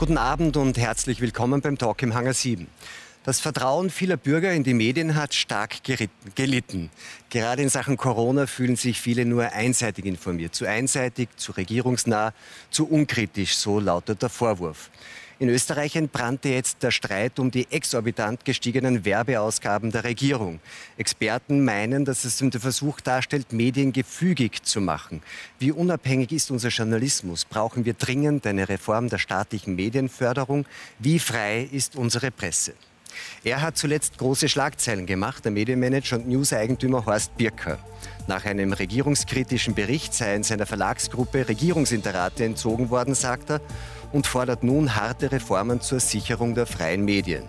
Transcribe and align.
Guten 0.00 0.16
Abend 0.16 0.56
und 0.56 0.78
herzlich 0.78 1.20
willkommen 1.20 1.60
beim 1.60 1.76
Talk 1.76 2.02
im 2.02 2.14
Hangar 2.14 2.32
7. 2.32 2.66
Das 3.22 3.38
Vertrauen 3.38 3.90
vieler 3.90 4.16
Bürger 4.16 4.50
in 4.50 4.64
die 4.64 4.72
Medien 4.72 5.14
hat 5.14 5.34
stark 5.34 5.82
gelitten. 6.34 6.88
Gerade 7.28 7.60
in 7.60 7.68
Sachen 7.68 7.98
Corona 7.98 8.46
fühlen 8.46 8.76
sich 8.76 8.98
viele 8.98 9.26
nur 9.26 9.52
einseitig 9.52 10.06
informiert. 10.06 10.54
Zu 10.54 10.64
einseitig, 10.64 11.28
zu 11.36 11.52
regierungsnah, 11.52 12.32
zu 12.70 12.88
unkritisch, 12.88 13.56
so 13.56 13.78
lautet 13.78 14.22
der 14.22 14.30
Vorwurf. 14.30 14.90
In 15.40 15.48
Österreich 15.48 15.96
entbrannte 15.96 16.50
jetzt 16.50 16.82
der 16.82 16.90
Streit 16.90 17.38
um 17.38 17.50
die 17.50 17.66
exorbitant 17.70 18.44
gestiegenen 18.44 19.06
Werbeausgaben 19.06 19.90
der 19.90 20.04
Regierung. 20.04 20.60
Experten 20.98 21.64
meinen, 21.64 22.04
dass 22.04 22.26
es 22.26 22.36
den 22.36 22.52
Versuch 22.52 23.00
darstellt, 23.00 23.50
Medien 23.50 23.94
gefügig 23.94 24.62
zu 24.64 24.82
machen. 24.82 25.22
Wie 25.58 25.72
unabhängig 25.72 26.30
ist 26.32 26.50
unser 26.50 26.68
Journalismus? 26.68 27.46
Brauchen 27.46 27.86
wir 27.86 27.94
dringend 27.94 28.46
eine 28.46 28.68
Reform 28.68 29.08
der 29.08 29.16
staatlichen 29.16 29.76
Medienförderung? 29.76 30.66
Wie 30.98 31.18
frei 31.18 31.66
ist 31.72 31.96
unsere 31.96 32.30
Presse? 32.30 32.74
Er 33.44 33.62
hat 33.62 33.76
zuletzt 33.76 34.18
große 34.18 34.48
Schlagzeilen 34.48 35.06
gemacht, 35.06 35.44
der 35.44 35.52
Medienmanager 35.52 36.16
und 36.16 36.28
News-Eigentümer 36.28 37.06
Horst 37.06 37.36
Birker. 37.36 37.78
Nach 38.26 38.44
einem 38.44 38.72
regierungskritischen 38.72 39.74
Bericht 39.74 40.14
seien 40.14 40.42
seiner 40.42 40.66
Verlagsgruppe 40.66 41.48
Regierungsinterate 41.48 42.44
entzogen 42.44 42.90
worden, 42.90 43.14
sagt 43.14 43.50
er, 43.50 43.60
und 44.12 44.26
fordert 44.26 44.62
nun 44.62 44.94
harte 44.96 45.32
Reformen 45.32 45.80
zur 45.80 46.00
Sicherung 46.00 46.54
der 46.54 46.66
freien 46.66 47.04
Medien. 47.04 47.44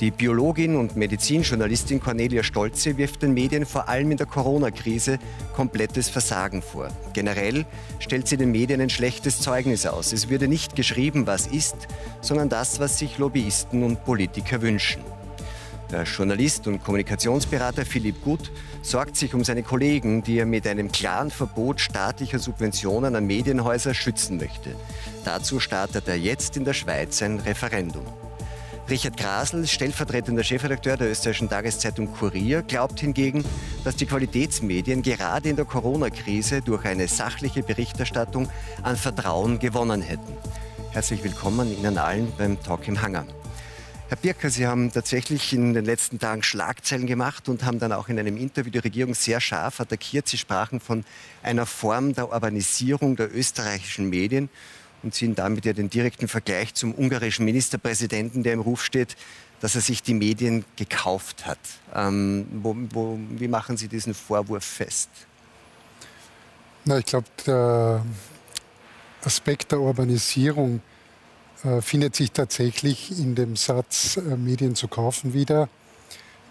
Die 0.00 0.10
Biologin 0.10 0.76
und 0.76 0.96
Medizinjournalistin 0.96 2.00
Cornelia 2.00 2.42
Stolze 2.42 2.96
wirft 2.96 3.20
den 3.20 3.34
Medien 3.34 3.66
vor 3.66 3.86
allem 3.86 4.10
in 4.10 4.16
der 4.16 4.26
Corona-Krise 4.26 5.18
komplettes 5.54 6.08
Versagen 6.08 6.62
vor. 6.62 6.88
Generell 7.12 7.66
stellt 7.98 8.26
sie 8.26 8.38
den 8.38 8.50
Medien 8.50 8.80
ein 8.80 8.88
schlechtes 8.88 9.42
Zeugnis 9.42 9.84
aus. 9.84 10.14
Es 10.14 10.30
würde 10.30 10.48
nicht 10.48 10.74
geschrieben, 10.74 11.26
was 11.26 11.46
ist, 11.46 11.76
sondern 12.22 12.48
das, 12.48 12.80
was 12.80 12.98
sich 12.98 13.18
Lobbyisten 13.18 13.82
und 13.82 14.02
Politiker 14.02 14.62
wünschen. 14.62 15.02
Der 15.90 16.04
Journalist 16.04 16.66
und 16.66 16.82
Kommunikationsberater 16.82 17.84
Philipp 17.84 18.22
Gut 18.22 18.50
sorgt 18.80 19.16
sich 19.16 19.34
um 19.34 19.44
seine 19.44 19.62
Kollegen, 19.62 20.22
die 20.22 20.38
er 20.38 20.46
mit 20.46 20.66
einem 20.66 20.90
klaren 20.90 21.30
Verbot 21.30 21.78
staatlicher 21.78 22.38
Subventionen 22.38 23.16
an 23.16 23.26
Medienhäuser 23.26 23.92
schützen 23.92 24.38
möchte. 24.38 24.76
Dazu 25.26 25.60
startet 25.60 26.08
er 26.08 26.16
jetzt 26.16 26.56
in 26.56 26.64
der 26.64 26.72
Schweiz 26.72 27.20
ein 27.20 27.38
Referendum. 27.40 28.06
Richard 28.90 29.16
Grasl, 29.16 29.68
stellvertretender 29.68 30.42
Chefredakteur 30.42 30.96
der 30.96 31.12
österreichischen 31.12 31.48
Tageszeitung 31.48 32.12
Kurier, 32.12 32.62
glaubt 32.62 32.98
hingegen, 32.98 33.44
dass 33.84 33.94
die 33.94 34.04
Qualitätsmedien 34.04 35.02
gerade 35.02 35.48
in 35.48 35.54
der 35.54 35.64
Corona-Krise 35.64 36.60
durch 36.60 36.84
eine 36.84 37.06
sachliche 37.06 37.62
Berichterstattung 37.62 38.50
an 38.82 38.96
Vertrauen 38.96 39.60
gewonnen 39.60 40.02
hätten. 40.02 40.36
Herzlich 40.90 41.22
willkommen 41.22 41.72
Ihnen 41.72 41.98
allen 41.98 42.32
beim 42.36 42.60
Talk 42.60 42.88
im 42.88 43.00
Hangar. 43.00 43.26
Herr 44.08 44.16
Birker, 44.16 44.50
Sie 44.50 44.66
haben 44.66 44.92
tatsächlich 44.92 45.52
in 45.52 45.72
den 45.72 45.84
letzten 45.84 46.18
Tagen 46.18 46.42
Schlagzeilen 46.42 47.06
gemacht 47.06 47.48
und 47.48 47.62
haben 47.64 47.78
dann 47.78 47.92
auch 47.92 48.08
in 48.08 48.18
einem 48.18 48.36
Interview 48.36 48.72
die 48.72 48.78
Regierung 48.78 49.14
sehr 49.14 49.40
scharf 49.40 49.78
attackiert. 49.78 50.26
Sie 50.26 50.36
sprachen 50.36 50.80
von 50.80 51.04
einer 51.44 51.64
Form 51.64 52.12
der 52.12 52.32
Urbanisierung 52.32 53.14
der 53.14 53.32
österreichischen 53.32 54.10
Medien 54.10 54.48
und 55.02 55.14
ziehen 55.14 55.34
damit 55.34 55.64
ja 55.64 55.72
den 55.72 55.90
direkten 55.90 56.28
Vergleich 56.28 56.74
zum 56.74 56.94
ungarischen 56.94 57.44
Ministerpräsidenten, 57.44 58.42
der 58.42 58.54
im 58.54 58.60
Ruf 58.60 58.84
steht, 58.84 59.16
dass 59.60 59.74
er 59.74 59.80
sich 59.80 60.02
die 60.02 60.14
Medien 60.14 60.64
gekauft 60.76 61.46
hat. 61.46 61.58
Ähm, 61.94 62.46
wo, 62.62 62.76
wo, 62.92 63.18
wie 63.30 63.48
machen 63.48 63.76
Sie 63.76 63.88
diesen 63.88 64.14
Vorwurf 64.14 64.64
fest? 64.64 65.10
Na, 66.84 66.98
ich 66.98 67.04
glaube, 67.04 67.26
der 67.46 68.04
Aspekt 69.22 69.72
der 69.72 69.80
Urbanisierung 69.80 70.80
äh, 71.62 71.82
findet 71.82 72.16
sich 72.16 72.32
tatsächlich 72.32 73.18
in 73.18 73.34
dem 73.34 73.54
Satz, 73.56 74.16
äh, 74.16 74.36
Medien 74.36 74.74
zu 74.74 74.88
kaufen 74.88 75.34
wieder. 75.34 75.68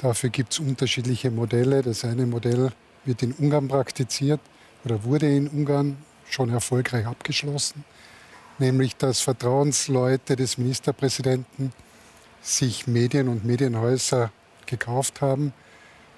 Dafür 0.02 0.30
gibt 0.30 0.54
es 0.54 0.60
unterschiedliche 0.60 1.32
Modelle. 1.32 1.82
Das 1.82 2.06
eine 2.06 2.28
Modell 2.28 2.72
wird 3.06 3.24
in 3.24 3.34
Ungarn 3.34 3.68
praktiziert 3.68 4.40
oder 4.86 5.04
wurde 5.04 5.28
in 5.28 5.48
Ungarn 5.48 5.98
schon 6.30 6.52
erfolgreich 6.52 7.08
abgeschlossen, 7.08 7.84
nämlich 8.60 8.96
dass 8.96 9.22
Vertrauensleute 9.22 10.36
des 10.36 10.58
Ministerpräsidenten 10.58 11.74
sich 12.42 12.88
Medien 12.88 13.28
und 13.28 13.46
Medienhäuser 13.46 14.32
gekauft 14.66 15.22
haben 15.22 15.54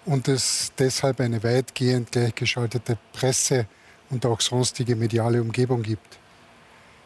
und 0.05 0.27
es 0.27 0.71
deshalb 0.77 1.19
eine 1.19 1.43
weitgehend 1.43 2.11
gleichgeschaltete 2.11 2.97
Presse 3.13 3.67
und 4.09 4.25
auch 4.25 4.41
sonstige 4.41 4.95
mediale 4.95 5.41
Umgebung 5.41 5.83
gibt. 5.83 6.17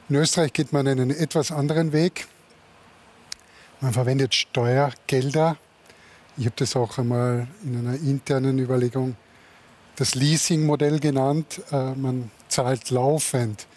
In 0.10 0.16
Österreich 0.16 0.54
geht 0.54 0.72
man 0.72 0.88
einen 0.88 1.12
etwas 1.12 1.52
anderen 1.52 1.92
Weg. 1.92 2.28
Man 3.82 3.94
verwendet 3.94 4.34
Steuergelder. 4.34 5.58
Ich 6.38 6.46
habe 6.46 6.56
das 6.58 6.76
auch 6.76 6.98
einmal 6.98 7.48
in 7.64 7.78
einer 7.78 7.96
internen 7.96 8.60
Überlegung 8.60 9.16
das 9.96 10.16
Leasing-Modell 10.16 11.00
genannt. 11.00 11.62
Äh, 11.72 11.96
man 11.96 12.30
zahlt 12.50 12.90
laufend, 12.90 13.68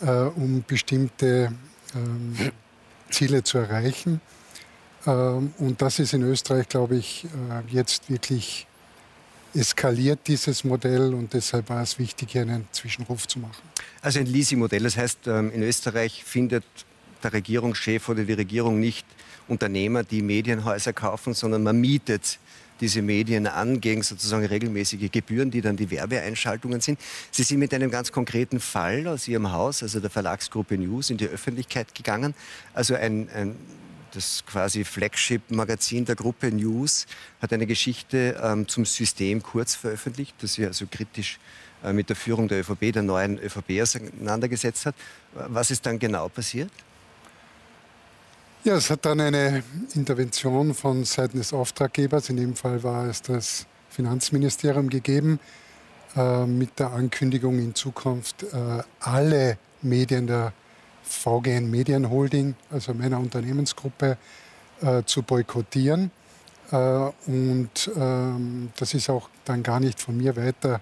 äh, 0.00 0.10
um 0.10 0.64
bestimmte 0.66 1.52
ähm, 1.94 2.52
Ziele 3.10 3.42
zu 3.42 3.58
erreichen. 3.58 4.20
Ähm, 5.06 5.52
und 5.58 5.80
das 5.80 5.98
ist 5.98 6.14
in 6.14 6.22
Österreich, 6.22 6.68
glaube 6.68 6.96
ich, 6.96 7.24
äh, 7.24 7.74
jetzt 7.74 8.10
wirklich 8.10 8.66
eskaliert 9.54 10.20
dieses 10.26 10.64
Modell 10.64 11.14
und 11.14 11.32
deshalb 11.32 11.68
war 11.68 11.82
es 11.82 11.98
wichtig, 11.98 12.32
hier 12.32 12.42
einen 12.42 12.66
Zwischenruf 12.72 13.28
zu 13.28 13.38
machen. 13.38 13.62
Also 14.02 14.18
ein 14.18 14.26
Leasing-Modell, 14.26 14.82
das 14.82 14.96
heißt, 14.96 15.26
ähm, 15.28 15.52
in 15.52 15.62
Österreich 15.62 16.24
findet 16.24 16.64
der 17.22 17.32
Regierungschef 17.32 18.08
oder 18.08 18.24
die 18.24 18.32
Regierung 18.32 18.80
nicht 18.80 19.06
Unternehmer, 19.46 20.02
die 20.02 20.22
Medienhäuser 20.22 20.92
kaufen, 20.92 21.34
sondern 21.34 21.62
man 21.62 21.80
mietet 21.80 22.38
diese 22.84 23.00
Medien 23.00 23.46
an 23.46 23.80
gegen 23.80 24.02
sozusagen 24.02 24.44
regelmäßige 24.44 25.10
Gebühren, 25.10 25.50
die 25.50 25.62
dann 25.62 25.74
die 25.76 25.90
Werbeeinschaltungen 25.90 26.82
sind. 26.82 27.00
Sie 27.30 27.42
sind 27.42 27.58
mit 27.58 27.72
einem 27.72 27.90
ganz 27.90 28.12
konkreten 28.12 28.60
Fall 28.60 29.08
aus 29.08 29.26
Ihrem 29.26 29.52
Haus, 29.52 29.82
also 29.82 30.00
der 30.00 30.10
Verlagsgruppe 30.10 30.76
News, 30.76 31.08
in 31.08 31.16
die 31.16 31.26
Öffentlichkeit 31.26 31.94
gegangen. 31.94 32.34
Also 32.74 32.94
ein, 32.94 33.30
ein 33.34 33.56
das 34.12 34.44
quasi 34.46 34.84
Flagship-Magazin 34.84 36.04
der 36.04 36.14
Gruppe 36.14 36.52
News 36.52 37.06
hat 37.40 37.54
eine 37.54 37.66
Geschichte 37.66 38.38
ähm, 38.40 38.68
zum 38.68 38.84
System 38.84 39.42
kurz 39.42 39.74
veröffentlicht, 39.74 40.34
das 40.40 40.52
sich 40.52 40.66
also 40.66 40.84
kritisch 40.88 41.38
äh, 41.82 41.94
mit 41.94 42.10
der 42.10 42.16
Führung 42.16 42.48
der 42.48 42.60
ÖVP, 42.60 42.92
der 42.92 43.02
neuen 43.02 43.38
ÖVP 43.38 43.80
auseinandergesetzt 43.80 44.84
hat. 44.84 44.94
Was 45.32 45.70
ist 45.70 45.86
dann 45.86 45.98
genau 45.98 46.28
passiert? 46.28 46.70
Ja, 48.64 48.76
es 48.76 48.88
hat 48.88 49.04
dann 49.04 49.20
eine 49.20 49.62
Intervention 49.94 50.72
von 50.72 51.04
Seiten 51.04 51.36
des 51.36 51.52
Auftraggebers, 51.52 52.30
in 52.30 52.38
dem 52.38 52.56
Fall 52.56 52.82
war 52.82 53.04
es 53.04 53.20
das 53.20 53.66
Finanzministerium 53.90 54.88
gegeben, 54.88 55.38
äh, 56.16 56.46
mit 56.46 56.78
der 56.78 56.92
Ankündigung 56.92 57.58
in 57.58 57.74
Zukunft 57.74 58.42
äh, 58.42 58.82
alle 59.00 59.58
Medien 59.82 60.26
der 60.26 60.54
VGN 61.02 61.70
Medienholding, 61.70 62.54
also 62.70 62.94
meiner 62.94 63.18
Unternehmensgruppe, 63.18 64.16
äh, 64.80 65.02
zu 65.04 65.22
boykottieren. 65.22 66.10
Äh, 66.70 66.76
und 67.26 67.90
ähm, 67.94 68.70
das 68.78 68.94
ist 68.94 69.10
auch 69.10 69.28
dann 69.44 69.62
gar 69.62 69.78
nicht 69.78 70.00
von 70.00 70.16
mir 70.16 70.36
weiter 70.36 70.80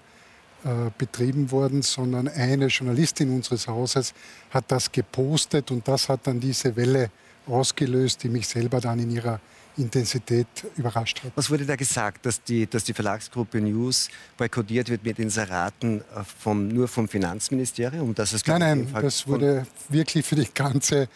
äh, 0.63 0.89
betrieben 0.97 1.51
worden, 1.51 1.81
sondern 1.81 2.29
eine 2.29 2.67
Journalistin 2.67 3.35
unseres 3.35 3.67
Hauses 3.67 4.13
hat 4.51 4.63
das 4.69 4.89
gepostet 4.89 5.69
und 5.69 5.85
das 5.85 6.07
hat 6.07 6.21
dann 6.23 6.39
diese 6.39 6.77
Welle 6.77 7.11
ausgelöst, 7.47 8.23
die 8.23 8.29
mich 8.29 8.47
selber 8.47 8.79
dann 8.79 8.99
in 8.99 9.11
ihrer 9.11 9.39
Intensität 9.77 10.47
überrascht 10.77 11.23
hat. 11.23 11.31
Was 11.35 11.49
wurde 11.49 11.65
da 11.65 11.75
gesagt, 11.75 12.25
dass 12.25 12.43
die, 12.43 12.67
dass 12.67 12.83
die 12.83 12.93
Verlagsgruppe 12.93 13.59
News 13.59 14.09
boykottiert 14.37 14.89
wird 14.89 15.03
mit 15.03 15.19
Inseraten 15.19 16.01
äh, 16.01 16.23
vom, 16.39 16.67
nur 16.67 16.87
vom 16.87 17.07
Finanzministerium? 17.07 18.13
Dass 18.13 18.33
es 18.33 18.45
nein, 18.45 18.59
nein, 18.59 18.87
das 19.01 19.27
wurde 19.27 19.65
wirklich 19.89 20.25
für 20.25 20.35
die 20.35 20.47
ganze, 20.53 21.09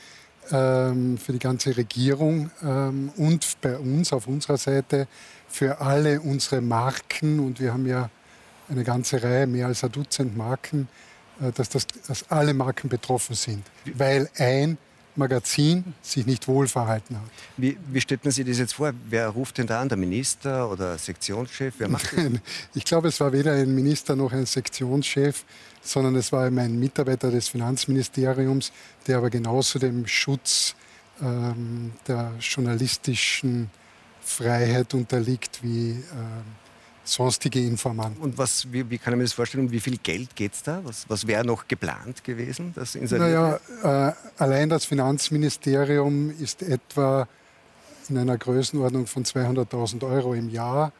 ähm, 0.51 1.17
für 1.17 1.33
die 1.33 1.39
ganze 1.39 1.77
Regierung 1.77 2.49
ähm, 2.63 3.11
und 3.17 3.45
bei 3.61 3.77
uns 3.77 4.11
auf 4.11 4.27
unserer 4.27 4.57
Seite 4.57 5.07
für 5.47 5.79
alle 5.79 6.19
unsere 6.21 6.61
Marken 6.61 7.39
und 7.39 7.59
wir 7.59 7.73
haben 7.73 7.85
ja 7.85 8.09
eine 8.69 8.83
ganze 8.83 9.21
Reihe, 9.23 9.47
mehr 9.47 9.67
als 9.67 9.83
ein 9.83 9.91
Dutzend 9.91 10.35
Marken, 10.35 10.87
äh, 11.39 11.51
dass, 11.51 11.69
das, 11.69 11.85
dass 12.07 12.29
alle 12.31 12.53
Marken 12.53 12.89
betroffen 12.89 13.35
sind, 13.35 13.63
weil 13.93 14.29
ein 14.37 14.77
Magazin 15.17 15.93
sich 16.01 16.25
nicht 16.25 16.47
wohl 16.47 16.67
verhalten 16.67 17.15
hat. 17.15 17.23
Wie, 17.57 17.77
wie 17.91 18.01
stellt 18.01 18.23
man 18.23 18.31
sich 18.31 18.45
das 18.45 18.57
jetzt 18.57 18.73
vor? 18.73 18.93
Wer 19.09 19.29
ruft 19.29 19.57
denn 19.57 19.67
da 19.67 19.81
an? 19.81 19.89
Der 19.89 19.97
Minister 19.97 20.69
oder 20.69 20.97
Sektionschef? 20.97 21.75
Wer 21.77 21.89
macht 21.89 22.13
das? 22.13 22.25
ich 22.75 22.85
glaube, 22.85 23.07
es 23.07 23.19
war 23.19 23.31
weder 23.33 23.53
ein 23.53 23.73
Minister 23.73 24.15
noch 24.15 24.31
ein 24.31 24.45
Sektionschef, 24.45 25.43
sondern 25.81 26.15
es 26.15 26.31
war 26.31 26.45
ein 26.45 26.79
Mitarbeiter 26.79 27.31
des 27.31 27.47
Finanzministeriums, 27.47 28.71
der 29.07 29.17
aber 29.17 29.29
genauso 29.29 29.79
dem 29.79 30.05
Schutz 30.07 30.75
ähm, 31.21 31.93
der 32.07 32.33
journalistischen 32.39 33.69
Freiheit 34.21 34.93
unterliegt 34.93 35.63
wie 35.63 35.91
äh, 35.91 35.97
sonstige 37.07 37.59
Informanten. 37.59 38.21
Und 38.21 38.37
was, 38.37 38.71
wie, 38.71 38.89
wie 38.89 38.97
kann 38.97 39.13
ich 39.13 39.17
mir 39.17 39.23
das 39.23 39.33
vorstellen? 39.33 39.65
Um 39.65 39.71
wie 39.71 39.79
viel 39.79 39.97
Geld 39.97 40.35
geht 40.35 40.53
es 40.53 40.63
da? 40.63 40.81
Was, 40.83 41.09
was 41.09 41.25
wäre 41.27 41.45
noch 41.45 41.67
geplant 41.67 42.23
gewesen? 42.23 42.73
Das 42.75 42.95
naja, 42.95 43.59
äh, 43.83 44.11
allein 44.37 44.69
das 44.69 44.85
Finanzministerium 44.85 46.31
ist 46.39 46.61
etwa 46.61 47.27
in 48.09 48.17
einer 48.17 48.37
Größenordnung 48.37 49.07
von 49.07 49.23
200.000 49.23 50.09
Euro 50.09 50.33
im 50.33 50.49
Jahr. 50.49 50.91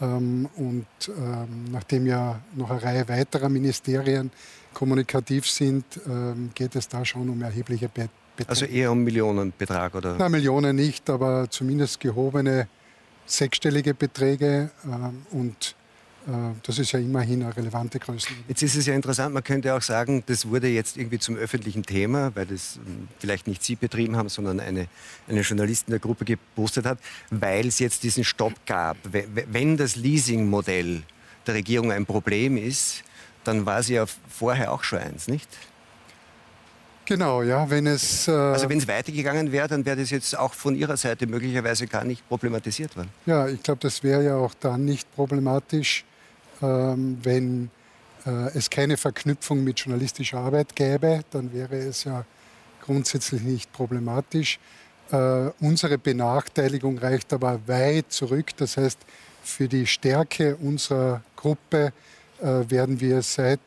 Ähm, 0.00 0.48
und 0.56 0.86
ähm, 1.08 1.64
nachdem 1.72 2.06
ja 2.06 2.40
noch 2.54 2.70
eine 2.70 2.82
Reihe 2.82 3.08
weiterer 3.08 3.48
Ministerien 3.48 4.30
kommunikativ 4.74 5.48
sind, 5.48 5.84
ähm, 6.06 6.50
geht 6.54 6.76
es 6.76 6.88
da 6.88 7.04
schon 7.04 7.28
um 7.30 7.40
erhebliche 7.42 7.88
Beträge. 7.88 8.10
Also 8.46 8.66
eher 8.66 8.92
um 8.92 9.02
Millionenbetrag, 9.02 9.94
oder? 9.94 10.16
Na, 10.18 10.28
Millionen 10.28 10.76
nicht, 10.76 11.08
aber 11.08 11.48
zumindest 11.48 12.00
gehobene 12.00 12.68
sechsstellige 13.26 13.94
Beträge. 13.94 14.70
und 15.30 15.74
äh, 16.26 16.30
das 16.62 16.78
ist 16.78 16.92
ja 16.92 16.98
immerhin 16.98 17.42
eine 17.42 17.56
relevante 17.56 17.98
Größe. 17.98 18.28
Jetzt 18.48 18.62
ist 18.62 18.76
es 18.76 18.86
ja 18.86 18.94
interessant, 18.94 19.32
man 19.32 19.44
könnte 19.44 19.74
auch 19.74 19.82
sagen, 19.82 20.22
das 20.26 20.48
wurde 20.48 20.68
jetzt 20.68 20.96
irgendwie 20.96 21.18
zum 21.18 21.36
öffentlichen 21.36 21.84
Thema, 21.84 22.34
weil 22.34 22.46
das 22.46 22.76
hm, 22.76 23.08
vielleicht 23.18 23.46
nicht 23.46 23.62
Sie 23.62 23.76
betrieben 23.76 24.16
haben, 24.16 24.28
sondern 24.28 24.60
eine, 24.60 24.88
eine 25.28 25.40
Journalistin 25.40 25.92
der 25.92 26.00
Gruppe 26.00 26.24
gepostet 26.24 26.84
hat, 26.86 26.98
weil 27.30 27.66
es 27.66 27.78
jetzt 27.78 28.02
diesen 28.02 28.24
Stopp 28.24 28.54
gab. 28.66 28.96
Wenn 29.12 29.76
das 29.76 29.96
Leasingmodell 29.96 31.02
der 31.46 31.54
Regierung 31.54 31.92
ein 31.92 32.06
Problem 32.06 32.56
ist, 32.56 33.04
dann 33.44 33.64
war 33.64 33.82
sie 33.82 33.94
ja 33.94 34.06
vorher 34.28 34.72
auch 34.72 34.82
schon 34.82 34.98
eins, 34.98 35.28
nicht? 35.28 35.48
Genau, 37.06 37.42
ja, 37.42 37.70
wenn 37.70 37.86
es... 37.86 38.26
Äh 38.26 38.32
also 38.32 38.68
wenn 38.68 38.78
es 38.78 38.88
weitergegangen 38.88 39.52
wäre, 39.52 39.68
dann 39.68 39.84
wäre 39.84 39.96
das 39.96 40.10
jetzt 40.10 40.36
auch 40.36 40.52
von 40.52 40.74
Ihrer 40.74 40.96
Seite 40.96 41.26
möglicherweise 41.26 41.86
gar 41.86 42.04
nicht 42.04 42.28
problematisiert 42.28 42.96
worden. 42.96 43.10
Ja, 43.26 43.48
ich 43.48 43.62
glaube, 43.62 43.80
das 43.80 44.02
wäre 44.02 44.24
ja 44.24 44.36
auch 44.36 44.54
dann 44.54 44.84
nicht 44.84 45.10
problematisch, 45.14 46.04
ähm, 46.60 47.18
wenn 47.22 47.70
äh, 48.26 48.48
es 48.54 48.68
keine 48.68 48.96
Verknüpfung 48.96 49.62
mit 49.62 49.78
journalistischer 49.78 50.38
Arbeit 50.38 50.74
gäbe, 50.74 51.20
dann 51.30 51.52
wäre 51.52 51.76
es 51.76 52.04
ja 52.04 52.24
grundsätzlich 52.82 53.42
nicht 53.42 53.72
problematisch. 53.72 54.58
Äh, 55.12 55.50
unsere 55.60 55.98
Benachteiligung 55.98 56.98
reicht 56.98 57.32
aber 57.32 57.60
weit 57.66 58.10
zurück. 58.10 58.56
Das 58.56 58.76
heißt, 58.76 58.98
für 59.44 59.68
die 59.68 59.86
Stärke 59.86 60.56
unserer 60.56 61.22
Gruppe 61.36 61.92
äh, 62.40 62.68
werden 62.68 63.00
wir 63.00 63.22
seit, 63.22 63.60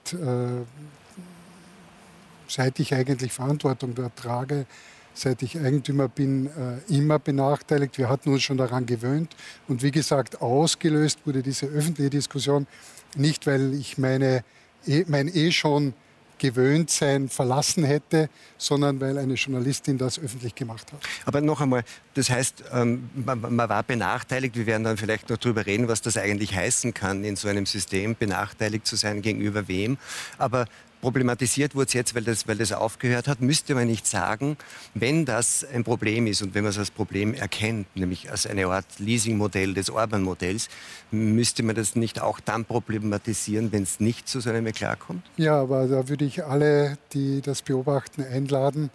seit 2.50 2.80
ich 2.80 2.94
eigentlich 2.94 3.32
Verantwortung 3.32 3.96
dort 3.96 4.16
trage, 4.18 4.66
seit 5.14 5.42
ich 5.42 5.58
Eigentümer 5.58 6.08
bin, 6.08 6.48
äh, 6.48 6.94
immer 6.94 7.20
benachteiligt. 7.20 7.98
Wir 7.98 8.10
hatten 8.10 8.32
uns 8.32 8.44
schon 8.44 8.58
daran 8.58 8.86
gewöhnt. 8.86 9.36
Und 9.68 9.84
wie 9.84 9.92
gesagt, 9.92 10.42
ausgelöst 10.42 11.20
wurde 11.26 11.44
diese 11.44 11.68
öffentliche 11.68 12.10
Diskussion 12.10 12.68
nicht, 13.16 13.48
weil 13.48 13.74
ich 13.74 13.98
meine, 13.98 14.44
eh, 14.86 15.04
mein 15.08 15.28
eh 15.34 15.52
schon 15.52 15.94
gewöhnt 16.40 16.90
sein 16.90 17.28
verlassen 17.28 17.84
hätte, 17.84 18.30
sondern 18.58 19.00
weil 19.00 19.18
eine 19.18 19.34
Journalistin 19.34 19.98
das 19.98 20.18
öffentlich 20.18 20.56
gemacht 20.56 20.92
hat. 20.92 21.02
Aber 21.26 21.42
noch 21.42 21.62
einmal, 21.62 21.84
das 22.14 22.30
heißt, 22.30 22.64
ähm, 22.72 23.10
man, 23.14 23.42
man, 23.42 23.70
war 23.70 23.84
benachteiligt. 23.84 24.56
Wir 24.56 24.66
werden 24.66 24.86
dann 24.86 24.98
vielleicht 24.98 25.30
noch 25.30 25.38
darüber 25.38 25.66
reden, 25.66 25.88
was 25.88 26.02
das 26.02 26.18
eigentlich 26.18 26.56
heißen 26.56 26.94
kann, 26.94 27.24
in 27.24 27.36
so 27.36 27.48
einem 27.50 27.66
System 27.66 28.16
benachteiligt 28.18 28.88
zu 28.88 28.96
sein, 28.96 29.22
gegenüber 29.22 29.68
wem. 29.68 29.98
Aber 30.38 30.66
problematisiert 31.02 31.76
wurde 31.76 31.88
es 31.88 31.94
jetzt, 31.94 32.16
weil 32.16 32.24
das, 32.24 32.48
weil 32.48 32.58
das 32.58 32.72
aufgehört 32.72 33.28
hat, 33.28 33.42
müsste 33.42 33.76
man 33.76 33.88
nicht 33.88 34.06
sagen, 34.06 34.58
wenn 34.94 35.26
das 35.26 35.66
ein 35.66 35.84
Problem 35.84 36.28
ist 36.28 36.42
und 36.42 36.54
wenn 36.54 36.64
man 36.64 36.72
es 36.72 36.78
als 36.78 36.92
Problem 36.92 37.34
erkennt, 37.34 37.88
nämlich 37.96 38.30
als 38.30 38.46
eine 38.46 38.68
Art 38.68 38.86
Leasingmodell 39.00 39.74
des 39.74 39.90
Orban-Modells, 39.90 40.70
müsste 41.12 41.64
man 41.64 41.76
das 41.76 41.96
nicht 41.96 42.22
auch 42.22 42.40
dann 42.40 42.66
problematisieren, 42.66 43.72
wenn 43.72 43.84
es 43.84 44.00
nicht 44.00 44.28
zu 44.28 44.40
so 44.42 44.50
einem 44.50 44.68
Eklat 44.68 45.00
kommt? 45.00 45.26
Ja, 45.38 45.62
aber 45.62 45.88
da 45.88 46.08
würde 46.10 46.26
ich 46.26 46.44
alle, 46.44 46.98
die 47.14 47.42
das 47.42 47.62
beobachten, 47.62 48.24
einladen. 48.24 48.90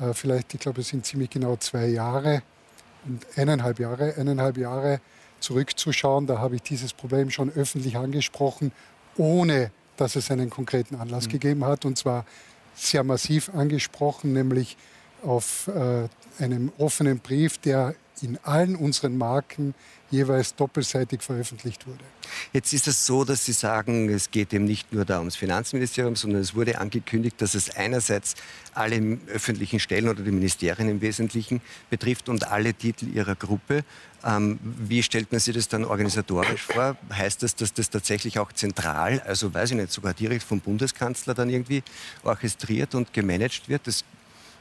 Äh, 0.00 0.14
vielleicht, 0.14 0.54
ich 0.54 0.60
glaube, 0.60 0.80
es 0.80 0.88
sind 0.88 1.04
ziemlich 1.04 1.30
genau 1.30 1.56
zwei 1.56 1.86
Jahre 1.86 2.42
und 3.06 3.26
eineinhalb 3.36 3.78
Jahre, 3.80 4.14
eineinhalb 4.16 4.56
Jahre 4.56 5.00
zurückzuschauen. 5.40 6.26
Da 6.26 6.38
habe 6.38 6.56
ich 6.56 6.62
dieses 6.62 6.92
Problem 6.92 7.30
schon 7.30 7.50
öffentlich 7.50 7.96
angesprochen, 7.96 8.72
ohne 9.16 9.70
dass 10.00 10.16
es 10.16 10.30
einen 10.30 10.50
konkreten 10.50 10.96
Anlass 10.96 11.26
mhm. 11.26 11.32
gegeben 11.32 11.64
hat 11.64 11.84
und 11.84 11.98
zwar 11.98 12.24
sehr 12.74 13.04
massiv 13.04 13.50
angesprochen, 13.54 14.32
nämlich 14.32 14.76
auf 15.22 15.68
äh, 15.68 16.08
einem 16.42 16.72
offenen 16.78 17.18
Brief, 17.18 17.58
der 17.58 17.94
in 18.22 18.38
allen 18.42 18.76
unseren 18.76 19.18
Marken 19.18 19.74
jeweils 20.10 20.54
doppelseitig 20.54 21.22
veröffentlicht 21.22 21.86
wurde. 21.86 22.04
Jetzt 22.52 22.72
ist 22.72 22.88
es 22.88 23.06
so, 23.06 23.24
dass 23.24 23.44
Sie 23.44 23.52
sagen, 23.52 24.08
es 24.08 24.30
geht 24.30 24.52
eben 24.52 24.64
nicht 24.64 24.92
nur 24.92 25.04
da 25.04 25.18
ums 25.18 25.36
Finanzministerium, 25.36 26.16
sondern 26.16 26.40
es 26.40 26.54
wurde 26.54 26.78
angekündigt, 26.78 27.40
dass 27.40 27.54
es 27.54 27.74
einerseits 27.76 28.34
alle 28.74 29.18
öffentlichen 29.28 29.80
Stellen 29.80 30.08
oder 30.08 30.22
die 30.22 30.30
Ministerien 30.30 30.88
im 30.88 31.00
Wesentlichen 31.00 31.60
betrifft 31.90 32.28
und 32.28 32.46
alle 32.48 32.74
Titel 32.74 33.06
ihrer 33.08 33.34
Gruppe. 33.34 33.84
Ähm, 34.24 34.58
wie 34.62 35.02
stellt 35.02 35.30
man 35.32 35.40
sich 35.40 35.54
das 35.54 35.68
dann 35.68 35.84
organisatorisch 35.84 36.62
vor? 36.62 36.96
Heißt 37.12 37.42
das, 37.42 37.54
dass 37.54 37.72
das 37.72 37.88
tatsächlich 37.90 38.38
auch 38.38 38.52
zentral, 38.52 39.20
also 39.20 39.52
weiß 39.52 39.70
ich 39.70 39.76
nicht, 39.76 39.92
sogar 39.92 40.14
direkt 40.14 40.42
vom 40.42 40.60
Bundeskanzler 40.60 41.34
dann 41.34 41.48
irgendwie 41.48 41.82
orchestriert 42.22 42.94
und 42.94 43.12
gemanagt 43.12 43.68
wird? 43.68 43.86
Das, 43.86 44.04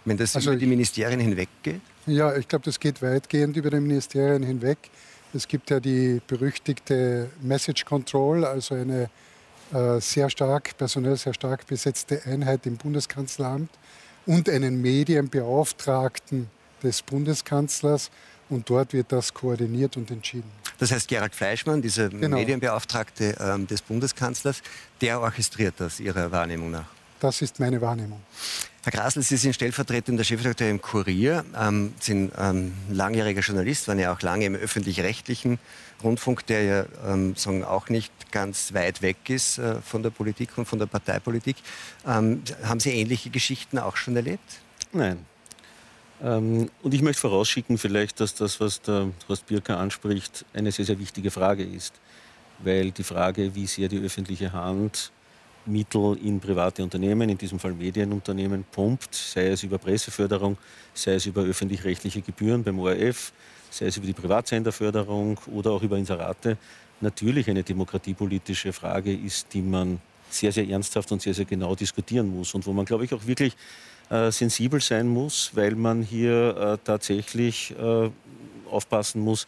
wenn 0.06 0.18
das 0.18 0.36
also 0.36 0.52
über 0.52 0.60
die 0.60 0.68
Ministerien 0.68 1.20
hinweggeht? 1.20 1.82
Ja, 2.06 2.36
ich 2.36 2.48
glaube, 2.48 2.66
das 2.66 2.80
geht 2.80 3.02
weitgehend 3.02 3.58
über 3.58 3.70
die 3.70 3.80
Ministerien 3.80 4.44
hinweg. 4.44 4.78
Es 5.34 5.48
gibt 5.48 5.70
ja 5.70 5.80
die 5.80 6.22
berüchtigte 6.26 7.30
Message 7.42 7.86
Control, 7.86 8.46
also 8.46 8.74
eine 8.76 9.10
äh, 9.72 10.02
sehr 10.02 10.30
stark, 10.30 10.76
personell 10.78 11.16
sehr 11.18 11.34
stark 11.34 11.68
besetzte 11.68 12.24
Einheit 12.26 12.66
im 12.66 12.78
Bundeskanzleramt 12.78 13.70
und 14.26 14.50
einen 14.50 14.82
Medienbeauftragten 14.82 16.50
des 16.82 17.02
Bundeskanzlers. 17.04 18.10
Und 18.50 18.68
dort 18.68 18.94
wird 18.94 19.12
das 19.12 19.32
koordiniert 19.32 19.96
und 19.96 20.10
entschieden. 20.10 20.50
Das 20.80 20.92
heißt, 20.92 21.08
Gerald 21.08 21.36
Fleischmann, 21.36 21.84
dieser 21.84 22.10
genau. 22.10 22.38
Medienbeauftragte 22.38 23.36
ähm, 23.40 23.68
des 23.68 23.84
Bundeskanzlers, 23.84 24.64
der 25.02 25.22
orchestriert 25.22 25.76
das 25.78 26.00
Ihrer 26.00 26.32
Wahrnehmung 26.32 26.72
nach? 26.72 26.88
Das 27.20 27.44
ist 27.44 27.60
meine 27.60 27.80
Wahrnehmung. 27.80 28.22
Herr 28.92 29.02
Grasl, 29.02 29.22
Sie 29.22 29.38
sind 29.38 29.54
stellvertretender 29.54 30.24
Chefredakteur 30.24 30.68
im 30.68 30.82
Kurier, 30.82 31.46
ähm, 31.56 31.94
sind 32.00 32.32
ähm, 32.40 32.74
langjähriger 32.90 33.42
Journalist, 33.42 33.88
waren 33.88 34.00
ja 34.00 34.12
auch 34.12 34.20
lange 34.24 34.46
im 34.46 34.56
öffentlich-rechtlichen 34.56 35.60
Rundfunk, 36.04 36.44
der 36.48 36.64
ja 36.64 36.86
ähm, 37.06 37.36
sagen, 37.36 37.64
auch 37.64 37.90
nicht 37.90 38.12
ganz 38.32 38.74
weit 38.74 39.04
weg 39.04 39.18
ist 39.28 39.60
äh, 39.60 39.80
von 39.84 40.02
der 40.02 40.10
Politik 40.10 40.58
und 40.58 40.66
von 40.66 40.80
der 40.80 40.88
Parteipolitik. 40.88 41.58
Ähm, 42.08 42.42
haben 42.64 42.80
Sie 42.80 42.90
ähnliche 42.90 43.30
Geschichten 43.30 43.78
auch 43.78 43.96
schon 43.96 44.16
erlebt? 44.16 44.60
Nein. 44.92 45.24
Ähm, 46.24 46.72
und 46.82 46.92
ich 46.92 47.04
möchte 47.04 47.22
vorausschicken 47.22 47.78
vielleicht, 47.78 48.20
dass 48.20 48.34
das, 48.34 48.60
was 48.60 48.82
der 48.82 49.12
Horst 49.28 49.46
Birker 49.46 49.78
anspricht, 49.78 50.46
eine 50.52 50.72
sehr, 50.72 50.86
sehr 50.86 50.98
wichtige 50.98 51.30
Frage 51.30 51.64
ist. 51.64 51.94
Weil 52.58 52.90
die 52.90 53.04
Frage, 53.04 53.54
wie 53.54 53.68
sehr 53.68 53.88
die 53.88 54.00
öffentliche 54.00 54.52
Hand 54.52 55.12
Mittel 55.70 56.18
in 56.24 56.40
private 56.40 56.84
Unternehmen, 56.84 57.30
in 57.30 57.38
diesem 57.38 57.60
Fall 57.60 57.74
Medienunternehmen, 57.74 58.66
pumpt, 58.72 59.14
sei 59.14 59.48
es 59.48 59.64
über 59.64 59.78
Presseförderung, 59.78 60.58
sei 60.94 61.16
es 61.16 61.26
über 61.26 61.44
öffentlich-rechtliche 61.44 62.22
Gebühren 62.22 62.64
beim 62.64 62.80
ORF, 62.80 63.32
sei 63.70 63.86
es 63.86 63.98
über 63.98 64.08
die 64.08 64.14
Privatsenderförderung 64.14 65.40
oder 65.54 65.72
auch 65.72 65.84
über 65.84 65.98
Inserate, 65.98 66.58
natürlich 67.02 67.50
eine 67.50 67.64
demokratiepolitische 67.64 68.74
Frage 68.74 69.14
ist, 69.14 69.54
die 69.54 69.62
man 69.62 70.00
sehr, 70.30 70.52
sehr 70.52 70.68
ernsthaft 70.68 71.12
und 71.12 71.22
sehr, 71.22 71.34
sehr 71.34 71.46
genau 71.46 71.76
diskutieren 71.76 72.28
muss 72.28 72.54
und 72.54 72.66
wo 72.66 72.74
man, 72.74 72.86
glaube 72.86 73.06
ich, 73.06 73.14
auch 73.14 73.26
wirklich 73.26 73.56
äh, 74.10 74.32
sensibel 74.32 74.82
sein 74.82 75.08
muss, 75.08 75.52
weil 75.54 75.76
man 75.76 76.02
hier 76.02 76.56
äh, 76.58 76.78
tatsächlich 76.84 77.76
äh, 77.80 78.10
aufpassen 78.70 79.22
muss, 79.22 79.48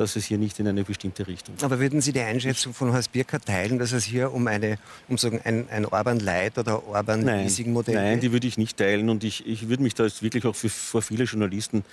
dass 0.00 0.16
es 0.16 0.24
hier 0.24 0.38
nicht 0.38 0.58
in 0.58 0.66
eine 0.66 0.82
bestimmte 0.82 1.26
Richtung 1.26 1.56
geht. 1.56 1.64
Aber 1.64 1.78
würden 1.78 2.00
Sie 2.00 2.12
die 2.12 2.20
Einschätzung 2.20 2.72
von 2.72 2.90
Horst 2.94 3.12
Birker 3.12 3.38
teilen, 3.38 3.78
dass 3.78 3.92
es 3.92 4.04
hier 4.04 4.32
um, 4.32 4.46
eine, 4.46 4.78
um 5.08 5.18
sagen, 5.18 5.42
ein, 5.44 5.68
ein 5.68 5.84
Orban-Light 5.84 6.56
oder 6.56 6.88
Orban-Leasing-Modell 6.88 7.94
geht? 7.94 8.02
Nein, 8.02 8.18
die 8.20 8.32
würde 8.32 8.46
ich 8.46 8.56
nicht 8.56 8.78
teilen 8.78 9.10
und 9.10 9.24
ich, 9.24 9.46
ich 9.46 9.68
würde 9.68 9.82
mich 9.82 9.94
da 9.94 10.04
jetzt 10.04 10.22
wirklich 10.22 10.46
auch 10.46 10.56
für, 10.56 10.70
vor 10.70 11.02
viele 11.02 11.24
Journalisten 11.24 11.84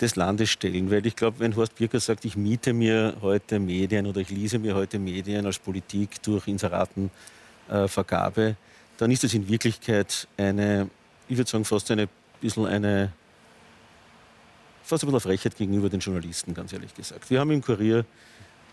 des 0.00 0.14
Landes 0.14 0.50
stellen. 0.50 0.88
Weil 0.92 1.04
ich 1.04 1.16
glaube, 1.16 1.40
wenn 1.40 1.56
Horst 1.56 1.74
Birker 1.74 1.98
sagt, 1.98 2.24
ich 2.24 2.36
miete 2.36 2.72
mir 2.72 3.16
heute 3.20 3.58
Medien 3.58 4.06
oder 4.06 4.20
ich 4.20 4.30
lese 4.30 4.60
mir 4.60 4.76
heute 4.76 5.00
Medien 5.00 5.44
als 5.44 5.58
Politik 5.58 6.22
durch 6.22 6.46
Inseratenvergabe, 6.46 8.42
äh, 8.50 8.54
dann 8.98 9.10
ist 9.10 9.24
es 9.24 9.34
in 9.34 9.48
Wirklichkeit 9.48 10.28
eine, 10.36 10.88
ich 11.28 11.36
würde 11.36 11.50
sagen, 11.50 11.64
fast 11.64 11.90
eine 11.90 12.08
bisschen 12.40 12.66
eine 12.66 13.10
fast 14.82 15.04
ein 15.04 15.06
bisschen 15.06 15.20
Frechheit 15.20 15.56
gegenüber 15.56 15.88
den 15.88 16.00
Journalisten, 16.00 16.54
ganz 16.54 16.72
ehrlich 16.72 16.94
gesagt. 16.94 17.30
Wir 17.30 17.40
haben 17.40 17.50
im 17.50 17.62
Kurier 17.62 18.04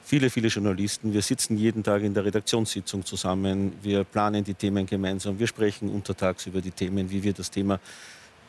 viele, 0.04 0.30
viele 0.30 0.48
Journalisten. 0.48 1.14
Wir 1.14 1.22
sitzen 1.22 1.58
jeden 1.58 1.84
Tag 1.84 2.02
in 2.02 2.14
der 2.14 2.26
Redaktionssitzung 2.26 3.06
zusammen. 3.06 3.74
Wir 3.84 4.04
planen 4.04 4.44
die 4.44 4.56
Themen 4.56 4.86
gemeinsam. 4.86 5.38
Wir 5.38 5.48
sprechen 5.48 5.90
untertags 5.90 6.48
über 6.48 6.62
die 6.62 6.72
Themen, 6.72 7.10
wie 7.12 7.22
wir 7.22 7.34
das 7.34 7.52
Thema 7.52 7.80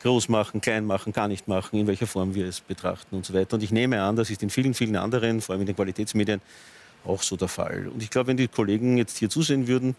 groß 0.02 0.30
machen, 0.30 0.60
klein 0.62 0.86
machen, 0.86 1.12
gar 1.12 1.28
nicht 1.28 1.46
machen, 1.48 1.78
in 1.78 1.86
welcher 1.86 2.06
Form 2.06 2.34
wir 2.34 2.46
es 2.46 2.60
betrachten 2.60 3.14
und 3.16 3.26
so 3.26 3.34
weiter. 3.34 3.54
Und 3.54 3.62
ich 3.62 3.70
nehme 3.70 4.02
an, 4.02 4.16
das 4.16 4.30
ist 4.30 4.42
in 4.42 4.50
vielen, 4.50 4.72
vielen 4.72 4.96
anderen, 4.96 5.42
vor 5.42 5.52
allem 5.52 5.60
in 5.60 5.66
den 5.66 5.76
Qualitätsmedien, 5.76 6.40
auch 7.04 7.22
so 7.22 7.36
der 7.36 7.48
Fall. 7.48 7.88
Und 7.88 8.02
ich 8.02 8.10
glaube, 8.10 8.28
wenn 8.28 8.36
die 8.36 8.48
Kollegen 8.48 8.96
jetzt 8.96 9.18
hier 9.18 9.28
zusehen 9.28 9.68
würden 9.68 9.96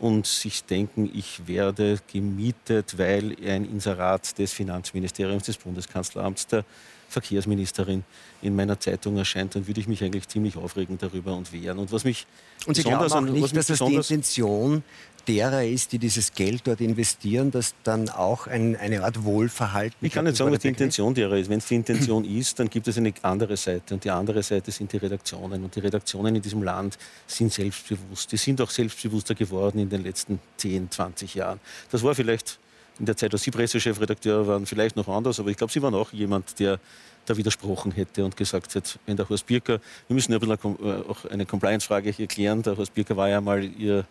und 0.00 0.26
sich 0.26 0.64
denken, 0.64 1.10
ich 1.14 1.46
werde 1.46 2.00
gemietet, 2.12 2.98
weil 2.98 3.36
ein 3.46 3.64
Inserat 3.64 4.36
des 4.38 4.52
Finanzministeriums, 4.52 5.44
des 5.44 5.56
Bundeskanzleramts, 5.56 6.48
der 6.48 6.64
Verkehrsministerin 7.08 8.04
in 8.42 8.56
meiner 8.56 8.78
Zeitung 8.78 9.16
erscheint, 9.16 9.54
dann 9.54 9.66
würde 9.66 9.80
ich 9.80 9.88
mich 9.88 10.02
eigentlich 10.02 10.28
ziemlich 10.28 10.56
aufregen 10.56 10.98
darüber 10.98 11.34
und 11.34 11.52
wehren. 11.52 11.78
Und 11.78 11.92
was 11.92 12.04
mich 12.04 12.26
und 12.66 12.74
Sie 12.74 12.82
glauben 12.82 13.12
auch 13.12 13.20
nicht, 13.20 13.56
dass 13.56 13.66
das 13.66 13.78
die 13.78 13.94
Intention 13.94 14.82
derer 15.26 15.64
ist, 15.64 15.92
die 15.92 15.98
dieses 15.98 16.34
Geld 16.34 16.62
dort 16.66 16.80
investieren, 16.80 17.50
dass 17.50 17.74
dann 17.84 18.08
auch 18.08 18.46
ein, 18.46 18.76
eine 18.76 19.02
Art 19.04 19.24
Wohlverhalten. 19.24 19.96
Ich 20.00 20.12
kann 20.12 20.24
nicht 20.24 20.36
sagen, 20.36 20.52
was 20.52 20.60
die 20.60 20.68
Intention 20.68 21.14
derer 21.14 21.36
ist. 21.36 21.50
Wenn 21.50 21.58
es 21.58 21.66
die 21.66 21.74
Intention 21.74 22.24
ist, 22.24 22.58
dann 22.58 22.70
gibt 22.70 22.86
es 22.88 22.96
eine 22.96 23.12
andere 23.22 23.56
Seite. 23.56 23.94
Und 23.94 24.04
die 24.04 24.10
andere 24.10 24.42
Seite 24.42 24.70
sind 24.70 24.92
die 24.92 24.98
Redaktionen. 24.98 25.64
Und 25.64 25.74
die 25.74 25.80
Redaktionen 25.80 26.36
in 26.36 26.42
diesem 26.42 26.62
Land 26.62 26.98
sind 27.26 27.52
selbstbewusst. 27.52 28.30
Die 28.32 28.36
sind 28.36 28.60
auch 28.60 28.70
selbstbewusster 28.70 29.34
geworden 29.34 29.78
in 29.78 29.88
den 29.88 30.02
letzten 30.02 30.38
10, 30.58 30.90
20 30.90 31.34
Jahren. 31.34 31.60
Das 31.90 32.02
war 32.02 32.14
vielleicht 32.14 32.58
in 32.98 33.06
der 33.06 33.16
Zeit, 33.16 33.32
als 33.32 33.42
Sie 33.42 33.50
Pressechefredakteur 33.50 34.46
waren, 34.46 34.66
vielleicht 34.66 34.96
noch 34.96 35.08
anders, 35.08 35.40
aber 35.40 35.50
ich 35.50 35.56
glaube, 35.56 35.72
Sie 35.72 35.82
waren 35.82 35.94
auch 35.94 36.12
jemand, 36.12 36.58
der 36.58 36.78
da 37.26 37.36
widersprochen 37.36 37.92
hätte 37.92 38.24
und 38.24 38.36
gesagt 38.36 38.74
hätte, 38.74 38.98
wenn 39.06 39.16
der 39.16 39.28
Horst 39.28 39.46
Birker, 39.46 39.80
wir 40.06 40.14
müssen 40.14 40.32
ja 40.32 40.38
ein 40.38 40.48
bisschen 40.48 40.76
äh, 40.84 41.10
auch 41.10 41.24
eine 41.26 41.44
Compliance-Frage 41.44 42.10
hier 42.10 42.26
klären, 42.26 42.62
der 42.62 42.76
Horst 42.76 42.94
Birker 42.94 43.16
war 43.16 43.28
ja 43.28 43.40
mal 43.40 43.64
Ihr, 43.64 44.04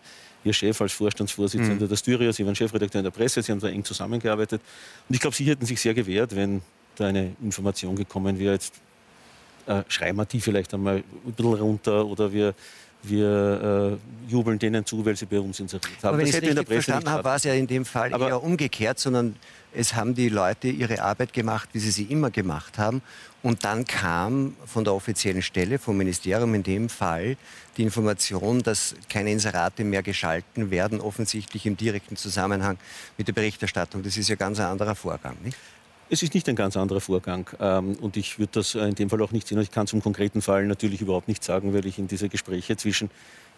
Ihr 0.43 0.53
Chef 0.53 0.79
als 0.81 0.93
Vorstandsvorsitzender 0.93 1.85
mhm. 1.85 1.89
der 1.89 1.95
Styria, 1.95 2.33
Sie 2.33 2.45
waren 2.45 2.55
Chefredakteur 2.55 2.99
in 2.99 3.05
der 3.05 3.11
Presse, 3.11 3.41
Sie 3.41 3.51
haben 3.51 3.59
da 3.59 3.69
eng 3.69 3.83
zusammengearbeitet. 3.83 4.61
Und 5.07 5.15
ich 5.15 5.21
glaube, 5.21 5.35
Sie 5.35 5.45
hätten 5.45 5.65
sich 5.65 5.79
sehr 5.79 5.93
gewehrt, 5.93 6.35
wenn 6.35 6.61
da 6.95 7.07
eine 7.07 7.35
Information 7.41 7.95
gekommen 7.95 8.37
wäre, 8.37 8.53
jetzt 8.53 8.73
äh, 9.67 9.83
schreiben 9.87 10.17
wir 10.17 10.25
die 10.25 10.41
vielleicht 10.41 10.73
einmal 10.73 10.97
ein 10.97 11.33
bisschen 11.33 11.53
runter 11.53 12.05
oder 12.05 12.31
wir 12.31 12.53
wir 13.09 13.99
äh, 14.27 14.31
jubeln 14.31 14.59
denen 14.59 14.85
zu, 14.85 15.05
weil 15.05 15.15
sie 15.15 15.25
bei 15.25 15.39
uns 15.39 15.59
inseriert 15.59 15.97
haben. 16.03 16.09
Aber 16.09 16.17
wenn 16.17 16.25
das 16.25 16.35
ich 16.35 16.43
es 16.43 16.49
richtig 16.49 16.67
verstanden 16.67 17.09
habe, 17.09 17.23
war 17.23 17.35
es 17.35 17.43
ja 17.43 17.53
in 17.53 17.67
dem 17.67 17.85
Fall 17.85 18.13
Aber 18.13 18.27
eher 18.27 18.43
umgekehrt, 18.43 18.99
sondern 18.99 19.35
es 19.73 19.93
haben 19.93 20.15
die 20.15 20.29
Leute 20.29 20.69
ihre 20.69 21.01
Arbeit 21.01 21.33
gemacht, 21.33 21.69
wie 21.73 21.79
sie 21.79 21.91
sie 21.91 22.03
immer 22.03 22.31
gemacht 22.31 22.77
haben. 22.77 23.01
Und 23.43 23.63
dann 23.63 23.85
kam 23.85 24.55
von 24.65 24.83
der 24.83 24.93
offiziellen 24.93 25.43
Stelle, 25.43 25.77
vom 25.77 25.97
Ministerium 25.97 26.55
in 26.55 26.63
dem 26.63 26.89
Fall, 26.89 27.37
die 27.77 27.83
Information, 27.83 28.63
dass 28.63 28.95
keine 29.07 29.31
Inserate 29.31 29.83
mehr 29.83 30.01
geschalten 30.01 30.71
werden, 30.71 30.99
offensichtlich 30.99 31.65
im 31.65 31.77
direkten 31.77 32.15
Zusammenhang 32.15 32.77
mit 33.17 33.27
der 33.27 33.33
Berichterstattung. 33.33 34.01
Das 34.01 34.17
ist 34.17 34.29
ja 34.29 34.35
ganz 34.35 34.59
ein 34.59 34.65
anderer 34.65 34.95
Vorgang, 34.95 35.35
nicht? 35.43 35.57
Es 36.07 36.21
ist 36.21 36.35
nicht 36.35 36.47
ein 36.47 36.55
ganz 36.55 36.77
anderer 36.77 37.01
Vorgang. 37.01 37.49
Ähm, 37.59 37.95
und 37.99 38.15
ich 38.15 38.37
würde 38.37 38.51
das 38.53 38.75
in 38.75 38.93
dem 38.93 39.09
Fall 39.09 39.21
auch 39.23 39.31
nicht 39.31 39.47
sehen. 39.47 39.59
Ich 39.59 39.71
kann 39.71 39.87
zum 39.87 40.01
konkreten 40.01 40.41
Fall 40.41 40.65
natürlich 40.67 41.01
überhaupt 41.01 41.27
nichts 41.27 41.47
sagen, 41.47 41.73
weil 41.73 41.85
ich 41.85 41.97
in 41.97 42.07
diese 42.07 42.29
Gespräche 42.29 42.77
zwischen 42.77 43.09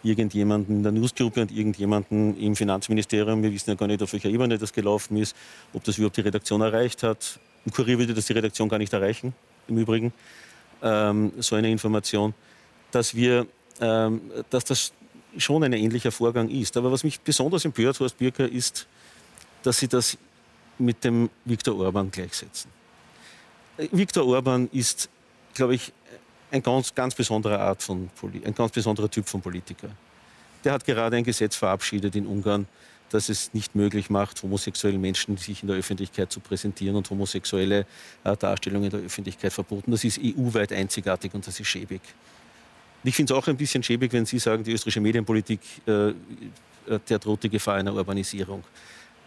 irgendjemandem 0.02 0.76
in 0.76 0.82
der 0.82 0.92
Newsgruppe 0.92 1.42
und 1.42 1.50
irgendjemandem 1.50 2.38
im 2.38 2.56
Finanzministerium, 2.56 3.42
wir 3.42 3.52
wissen 3.52 3.70
ja 3.70 3.76
gar 3.76 3.86
nicht, 3.86 4.02
auf 4.02 4.12
welcher 4.12 4.30
Ebene 4.30 4.56
das 4.56 4.72
gelaufen 4.72 5.16
ist, 5.16 5.36
ob 5.72 5.84
das 5.84 5.98
überhaupt 5.98 6.16
die 6.16 6.22
Redaktion 6.22 6.60
erreicht 6.60 7.02
hat. 7.02 7.38
Im 7.66 7.72
Kurier 7.72 7.98
würde 7.98 8.14
das 8.14 8.26
die 8.26 8.32
Redaktion 8.32 8.68
gar 8.68 8.78
nicht 8.78 8.92
erreichen, 8.92 9.34
im 9.66 9.76
Übrigen, 9.76 10.12
ähm, 10.82 11.32
so 11.38 11.56
eine 11.56 11.70
Information, 11.70 12.32
dass, 12.92 13.14
wir, 13.14 13.46
ähm, 13.80 14.20
dass 14.50 14.64
das 14.64 14.92
schon 15.36 15.64
ein 15.64 15.72
ähnlicher 15.72 16.12
Vorgang 16.12 16.48
ist. 16.48 16.76
Aber 16.76 16.92
was 16.92 17.04
mich 17.04 17.20
besonders 17.20 17.64
empört, 17.64 17.98
Horst 18.00 18.16
Birker, 18.16 18.48
ist, 18.48 18.86
dass 19.64 19.78
Sie 19.78 19.88
das 19.88 20.16
mit 20.78 21.04
dem 21.04 21.30
Viktor 21.44 21.78
Orban 21.78 22.10
gleichsetzen. 22.10 22.70
Viktor 23.92 24.26
Orban 24.26 24.68
ist, 24.72 25.08
glaube 25.54 25.74
ich, 25.74 25.92
ein 26.50 26.62
ganz, 26.62 26.94
ganz 26.94 27.14
besonderer 27.14 27.60
Art 27.60 27.82
von 27.82 28.10
ein 28.44 28.54
ganz 28.54 28.72
besonderer 28.72 29.10
Typ 29.10 29.28
von 29.28 29.40
Politiker. 29.40 29.88
Der 30.64 30.72
hat 30.72 30.84
gerade 30.84 31.16
ein 31.16 31.24
Gesetz 31.24 31.56
verabschiedet 31.56 32.16
in 32.16 32.26
Ungarn, 32.26 32.66
das 33.10 33.28
es 33.28 33.54
nicht 33.54 33.74
möglich 33.74 34.10
macht, 34.10 34.42
homosexuellen 34.42 35.00
Menschen 35.00 35.36
sich 35.36 35.62
in 35.62 35.68
der 35.68 35.76
Öffentlichkeit 35.78 36.30
zu 36.32 36.40
präsentieren 36.40 36.96
und 36.96 37.08
homosexuelle 37.08 37.86
äh, 38.24 38.36
Darstellungen 38.36 38.84
in 38.84 38.90
der 38.90 39.00
Öffentlichkeit 39.00 39.52
verboten. 39.52 39.90
Das 39.90 40.04
ist 40.04 40.18
EU-weit 40.22 40.72
einzigartig 40.72 41.32
und 41.32 41.46
das 41.46 41.58
ist 41.58 41.68
schäbig. 41.68 42.00
Ich 43.04 43.14
finde 43.14 43.32
es 43.32 43.38
auch 43.38 43.46
ein 43.46 43.56
bisschen 43.56 43.82
schäbig, 43.82 44.12
wenn 44.12 44.26
Sie 44.26 44.38
sagen, 44.38 44.64
die 44.64 44.72
österreichische 44.72 45.00
Medienpolitik, 45.00 45.60
äh, 45.86 46.08
äh 46.08 46.14
der 47.08 47.18
droht 47.18 47.42
die 47.42 47.50
Gefahr 47.50 47.76
einer 47.76 47.94
Urbanisierung 47.94 48.64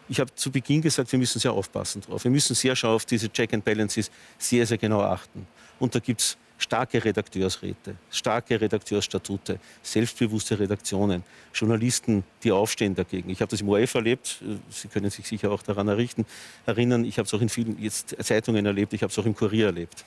ich 0.09 0.19
habe 0.19 0.33
zu 0.35 0.51
Beginn 0.51 0.81
gesagt, 0.81 1.11
wir 1.11 1.19
müssen 1.19 1.39
sehr 1.39 1.53
aufpassen 1.53 2.01
drauf. 2.01 2.23
Wir 2.23 2.31
müssen 2.31 2.55
sehr 2.55 2.75
scharf 2.75 2.95
auf 2.95 3.05
diese 3.05 3.29
Check 3.29 3.53
and 3.53 3.63
Balances 3.63 4.11
sehr, 4.37 4.65
sehr 4.65 4.77
genau 4.77 5.01
achten. 5.01 5.47
Und 5.79 5.95
da 5.95 5.99
gibt 5.99 6.21
es 6.21 6.37
starke 6.57 7.03
Redakteursräte, 7.03 7.95
starke 8.11 8.61
Redakteursstatute, 8.61 9.59
selbstbewusste 9.81 10.59
Redaktionen, 10.59 11.23
Journalisten, 11.53 12.23
die 12.43 12.51
aufstehen 12.51 12.93
dagegen. 12.93 13.29
Ich 13.31 13.41
habe 13.41 13.49
das 13.49 13.61
im 13.61 13.69
ORF 13.69 13.95
erlebt, 13.95 14.43
Sie 14.69 14.87
können 14.87 15.09
sich 15.09 15.27
sicher 15.27 15.49
auch 15.51 15.63
daran 15.63 15.87
erinnern, 15.87 17.05
ich 17.05 17.17
habe 17.17 17.25
es 17.25 17.33
auch 17.33 17.41
in 17.41 17.49
vielen 17.49 17.81
jetzt 17.81 18.15
Zeitungen 18.21 18.65
erlebt, 18.65 18.93
ich 18.93 19.01
habe 19.01 19.11
es 19.11 19.17
auch 19.17 19.25
im 19.25 19.35
Kurier 19.35 19.67
erlebt. 19.67 20.05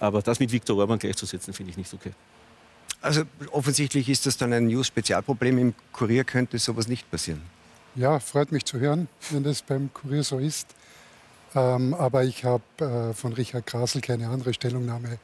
Aber 0.00 0.20
das 0.20 0.40
mit 0.40 0.50
Viktor 0.50 0.76
Orban 0.76 0.98
gleichzusetzen, 0.98 1.54
finde 1.54 1.70
ich 1.70 1.76
nicht 1.76 1.94
okay. 1.94 2.12
Also 3.00 3.22
offensichtlich 3.52 4.08
ist 4.08 4.26
das 4.26 4.36
dann 4.36 4.52
ein 4.52 4.66
News-Spezialproblem. 4.66 5.58
Im 5.58 5.74
Kurier 5.92 6.24
könnte 6.24 6.58
sowas 6.58 6.88
nicht 6.88 7.08
passieren. 7.10 7.42
Ja, 7.96 8.18
freut 8.18 8.50
mich 8.50 8.64
zu 8.64 8.80
hören, 8.80 9.08
wenn 9.30 9.44
das 9.44 9.62
beim 9.62 9.92
Kurier 9.92 10.24
so 10.24 10.38
ist. 10.38 10.66
Ähm, 11.54 11.94
aber 11.94 12.24
ich 12.24 12.44
habe 12.44 12.64
äh, 12.78 13.14
von 13.14 13.32
Richard 13.32 13.66
Grasel 13.66 14.00
keine 14.00 14.28
andere 14.28 14.52
Stellungnahme 14.52 15.18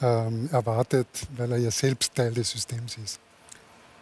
ähm, 0.00 0.48
erwartet, 0.50 1.06
weil 1.36 1.52
er 1.52 1.58
ja 1.58 1.70
selbst 1.70 2.14
Teil 2.14 2.34
des 2.34 2.50
Systems 2.50 2.98
ist. 2.98 3.20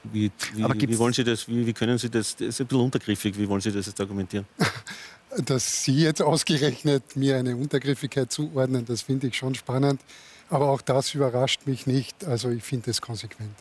Wie, 0.05 0.31
wie, 0.55 0.89
wie 0.89 0.99
wollen 0.99 1.13
Sie 1.13 1.25
das, 1.25 1.47
wie, 1.47 1.67
wie, 1.67 1.75
können 1.75 1.99
Sie 1.99 2.09
das, 2.09 2.35
das 2.35 2.49
ist 2.49 2.61
ein 2.63 2.67
bisschen 2.67 2.85
untergriffig, 2.85 3.37
wie 3.37 3.47
wollen 3.47 3.61
Sie 3.61 3.71
das 3.71 3.85
jetzt 3.87 4.01
argumentieren? 4.01 4.47
Dass 5.45 5.85
Sie 5.85 5.97
jetzt 5.97 6.23
ausgerechnet 6.23 7.17
mir 7.17 7.37
eine 7.37 7.55
Untergriffigkeit 7.55 8.33
zuordnen, 8.33 8.87
das 8.87 9.03
finde 9.03 9.27
ich 9.27 9.37
schon 9.37 9.55
spannend. 9.55 10.01
Aber 10.49 10.71
auch 10.71 10.81
das 10.81 11.15
überrascht 11.15 11.61
mich 11.67 11.87
nicht. 11.87 12.25
Also 12.25 12.49
ich 12.51 12.65
finde 12.65 12.91
es 12.91 13.01
konsequent. 13.01 13.55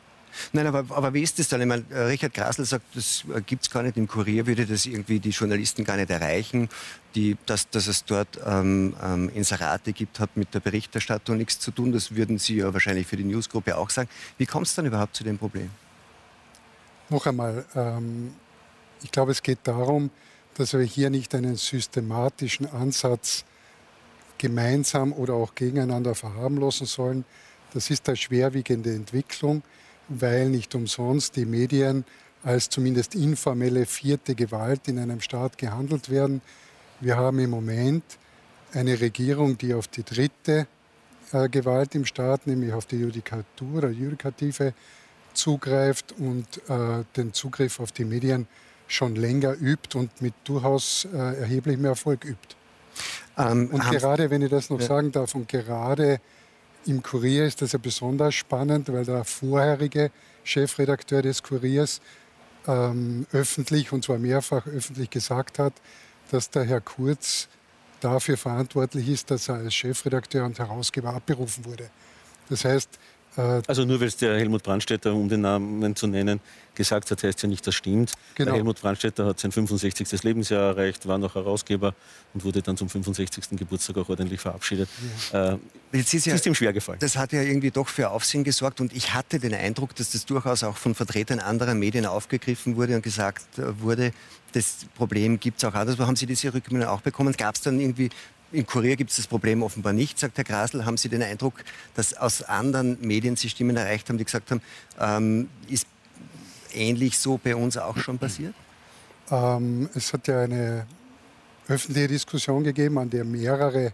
Nein, 0.54 0.68
aber, 0.68 0.86
aber 0.96 1.14
wie 1.14 1.22
ist 1.22 1.40
das 1.40 1.48
dann? 1.48 1.62
Ich 1.62 1.68
meine, 1.68 1.84
äh, 1.90 2.02
Richard 2.02 2.34
Grasl 2.34 2.66
sagt, 2.66 2.86
das 2.96 3.24
äh, 3.34 3.42
gibt 3.42 3.64
es 3.64 3.70
gar 3.70 3.84
nicht. 3.84 3.98
Im 3.98 4.08
Kurier 4.08 4.48
würde 4.48 4.66
das 4.66 4.86
irgendwie 4.86 5.20
die 5.20 5.30
Journalisten 5.30 5.84
gar 5.84 5.98
nicht 5.98 6.10
erreichen. 6.10 6.70
Die, 7.16 7.38
dass, 7.46 7.70
dass 7.70 7.88
es 7.88 8.06
dort 8.06 8.40
ähm, 8.46 8.96
ähm, 9.04 9.30
Inserate 9.34 9.94
gibt, 9.94 10.20
hat 10.20 10.38
mit 10.38 10.54
der 10.54 10.60
Berichterstattung 10.60 11.38
nichts 11.38 11.60
zu 11.60 11.72
tun. 11.72 11.92
Das 11.92 12.16
würden 12.16 12.38
Sie 12.38 12.58
ja 12.58 12.74
wahrscheinlich 12.74 13.08
für 13.08 13.18
die 13.18 13.24
Newsgruppe 13.24 13.78
auch 13.78 13.90
sagen. 13.90 14.10
Wie 14.38 14.46
kommt 14.46 14.68
es 14.68 14.76
dann 14.76 14.86
überhaupt 14.86 15.16
zu 15.16 15.24
dem 15.24 15.38
Problem? 15.38 15.70
Noch 17.10 17.26
einmal, 17.26 17.66
ähm, 17.76 18.34
ich 19.02 19.12
glaube, 19.12 19.32
es 19.32 19.42
geht 19.42 19.60
darum, 19.64 20.12
dass 20.54 20.74
wir 20.74 20.82
hier 20.82 21.10
nicht 21.10 21.34
einen 21.34 21.56
systematischen 21.56 22.68
Ansatz 22.68 23.46
gemeinsam 24.38 25.14
oder 25.14 25.34
auch 25.34 25.56
gegeneinander 25.56 26.16
verharmlosen 26.16 26.86
sollen. 26.86 27.26
Das 27.74 27.90
ist 27.90 28.08
eine 28.08 28.18
schwerwiegende 28.18 28.94
Entwicklung 28.94 29.64
weil 30.10 30.50
nicht 30.50 30.76
umsonst 30.76 31.36
die 31.36 31.46
Medien 31.46 32.06
als 32.44 32.70
zumindest 32.70 33.16
informelle 33.16 33.86
vierte 33.86 34.36
Gewalt 34.36 34.88
in 34.88 35.00
einem 35.00 35.22
Staat 35.22 35.58
gehandelt 35.58 36.10
werden. 36.10 36.42
Wir 37.00 37.18
haben 37.18 37.40
im 37.40 37.50
Moment 37.50 38.04
eine 38.74 39.00
Regierung, 39.00 39.58
die 39.58 39.74
auf 39.74 39.88
die 39.88 40.04
dritte 40.04 40.68
äh, 41.32 41.50
Gewalt 41.50 41.96
im 41.96 42.06
Staat, 42.06 42.48
nämlich 42.48 42.74
auf 42.74 42.86
die 42.86 42.98
Judikatur 42.98 43.78
oder 43.78 43.90
Judikative, 43.90 44.74
zugreift 45.34 46.16
und 46.18 46.46
äh, 46.70 47.04
den 47.16 47.34
Zugriff 47.34 47.80
auf 47.80 47.92
die 47.92 48.06
Medien 48.06 48.48
schon 48.88 49.16
länger 49.16 49.56
übt 49.60 49.98
und 49.98 50.22
mit 50.22 50.34
durchaus 50.44 51.08
äh, 51.14 51.18
erheblichem 51.18 51.86
Erfolg 51.86 52.26
übt. 52.26 52.56
Ähm, 53.38 53.70
und 53.72 53.82
gerade, 53.92 54.30
wenn 54.30 54.42
ich 54.42 54.50
das 54.50 54.70
noch 54.70 54.80
ja. 54.82 54.88
sagen 54.88 55.12
darf, 55.12 55.36
und 55.36 55.48
gerade 55.48 56.20
im 56.90 57.04
Kurier 57.04 57.46
ist 57.46 57.62
das 57.62 57.74
ja 57.74 57.80
besonders 57.80 58.36
spannend, 58.36 58.92
weil 58.92 59.06
der 59.06 59.24
vorherige 59.24 60.12
Chefredakteur 60.44 61.22
des 61.22 61.44
Kuriers 61.44 62.02
ähm, 62.68 63.26
öffentlich, 63.32 63.92
und 63.92 64.04
zwar 64.04 64.18
mehrfach 64.18 64.66
öffentlich 64.68 65.10
gesagt 65.10 65.60
hat, 65.60 65.74
dass 66.32 66.50
der 66.50 66.64
Herr 66.64 66.82
Kurz 66.82 67.48
dafür 68.00 68.38
verantwortlich 68.38 69.08
ist, 69.08 69.30
dass 69.30 69.50
er 69.50 69.56
als 69.56 69.74
Chefredakteur 69.74 70.46
und 70.46 70.58
Herausgeber 70.58 71.14
abberufen 71.14 71.66
wurde. 71.66 71.90
Das 72.50 72.66
heißt, 72.66 72.90
also 73.36 73.86
nur 73.86 74.00
weil 74.00 74.08
es 74.08 74.18
der 74.18 74.38
Helmut 74.38 74.64
Brandstätter, 74.64 75.14
um 75.14 75.30
den 75.30 75.42
Namen 75.42 75.96
zu 75.96 76.08
nennen, 76.08 76.40
gesagt 76.76 77.12
hat, 77.12 77.24
heißt 77.24 77.44
ja 77.44 77.50
nicht, 77.50 77.66
das 77.68 77.76
stimmt. 77.76 78.14
Genau. 78.36 78.52
Der 78.52 78.56
Helmut 78.56 78.82
Brandstätter 78.82 79.26
hat 79.26 79.40
sein 79.40 79.52
65. 79.52 80.24
Lebensjahr 80.24 80.72
erreicht, 80.72 81.08
war 81.08 81.18
noch 81.18 81.36
Herausgeber 81.36 81.94
und 82.34 82.44
wurde 82.44 82.62
dann 82.62 82.78
zum 82.78 82.90
65. 82.90 83.58
Geburtstag 83.58 83.98
auch 83.98 84.10
ordentlich 84.10 84.40
verabschiedet. 84.40 84.90
Ja. 85.34 85.54
Äh, 85.54 85.58
Jetzt 85.92 86.14
ist, 86.14 86.26
ja, 86.26 86.36
ist 86.36 86.46
ihm 86.46 86.56
schwer 86.56 86.74
gefallen. 86.74 87.00
Das 87.02 87.18
hat 87.18 87.34
ja 87.34 87.42
irgendwie 87.42 87.72
doch 87.72 87.88
für 87.88 88.10
Aufsehen 88.10 88.44
gesorgt 88.44 88.80
und 88.82 88.96
ich 88.96 89.14
hatte 89.14 89.40
den 89.40 89.54
Eindruck, 89.54 89.96
dass 89.96 90.12
das 90.12 90.26
durchaus 90.26 90.64
auch 90.64 90.78
von 90.78 90.96
Vertretern 90.96 91.40
anderer 91.40 91.74
Medien 91.74 92.06
aufgegriffen 92.06 92.76
wurde 92.76 92.96
und 92.96 93.02
gesagt 93.02 93.46
wurde, 93.58 94.12
das 94.54 94.86
Problem 94.96 95.40
gibt 95.40 95.58
es 95.58 95.66
auch 95.66 95.74
anders. 95.74 95.98
Haben 96.00 96.16
Sie 96.16 96.26
diese 96.26 96.54
Rückmeldung 96.54 96.90
auch 96.90 97.02
bekommen? 97.02 97.34
Gab 97.38 97.56
es 97.56 97.62
dann 97.62 97.80
irgendwie 97.80 98.10
in 98.52 98.66
Kurier 98.66 98.96
gibt 98.96 99.12
es 99.12 99.18
das 99.18 99.28
Problem 99.28 99.64
offenbar 99.64 99.94
nicht, 99.94 100.18
sagt 100.20 100.38
Herr 100.38 100.44
Grasl. 100.44 100.86
Haben 100.86 100.98
Sie 100.98 101.10
den 101.10 101.22
Eindruck, 101.22 101.64
dass 101.96 102.14
aus 102.14 102.42
anderen 102.44 102.98
Medien 103.02 103.36
Sie 103.36 103.50
Stimmen 103.50 103.78
erreicht 103.78 104.10
haben, 104.10 104.18
die 104.18 104.26
gesagt 104.26 104.52
haben, 104.52 104.62
ähm, 105.00 105.50
ist 105.68 105.88
ähnlich 106.74 107.18
so 107.18 107.38
bei 107.38 107.56
uns 107.56 107.78
auch 107.78 107.98
schon 107.98 108.18
passiert? 108.18 108.56
Ähm, 109.32 109.90
es 109.94 110.14
hat 110.14 110.28
ja 110.28 110.42
eine 110.42 110.88
öffentliche 111.68 112.08
Diskussion 112.08 112.64
gegeben, 112.64 112.98
an 112.98 113.10
der 113.10 113.24
mehrere 113.24 113.94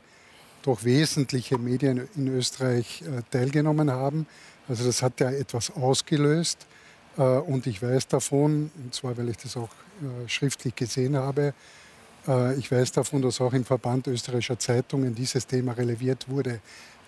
doch 0.63 0.83
wesentliche 0.83 1.57
Medien 1.57 2.07
in 2.15 2.27
Österreich 2.29 3.03
äh, 3.03 3.21
teilgenommen 3.29 3.91
haben. 3.91 4.25
Also 4.67 4.85
das 4.85 5.01
hat 5.01 5.19
ja 5.19 5.29
etwas 5.29 5.71
ausgelöst. 5.71 6.65
Äh, 7.17 7.21
und 7.21 7.67
ich 7.67 7.81
weiß 7.81 8.07
davon, 8.07 8.71
und 8.75 8.93
zwar 8.93 9.17
weil 9.17 9.29
ich 9.29 9.38
das 9.38 9.57
auch 9.57 9.69
äh, 9.69 10.27
schriftlich 10.27 10.75
gesehen 10.75 11.17
habe, 11.17 11.53
ich 12.58 12.72
weiß 12.72 12.91
davon, 12.94 13.22
dass 13.22 13.39
auch 13.41 13.53
im 13.53 13.65
Verband 13.65 14.08
österreichischer 14.08 14.58
Zeitungen 14.58 15.13
dieses 15.13 15.46
Thema 15.46 15.74
releviert 15.74 16.27
wurde, 16.27 16.60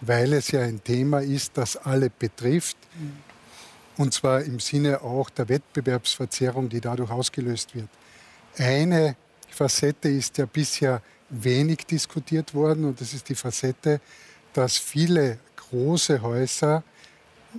weil 0.02 0.34
es 0.34 0.52
ja 0.52 0.62
ein 0.62 0.84
Thema 0.84 1.20
ist, 1.20 1.58
das 1.58 1.76
alle 1.78 2.10
betrifft. 2.10 2.78
Mhm. 3.00 3.18
Und 3.98 4.14
zwar 4.14 4.42
im 4.44 4.60
Sinne 4.60 5.02
auch 5.02 5.30
der 5.32 5.50
Wettbewerbsverzerrung, 5.50 6.70
die 6.70 6.82
dadurch 6.82 7.10
ausgelöst 7.10 7.74
wird. 7.74 7.90
Eine 8.58 9.16
Facette 9.50 10.10
ist 10.10 10.38
ja 10.38 10.46
bisher 10.46 11.02
wenig 11.30 11.86
diskutiert 11.86 12.54
worden 12.54 12.86
und 12.86 13.02
das 13.02 13.14
ist 13.14 13.28
die 13.28 13.36
Facette, 13.36 14.00
dass 14.54 14.78
viele 14.78 15.40
große 15.56 16.22
Häuser 16.22 16.84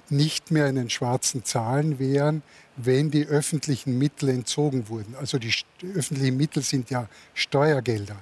nicht 0.09 0.50
mehr 0.50 0.69
in 0.69 0.77
den 0.77 0.91
schwarzen 0.91 1.45
Zahlen 1.45 1.99
wären, 1.99 2.43
wenn 2.78 3.11
die 3.11 3.26
öffentlichen 3.26 3.99
Mittel 3.99 4.28
entzogen 4.30 4.88
wurden. 4.88 5.14
Also 5.16 5.38
die 5.38 5.52
öffentlichen 5.94 6.37
Mittel 6.37 6.62
sind 6.62 6.90
ja 6.90 7.08
Steuergelder. 7.35 8.16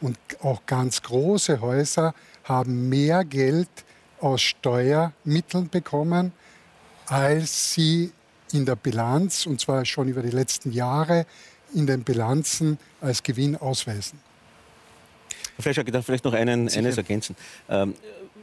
Und 0.00 0.18
auch 0.40 0.64
ganz 0.66 1.02
große 1.02 1.60
Häuser 1.60 2.14
haben 2.44 2.88
mehr 2.88 3.24
Geld 3.24 3.68
aus 4.20 4.42
Steuermitteln 4.42 5.68
bekommen, 5.68 6.32
als 7.06 7.72
sie 7.74 8.12
in 8.52 8.64
der 8.64 8.76
Bilanz, 8.76 9.46
und 9.46 9.60
zwar 9.60 9.84
schon 9.84 10.08
über 10.08 10.22
die 10.22 10.30
letzten 10.30 10.72
Jahre, 10.72 11.26
in 11.74 11.86
den 11.86 12.02
Bilanzen 12.02 12.78
als 13.00 13.22
Gewinn 13.22 13.56
ausweisen. 13.56 14.18
Ich 15.58 15.64
darf 15.64 16.06
vielleicht 16.06 16.24
noch 16.24 16.34
einen, 16.34 16.68
eines 16.68 16.96
ergänzen. 16.96 17.34
Ähm, 17.68 17.94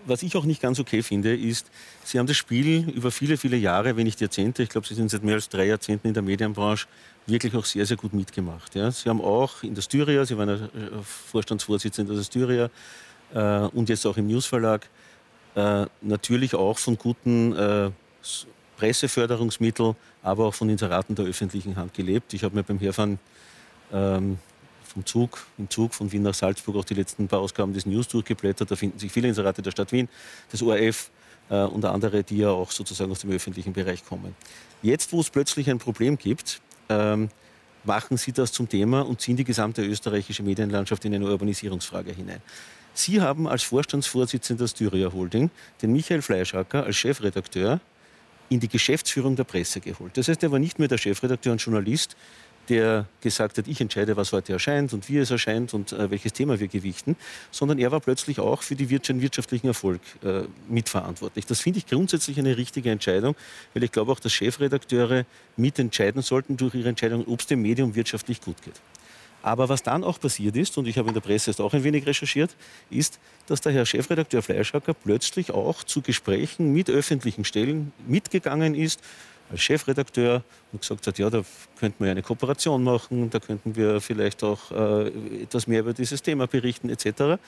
was 0.05 0.23
ich 0.23 0.35
auch 0.35 0.45
nicht 0.45 0.61
ganz 0.61 0.79
okay 0.79 1.01
finde, 1.01 1.35
ist, 1.35 1.69
Sie 2.03 2.19
haben 2.19 2.27
das 2.27 2.37
Spiel 2.37 2.89
über 2.89 3.11
viele, 3.11 3.37
viele 3.37 3.57
Jahre, 3.57 3.95
wenn 3.95 4.05
nicht 4.05 4.21
Jahrzehnte, 4.21 4.63
ich 4.63 4.69
glaube, 4.69 4.87
Sie 4.87 4.93
sind 4.93 5.09
seit 5.09 5.23
mehr 5.23 5.35
als 5.35 5.49
drei 5.49 5.65
Jahrzehnten 5.65 6.07
in 6.07 6.13
der 6.13 6.23
Medienbranche, 6.23 6.87
wirklich 7.27 7.55
auch 7.55 7.65
sehr, 7.65 7.85
sehr 7.85 7.97
gut 7.97 8.13
mitgemacht. 8.13 8.75
Ja. 8.75 8.91
Sie 8.91 9.09
haben 9.09 9.21
auch 9.21 9.63
in 9.63 9.73
der 9.73 9.81
Styria, 9.81 10.25
Sie 10.25 10.37
waren 10.37 10.49
ja 10.49 10.55
äh, 10.55 10.69
Vorstandsvorsitzender 11.03 12.15
der 12.15 12.23
Styria 12.23 12.69
äh, 13.33 13.59
und 13.73 13.89
jetzt 13.89 14.05
auch 14.05 14.17
im 14.17 14.27
Newsverlag, 14.27 14.87
äh, 15.55 15.85
natürlich 16.01 16.53
auch 16.53 16.77
von 16.77 16.97
guten 16.97 17.53
äh, 17.53 17.91
Presseförderungsmitteln, 18.77 19.95
aber 20.21 20.45
auch 20.45 20.53
von 20.53 20.69
Inseraten 20.69 21.15
der 21.15 21.25
öffentlichen 21.25 21.75
Hand 21.75 21.93
gelebt. 21.93 22.33
Ich 22.33 22.43
habe 22.43 22.55
mir 22.55 22.63
beim 22.63 22.79
Herfahren 22.79 23.19
ähm, 23.91 24.37
vom 24.95 25.05
Zug, 25.05 25.45
im 25.57 25.69
Zug 25.69 25.93
von 25.93 26.11
Wien 26.11 26.23
nach 26.23 26.33
Salzburg 26.33 26.77
auch 26.77 26.85
die 26.85 26.93
letzten 26.93 27.27
paar 27.27 27.39
Ausgaben 27.39 27.73
des 27.73 27.85
News 27.85 28.07
durchgeblättert. 28.07 28.71
Da 28.71 28.75
finden 28.75 28.97
sich 28.97 29.11
viele 29.11 29.27
Inserate 29.27 29.61
der 29.61 29.71
Stadt 29.71 29.91
Wien, 29.91 30.07
des 30.51 30.63
ORF 30.63 31.11
äh, 31.49 31.63
und 31.63 31.83
andere, 31.83 32.23
die 32.23 32.37
ja 32.37 32.49
auch 32.49 32.71
sozusagen 32.71 33.11
aus 33.11 33.19
dem 33.19 33.31
öffentlichen 33.31 33.73
Bereich 33.73 34.05
kommen. 34.05 34.35
Jetzt, 34.81 35.11
wo 35.11 35.19
es 35.19 35.29
plötzlich 35.29 35.69
ein 35.69 35.79
Problem 35.79 36.17
gibt, 36.17 36.61
ähm, 36.87 37.29
machen 37.83 38.15
Sie 38.15 38.31
das 38.31 38.53
zum 38.53 38.69
Thema 38.69 39.01
und 39.01 39.19
ziehen 39.19 39.35
die 39.35 39.43
gesamte 39.43 39.83
österreichische 39.83 40.43
Medienlandschaft 40.43 41.03
in 41.05 41.13
eine 41.13 41.25
Urbanisierungsfrage 41.25 42.13
hinein. 42.13 42.41
Sie 42.93 43.19
haben 43.19 43.47
als 43.47 43.63
Vorstandsvorsitzender 43.63 44.63
der 44.63 44.69
Styria 44.69 45.11
Holding 45.11 45.51
den 45.81 45.91
Michael 45.91 46.21
Fleischacker 46.21 46.85
als 46.85 46.95
Chefredakteur 46.95 47.81
in 48.47 48.59
die 48.59 48.69
Geschäftsführung 48.69 49.35
der 49.35 49.43
Presse 49.43 49.81
geholt. 49.81 50.15
Das 50.17 50.27
heißt, 50.27 50.41
er 50.43 50.51
war 50.51 50.59
nicht 50.59 50.79
mehr 50.79 50.87
der 50.87 50.97
Chefredakteur 50.97 51.51
und 51.51 51.57
Journalist, 51.59 52.15
der 52.69 53.07
gesagt 53.21 53.57
hat, 53.57 53.67
ich 53.67 53.81
entscheide, 53.81 54.17
was 54.17 54.31
heute 54.31 54.53
erscheint 54.53 54.93
und 54.93 55.09
wie 55.09 55.17
es 55.17 55.31
erscheint 55.31 55.73
und 55.73 55.91
äh, 55.91 56.09
welches 56.11 56.33
Thema 56.33 56.59
wir 56.59 56.67
gewichten, 56.67 57.15
sondern 57.51 57.79
er 57.79 57.91
war 57.91 57.99
plötzlich 57.99 58.39
auch 58.39 58.61
für 58.61 58.75
den 58.75 58.89
wirtschaftlichen 58.89 59.67
Erfolg 59.67 60.01
äh, 60.23 60.43
mitverantwortlich. 60.67 61.45
Das 61.45 61.61
finde 61.61 61.79
ich 61.79 61.87
grundsätzlich 61.87 62.37
eine 62.39 62.57
richtige 62.57 62.91
Entscheidung, 62.91 63.35
weil 63.73 63.83
ich 63.83 63.91
glaube 63.91 64.11
auch, 64.11 64.19
dass 64.19 64.33
Chefredakteure 64.33 65.25
mitentscheiden 65.57 66.21
sollten 66.21 66.57
durch 66.57 66.75
ihre 66.75 66.89
Entscheidung, 66.89 67.25
ob 67.27 67.39
es 67.39 67.47
dem 67.47 67.61
Medium 67.61 67.95
wirtschaftlich 67.95 68.41
gut 68.41 68.61
geht. 68.61 68.81
Aber 69.45 69.69
was 69.69 69.83
dann 69.83 70.03
auch 70.03 70.19
passiert 70.19 70.55
ist, 70.55 70.75
und 70.79 70.87
ich 70.87 70.97
habe 70.97 71.09
in 71.09 71.13
der 71.13 71.21
Presse 71.21 71.51
jetzt 71.51 71.61
auch 71.61 71.71
ein 71.75 71.83
wenig 71.83 72.07
recherchiert, 72.07 72.55
ist, 72.89 73.19
dass 73.45 73.61
der 73.61 73.73
Herr 73.73 73.85
Chefredakteur 73.85 74.41
Fleischhacker 74.41 74.95
plötzlich 74.95 75.51
auch 75.51 75.83
zu 75.83 76.01
Gesprächen 76.01 76.73
mit 76.73 76.89
öffentlichen 76.89 77.45
Stellen 77.45 77.93
mitgegangen 78.07 78.73
ist 78.73 79.01
als 79.51 79.61
Chefredakteur 79.61 80.43
und 80.71 80.81
gesagt 80.81 81.07
hat, 81.07 81.17
ja, 81.17 81.29
da 81.29 81.43
könnten 81.79 82.03
wir 82.03 82.11
eine 82.11 82.21
Kooperation 82.21 82.83
machen, 82.83 83.29
da 83.29 83.39
könnten 83.39 83.75
wir 83.75 84.01
vielleicht 84.01 84.43
auch 84.43 84.71
äh, 84.71 85.07
etwas 85.43 85.67
mehr 85.67 85.81
über 85.81 85.93
dieses 85.93 86.21
Thema 86.21 86.47
berichten 86.47 86.89
etc. 86.89 87.39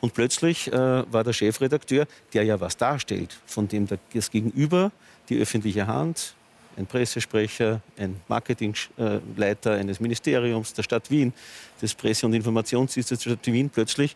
Und 0.00 0.14
plötzlich 0.14 0.72
äh, 0.72 0.72
war 1.12 1.24
der 1.24 1.32
Chefredakteur, 1.32 2.06
der 2.32 2.44
ja 2.44 2.60
was 2.60 2.76
darstellt, 2.76 3.38
von 3.46 3.68
dem 3.68 3.86
das 4.12 4.30
Gegenüber, 4.30 4.92
die 5.28 5.40
öffentliche 5.40 5.86
Hand, 5.86 6.34
ein 6.76 6.86
Pressesprecher, 6.86 7.80
ein 7.96 8.16
Marketingleiter 8.28 9.72
eines 9.72 10.00
Ministeriums 10.00 10.72
der 10.74 10.82
Stadt 10.82 11.10
Wien, 11.10 11.32
des 11.80 11.94
Presse- 11.94 12.26
und 12.26 12.32
Informationsdienstes 12.32 13.18
der 13.18 13.30
Stadt 13.30 13.46
Wien, 13.46 13.68
plötzlich 13.70 14.14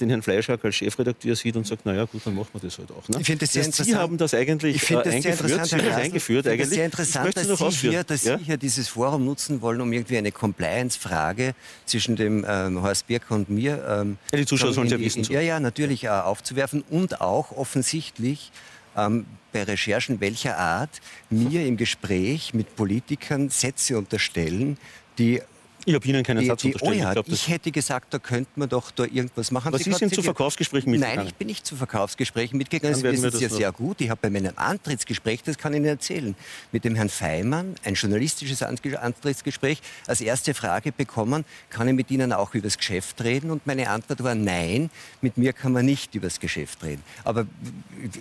den 0.00 0.08
Herrn 0.08 0.22
Fleischhack 0.22 0.64
als 0.64 0.76
Chefredakteur 0.76 1.36
sieht 1.36 1.56
und 1.56 1.66
sagt, 1.66 1.84
naja 1.84 2.04
gut, 2.04 2.22
dann 2.24 2.34
machen 2.34 2.48
wir 2.54 2.60
das 2.60 2.78
halt 2.78 2.90
auch. 2.90 3.06
Ne? 3.08 3.18
Ich 3.20 3.26
finde 3.26 3.40
das 3.40 3.52
sehr 3.52 3.64
interessant. 3.64 3.88
Sie 3.88 3.96
haben 3.96 4.16
das 4.16 4.32
eigentlich 4.32 4.76
ich 4.76 4.88
das 4.88 5.06
eingeführt. 5.06 5.68
Sie 5.68 5.76
das 5.76 5.96
eingeführt 5.96 6.46
ich 6.46 6.52
finde 6.52 6.66
sehr 6.66 6.84
interessant, 6.86 7.36
dass, 7.36 7.46
Sie 7.46 7.90
hier, 7.90 8.04
dass 8.04 8.24
ja? 8.24 8.38
Sie 8.38 8.44
hier 8.44 8.56
dieses 8.56 8.88
Forum 8.88 9.24
nutzen 9.24 9.60
wollen, 9.60 9.80
um 9.80 9.92
irgendwie 9.92 10.16
eine 10.16 10.32
Compliance-Frage 10.32 11.54
zwischen 11.84 12.16
dem 12.16 12.44
ähm, 12.48 12.82
Horst 12.82 13.06
Birker 13.06 13.34
und 13.34 13.50
mir 13.50 13.84
ähm, 13.86 14.18
ja, 14.32 14.38
die 14.38 14.46
Zuschauer 14.46 14.72
sollen 14.72 14.88
ja 14.88 14.98
wissen. 14.98 15.24
Ja, 15.24 15.40
ja, 15.40 15.60
natürlich 15.60 16.04
äh, 16.04 16.08
aufzuwerfen 16.08 16.84
und 16.88 17.20
auch 17.20 17.52
offensichtlich 17.52 18.50
ähm, 18.96 19.26
bei 19.52 19.64
Recherchen 19.64 20.20
welcher 20.20 20.58
Art 20.58 21.00
mir 21.30 21.66
im 21.66 21.76
Gespräch 21.76 22.54
mit 22.54 22.76
Politikern 22.76 23.48
Sätze 23.50 23.98
unterstellen, 23.98 24.78
die 25.18 25.42
ich 25.84 25.94
habe 25.94 26.06
Ihnen 26.06 26.22
keinen 26.22 26.40
die, 26.40 26.46
Satz 26.46 26.64
unterstellt. 26.64 26.92
Oh 26.92 26.96
ja, 26.96 27.08
ich, 27.08 27.14
glaub, 27.14 27.28
ich, 27.28 27.48
hätte 27.48 27.70
gesagt, 27.70 28.14
da 28.14 28.18
könnte 28.18 28.50
man 28.56 28.68
doch 28.68 28.90
da 28.90 29.04
irgendwas 29.04 29.50
machen. 29.50 29.72
Was 29.72 29.82
Sie 29.82 29.92
sind 29.92 30.14
zu 30.14 30.22
Verkaufsgesprächen 30.22 30.90
mitgegangen? 30.90 31.18
Nein, 31.18 31.26
ich 31.26 31.34
bin 31.34 31.48
nicht 31.48 31.66
zu 31.66 31.76
Verkaufsgesprächen 31.76 32.56
mitgegangen. 32.58 32.94
Das 32.94 33.02
wissen 33.02 33.30
Sie 33.30 33.42
ja 33.42 33.48
sehr 33.48 33.72
gut. 33.72 34.00
Ich 34.00 34.10
habe 34.10 34.20
bei 34.20 34.30
meinem 34.30 34.52
Antrittsgespräch, 34.56 35.42
das 35.42 35.58
kann 35.58 35.72
ich 35.72 35.78
Ihnen 35.78 35.86
erzählen, 35.86 36.34
mit 36.70 36.84
dem 36.84 36.94
Herrn 36.94 37.08
Feimann 37.08 37.74
ein 37.84 37.94
journalistisches 37.94 38.62
Antrittsgespräch 38.62 39.80
als 40.06 40.20
erste 40.20 40.54
Frage 40.54 40.92
bekommen, 40.92 41.44
kann 41.70 41.88
ich 41.88 41.94
mit 41.94 42.10
Ihnen 42.10 42.32
auch 42.32 42.54
über 42.54 42.64
das 42.64 42.78
Geschäft 42.78 43.22
reden? 43.22 43.50
Und 43.50 43.66
meine 43.66 43.90
Antwort 43.90 44.22
war 44.22 44.34
nein, 44.34 44.90
mit 45.20 45.36
mir 45.36 45.52
kann 45.52 45.72
man 45.72 45.84
nicht 45.84 46.14
über 46.14 46.26
das 46.26 46.38
Geschäft 46.38 46.82
reden. 46.84 47.02
Aber 47.24 47.46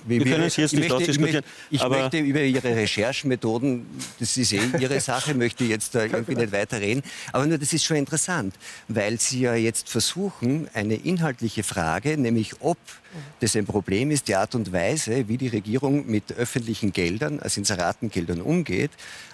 wir, 0.05 0.23
können 0.23 0.43
es 0.43 0.55
jetzt 0.55 0.73
nicht 0.73 0.89
möchte, 0.89 1.05
diskutieren. 1.05 1.43
Ich, 1.69 1.87
möchte 1.87 2.17
über 2.17 2.41
Ihre 2.41 2.75
Recherchenmethoden, 2.75 3.85
das 4.19 4.37
ist 4.37 4.53
eh 4.53 4.61
Ihre 4.79 4.99
Sache, 5.01 5.33
möchte 5.35 5.63
jetzt 5.63 5.95
da 5.95 6.03
irgendwie 6.03 6.35
nicht 6.35 6.51
weiter 6.51 6.79
reden. 6.81 7.03
Aber 7.31 7.50
nur 7.51 7.57
das 7.57 7.73
ist 7.73 7.83
schon 7.83 7.97
interessant, 7.97 8.55
weil 8.87 9.19
Sie 9.19 9.41
ja 9.41 9.53
jetzt 9.55 9.89
versuchen, 9.89 10.69
eine 10.73 10.95
inhaltliche 10.95 11.63
Frage, 11.63 12.17
nämlich 12.17 12.61
ob 12.61 12.77
das 13.41 13.57
ein 13.57 13.65
Problem 13.65 14.09
ist, 14.09 14.29
die 14.29 14.35
Art 14.35 14.55
und 14.55 14.71
Weise, 14.71 15.27
wie 15.27 15.37
die 15.37 15.49
Regierung 15.49 16.07
mit 16.07 16.31
öffentlichen 16.31 16.93
Geldern, 16.93 17.41
also 17.41 17.59
Inseratengeldern 17.59 18.41
umgeht, 18.41 18.91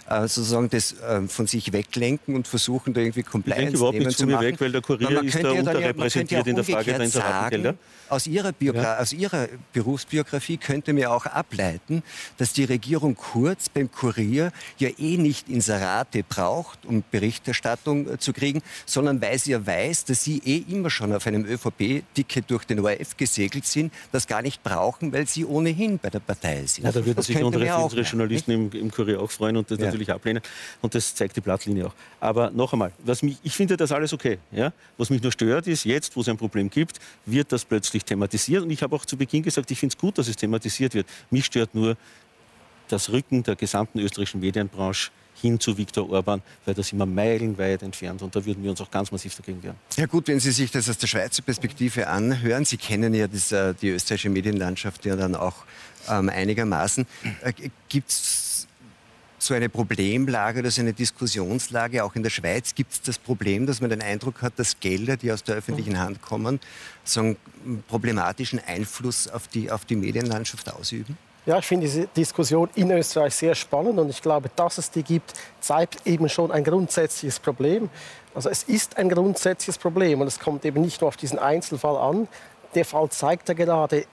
äh, 0.09 0.21
sozusagen 0.21 0.69
das 0.69 0.93
äh, 0.93 1.21
von 1.27 1.47
sich 1.47 1.73
weglenken 1.73 2.35
und 2.35 2.47
versuchen, 2.47 2.93
da 2.93 3.01
irgendwie 3.01 3.23
Compliance 3.23 3.69
ich 3.69 3.75
überhaupt 3.75 3.99
nicht 3.99 4.17
zu 4.17 4.25
mir 4.25 4.39
weg, 4.39 4.59
weil 4.59 4.71
der 4.71 4.81
Kurier 4.81 5.21
ist 5.21 5.43
da 5.43 5.51
unterrepräsentiert 5.51 6.45
ja, 6.45 6.49
in 6.49 6.55
der 6.55 6.63
Frage 6.63 6.93
der 6.93 7.01
Inseratengelder. 7.01 7.75
Aus 8.09 8.25
ihrer, 8.25 8.53
ja. 8.61 8.99
aus 8.99 9.11
ihrer 9.11 9.49
Berufsbiografie 9.73 10.55
könnte 10.55 10.93
mir 10.93 11.11
auch 11.11 11.25
ableiten, 11.25 12.03
dass 12.37 12.53
die 12.53 12.63
Regierung 12.63 13.15
Kurz 13.15 13.67
beim 13.67 13.91
Kurier 13.91 14.53
ja 14.77 14.89
eh 14.97 15.17
nicht 15.17 15.49
Inserate 15.49 16.23
braucht, 16.23 16.85
um 16.85 17.03
Berichterstattung 17.11 18.13
äh, 18.13 18.17
zu 18.17 18.31
kriegen, 18.31 18.61
sondern 18.85 19.21
weil 19.21 19.37
sie 19.37 19.51
ja 19.51 19.65
weiß, 19.65 20.05
dass 20.05 20.23
sie 20.23 20.41
eh 20.45 20.63
immer 20.71 20.89
schon 20.89 21.11
auf 21.11 21.27
einem 21.27 21.45
ÖVP-Ticket 21.45 22.49
durch 22.49 22.63
den 22.63 22.79
ORF 22.79 23.17
gesegelt 23.17 23.65
sind, 23.65 23.91
das 24.13 24.25
gar 24.25 24.41
nicht 24.41 24.63
brauchen, 24.63 25.11
weil 25.11 25.27
sie 25.27 25.43
ohnehin 25.43 25.99
bei 25.99 26.09
der 26.09 26.19
Partei 26.19 26.65
sind. 26.65 26.85
Ja, 26.85 26.93
da 26.93 27.05
würden 27.05 27.21
sich 27.21 27.43
unsere, 27.43 27.75
unsere 27.75 28.01
Journalisten 28.03 28.51
im, 28.51 28.71
im 28.71 28.89
Kurier 28.89 29.21
auch 29.21 29.31
freuen 29.31 29.57
und 29.57 29.69
das 29.69 29.79
ja 29.79 29.96
natürlich 29.97 30.13
ablehnen. 30.13 30.41
Und 30.81 30.95
das 30.95 31.15
zeigt 31.15 31.35
die 31.35 31.41
Blattlinie 31.41 31.87
auch. 31.87 31.93
Aber 32.19 32.51
noch 32.51 32.73
einmal, 32.73 32.91
was 33.03 33.23
mich, 33.23 33.37
ich 33.43 33.53
finde 33.53 33.77
das 33.77 33.91
alles 33.91 34.13
okay. 34.13 34.37
Ja? 34.51 34.71
Was 34.97 35.09
mich 35.09 35.21
nur 35.21 35.31
stört, 35.31 35.67
ist, 35.67 35.85
jetzt, 35.85 36.15
wo 36.15 36.21
es 36.21 36.29
ein 36.29 36.37
Problem 36.37 36.69
gibt, 36.69 36.99
wird 37.25 37.51
das 37.51 37.65
plötzlich 37.65 38.05
thematisiert. 38.05 38.63
Und 38.63 38.69
ich 38.69 38.81
habe 38.83 38.95
auch 38.95 39.05
zu 39.05 39.17
Beginn 39.17 39.43
gesagt, 39.43 39.69
ich 39.71 39.79
finde 39.79 39.93
es 39.93 39.99
gut, 39.99 40.17
dass 40.17 40.27
es 40.27 40.35
thematisiert 40.35 40.93
wird. 40.93 41.07
Mich 41.29 41.45
stört 41.45 41.73
nur 41.75 41.97
das 42.87 43.09
Rücken 43.09 43.43
der 43.43 43.55
gesamten 43.55 43.99
österreichischen 43.99 44.39
Medienbranche 44.39 45.11
hin 45.41 45.59
zu 45.59 45.77
Viktor 45.77 46.09
Orban, 46.09 46.41
weil 46.65 46.73
da 46.73 46.81
sind 46.81 46.97
wir 46.97 47.05
meilenweit 47.05 47.83
entfernt 47.83 48.21
und 48.23 48.35
da 48.35 48.43
würden 48.43 48.63
wir 48.63 48.71
uns 48.71 48.81
auch 48.81 48.89
ganz 48.89 49.11
massiv 49.11 49.35
dagegen 49.35 49.61
wehren. 49.61 49.75
Ja 49.95 50.07
gut, 50.07 50.27
wenn 50.27 50.39
Sie 50.39 50.51
sich 50.51 50.71
das 50.71 50.89
aus 50.89 50.97
der 50.97 51.05
Schweizer 51.05 51.43
Perspektive 51.43 52.07
anhören, 52.07 52.65
Sie 52.65 52.77
kennen 52.77 53.13
ja 53.13 53.27
das, 53.27 53.51
äh, 53.51 53.75
die 53.79 53.89
österreichische 53.89 54.29
Medienlandschaft 54.29 55.05
ja 55.05 55.15
dann 55.15 55.35
auch 55.35 55.65
ähm, 56.09 56.29
einigermaßen. 56.29 57.05
Äh, 57.41 57.53
Gibt 57.89 58.09
es 58.09 58.66
so 59.39 59.53
eine 59.53 59.69
Problemlage 59.69 60.59
oder 60.59 60.71
so 60.71 60.81
eine 60.81 60.93
Diskussionslage 60.93 62.03
auch 62.03 62.15
in 62.15 62.23
der 62.23 62.29
Schweiz? 62.29 62.73
Gibt 62.73 62.93
es 62.93 63.01
das 63.01 63.17
Problem, 63.17 63.65
dass 63.65 63.81
man 63.81 63.89
den 63.89 64.01
Eindruck 64.01 64.41
hat, 64.41 64.53
dass 64.57 64.79
Gelder, 64.79 65.17
die 65.17 65.31
aus 65.31 65.43
der 65.43 65.55
öffentlichen 65.55 65.99
Hand 65.99 66.21
kommen, 66.21 66.59
so 67.03 67.21
einen 67.21 67.37
problematischen 67.87 68.59
Einfluss 68.65 69.27
auf 69.27 69.47
die, 69.47 69.71
auf 69.71 69.85
die 69.85 69.95
Medienlandschaft 69.95 70.73
ausüben? 70.73 71.17
Ja, 71.45 71.59
ich 71.59 71.65
finde 71.65 71.85
diese 71.85 72.07
Diskussion 72.07 72.69
in 72.75 72.91
Österreich 72.91 73.33
sehr 73.33 73.55
spannend 73.55 73.97
und 73.99 74.09
ich 74.09 74.21
glaube, 74.21 74.51
dass 74.53 74.77
es 74.79 74.91
die 74.91 75.01
gibt, 75.01 75.33
zeigt 75.61 76.05
eben 76.05 76.27
schon 76.27 76.51
ein 76.51 76.63
grundsätzliches 76.63 77.39
Problem. 77.39 77.89
Also 78.35 78.49
es 78.49 78.63
ist 78.63 78.97
ein 78.97 79.07
grundsätzliches 79.07 79.77
Problem 79.77 80.19
und 80.19 80.27
es 80.27 80.39
kommt 80.39 80.65
eben 80.65 80.81
nicht 80.81 80.99
nur 80.99 81.07
auf 81.07 81.15
diesen 81.15 81.39
Einzelfall 81.39 81.95
an. 81.95 82.27
Der 82.75 82.83
Fall 82.83 83.09
zeigt 83.09 83.47
ja 83.47 83.53
gerade, 83.53 84.05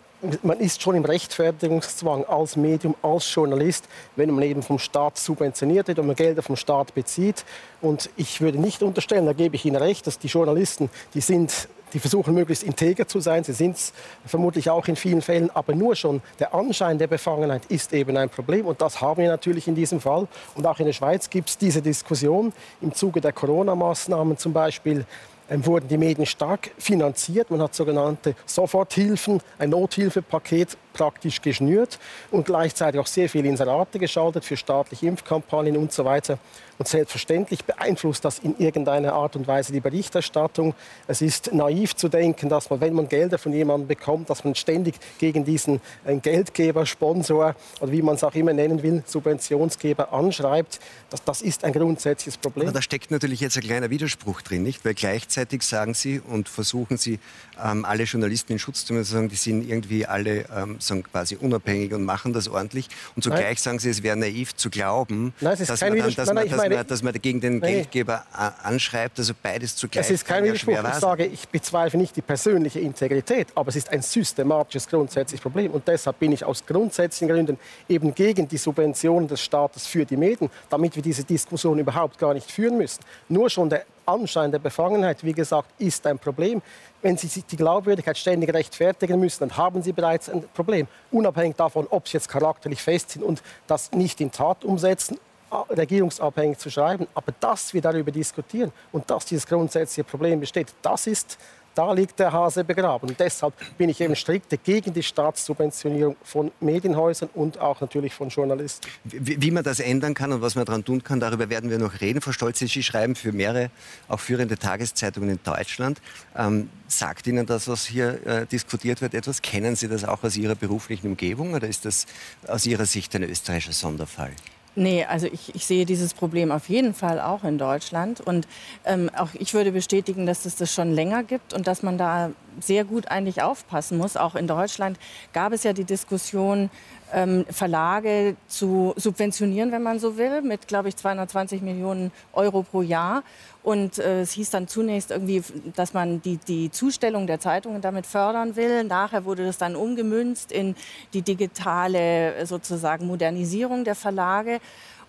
man 0.42 0.60
ist 0.60 0.82
schon 0.82 0.94
im 0.94 1.04
Rechtfertigungszwang 1.04 2.24
als 2.24 2.56
Medium, 2.56 2.94
als 3.02 3.32
Journalist, 3.34 3.84
wenn 4.16 4.30
man 4.30 4.42
eben 4.44 4.62
vom 4.62 4.78
Staat 4.78 5.18
subventioniert 5.18 5.88
wird 5.88 5.98
und 5.98 6.06
man 6.06 6.16
Gelder 6.16 6.42
vom 6.42 6.56
Staat 6.56 6.94
bezieht. 6.94 7.44
Und 7.80 8.10
ich 8.16 8.40
würde 8.40 8.58
nicht 8.58 8.82
unterstellen, 8.82 9.26
da 9.26 9.32
gebe 9.32 9.56
ich 9.56 9.64
Ihnen 9.64 9.76
recht, 9.76 10.06
dass 10.06 10.18
die 10.18 10.28
Journalisten, 10.28 10.90
die 11.14 11.20
sind 11.20 11.68
die 11.94 12.00
versuchen 12.00 12.34
möglichst 12.34 12.64
integer 12.64 13.06
zu 13.06 13.20
sein. 13.20 13.44
Sie 13.44 13.52
sind 13.52 13.76
es 13.76 13.92
vermutlich 14.26 14.68
auch 14.68 14.88
in 14.88 14.96
vielen 14.96 15.22
Fällen, 15.22 15.50
aber 15.54 15.74
nur 15.74 15.94
schon 15.94 16.20
der 16.40 16.52
Anschein 16.52 16.98
der 16.98 17.06
Befangenheit 17.06 17.66
ist 17.66 17.92
eben 17.92 18.16
ein 18.16 18.28
Problem. 18.28 18.66
Und 18.66 18.82
das 18.82 19.00
haben 19.00 19.22
wir 19.22 19.28
natürlich 19.28 19.68
in 19.68 19.76
diesem 19.76 20.00
Fall. 20.00 20.26
Und 20.56 20.66
auch 20.66 20.80
in 20.80 20.86
der 20.86 20.92
Schweiz 20.92 21.30
gibt 21.30 21.50
es 21.50 21.56
diese 21.56 21.80
Diskussion 21.80 22.52
im 22.80 22.92
Zuge 22.92 23.20
der 23.20 23.32
Corona-Maßnahmen 23.32 24.36
zum 24.36 24.52
Beispiel 24.52 25.06
wurden 25.48 25.88
die 25.88 25.98
Medien 25.98 26.26
stark 26.26 26.70
finanziert. 26.78 27.50
Man 27.50 27.60
hat 27.62 27.74
sogenannte 27.74 28.34
Soforthilfen, 28.46 29.40
ein 29.58 29.70
Nothilfepaket 29.70 30.76
praktisch 30.92 31.42
geschnürt 31.42 31.98
und 32.30 32.46
gleichzeitig 32.46 33.00
auch 33.00 33.06
sehr 33.06 33.28
viel 33.28 33.44
Inserate 33.44 33.98
geschaltet 33.98 34.44
für 34.44 34.56
staatliche 34.56 35.06
Impfkampagnen 35.06 35.76
und 35.76 35.92
so 35.92 36.04
weiter. 36.04 36.38
Und 36.78 36.88
selbstverständlich 36.88 37.64
beeinflusst 37.64 38.24
das 38.24 38.40
in 38.40 38.58
irgendeiner 38.58 39.12
Art 39.12 39.36
und 39.36 39.46
Weise 39.46 39.72
die 39.72 39.80
Berichterstattung. 39.80 40.74
Es 41.06 41.22
ist 41.22 41.52
naiv 41.52 41.94
zu 41.94 42.08
denken, 42.08 42.48
dass 42.48 42.70
man, 42.70 42.80
wenn 42.80 42.94
man 42.94 43.08
Gelder 43.08 43.38
von 43.38 43.52
jemandem 43.52 43.86
bekommt, 43.86 44.28
dass 44.28 44.44
man 44.44 44.54
ständig 44.54 44.94
gegen 45.18 45.44
diesen 45.44 45.80
äh, 46.04 46.16
Geldgeber, 46.16 46.84
Sponsor 46.86 47.54
oder 47.80 47.92
wie 47.92 48.02
man 48.02 48.16
es 48.16 48.24
auch 48.24 48.34
immer 48.34 48.52
nennen 48.52 48.82
will, 48.82 49.02
Subventionsgeber 49.06 50.12
anschreibt. 50.12 50.80
Das, 51.10 51.22
das 51.22 51.42
ist 51.42 51.64
ein 51.64 51.72
grundsätzliches 51.72 52.38
Problem. 52.38 52.66
Aber 52.66 52.74
da 52.74 52.82
steckt 52.82 53.10
natürlich 53.10 53.40
jetzt 53.40 53.56
ein 53.56 53.62
kleiner 53.62 53.90
Widerspruch 53.90 54.42
drin, 54.42 54.64
nicht? 54.64 54.84
Weil 54.84 54.94
gleichzeitig 54.94 55.62
sagen 55.62 55.94
Sie 55.94 56.20
und 56.20 56.48
versuchen 56.48 56.96
Sie, 56.96 57.20
ähm, 57.62 57.84
alle 57.84 58.04
Journalisten 58.04 58.52
in 58.52 58.58
Schutz 58.58 58.84
zu 58.84 58.92
nehmen, 58.92 59.04
sagen, 59.04 59.28
die 59.28 59.36
sind 59.36 59.68
irgendwie 59.68 60.06
alle 60.06 60.44
ähm, 60.54 60.76
sagen 60.80 61.04
quasi 61.04 61.36
unabhängig 61.36 61.92
und 61.92 62.04
machen 62.04 62.32
das 62.32 62.48
ordentlich. 62.48 62.88
Und 63.14 63.22
zugleich 63.22 63.44
Nein. 63.44 63.56
sagen 63.56 63.78
Sie, 63.78 63.90
es 63.90 64.02
wäre 64.02 64.16
naiv 64.16 64.56
zu 64.56 64.70
glauben, 64.70 65.34
Nein, 65.40 65.56
dass, 65.58 65.80
man 65.80 65.96
dann, 65.96 66.14
dass, 66.14 66.32
man, 66.32 66.48
dass, 66.48 66.63
meine, 66.68 66.76
man, 66.76 66.86
dass 66.86 67.02
man 67.02 67.12
gegen 67.14 67.40
den 67.40 67.58
Nein. 67.58 67.72
Geldgeber 67.72 68.24
anschreibt, 68.62 69.18
also 69.18 69.32
beides 69.40 69.76
zugleich. 69.76 70.04
Es 70.04 70.10
ist 70.10 70.24
kein 70.24 70.44
Widerspruch. 70.44 70.78
Ich 70.88 70.94
sage, 70.94 71.26
ich 71.26 71.48
bezweifle 71.48 71.98
nicht 71.98 72.16
die 72.16 72.22
persönliche 72.22 72.80
Integrität, 72.80 73.48
aber 73.54 73.68
es 73.68 73.76
ist 73.76 73.90
ein 73.90 74.02
systematisches, 74.02 74.88
grundsätzliches 74.88 75.42
Problem. 75.42 75.72
Und 75.72 75.86
deshalb 75.86 76.18
bin 76.18 76.32
ich 76.32 76.44
aus 76.44 76.64
grundsätzlichen 76.64 77.28
Gründen 77.28 77.58
eben 77.88 78.14
gegen 78.14 78.48
die 78.48 78.58
Subventionen 78.58 79.28
des 79.28 79.40
Staates 79.40 79.86
für 79.86 80.04
die 80.04 80.16
Medien, 80.16 80.50
damit 80.70 80.96
wir 80.96 81.02
diese 81.02 81.24
Diskussion 81.24 81.78
überhaupt 81.78 82.18
gar 82.18 82.34
nicht 82.34 82.50
führen 82.50 82.78
müssen. 82.78 83.02
Nur 83.28 83.50
schon 83.50 83.68
der 83.68 83.84
Anschein 84.06 84.50
der 84.50 84.58
Befangenheit, 84.58 85.24
wie 85.24 85.32
gesagt, 85.32 85.68
ist 85.78 86.06
ein 86.06 86.18
Problem. 86.18 86.60
Wenn 87.02 87.16
Sie 87.16 87.26
sich 87.26 87.44
die 87.46 87.56
Glaubwürdigkeit 87.56 88.16
ständig 88.16 88.52
rechtfertigen 88.52 89.18
müssen, 89.18 89.48
dann 89.48 89.56
haben 89.56 89.82
Sie 89.82 89.92
bereits 89.92 90.28
ein 90.28 90.44
Problem. 90.54 90.86
Unabhängig 91.10 91.56
davon, 91.56 91.86
ob 91.90 92.08
Sie 92.08 92.16
jetzt 92.16 92.28
charakterlich 92.28 92.82
fest 92.82 93.10
sind 93.10 93.22
und 93.22 93.42
das 93.66 93.92
nicht 93.92 94.20
in 94.20 94.30
Tat 94.30 94.64
umsetzen, 94.64 95.18
regierungsabhängig 95.62 96.58
zu 96.58 96.70
schreiben. 96.70 97.06
Aber 97.14 97.32
dass 97.40 97.72
wir 97.74 97.80
darüber 97.80 98.10
diskutieren 98.10 98.72
und 98.92 99.08
dass 99.10 99.26
dieses 99.26 99.46
grundsätzliche 99.46 100.04
Problem 100.04 100.40
besteht, 100.40 100.74
das 100.82 101.06
ist 101.06 101.38
da 101.74 101.92
liegt 101.92 102.18
der 102.18 102.32
Hase 102.32 102.64
begraben. 102.64 103.08
Und 103.08 103.20
deshalb 103.20 103.54
bin 103.76 103.88
ich 103.88 104.00
eben 104.00 104.14
strikt 104.14 104.56
gegen 104.64 104.92
die 104.92 105.02
Staatssubventionierung 105.02 106.16
von 106.22 106.52
Medienhäusern 106.60 107.28
und 107.34 107.58
auch 107.58 107.80
natürlich 107.80 108.14
von 108.14 108.28
Journalisten. 108.28 108.86
Wie, 109.04 109.40
wie 109.40 109.50
man 109.50 109.64
das 109.64 109.80
ändern 109.80 110.14
kann 110.14 110.32
und 110.32 110.40
was 110.40 110.54
man 110.54 110.64
daran 110.64 110.84
tun 110.84 111.02
kann, 111.02 111.20
darüber 111.20 111.48
werden 111.50 111.70
wir 111.70 111.78
noch 111.78 112.00
reden. 112.00 112.20
Frau 112.20 112.32
Stolz, 112.32 112.60
Sie 112.60 112.82
schreiben 112.82 113.14
für 113.14 113.32
mehrere, 113.32 113.70
auch 114.08 114.20
führende 114.20 114.56
Tageszeitungen 114.56 115.30
in 115.30 115.40
Deutschland. 115.42 116.00
Ähm, 116.36 116.70
sagt 116.88 117.26
Ihnen 117.26 117.46
das, 117.46 117.68
was 117.68 117.86
hier 117.86 118.24
äh, 118.26 118.46
diskutiert 118.46 119.00
wird, 119.00 119.14
etwas? 119.14 119.42
Kennen 119.42 119.76
Sie 119.76 119.88
das 119.88 120.04
auch 120.04 120.22
aus 120.22 120.36
Ihrer 120.36 120.54
beruflichen 120.54 121.08
Umgebung 121.08 121.54
oder 121.54 121.66
ist 121.66 121.84
das 121.84 122.06
aus 122.46 122.66
Ihrer 122.66 122.86
Sicht 122.86 123.14
ein 123.16 123.24
österreichischer 123.24 123.72
Sonderfall? 123.72 124.30
Nee, 124.76 125.04
also 125.04 125.28
ich, 125.28 125.54
ich, 125.54 125.66
sehe 125.66 125.86
dieses 125.86 126.14
Problem 126.14 126.50
auf 126.50 126.68
jeden 126.68 126.94
Fall 126.94 127.20
auch 127.20 127.44
in 127.44 127.58
Deutschland. 127.58 128.20
Und 128.20 128.48
ähm, 128.84 129.08
auch 129.16 129.28
ich 129.34 129.54
würde 129.54 129.70
bestätigen, 129.70 130.26
dass 130.26 130.46
es 130.46 130.56
das 130.56 130.72
schon 130.72 130.92
länger 130.92 131.22
gibt 131.22 131.54
und 131.54 131.68
dass 131.68 131.84
man 131.84 131.96
da 131.96 132.30
sehr 132.60 132.84
gut 132.84 133.08
eigentlich 133.08 133.42
aufpassen 133.42 133.98
muss. 133.98 134.16
Auch 134.16 134.34
in 134.34 134.48
Deutschland 134.48 134.98
gab 135.32 135.52
es 135.52 135.62
ja 135.62 135.72
die 135.72 135.84
Diskussion, 135.84 136.70
ähm, 137.14 137.46
Verlage 137.48 138.36
zu 138.48 138.92
subventionieren, 138.96 139.70
wenn 139.72 139.82
man 139.82 139.98
so 139.98 140.18
will, 140.18 140.42
mit, 140.42 140.66
glaube 140.66 140.88
ich, 140.88 140.96
220 140.96 141.62
Millionen 141.62 142.10
Euro 142.32 142.62
pro 142.62 142.82
Jahr. 142.82 143.22
Und 143.62 143.98
äh, 143.98 144.22
es 144.22 144.32
hieß 144.32 144.50
dann 144.50 144.68
zunächst 144.68 145.10
irgendwie, 145.10 145.42
dass 145.76 145.94
man 145.94 146.20
die, 146.20 146.36
die 146.36 146.70
Zustellung 146.70 147.26
der 147.26 147.40
Zeitungen 147.40 147.80
damit 147.80 148.04
fördern 148.04 148.56
will. 148.56 148.84
Nachher 148.84 149.24
wurde 149.24 149.46
das 149.46 149.56
dann 149.56 149.76
umgemünzt 149.76 150.52
in 150.52 150.74
die 151.14 151.22
digitale 151.22 152.44
sozusagen 152.46 153.06
Modernisierung 153.06 153.84
der 153.84 153.94
Verlage. 153.94 154.60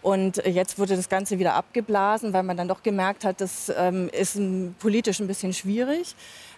Und 0.01 0.37
jetzt 0.45 0.77
wurde 0.77 0.95
das 0.95 1.09
Ganze 1.09 1.39
wieder 1.39 1.55
abgeblasen, 1.55 2.31
weil 2.31 2.43
man 2.43 2.55
dann 2.55 2.67
doch 2.67 2.83
gemerkt 2.83 3.25
hat, 3.25 3.41
das 3.41 3.73
ähm, 3.75 4.07
ist 4.09 4.39
politisch 4.77 5.19
ein 5.19 5.25
bisschen 5.25 5.51
schwierig. 5.51 6.15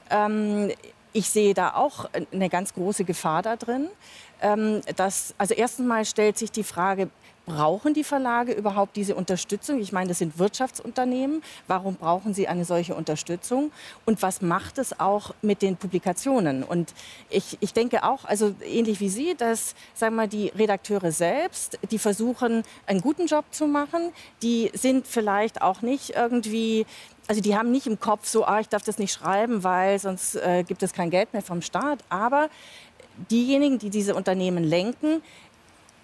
Ähm, 0.09 0.69
ich 1.13 1.29
sehe 1.29 1.53
da 1.53 1.73
auch 1.73 2.09
eine 2.31 2.49
ganz 2.49 2.73
große 2.73 3.03
Gefahr 3.03 3.41
da 3.41 3.55
drin. 3.55 3.87
Ähm, 4.41 4.81
dass, 4.95 5.33
also 5.37 5.53
erstens 5.53 5.87
mal 5.87 6.05
stellt 6.05 6.37
sich 6.37 6.51
die 6.51 6.63
Frage, 6.63 7.09
brauchen 7.47 7.93
die 7.93 8.03
Verlage 8.03 8.51
überhaupt 8.51 8.97
diese 8.97 9.15
Unterstützung? 9.15 9.79
Ich 9.79 9.93
meine, 9.93 10.09
das 10.09 10.19
sind 10.19 10.37
Wirtschaftsunternehmen. 10.37 11.41
Warum 11.65 11.95
brauchen 11.95 12.33
sie 12.33 12.47
eine 12.47 12.65
solche 12.65 12.93
Unterstützung? 12.93 13.71
Und 14.05 14.21
was 14.21 14.41
macht 14.41 14.77
es 14.77 14.99
auch 14.99 15.33
mit 15.41 15.61
den 15.61 15.77
Publikationen? 15.77 16.61
Und 16.61 16.93
ich, 17.29 17.57
ich 17.61 17.73
denke 17.73 18.03
auch, 18.03 18.25
also 18.25 18.53
ähnlich 18.61 18.99
wie 18.99 19.09
Sie, 19.09 19.33
dass 19.35 19.75
sagen 19.93 20.15
wir, 20.15 20.27
die 20.27 20.49
Redakteure 20.49 21.11
selbst, 21.13 21.79
die 21.89 21.99
versuchen, 21.99 22.63
einen 22.85 22.99
guten 22.99 23.27
Job 23.27 23.45
zu 23.51 23.65
machen, 23.65 24.11
die 24.43 24.69
sind 24.73 25.07
vielleicht 25.07 25.61
auch 25.61 25.81
nicht 25.81 26.15
irgendwie 26.15 26.85
also 27.29 27.41
die 27.41 27.57
haben 27.57 27.71
nicht 27.71 27.87
im 27.87 27.99
Kopf 27.99 28.25
so, 28.25 28.45
ah, 28.45 28.61
ich 28.61 28.69
darf 28.69 28.83
das 28.83 28.99
nicht 28.99 29.11
schreiben, 29.11 29.63
weil 29.63 29.99
sonst 29.99 30.35
äh, 30.35 30.63
gibt 30.63 30.81
es 30.81 30.93
kein 30.93 31.09
Geld 31.09 31.33
mehr 31.33 31.41
vom 31.41 31.61
Staat. 31.61 31.99
Aber 32.09 32.49
diejenigen, 33.31 33.79
die 33.79 33.89
diese 33.89 34.15
Unternehmen 34.15 34.63
lenken, 34.63 35.21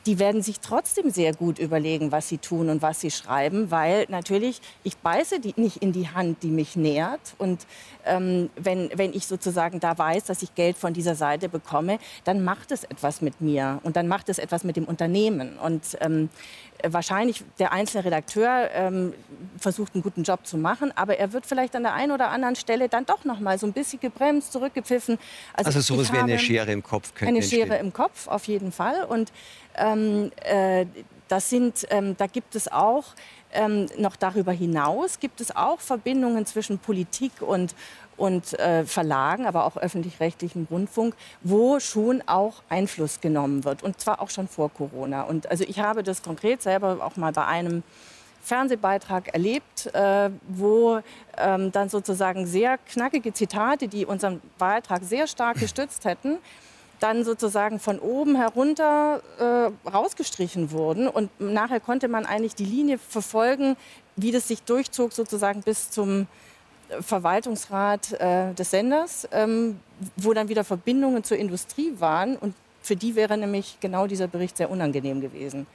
die 0.06 0.20
werden 0.20 0.42
sich 0.42 0.60
trotzdem 0.60 1.10
sehr 1.12 1.34
gut 1.34 1.60
überlegen, 1.60 2.12
was 2.12 2.28
sie 2.28 2.38
tun 2.38 2.70
und 2.70 2.82
was 2.82 3.00
sie 3.00 3.12
schreiben, 3.12 3.72
weil 3.72 4.06
natürlich 4.10 4.62
ich 4.84 4.98
beiße 4.98 5.39
die 5.39 5.54
nicht 5.56 5.78
in 5.78 5.94
die 5.94 6.10
Hand, 6.10 6.44
die 6.44 6.50
mich 6.50 6.76
nährt. 6.76 7.36
Und 7.38 7.66
ähm, 8.06 8.50
wenn, 8.56 8.89
wenn 8.96 9.13
ich 9.13 9.28
sozusagen 9.28 9.80
da 9.80 9.98
weiß, 9.98 10.26
dass 10.26 10.44
ich 10.44 10.56
Geld 10.56 10.78
von 10.78 10.94
dieser 10.94 11.16
Seite 11.16 11.48
bekomme, 11.48 12.00
dann 12.26 12.44
macht 12.44 12.72
es 12.72 12.84
etwas 12.84 13.22
mit 13.22 13.39
mir 13.39 13.80
und 13.84 13.96
dann 13.96 14.08
macht 14.08 14.30
es 14.30 14.39
etwas 14.39 14.63
mit 14.63 14.76
dem 14.76 14.86
Unternehmen. 14.86 15.58
Und 15.58 15.98
ähm, 16.02 16.30
wahrscheinlich 16.84 17.44
der 17.60 17.72
einzelne 17.72 18.06
Redakteur 18.06 18.70
ähm, 18.74 19.13
versucht 19.58 19.94
einen 19.94 20.04
guten 20.04 20.24
Job 20.24 20.46
zu 20.46 20.58
machen, 20.58 20.92
aber 20.96 21.18
er 21.18 21.32
wird 21.32 21.46
vielleicht 21.46 21.76
an 21.76 21.84
der 21.84 21.94
einen 21.94 22.12
oder 22.12 22.30
anderen 22.30 22.56
Stelle 22.56 22.89
dann 22.89 23.06
doch 23.06 23.24
noch 23.24 23.39
mal 23.39 23.58
so 23.58 23.66
ein 23.66 23.74
bisschen 23.74 24.00
gebremst, 24.00 24.52
zurückgepfiffen. 24.52 25.18
Also, 25.54 25.68
also 25.68 25.80
sowas 25.80 26.12
wie 26.12 26.18
eine 26.18 26.39
Schere 26.39 26.72
im 26.72 26.84
Kopf 26.84 27.13
könnte 27.13 27.30
Eine 27.30 27.38
entstehen. 27.39 27.68
Schere 27.68 27.80
im 27.80 27.94
Kopf 27.94 28.28
auf 28.28 28.46
jeden 28.48 28.72
Fall 28.72 29.06
und 29.06 29.32
ähm, 29.76 30.32
äh, 30.44 30.86
das 31.28 31.50
sind, 31.50 31.86
ähm, 31.90 32.16
da 32.18 32.28
gibt 32.28 32.56
es 32.56 32.72
auch 32.72 33.16
ähm, 33.54 33.88
noch 33.98 34.16
darüber 34.16 34.52
hinaus 34.52 35.20
gibt 35.20 35.40
es 35.40 35.56
auch 35.56 35.80
Verbindungen 35.80 36.46
zwischen 36.46 36.80
Politik 36.80 37.42
und, 37.42 37.76
und 38.18 38.60
äh, 38.60 38.86
Verlagen, 38.86 39.46
aber 39.46 39.66
auch 39.66 39.78
öffentlich-rechtlichem 39.78 40.68
Rundfunk, 40.70 41.16
wo 41.42 41.80
schon 41.80 42.24
auch 42.26 42.64
Einfluss 42.70 43.22
genommen 43.22 43.64
wird. 43.64 43.84
Und 43.84 44.00
zwar 44.02 44.22
auch 44.22 44.30
schon 44.30 44.48
vor 44.48 44.70
Corona. 44.72 45.24
Und 45.24 45.50
also 45.50 45.64
ich 45.64 45.80
habe 45.80 46.04
das 46.04 46.24
konkret 46.24 46.62
selber 46.62 46.98
auch 47.02 47.16
mal 47.16 47.32
bei 47.32 47.46
einem 47.46 47.84
Fernsehbeitrag 48.42 49.30
erlebt, 49.34 49.94
äh, 49.94 50.30
wo 50.50 51.00
ähm, 51.38 51.72
dann 51.72 51.88
sozusagen 51.90 52.46
sehr 52.46 52.78
knackige 52.78 53.34
Zitate, 53.34 53.88
die 53.88 54.06
unseren 54.06 54.42
Beitrag 54.58 55.04
sehr 55.04 55.28
stark 55.28 55.60
gestützt 55.60 56.04
hätten, 56.04 56.40
dann 57.04 57.26
sozusagen 57.26 57.80
von 57.80 58.00
oben 58.00 58.36
herunter 58.38 59.22
äh, 59.38 59.89
rausgestrichen 59.89 60.72
wurden. 60.72 61.10
Und 61.10 61.30
nachher 61.39 61.82
konnte 61.82 62.08
man 62.08 62.26
eigentlich 62.26 62.56
die 62.56 62.66
Linie 62.66 62.98
verfolgen, 62.98 63.76
wie 64.16 64.32
das 64.32 64.48
sich 64.48 64.63
durchzog 64.63 65.12
sozusagen 65.12 65.63
bis 65.63 65.92
zum 65.92 66.28
Verwaltungsrat 67.02 68.13
äh, 68.13 68.54
des 68.54 68.72
Senders, 68.72 69.28
ähm, 69.34 69.80
wo 70.16 70.34
dann 70.34 70.48
wieder 70.48 70.63
Verbindungen 70.63 71.26
zur 71.26 71.38
Industrie 71.38 71.94
waren. 72.00 72.38
Und 72.38 72.56
für 72.82 72.96
die 72.96 73.16
wäre 73.16 73.38
nämlich 73.38 73.78
genau 73.82 74.08
dieser 74.08 74.28
Bericht 74.28 74.56
sehr 74.56 74.72
unangenehm 74.72 75.20
gewesen. 75.20 75.68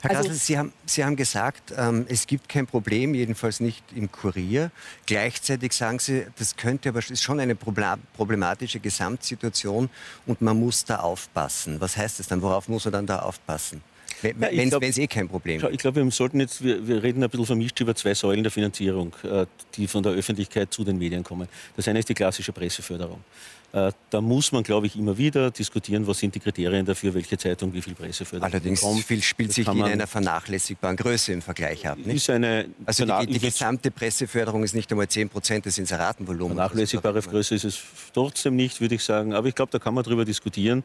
Herr 0.00 0.10
Kassel, 0.10 0.30
also, 0.30 0.38
Sie, 0.38 0.58
haben, 0.58 0.72
Sie 0.86 1.04
haben 1.04 1.16
gesagt, 1.16 1.72
ähm, 1.76 2.06
es 2.08 2.26
gibt 2.26 2.48
kein 2.48 2.66
Problem, 2.66 3.14
jedenfalls 3.14 3.60
nicht 3.60 3.84
im 3.94 4.10
Kurier. 4.10 4.70
Gleichzeitig 5.06 5.72
sagen 5.72 5.98
Sie, 5.98 6.26
das 6.38 6.56
könnte 6.56 6.90
aber 6.90 6.98
ist 6.98 7.22
schon 7.22 7.40
eine 7.40 7.54
problematische 7.54 8.80
Gesamtsituation 8.80 9.88
und 10.26 10.42
man 10.42 10.58
muss 10.58 10.84
da 10.84 10.96
aufpassen. 10.96 11.80
Was 11.80 11.96
heißt 11.96 12.18
das 12.18 12.28
dann? 12.28 12.42
Worauf 12.42 12.68
muss 12.68 12.84
man 12.84 12.92
dann 12.92 13.06
da 13.06 13.20
aufpassen? 13.20 13.82
Wenn 14.22 14.72
es 14.82 14.98
eh 14.98 15.06
kein 15.06 15.28
Problem 15.28 15.62
ist. 15.62 15.70
Ich 15.70 15.78
glaube, 15.78 16.02
wir 16.02 16.10
sollten 16.10 16.40
jetzt, 16.40 16.62
wir, 16.62 16.86
wir, 16.86 17.02
reden 17.02 17.22
ein 17.22 17.30
bisschen 17.30 17.46
vermischt 17.46 17.80
über 17.80 17.94
zwei 17.94 18.14
Säulen 18.14 18.42
der 18.42 18.50
Finanzierung, 18.50 19.14
äh, 19.22 19.46
die 19.76 19.86
von 19.86 20.02
der 20.02 20.12
Öffentlichkeit 20.12 20.72
zu 20.72 20.82
den 20.82 20.98
Medien 20.98 21.22
kommen. 21.22 21.48
Das 21.76 21.86
eine 21.86 22.00
ist 22.00 22.08
die 22.08 22.14
klassische 22.14 22.52
Presseförderung. 22.52 23.22
Äh, 23.72 23.92
da 24.08 24.20
muss 24.22 24.50
man, 24.52 24.62
glaube 24.62 24.86
ich, 24.86 24.96
immer 24.96 25.18
wieder 25.18 25.50
diskutieren, 25.50 26.06
was 26.06 26.18
sind 26.18 26.34
die 26.34 26.40
Kriterien 26.40 26.86
dafür, 26.86 27.12
welche 27.12 27.36
Zeitung 27.36 27.74
wie 27.74 27.82
viel 27.82 27.94
Presseförderung 27.94 28.50
Allerdings 28.50 28.80
bekommt. 28.80 29.04
Viel 29.04 29.22
spielt 29.22 29.52
sich 29.52 29.68
in 29.68 29.82
einer 29.82 30.06
vernachlässigbaren 30.06 30.96
Größe 30.96 31.32
im 31.32 31.42
Vergleich 31.42 31.86
ab. 31.86 31.98
Nicht? 31.98 32.28
Also 32.30 33.04
die, 33.04 33.26
die 33.26 33.38
gesamte 33.38 33.90
Presseförderung 33.90 34.64
ist 34.64 34.74
nicht 34.74 34.90
einmal 34.90 35.08
10 35.08 35.28
Prozent 35.28 35.66
des 35.66 35.76
Inseratenvolumens. 35.76 36.56
Vernachlässigbare 36.56 37.20
Größe 37.20 37.56
ist 37.56 37.64
es 37.64 37.78
trotzdem 38.14 38.56
nicht, 38.56 38.80
würde 38.80 38.94
ich 38.94 39.04
sagen. 39.04 39.34
Aber 39.34 39.48
ich 39.48 39.54
glaube, 39.54 39.70
da 39.70 39.78
kann 39.78 39.92
man 39.92 40.02
darüber 40.02 40.24
diskutieren, 40.24 40.82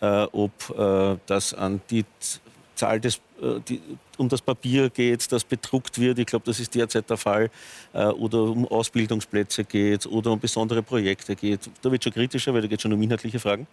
äh, 0.00 0.26
ob 0.32 0.52
äh, 0.76 1.16
das 1.26 1.54
an 1.54 1.82
die 1.90 2.04
Zahl 2.84 3.00
des, 3.00 3.16
äh, 3.40 3.60
die, 3.66 3.80
um 4.18 4.28
das 4.28 4.42
Papier 4.42 4.90
geht, 4.90 5.32
das 5.32 5.42
bedruckt 5.44 5.98
wird. 5.98 6.18
Ich 6.18 6.26
glaube, 6.26 6.44
das 6.44 6.60
ist 6.60 6.74
derzeit 6.74 7.08
der 7.08 7.16
Fall. 7.16 7.50
Äh, 7.92 8.06
oder 8.06 8.42
um 8.42 8.66
Ausbildungsplätze 8.68 9.64
geht 9.64 10.06
oder 10.06 10.32
um 10.32 10.40
besondere 10.40 10.82
Projekte 10.82 11.34
geht. 11.34 11.70
Da 11.82 11.90
wird 11.90 12.04
schon 12.04 12.12
kritischer, 12.12 12.52
weil 12.52 12.62
da 12.62 12.68
geht 12.68 12.78
es 12.78 12.82
schon 12.82 12.92
um 12.92 13.02
inhaltliche 13.02 13.38
Fragen. 13.38 13.66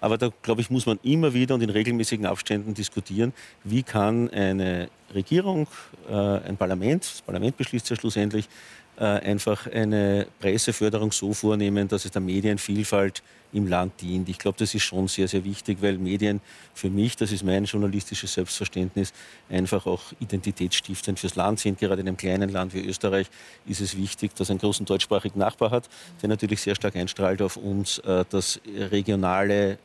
Aber 0.00 0.18
da, 0.18 0.30
glaube 0.42 0.60
ich, 0.60 0.70
muss 0.70 0.86
man 0.86 0.98
immer 1.02 1.32
wieder 1.34 1.54
und 1.54 1.62
in 1.62 1.70
regelmäßigen 1.70 2.26
Abständen 2.26 2.74
diskutieren, 2.74 3.32
wie 3.64 3.82
kann 3.82 4.30
eine 4.30 4.88
Regierung, 5.14 5.66
äh, 6.08 6.14
ein 6.14 6.56
Parlament, 6.56 7.04
das 7.04 7.22
Parlament 7.22 7.56
beschließt 7.56 7.88
ja 7.90 7.96
schlussendlich, 7.96 8.48
einfach 8.96 9.66
eine 9.66 10.26
Presseförderung 10.40 11.12
so 11.12 11.32
vornehmen, 11.32 11.88
dass 11.88 12.04
es 12.04 12.10
der 12.10 12.22
Medienvielfalt 12.22 13.22
im 13.54 13.68
Land 13.68 14.00
dient. 14.00 14.28
Ich 14.28 14.38
glaube, 14.38 14.58
das 14.58 14.74
ist 14.74 14.82
schon 14.82 15.08
sehr, 15.08 15.28
sehr 15.28 15.44
wichtig, 15.44 15.78
weil 15.80 15.96
Medien 15.96 16.40
für 16.74 16.90
mich, 16.90 17.16
das 17.16 17.32
ist 17.32 17.44
mein 17.44 17.64
journalistisches 17.64 18.34
Selbstverständnis, 18.34 19.12
einfach 19.48 19.86
auch 19.86 20.02
identitätsstiftend 20.20 21.20
fürs 21.20 21.36
Land 21.36 21.60
sind. 21.60 21.78
Gerade 21.78 22.02
in 22.02 22.08
einem 22.08 22.16
kleinen 22.16 22.50
Land 22.50 22.74
wie 22.74 22.84
Österreich 22.84 23.28
ist 23.66 23.80
es 23.80 23.96
wichtig, 23.96 24.34
dass 24.34 24.50
ein 24.50 24.58
großen 24.58 24.84
deutschsprachigen 24.84 25.38
Nachbar 25.38 25.70
hat, 25.70 25.88
der 26.20 26.28
natürlich 26.28 26.60
sehr 26.60 26.74
stark 26.74 26.96
einstrahlt 26.96 27.40
auf 27.42 27.56
uns, 27.56 27.98
äh, 27.98 28.24
dass 28.28 28.60
regionale 28.66 29.78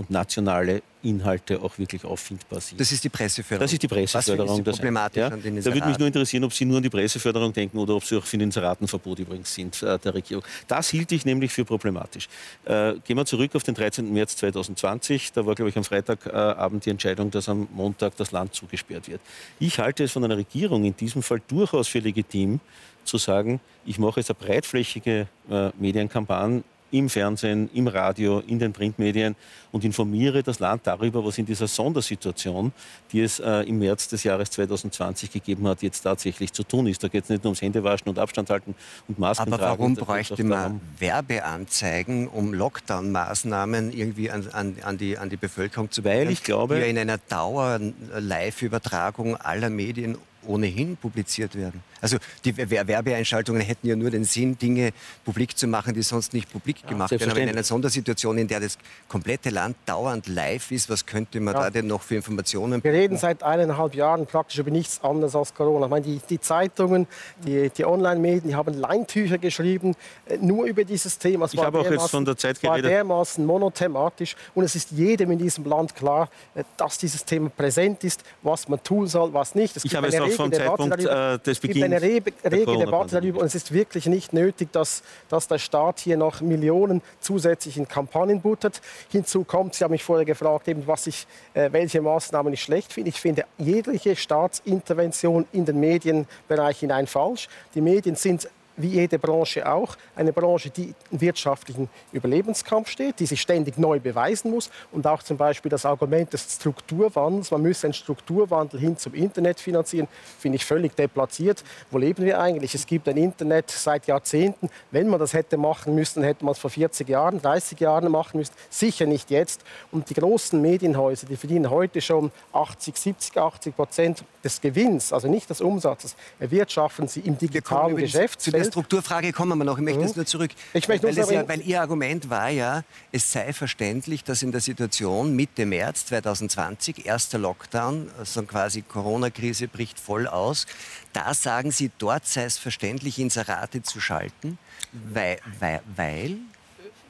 und 0.00 0.10
nationale 0.10 0.82
Inhalte 1.02 1.60
auch 1.60 1.76
wirklich 1.76 2.06
auffindbar 2.06 2.58
sind. 2.60 2.80
Das 2.80 2.90
ist 2.90 3.04
die 3.04 3.10
Presseförderung. 3.10 3.64
Das 3.64 3.72
ist 3.74 3.82
die 3.82 3.88
Presseförderung. 3.88 4.64
Was 4.64 4.76
problematisch 4.76 5.20
ja, 5.20 5.28
an 5.28 5.42
den 5.42 5.62
Da 5.62 5.74
würde 5.74 5.86
mich 5.86 5.98
nur 5.98 6.06
interessieren, 6.06 6.44
ob 6.44 6.54
Sie 6.54 6.64
nur 6.64 6.78
an 6.78 6.82
die 6.82 6.88
Presseförderung 6.88 7.52
denken 7.52 7.76
oder 7.76 7.96
ob 7.96 8.04
Sie 8.04 8.16
auch 8.16 8.24
für 8.24 8.38
den 8.38 8.46
Inseratenverbot 8.48 9.18
übrigens 9.18 9.54
sind 9.54 9.82
äh, 9.82 9.98
der 9.98 10.14
Regierung. 10.14 10.42
Das 10.68 10.88
hielt 10.88 11.12
ich 11.12 11.26
nämlich 11.26 11.52
für 11.52 11.66
problematisch. 11.66 12.28
Äh, 12.64 12.94
gehen 13.04 13.18
wir 13.18 13.26
zurück 13.26 13.54
auf 13.54 13.62
den 13.62 13.74
13. 13.74 14.10
März 14.10 14.36
2020. 14.36 15.32
Da 15.32 15.44
war, 15.44 15.54
glaube 15.54 15.68
ich, 15.68 15.76
am 15.76 15.84
Freitagabend 15.84 16.86
die 16.86 16.90
Entscheidung, 16.90 17.30
dass 17.30 17.50
am 17.50 17.68
Montag 17.74 18.16
das 18.16 18.32
Land 18.32 18.54
zugesperrt 18.54 19.06
wird. 19.06 19.20
Ich 19.58 19.78
halte 19.78 20.04
es 20.04 20.12
von 20.12 20.24
einer 20.24 20.38
Regierung 20.38 20.84
in 20.84 20.96
diesem 20.96 21.22
Fall 21.22 21.42
durchaus 21.46 21.88
für 21.88 21.98
legitim, 21.98 22.60
zu 23.04 23.18
sagen, 23.18 23.60
ich 23.84 23.98
mache 23.98 24.20
jetzt 24.20 24.30
eine 24.30 24.38
breitflächige 24.38 25.26
äh, 25.50 25.70
Medienkampagne 25.78 26.62
im 26.90 27.08
Fernsehen, 27.08 27.70
im 27.74 27.86
Radio, 27.86 28.40
in 28.40 28.58
den 28.58 28.72
Printmedien 28.72 29.36
und 29.72 29.84
informiere 29.84 30.42
das 30.42 30.58
Land 30.58 30.86
darüber, 30.86 31.24
was 31.24 31.38
in 31.38 31.46
dieser 31.46 31.68
Sondersituation, 31.68 32.72
die 33.12 33.20
es 33.20 33.38
äh, 33.40 33.62
im 33.62 33.78
März 33.78 34.08
des 34.08 34.24
Jahres 34.24 34.50
2020 34.50 35.30
gegeben 35.30 35.66
hat, 35.68 35.82
jetzt 35.82 36.02
tatsächlich 36.02 36.52
zu 36.52 36.64
tun 36.64 36.86
ist. 36.86 37.02
Da 37.02 37.08
geht 37.08 37.24
es 37.24 37.30
nicht 37.30 37.42
nur 37.44 37.50
ums 37.50 37.62
Händewaschen 37.62 38.08
und 38.08 38.18
Abstand 38.18 38.50
halten 38.50 38.74
und 39.08 39.18
Masken 39.18 39.50
Aber 39.52 39.62
warum 39.62 39.94
bräuchte 39.94 40.44
man 40.44 40.82
Werbeanzeigen, 40.98 42.28
um 42.28 42.52
Lockdown-Maßnahmen 42.52 43.90
irgendwie 43.92 44.30
an, 44.30 44.46
an, 44.52 44.76
an, 44.82 44.98
die, 44.98 45.16
an 45.18 45.30
die 45.30 45.36
Bevölkerung 45.36 45.90
zu 45.90 46.02
bringen, 46.02 46.26
Weil 46.26 46.32
ich 46.32 46.42
glaube, 46.42 46.78
ja 46.78 46.86
in 46.86 46.98
einer 46.98 47.18
Dauer-Live-Übertragung 47.18 49.36
aller 49.36 49.70
Medien 49.70 50.18
ohnehin 50.46 50.96
publiziert 50.96 51.54
werden. 51.54 51.82
Also 52.00 52.16
die 52.44 52.56
Werbeeinschaltungen 52.56 53.60
hätten 53.60 53.86
ja 53.86 53.94
nur 53.94 54.10
den 54.10 54.24
Sinn, 54.24 54.56
Dinge 54.56 54.92
publik 55.24 55.56
zu 55.56 55.66
machen, 55.66 55.94
die 55.94 56.02
sonst 56.02 56.32
nicht 56.32 56.50
publik 56.50 56.86
gemacht 56.86 57.10
werden. 57.10 57.30
Aber 57.30 57.40
in 57.40 57.48
einer 57.48 57.62
Sondersituation, 57.62 58.38
in 58.38 58.48
der 58.48 58.60
das 58.60 58.78
komplette 59.08 59.50
Land 59.50 59.76
dauernd 59.86 60.26
live 60.26 60.70
ist, 60.70 60.88
was 60.88 61.04
könnte 61.04 61.40
man 61.40 61.54
ja. 61.54 61.64
da 61.64 61.70
denn 61.70 61.86
noch 61.86 62.02
für 62.02 62.16
Informationen? 62.16 62.82
Wir 62.82 62.92
reden 62.92 63.18
seit 63.18 63.42
eineinhalb 63.42 63.94
Jahren 63.94 64.26
praktisch 64.26 64.58
über 64.58 64.70
nichts 64.70 65.02
anderes 65.02 65.36
als 65.36 65.54
Corona. 65.54 65.86
Ich 65.86 65.90
meine, 65.90 66.06
die, 66.06 66.20
die 66.28 66.40
Zeitungen, 66.40 67.06
die, 67.44 67.70
die 67.70 67.84
Online-Medien, 67.84 68.48
die 68.48 68.54
haben 68.54 68.74
Leintücher 68.74 69.38
geschrieben, 69.38 69.94
äh, 70.26 70.38
nur 70.38 70.64
über 70.64 70.84
dieses 70.84 71.18
Thema. 71.18 71.44
Es 71.44 71.54
ich 71.54 71.60
habe 71.60 71.80
auch 71.80 71.90
jetzt 71.90 72.10
von 72.10 72.24
der 72.24 72.36
Zeit 72.36 72.60
geredet. 72.60 72.84
war 72.84 72.90
dermaßen 72.90 73.44
monothematisch 73.44 74.36
und 74.54 74.64
es 74.64 74.74
ist 74.74 74.90
jedem 74.92 75.32
in 75.32 75.38
diesem 75.38 75.64
Land 75.64 75.94
klar, 75.94 76.30
äh, 76.54 76.64
dass 76.76 76.96
dieses 76.98 77.24
Thema 77.24 77.50
präsent 77.50 78.04
ist, 78.04 78.22
was 78.42 78.68
man 78.68 78.82
tun 78.82 79.06
soll, 79.06 79.32
was 79.34 79.54
nicht. 79.54 79.76
Es 79.76 79.84
ich 79.84 79.94
habe 79.94 80.06
es 80.06 80.18
auch 80.18 80.29
vom 80.36 80.52
Zeitpunkt 80.52 80.92
darüber, 80.92 81.34
äh, 81.34 81.38
des 81.38 81.60
Beginns 81.60 81.84
eine 81.84 82.02
rege 82.02 82.32
Debatte 82.42 83.20
darüber 83.20 83.40
und 83.40 83.46
es 83.46 83.54
ist 83.54 83.72
wirklich 83.72 84.06
nicht 84.06 84.32
nötig, 84.32 84.72
dass, 84.72 85.02
dass 85.28 85.48
der 85.48 85.58
Staat 85.58 86.00
hier 86.00 86.16
noch 86.16 86.40
Millionen 86.40 87.02
zusätzlich 87.20 87.76
in 87.76 87.86
Kampagnen 87.86 88.40
buttert. 88.40 88.80
Hinzu 89.10 89.44
kommt, 89.44 89.74
Sie 89.74 89.84
haben 89.84 89.92
mich 89.92 90.04
vorher 90.04 90.24
gefragt, 90.24 90.68
eben, 90.68 90.86
was 90.86 91.06
ich, 91.06 91.26
äh, 91.54 91.70
welche 91.72 92.00
Maßnahmen 92.00 92.52
ich 92.52 92.62
schlecht 92.62 92.92
finde. 92.92 93.10
Ich 93.10 93.20
finde 93.20 93.44
jegliche 93.58 94.16
Staatsintervention 94.16 95.46
in 95.52 95.64
den 95.64 95.80
Medienbereich 95.80 96.80
hinein 96.80 97.06
falsch. 97.06 97.48
Die 97.74 97.80
Medien 97.80 98.16
sind 98.16 98.48
wie 98.82 98.88
jede 98.88 99.18
Branche 99.18 99.70
auch, 99.70 99.96
eine 100.16 100.32
Branche, 100.32 100.70
die 100.70 100.94
im 101.10 101.20
wirtschaftlichen 101.20 101.88
Überlebenskampf 102.12 102.88
steht, 102.88 103.20
die 103.20 103.26
sich 103.26 103.40
ständig 103.40 103.78
neu 103.78 104.00
beweisen 104.00 104.50
muss 104.50 104.70
und 104.92 105.06
auch 105.06 105.22
zum 105.22 105.36
Beispiel 105.36 105.70
das 105.70 105.84
Argument 105.84 106.32
des 106.32 106.56
Strukturwandels, 106.56 107.50
man 107.50 107.62
müsse 107.62 107.86
einen 107.86 107.94
Strukturwandel 107.94 108.80
hin 108.80 108.96
zum 108.96 109.14
Internet 109.14 109.60
finanzieren, 109.60 110.08
finde 110.38 110.56
ich 110.56 110.64
völlig 110.64 110.94
deplatziert. 110.96 111.64
Wo 111.90 111.98
leben 111.98 112.24
wir 112.24 112.40
eigentlich? 112.40 112.74
Es 112.74 112.86
gibt 112.86 113.08
ein 113.08 113.16
Internet 113.16 113.70
seit 113.70 114.06
Jahrzehnten. 114.06 114.68
Wenn 114.90 115.08
man 115.08 115.20
das 115.20 115.34
hätte 115.34 115.56
machen 115.56 115.94
müssen, 115.94 116.22
hätte 116.22 116.44
man 116.44 116.52
es 116.52 116.58
vor 116.58 116.70
40 116.70 117.08
Jahren, 117.08 117.40
30 117.40 117.78
Jahren 117.80 118.10
machen 118.10 118.38
müssen. 118.38 118.52
Sicher 118.68 119.06
nicht 119.06 119.30
jetzt. 119.30 119.62
Und 119.90 120.10
die 120.10 120.14
großen 120.14 120.60
Medienhäuser, 120.60 121.26
die 121.26 121.36
verdienen 121.36 121.70
heute 121.70 122.00
schon 122.00 122.30
80, 122.52 122.96
70, 122.96 123.36
80 123.36 123.76
Prozent 123.76 124.24
des 124.42 124.60
Gewinns, 124.60 125.12
also 125.12 125.28
nicht 125.28 125.50
des 125.50 125.60
Umsatzes, 125.60 126.16
erwirtschaften 126.38 127.08
sie 127.08 127.20
im 127.20 127.36
digitalen 127.36 127.96
Geschäftsfeld 127.96 128.66
Strukturfrage 128.66 129.32
kommen 129.32 129.58
wir 129.58 129.64
noch. 129.64 129.78
Ich 129.78 129.84
möchte 129.84 130.00
mhm. 130.00 130.06
jetzt 130.06 130.16
nur 130.16 130.26
zurück. 130.26 130.50
Ich 130.72 130.88
möchte 130.88 131.06
weil, 131.06 131.32
ja, 131.32 131.48
weil 131.48 131.60
Ihr 131.62 131.80
Argument 131.80 132.30
war 132.30 132.48
ja, 132.48 132.82
es 133.12 133.30
sei 133.30 133.52
verständlich, 133.52 134.24
dass 134.24 134.42
in 134.42 134.52
der 134.52 134.60
Situation 134.60 135.34
Mitte 135.34 135.66
März 135.66 136.06
2020, 136.06 137.06
erster 137.06 137.38
Lockdown, 137.38 138.10
also 138.18 138.42
quasi 138.42 138.82
Corona-Krise 138.82 139.68
bricht 139.68 139.98
voll 139.98 140.26
aus, 140.26 140.66
da 141.12 141.34
sagen 141.34 141.70
Sie, 141.70 141.90
dort 141.98 142.26
sei 142.26 142.44
es 142.44 142.58
verständlich, 142.58 143.18
Inserate 143.18 143.82
zu 143.82 144.00
schalten, 144.00 144.58
weil, 144.92 145.38
weil, 145.58 145.80
weil 145.96 146.38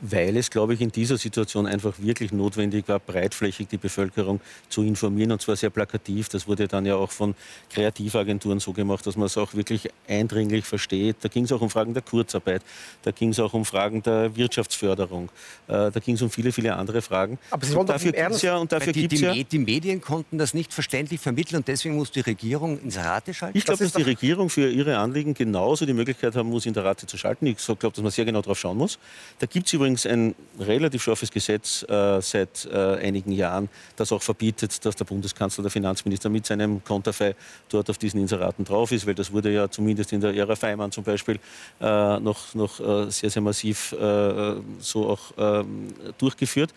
weil 0.01 0.37
es, 0.37 0.51
glaube 0.51 0.75
ich, 0.75 0.81
in 0.81 0.91
dieser 0.91 1.19
Situation 1.19 1.67
einfach 1.67 1.95
wirklich 1.99 2.33
notwendig 2.33 2.89
war, 2.89 2.99
breitflächig 2.99 3.69
die 3.69 3.77
Bevölkerung 3.77 4.41
zu 4.69 4.83
informieren 4.83 5.33
und 5.33 5.43
zwar 5.43 5.57
sehr 5.57 5.71
plakativ. 5.71 6.29
Das 6.29 6.47
wurde 6.47 6.69
dann 6.69 6.87
ja 6.87 6.97
auch 6.97 7.11
von 7.11 7.35
Kreativagenturen 7.71 8.61
so 8.61 8.73
gemacht, 8.73 9.07
dass 9.07 9.17
man 9.17 9.27
es 9.27 9.37
auch 9.37 9.55
wirklich 9.55 9.89
eindringlich 10.09 10.65
versteht. 10.65 11.17
Da 11.21 11.29
ging 11.29 11.45
es 11.45 11.53
auch 11.53 11.61
um 11.61 11.71
Fragen 11.71 11.95
der 11.95 12.03
Kurzarbeit, 12.03 12.63
da 13.03 13.11
ging 13.11 13.31
es 13.31 13.41
auch 13.41 13.53
um 13.53 13.65
Fragen 13.65 14.03
der 14.03 14.35
Wirtschaftsförderung, 14.37 15.31
äh, 15.69 15.91
da 15.91 16.01
ging 16.05 16.15
es 16.15 16.23
um 16.23 16.31
viele, 16.31 16.53
viele 16.53 16.75
andere 16.75 17.03
Fragen. 17.03 17.39
Aber 17.51 17.65
Sie 17.65 17.73
wollen 17.73 17.81
und 17.81 17.89
dafür 17.91 18.13
gibt 18.13 18.43
ja 18.43 18.57
und 18.57 18.73
dafür 18.73 18.93
die, 18.93 19.09
die, 19.09 19.17
ja, 19.17 19.35
die 19.35 19.59
Medien 19.59 20.01
konnten 20.01 20.39
das 20.39 20.55
nicht 20.55 20.73
verständlich 20.73 21.21
vermitteln 21.21 21.59
und 21.59 21.69
deswegen 21.69 21.97
muss 21.97 22.11
die 22.11 22.21
Regierung 22.21 22.81
ins 22.81 22.97
Rate 22.97 23.35
schalten. 23.35 23.57
Ich 23.57 23.65
glaube, 23.65 23.85
das 23.85 23.93
dass 23.93 24.03
die 24.03 24.09
Regierung 24.09 24.49
für 24.51 24.71
ihre 24.71 24.99
Anliegen 24.99 25.35
genauso 25.35 25.87
die 25.87 25.93
Möglichkeit 25.93 26.35
haben 26.37 26.49
muss, 26.49 26.67
in 26.67 26.75
der 26.75 26.85
Rate 26.85 27.07
zu 27.07 27.17
schalten. 27.17 27.47
Ich 27.47 27.57
glaube, 27.57 27.91
dass 27.91 28.03
man 28.03 28.11
sehr 28.11 28.25
genau 28.25 28.41
darauf 28.41 28.59
schauen 28.59 28.77
muss. 28.77 28.99
Da 29.39 29.47
gibt 29.47 29.67
es 29.67 29.73
übrigens 29.73 29.90
übrigens 29.91 30.07
ein 30.07 30.35
relativ 30.59 31.03
scharfes 31.03 31.31
Gesetz 31.31 31.83
äh, 31.89 32.21
seit 32.21 32.69
äh, 32.73 32.97
einigen 32.97 33.33
Jahren, 33.33 33.69
das 33.97 34.13
auch 34.13 34.23
verbietet, 34.23 34.85
dass 34.85 34.95
der 34.95 35.05
Bundeskanzler, 35.05 35.63
der 35.63 35.71
Finanzminister 35.71 36.29
mit 36.29 36.47
seinem 36.47 36.83
Konterfei 36.85 37.35
dort 37.69 37.91
auf 37.91 37.99
diesen 37.99 38.21
Inseraten 38.21 38.65
drauf 38.65 38.93
ist, 38.93 39.07
weil 39.07 39.15
das 39.15 39.33
wurde 39.33 39.51
ja 39.51 39.69
zumindest 39.69 40.13
in 40.13 40.21
der 40.21 40.35
Ära 40.35 40.55
Feimann 40.55 40.93
zum 40.93 41.03
Beispiel 41.03 41.41
äh, 41.81 42.21
noch, 42.21 42.55
noch 42.55 42.79
äh, 42.81 43.11
sehr, 43.11 43.31
sehr 43.31 43.43
massiv 43.43 43.93
äh, 43.93 44.55
so 44.79 45.09
auch 45.09 45.33
ähm, 45.37 45.89
durchgeführt. 46.19 46.73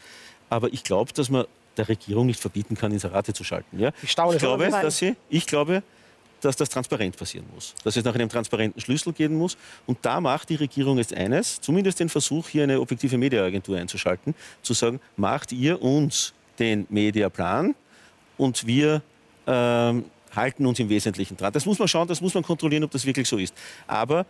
Aber 0.50 0.74
ich 0.74 0.84
glaube, 0.84 1.14
dass 1.14 1.30
man 1.30 1.46
der 1.78 1.90
Regierung 1.90 2.26
nicht 2.26 2.40
verbieten 2.40 2.76
kann, 2.76 2.92
Inserate 2.92 3.34
zu 3.34 3.44
schalten. 3.44 3.80
Ja? 3.80 3.92
Ich, 4.02 4.12
staune 4.12 4.36
ich, 4.36 4.42
glaube, 4.42 4.70
dass 4.70 4.98
sie, 4.98 5.16
ich 5.30 5.46
glaube, 5.46 5.84
dass 6.44 6.56
das 6.56 6.70
transparent 6.70 7.18
passieren 7.18 7.46
muss, 7.54 7.74
dass 7.84 7.96
es 7.96 8.04
nach 8.04 8.16
einem 8.16 8.30
transparenten 8.30 8.82
Schlüssel 8.82 9.14
gehen 9.14 9.36
muss. 9.36 9.58
Und 9.86 10.00
da 10.02 10.20
macht 10.22 10.50
die 10.50 10.56
Regierung 10.56 10.98
jetzt 10.98 11.14
eines, 11.14 11.62
zumindest 11.62 12.00
den 12.00 12.10
Versuch, 12.10 12.48
hier 12.48 12.64
eine 12.64 12.80
objektive 12.80 13.18
Mediaagentur 13.18 13.78
einzuschalten, 13.78 14.36
zu 14.62 14.74
sagen, 14.74 15.00
macht 15.16 15.52
ihr 15.52 15.82
uns 15.82 16.34
den 16.60 16.86
Mediaplan 16.90 17.76
und 18.38 18.66
wir 18.68 19.02
ähm, 19.48 20.06
halten 20.36 20.66
uns 20.66 20.80
im 20.80 20.90
Wesentlichen 20.90 21.38
dran. 21.38 21.54
Das 21.54 21.66
muss 21.66 21.80
man 21.80 21.88
schauen, 21.88 22.08
das 22.08 22.22
muss 22.22 22.34
man 22.34 22.44
kontrollieren, 22.44 22.84
ob 22.84 22.92
das 22.92 23.06
wirklich 23.06 23.28
so 23.28 23.38
ist. 23.38 23.54
Aber 23.88 24.26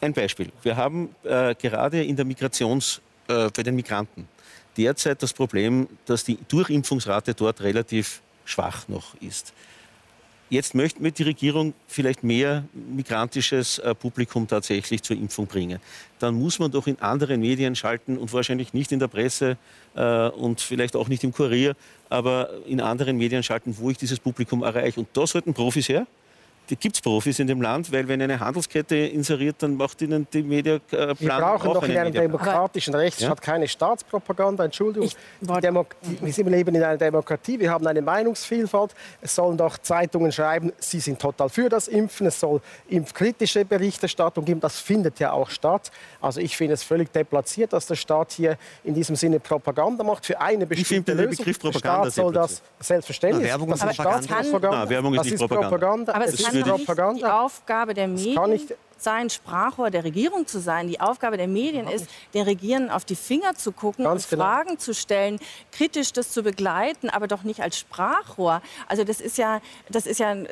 ein 0.00 0.12
Beispiel. 0.12 0.50
Wir 0.62 0.76
haben 0.76 1.14
äh, 1.24 1.54
gerade 1.54 2.02
in 2.02 2.16
der 2.16 2.24
Migrations, 2.24 3.00
äh, 3.28 3.48
bei 3.54 3.62
den 3.62 3.74
Migranten 3.74 4.28
derzeit 4.76 5.22
das 5.22 5.32
Problem, 5.32 5.88
dass 6.04 6.24
die 6.24 6.38
Durchimpfungsrate 6.48 7.34
dort 7.34 7.60
relativ 7.62 8.20
schwach 8.44 8.88
noch 8.88 9.14
ist. 9.20 9.52
Jetzt 10.48 10.76
möchte 10.76 11.10
die 11.10 11.22
Regierung 11.24 11.74
vielleicht 11.88 12.22
mehr 12.22 12.64
migrantisches 12.72 13.78
äh, 13.78 13.94
Publikum 13.96 14.46
tatsächlich 14.46 15.02
zur 15.02 15.16
Impfung 15.16 15.46
bringen. 15.48 15.80
Dann 16.20 16.34
muss 16.36 16.60
man 16.60 16.70
doch 16.70 16.86
in 16.86 17.00
anderen 17.00 17.40
Medien 17.40 17.74
schalten 17.74 18.16
und 18.16 18.32
wahrscheinlich 18.32 18.72
nicht 18.72 18.92
in 18.92 19.00
der 19.00 19.08
Presse 19.08 19.56
äh, 19.96 20.28
und 20.28 20.60
vielleicht 20.60 20.94
auch 20.94 21.08
nicht 21.08 21.24
im 21.24 21.32
Kurier, 21.32 21.74
aber 22.08 22.50
in 22.66 22.80
anderen 22.80 23.16
Medien 23.16 23.42
schalten, 23.42 23.76
wo 23.78 23.90
ich 23.90 23.98
dieses 23.98 24.20
Publikum 24.20 24.62
erreiche. 24.62 25.00
Und 25.00 25.08
da 25.14 25.26
sollten 25.26 25.52
Profis 25.52 25.88
her 25.88 26.06
gibt 26.74 26.96
es 26.96 27.00
Profis 27.00 27.38
in 27.38 27.46
dem 27.46 27.62
Land, 27.62 27.92
weil 27.92 28.08
wenn 28.08 28.20
eine 28.20 28.40
Handelskette 28.40 28.96
inseriert, 28.96 29.56
dann 29.60 29.76
macht 29.76 30.02
ihnen 30.02 30.26
die 30.32 30.42
Mediaplan 30.42 31.16
Wir 31.18 31.28
brauchen 31.28 31.74
doch 31.74 31.82
in 31.84 31.96
einem 31.96 32.12
demokratischen 32.12 32.94
Rechtsstaat 32.94 33.28
ja? 33.28 33.34
keine 33.36 33.68
Staatspropaganda. 33.68 34.64
Entschuldigung, 34.64 35.08
wir 35.40 36.44
leben 36.50 36.74
in 36.74 36.82
einer 36.82 36.96
Demokratie, 36.96 37.60
wir 37.60 37.70
haben 37.70 37.86
eine 37.86 38.02
Meinungsvielfalt. 38.02 38.94
Es 39.20 39.34
sollen 39.34 39.56
doch 39.56 39.78
Zeitungen 39.78 40.32
schreiben, 40.32 40.72
sie 40.78 41.00
sind 41.00 41.20
total 41.20 41.48
für 41.48 41.68
das 41.68 41.86
Impfen. 41.88 42.26
Es 42.26 42.40
soll 42.40 42.60
impfkritische 42.88 43.64
Berichterstattung 43.64 44.44
geben. 44.44 44.60
Das 44.60 44.80
findet 44.80 45.20
ja 45.20 45.32
auch 45.32 45.50
statt. 45.50 45.90
Also 46.20 46.40
ich 46.40 46.56
finde 46.56 46.74
es 46.74 46.82
völlig 46.82 47.12
deplatziert, 47.12 47.72
dass 47.72 47.86
der 47.86 47.94
Staat 47.94 48.32
hier 48.32 48.58
in 48.82 48.94
diesem 48.94 49.14
Sinne 49.14 49.38
Propaganda 49.38 50.02
macht 50.02 50.26
für 50.26 50.40
eine 50.40 50.66
bestimmte 50.66 51.12
ich 51.12 51.18
Lösung. 51.18 51.36
Begriff 51.36 51.60
Propaganda 51.60 52.04
der 52.04 52.10
Staat 52.10 52.24
soll 52.24 52.32
das 52.32 52.62
selbstverständlich. 52.80 53.44
Na, 53.44 53.50
Werbung 53.50 53.72
ist 53.72 53.80
Propaganda. 53.80 54.58
Na, 54.62 54.90
Werbung 54.90 55.14
ist 55.14 55.24
nicht 55.24 55.36
Propaganda. 55.36 55.68
Propaganda. 55.68 56.14
Aber 56.14 56.24
es 56.26 56.42
kann 56.42 56.55
die 56.62 57.24
Aufgabe 57.24 57.94
der 57.94 58.08
Medien 58.08 58.68
sein, 58.98 59.30
Sprachrohr 59.30 59.90
der 59.90 60.04
Regierung 60.04 60.46
zu 60.46 60.60
sein. 60.60 60.88
Die 60.88 61.00
Aufgabe 61.00 61.36
der 61.36 61.48
Medien 61.48 61.88
ist, 61.88 62.08
den 62.34 62.42
Regierenden 62.42 62.90
auf 62.90 63.04
die 63.04 63.16
Finger 63.16 63.54
zu 63.54 63.72
gucken 63.72 64.04
Ganz 64.04 64.24
und 64.24 64.30
genau. 64.30 64.44
Fragen 64.44 64.78
zu 64.78 64.94
stellen, 64.94 65.38
kritisch 65.72 66.12
das 66.12 66.30
zu 66.32 66.42
begleiten, 66.42 67.10
aber 67.10 67.28
doch 67.28 67.42
nicht 67.42 67.60
als 67.60 67.78
Sprachrohr. 67.78 68.62
Also 68.88 69.04
das 69.04 69.20
ist 69.20 69.38
ja, 69.38 69.60
das 69.88 70.06
ist 70.06 70.18
ja 70.18 70.30
ein 70.30 70.48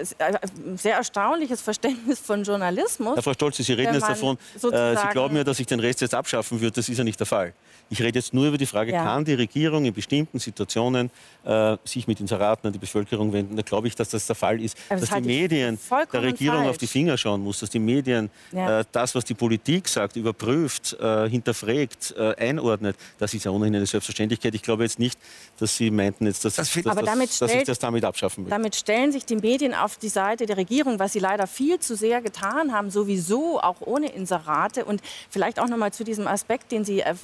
sehr 0.77 0.97
erstaunliches 0.97 1.63
Verständnis 1.63 2.21
von 2.21 2.45
Journalismus. 2.45 3.17
Herr 3.17 3.23
Frau 3.23 3.33
Stolz, 3.33 3.57
Sie 3.57 3.73
reden 3.73 3.95
jetzt 3.95 4.09
davon, 4.09 4.37
äh, 4.57 4.97
Sie 4.97 5.09
glauben 5.13 5.37
ja, 5.37 5.45
dass 5.45 5.59
ich 5.59 5.67
den 5.67 5.81
Rest 5.81 6.01
jetzt 6.01 6.15
abschaffen 6.15 6.61
würde. 6.61 6.73
Das 6.73 6.89
ist 6.89 6.99
ja 6.99 7.05
nicht 7.05 7.19
der 7.19 7.27
Fall. 7.27 7.55
Ich 7.95 8.03
rede 8.03 8.19
jetzt 8.19 8.35
nur 8.35 8.49
über 8.49 8.59
die 8.59 8.67
Frage, 8.67 8.91
ja. 8.91 9.05
kann 9.05 9.25
die 9.25 9.35
Regierung 9.35 9.85
in 9.85 9.95
bestimmten 9.95 10.41
Situationen 10.41 11.13
äh, 11.45 11.77
sich 11.85 12.09
mit 12.09 12.19
Inseraten 12.19 12.67
an 12.67 12.73
die 12.73 12.81
Bevölkerung 12.81 13.33
wenden? 13.33 13.55
Da 13.55 13.63
glaube 13.63 13.87
ich, 13.87 13.95
dass 13.95 14.09
das 14.09 14.27
der 14.27 14.35
Fall 14.35 14.61
ist. 14.61 14.77
Das 14.89 15.03
dass 15.03 15.11
die 15.11 15.21
Medien 15.21 15.79
der 16.13 16.23
Regierung 16.23 16.59
falsch. 16.59 16.71
auf 16.71 16.79
die 16.79 16.89
Finger 16.89 17.17
schauen 17.17 17.41
muss, 17.41 17.61
dass 17.61 17.71
die 17.71 17.79
Medien 17.79 18.31
ja. 18.51 18.81
äh, 18.81 18.85
das, 18.91 19.15
was 19.15 19.25
die 19.25 19.35
Politik 19.35 19.87
sagt, 19.87 20.17
überprüft, 20.17 20.97
äh, 20.99 21.29
hinterfragt, 21.29 22.17
äh, 22.19 22.35
einordnet. 22.35 22.97
Das 23.17 23.33
ist 23.33 23.45
ja 23.45 23.53
ohnehin 23.53 23.77
eine 23.77 23.87
Selbstverständlichkeit. 23.87 24.57
Ich 24.57 24.63
glaube 24.63 24.83
jetzt 24.83 24.99
nicht, 24.99 25.17
dass 25.61 25.77
Sie 25.77 25.93
meinten, 25.93 26.27
jetzt, 26.27 26.45
dass, 26.45 26.57
das, 26.57 26.73
dass, 26.73 26.87
aber 26.89 27.03
damit 27.03 27.29
dass, 27.29 27.37
stellt, 27.37 27.63
ich 27.63 27.65
das 27.65 27.79
damit 27.79 28.05
abschaffen 28.05 28.45
will. 28.45 28.51
Damit 28.51 28.75
stellen 28.75 29.13
sich 29.13 29.25
die 29.25 29.37
Medien 29.37 29.73
auf 29.73 29.99
die 29.99 30.09
Seite 30.09 30.47
der 30.47 30.57
Regierung, 30.57 30.99
was 30.99 31.13
sie 31.13 31.21
leider 31.21 31.47
viel 31.47 31.79
zu 31.79 31.95
sehr 31.95 32.23
getan 32.23 32.73
haben, 32.73 32.91
sowieso 32.91 33.61
auch 33.61 33.77
ohne 33.83 34.09
Inserate. 34.09 34.85
Und 34.85 35.01
vielleicht 35.31 35.61
auch 35.61 35.69
noch 35.69 35.77
mal 35.77 35.93
zu 35.93 36.03
diesem 36.03 36.27
Aspekt, 36.27 36.73
den 36.73 36.85
Sie 36.85 36.99
äh, 37.01 37.15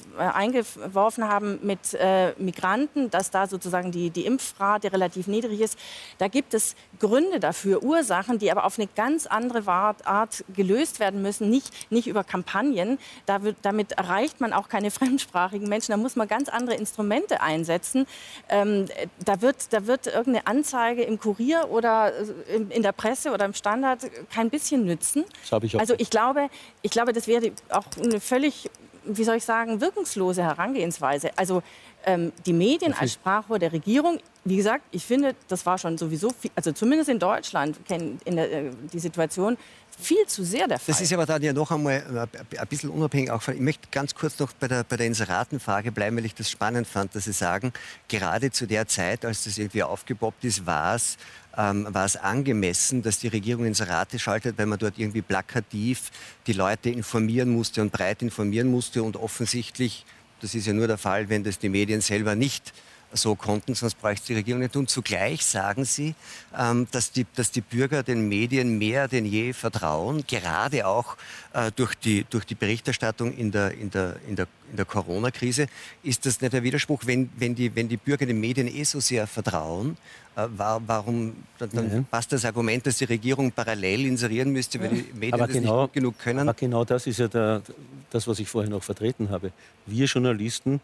eingeworfen 0.61 1.27
haben 1.27 1.59
mit 1.61 1.93
äh, 1.93 2.33
Migranten, 2.37 3.09
dass 3.09 3.31
da 3.31 3.47
sozusagen 3.47 3.91
die, 3.91 4.09
die 4.09 4.25
Impfrate 4.25 4.91
relativ 4.91 5.27
niedrig 5.27 5.61
ist. 5.61 5.77
Da 6.17 6.27
gibt 6.27 6.53
es 6.53 6.75
Gründe 6.99 7.39
dafür, 7.39 7.83
Ursachen, 7.83 8.39
die 8.39 8.51
aber 8.51 8.65
auf 8.65 8.77
eine 8.77 8.87
ganz 8.87 9.25
andere 9.27 9.67
Art 9.67 10.43
gelöst 10.53 10.99
werden 10.99 11.21
müssen, 11.21 11.49
nicht, 11.49 11.91
nicht 11.91 12.07
über 12.07 12.23
Kampagnen. 12.23 12.97
Da 13.25 13.43
wird, 13.43 13.57
damit 13.61 13.93
erreicht 13.93 14.41
man 14.41 14.53
auch 14.53 14.69
keine 14.69 14.91
fremdsprachigen 14.91 15.67
Menschen. 15.67 15.91
Da 15.91 15.97
muss 15.97 16.15
man 16.15 16.27
ganz 16.27 16.49
andere 16.49 16.75
Instrumente 16.75 17.41
einsetzen. 17.41 18.05
Ähm, 18.49 18.87
da, 19.23 19.41
wird, 19.41 19.73
da 19.73 19.87
wird 19.87 20.07
irgendeine 20.07 20.47
Anzeige 20.47 21.03
im 21.03 21.19
Kurier 21.19 21.67
oder 21.69 22.13
äh, 22.13 22.55
in, 22.55 22.71
in 22.71 22.83
der 22.83 22.91
Presse 22.91 23.31
oder 23.31 23.45
im 23.45 23.53
Standard 23.53 23.99
kein 24.29 24.49
bisschen 24.49 24.85
nützen. 24.85 25.25
Ich 25.43 25.79
also 25.79 25.93
ich 25.97 26.09
glaube, 26.09 26.49
ich 26.81 26.91
glaube, 26.91 27.13
das 27.13 27.27
wäre 27.27 27.51
auch 27.69 27.85
eine 28.01 28.19
völlig 28.19 28.69
wie 29.03 29.23
soll 29.23 29.37
ich 29.37 29.45
sagen, 29.45 29.81
wirkungslose 29.81 30.43
Herangehensweise. 30.43 31.31
Also 31.35 31.63
ähm, 32.05 32.31
die 32.45 32.53
Medien 32.53 32.93
als 32.93 33.13
Sprachrohr 33.13 33.59
der 33.59 33.71
Regierung, 33.71 34.19
wie 34.43 34.55
gesagt, 34.55 34.83
ich 34.91 35.05
finde, 35.05 35.35
das 35.47 35.65
war 35.65 35.77
schon 35.77 35.97
sowieso, 35.97 36.29
viel, 36.31 36.49
also 36.55 36.71
zumindest 36.71 37.09
in 37.09 37.19
Deutschland, 37.19 37.85
kennen 37.85 38.19
in 38.25 38.37
der, 38.37 38.51
äh, 38.51 38.71
die 38.91 38.99
Situation 38.99 39.55
viel 39.99 40.25
zu 40.25 40.43
sehr 40.43 40.67
der 40.67 40.79
Fall. 40.79 40.93
Das 40.93 41.01
ist 41.01 41.13
aber 41.13 41.27
dann 41.27 41.43
ja 41.43 41.53
noch 41.53 41.69
einmal 41.69 42.27
äh, 42.51 42.57
ein 42.57 42.67
bisschen 42.67 42.89
unabhängig 42.89 43.29
auch 43.29 43.41
von, 43.41 43.53
ich 43.53 43.59
möchte 43.59 43.87
ganz 43.91 44.15
kurz 44.15 44.39
noch 44.39 44.51
bei 44.53 44.67
der, 44.67 44.83
bei 44.83 44.97
der 44.97 45.05
Inseratenfrage 45.05 45.91
bleiben, 45.91 46.17
weil 46.17 46.25
ich 46.25 46.33
das 46.33 46.49
spannend 46.49 46.87
fand, 46.87 47.13
dass 47.13 47.25
Sie 47.25 47.33
sagen, 47.33 47.71
gerade 48.07 48.49
zu 48.49 48.65
der 48.65 48.87
Zeit, 48.87 49.25
als 49.25 49.43
das 49.43 49.59
irgendwie 49.59 49.83
aufgepoppt 49.83 50.43
ist, 50.43 50.65
war 50.65 50.95
es 50.95 51.17
ähm, 51.55 51.85
war 51.89 52.05
es 52.05 52.15
angemessen, 52.15 53.03
dass 53.03 53.19
die 53.19 53.27
Regierung 53.27 53.65
Inserate 53.65 54.17
schaltet, 54.17 54.57
weil 54.57 54.65
man 54.65 54.79
dort 54.79 54.97
irgendwie 54.97 55.21
plakativ 55.21 56.09
die 56.47 56.53
Leute 56.53 56.89
informieren 56.89 57.49
musste 57.49 57.81
und 57.81 57.91
breit 57.91 58.21
informieren 58.21 58.71
musste 58.71 59.03
und 59.03 59.17
offensichtlich 59.17 60.05
das 60.41 60.55
ist 60.55 60.65
ja 60.65 60.73
nur 60.73 60.87
der 60.87 60.97
Fall, 60.97 61.29
wenn 61.29 61.43
das 61.43 61.59
die 61.59 61.69
Medien 61.69 62.01
selber 62.01 62.33
nicht 62.33 62.73
so 63.13 63.35
konnten, 63.35 63.75
sonst 63.75 63.95
bräuchte 63.99 64.27
die 64.27 64.35
Regierung 64.35 64.61
nicht. 64.61 64.75
Und 64.75 64.89
zugleich 64.89 65.45
sagen 65.45 65.85
Sie, 65.85 66.15
ähm, 66.57 66.87
dass, 66.91 67.11
die, 67.11 67.25
dass 67.35 67.51
die 67.51 67.61
Bürger 67.61 68.03
den 68.03 68.27
Medien 68.27 68.77
mehr 68.77 69.07
denn 69.07 69.25
je 69.25 69.53
vertrauen, 69.53 70.23
gerade 70.27 70.87
auch 70.87 71.17
äh, 71.53 71.71
durch, 71.75 71.95
die, 71.95 72.25
durch 72.29 72.45
die 72.45 72.55
Berichterstattung 72.55 73.33
in 73.35 73.51
der, 73.51 73.73
in 73.73 73.89
der, 73.89 74.15
in 74.27 74.35
der, 74.35 74.47
in 74.69 74.77
der 74.77 74.85
Corona-Krise. 74.85 75.67
Ist 76.03 76.25
das 76.25 76.41
nicht 76.41 76.53
der 76.53 76.63
Widerspruch, 76.63 77.01
wenn, 77.05 77.29
wenn, 77.37 77.55
die, 77.55 77.75
wenn 77.75 77.89
die 77.89 77.97
Bürger 77.97 78.25
den 78.25 78.39
Medien 78.39 78.67
eh 78.67 78.83
so 78.83 78.99
sehr 78.99 79.27
vertrauen, 79.27 79.97
äh, 80.35 80.47
warum 80.55 81.35
dann 81.59 81.91
ja. 81.91 82.03
passt 82.09 82.31
das 82.31 82.45
Argument, 82.45 82.85
dass 82.85 82.97
die 82.97 83.05
Regierung 83.05 83.51
parallel 83.51 84.05
inserieren 84.05 84.51
müsste, 84.51 84.79
weil 84.79 84.89
die 84.89 85.13
Medien 85.13 85.33
aber 85.33 85.47
das 85.47 85.55
genau, 85.55 85.83
nicht 85.83 85.93
genug 85.93 86.19
können? 86.19 86.47
Aber 86.47 86.53
genau 86.53 86.85
das 86.85 87.07
ist 87.07 87.19
ja 87.19 87.27
der, 87.27 87.61
das, 88.09 88.27
was 88.27 88.39
ich 88.39 88.47
vorher 88.47 88.69
noch 88.69 88.83
vertreten 88.83 89.29
habe. 89.29 89.51
Wir 89.85 90.05
Journalisten 90.05 90.79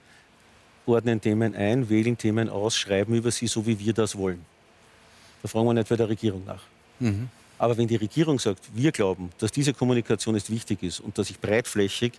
ordnen 0.88 1.22
Themen 1.22 1.56
ein, 1.56 1.90
wählen 1.90 2.18
Themen 2.18 2.50
aus, 2.50 2.78
schreiben 2.78 3.14
über 3.16 3.32
sie, 3.32 3.48
so 3.48 3.66
wie 3.66 3.80
wir 3.80 3.94
das 3.94 4.18
wollen. 4.18 4.46
Da 5.42 5.48
fragen 5.48 5.68
wir 5.68 5.74
nicht 5.74 5.90
bei 5.90 5.96
der 5.96 6.10
Regierung 6.10 6.44
nach. 6.46 6.62
Mhm. 7.00 7.30
Aber 7.60 7.78
wenn 7.78 7.88
die 7.88 7.96
Regierung 7.96 8.40
sagt, 8.40 8.64
wir 8.74 8.92
glauben, 8.92 9.32
dass 9.40 9.52
diese 9.52 9.74
Kommunikation 9.74 10.36
jetzt 10.36 10.50
wichtig 10.50 10.84
ist 10.84 11.00
und 11.00 11.18
dass 11.18 11.30
ich 11.30 11.40
breitflächig 11.40 12.14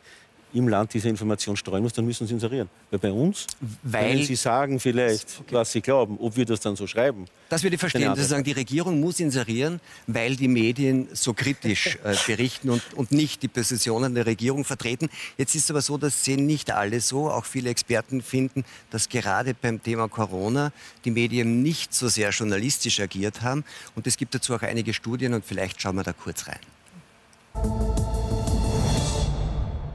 im 0.52 0.68
Land 0.68 0.94
diese 0.94 1.08
Information 1.08 1.56
streuen 1.56 1.82
muss, 1.82 1.92
dann 1.92 2.04
müssen 2.04 2.26
sie 2.26 2.34
inserieren. 2.34 2.68
Weil 2.90 2.98
bei 2.98 3.12
uns, 3.12 3.46
weil 3.82 4.16
wenn 4.16 4.24
sie 4.24 4.37
sagen 4.37 4.80
vielleicht, 4.80 5.40
okay. 5.40 5.54
was 5.54 5.72
sie 5.72 5.80
glauben, 5.80 6.18
ob 6.20 6.37
wir 6.37 6.44
das 6.44 6.61
dann 6.61 6.76
so 6.76 6.87
schreiben. 6.87 7.26
Das 7.48 7.62
würde 7.62 7.74
ich 7.74 7.80
verstehen. 7.80 8.14
Sie 8.14 8.24
sagen, 8.24 8.44
die 8.44 8.52
Regierung 8.52 9.00
muss 9.00 9.20
inserieren, 9.20 9.80
weil 10.06 10.37
die 10.37 10.48
Medien 10.48 11.08
so 11.12 11.34
kritisch 11.34 11.98
äh, 12.04 12.14
berichten 12.26 12.70
und, 12.70 12.82
und 12.94 13.12
nicht 13.12 13.42
die 13.42 13.48
Positionen 13.48 14.14
der 14.14 14.26
Regierung 14.26 14.64
vertreten. 14.64 15.08
Jetzt 15.37 15.54
ist 15.54 15.64
es 15.64 15.70
aber 15.70 15.82
so, 15.82 15.98
das 15.98 16.24
sehen 16.24 16.46
nicht 16.46 16.70
alle 16.70 17.01
so. 17.01 17.30
Auch 17.30 17.44
viele 17.44 17.70
Experten 17.70 18.22
finden, 18.22 18.64
dass 18.90 19.09
gerade 19.09 19.55
beim 19.55 19.82
Thema 19.82 20.09
Corona 20.09 20.72
die 21.05 21.11
Medien 21.11 21.62
nicht 21.62 21.94
so 21.94 22.09
sehr 22.09 22.30
journalistisch 22.30 23.01
agiert 23.01 23.42
haben. 23.42 23.64
Und 23.94 24.07
es 24.07 24.16
gibt 24.16 24.34
dazu 24.34 24.55
auch 24.55 24.62
einige 24.62 24.94
Studien 24.94 25.34
und 25.34 25.44
vielleicht 25.44 25.80
schauen 25.80 25.96
wir 25.96 26.05
da 26.05 26.12
kurz 26.12 26.46
rein. 26.46 28.28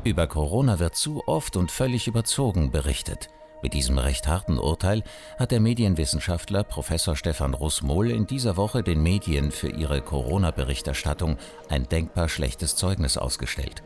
Über 0.05 0.27
Corona 0.27 0.79
wird 0.79 0.95
zu 0.95 1.23
oft 1.27 1.55
und 1.55 1.71
völlig 1.71 2.07
überzogen 2.07 2.71
berichtet. 2.71 3.29
Mit 3.61 3.73
diesem 3.73 3.97
recht 3.97 4.27
harten 4.27 4.59
Urteil 4.59 5.01
hat 5.39 5.51
der 5.51 5.61
Medienwissenschaftler 5.61 6.65
Professor 6.65 7.15
Stefan 7.15 7.53
Russmohl 7.53 8.11
in 8.11 8.27
dieser 8.27 8.57
Woche 8.57 8.83
den 8.83 9.01
Medien 9.01 9.51
für 9.51 9.69
ihre 9.69 10.01
Corona-Berichterstattung 10.01 11.37
ein 11.69 11.87
denkbar 11.87 12.27
schlechtes 12.27 12.75
Zeugnis 12.75 13.17
ausgestellt. 13.17 13.81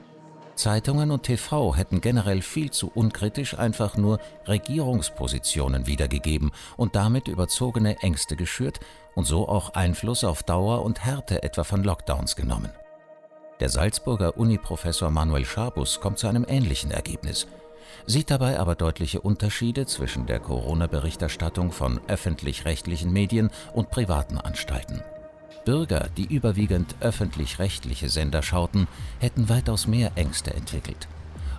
Zeitungen 0.55 1.11
und 1.11 1.21
TV 1.21 1.75
hätten 1.75 2.01
generell 2.01 2.41
viel 2.41 2.71
zu 2.71 2.91
unkritisch 2.95 3.59
einfach 3.59 3.95
nur 3.95 4.19
Regierungspositionen 4.47 5.85
wiedergegeben 5.85 6.51
und 6.77 6.95
damit 6.95 7.27
überzogene 7.27 7.97
Ängste 7.99 8.35
geschürt 8.35 8.79
und 9.13 9.25
so 9.25 9.47
auch 9.47 9.75
Einfluss 9.75 10.23
auf 10.23 10.41
Dauer 10.41 10.83
und 10.83 11.05
Härte 11.05 11.43
etwa 11.43 11.63
von 11.63 11.83
Lockdowns 11.83 12.35
genommen. 12.35 12.71
Der 13.59 13.69
Salzburger 13.69 14.37
Uni-Professor 14.37 15.09
Manuel 15.09 15.43
Schabus 15.43 15.99
kommt 15.99 16.19
zu 16.19 16.27
einem 16.27 16.45
ähnlichen 16.47 16.91
Ergebnis. 16.91 17.47
sieht 18.05 18.29
dabei 18.29 18.59
aber 18.59 18.75
deutliche 18.75 19.19
Unterschiede 19.19 19.87
zwischen 19.87 20.27
der 20.27 20.39
Corona-Berichterstattung 20.39 21.71
von 21.71 21.99
öffentlich-rechtlichen 22.07 23.11
Medien 23.11 23.49
und 23.73 23.89
privaten 23.89 24.37
Anstalten. 24.37 25.01
Bürger, 25.65 26.07
die 26.15 26.31
überwiegend 26.33 26.95
öffentlich-rechtliche 26.99 28.09
Sender 28.09 28.43
schauten, 28.43 28.87
hätten 29.19 29.49
weitaus 29.49 29.87
mehr 29.87 30.11
Ängste 30.15 30.53
entwickelt. 30.53 31.07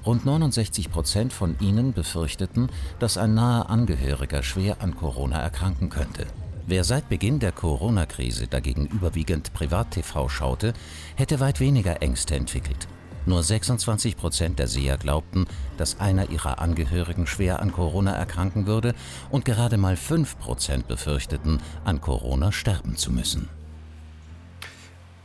Rund 0.06 0.24
69 0.24 0.92
Prozent 0.92 1.32
von 1.32 1.56
ihnen 1.58 1.92
befürchteten, 1.92 2.70
dass 3.00 3.18
ein 3.18 3.34
naher 3.34 3.68
Angehöriger 3.68 4.44
schwer 4.44 4.76
an 4.80 4.94
Corona 4.94 5.40
erkranken 5.40 5.90
könnte. 5.90 6.26
Wer 6.70 6.84
seit 6.84 7.08
Beginn 7.08 7.38
der 7.38 7.50
Corona-Krise 7.50 8.46
dagegen 8.46 8.84
überwiegend 8.88 9.54
Privat-TV 9.54 10.28
schaute, 10.28 10.74
hätte 11.16 11.40
weit 11.40 11.60
weniger 11.60 12.02
Ängste 12.02 12.34
entwickelt. 12.34 12.88
Nur 13.24 13.42
26 13.42 14.18
Prozent 14.18 14.58
der 14.58 14.68
Seher 14.68 14.98
glaubten, 14.98 15.46
dass 15.78 15.98
einer 15.98 16.28
ihrer 16.28 16.58
Angehörigen 16.58 17.26
schwer 17.26 17.60
an 17.60 17.72
Corona 17.72 18.14
erkranken 18.14 18.66
würde 18.66 18.94
und 19.30 19.46
gerade 19.46 19.78
mal 19.78 19.96
5 19.96 20.38
Prozent 20.38 20.86
befürchteten, 20.86 21.62
an 21.86 22.02
Corona 22.02 22.52
sterben 22.52 22.98
zu 22.98 23.12
müssen. 23.12 23.48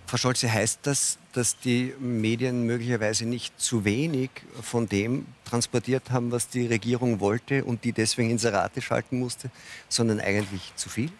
Frau 0.05 0.15
Scholze, 0.15 0.49
heißt 0.49 0.79
das, 0.83 1.17
dass 1.33 1.59
die 1.59 1.93
Medien 1.99 2.65
möglicherweise 2.65 3.25
nicht 3.25 3.59
zu 3.59 3.83
wenig 3.83 4.29
von 4.61 4.87
dem 4.87 5.25
transportiert 5.43 6.09
haben, 6.09 6.31
was 6.31 6.47
die 6.47 6.67
Regierung 6.67 7.19
wollte 7.19 7.65
und 7.65 7.83
die 7.83 7.91
deswegen 7.91 8.29
Inserate 8.29 8.81
schalten 8.81 9.19
musste, 9.19 9.51
sondern 9.89 10.21
eigentlich 10.21 10.71
zu 10.77 10.87
viel? 10.87 11.11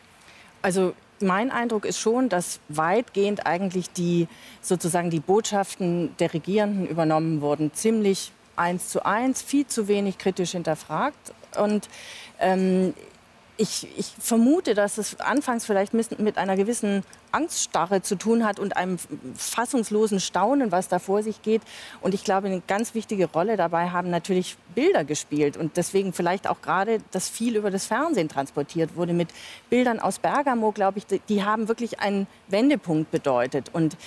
Also 0.64 0.94
mein 1.20 1.52
Eindruck 1.52 1.86
ist 1.86 2.00
schon, 2.00 2.30
dass 2.30 2.60
weitgehend 2.70 3.46
eigentlich 3.46 3.92
die 3.92 4.28
sozusagen 4.62 5.10
die 5.10 5.20
Botschaften 5.20 6.16
der 6.18 6.34
Regierenden 6.34 6.88
übernommen 6.88 7.42
wurden, 7.42 7.74
ziemlich 7.74 8.32
eins 8.56 8.90
zu 8.90 9.06
eins, 9.06 9.42
viel 9.42 9.68
zu 9.68 9.88
wenig 9.88 10.18
kritisch 10.18 10.52
hinterfragt. 10.52 11.34
Und 11.58 11.90
ähm, 12.40 12.94
ich, 13.58 13.88
ich, 13.98 14.08
vermute, 14.20 14.74
dass 14.74 14.98
es 14.98 15.20
anfangs 15.20 15.66
vielleicht 15.66 15.94
mit 15.94 16.38
einer 16.38 16.56
gewissen 16.56 17.04
Angststarre 17.32 18.02
zu 18.02 18.16
tun 18.16 18.46
hat 18.46 18.60
und 18.60 18.78
einem 18.78 18.98
fassungslosen 19.36 20.20
Staunen, 20.20 20.72
was 20.72 20.88
da 20.88 20.98
vor 20.98 21.22
sich 21.22 21.42
geht. 21.44 21.62
Und 22.02 22.16
ich 22.16 22.24
glaube, 22.24 22.48
eine 22.48 22.62
ganz 22.62 22.96
wichtige 22.96 23.28
Rolle 23.28 23.56
dabei 23.56 23.90
haben 23.90 24.10
natürlich 24.10 24.58
Bilder 24.74 25.04
gespielt. 25.04 25.56
Und 25.56 25.78
deswegen 25.78 26.14
vielleicht 26.14 26.48
auch 26.48 26.62
gerade, 26.62 26.98
dass 27.12 27.30
viel 27.30 27.56
über 27.56 27.70
das 27.70 27.86
Fernsehen 27.86 28.28
transportiert 28.28 28.96
wurde 28.96 29.14
mit 29.14 29.30
Bildern 29.70 30.00
aus 30.00 30.18
Bergamo, 30.18 30.72
glaube 30.72 30.98
ich, 31.00 31.06
die 31.06 31.44
haben 31.44 31.68
wirklich 31.68 32.00
einen 32.00 32.26
Wendepunkt 32.48 33.12
bedeutet. 33.12 33.70
Und 33.72 33.98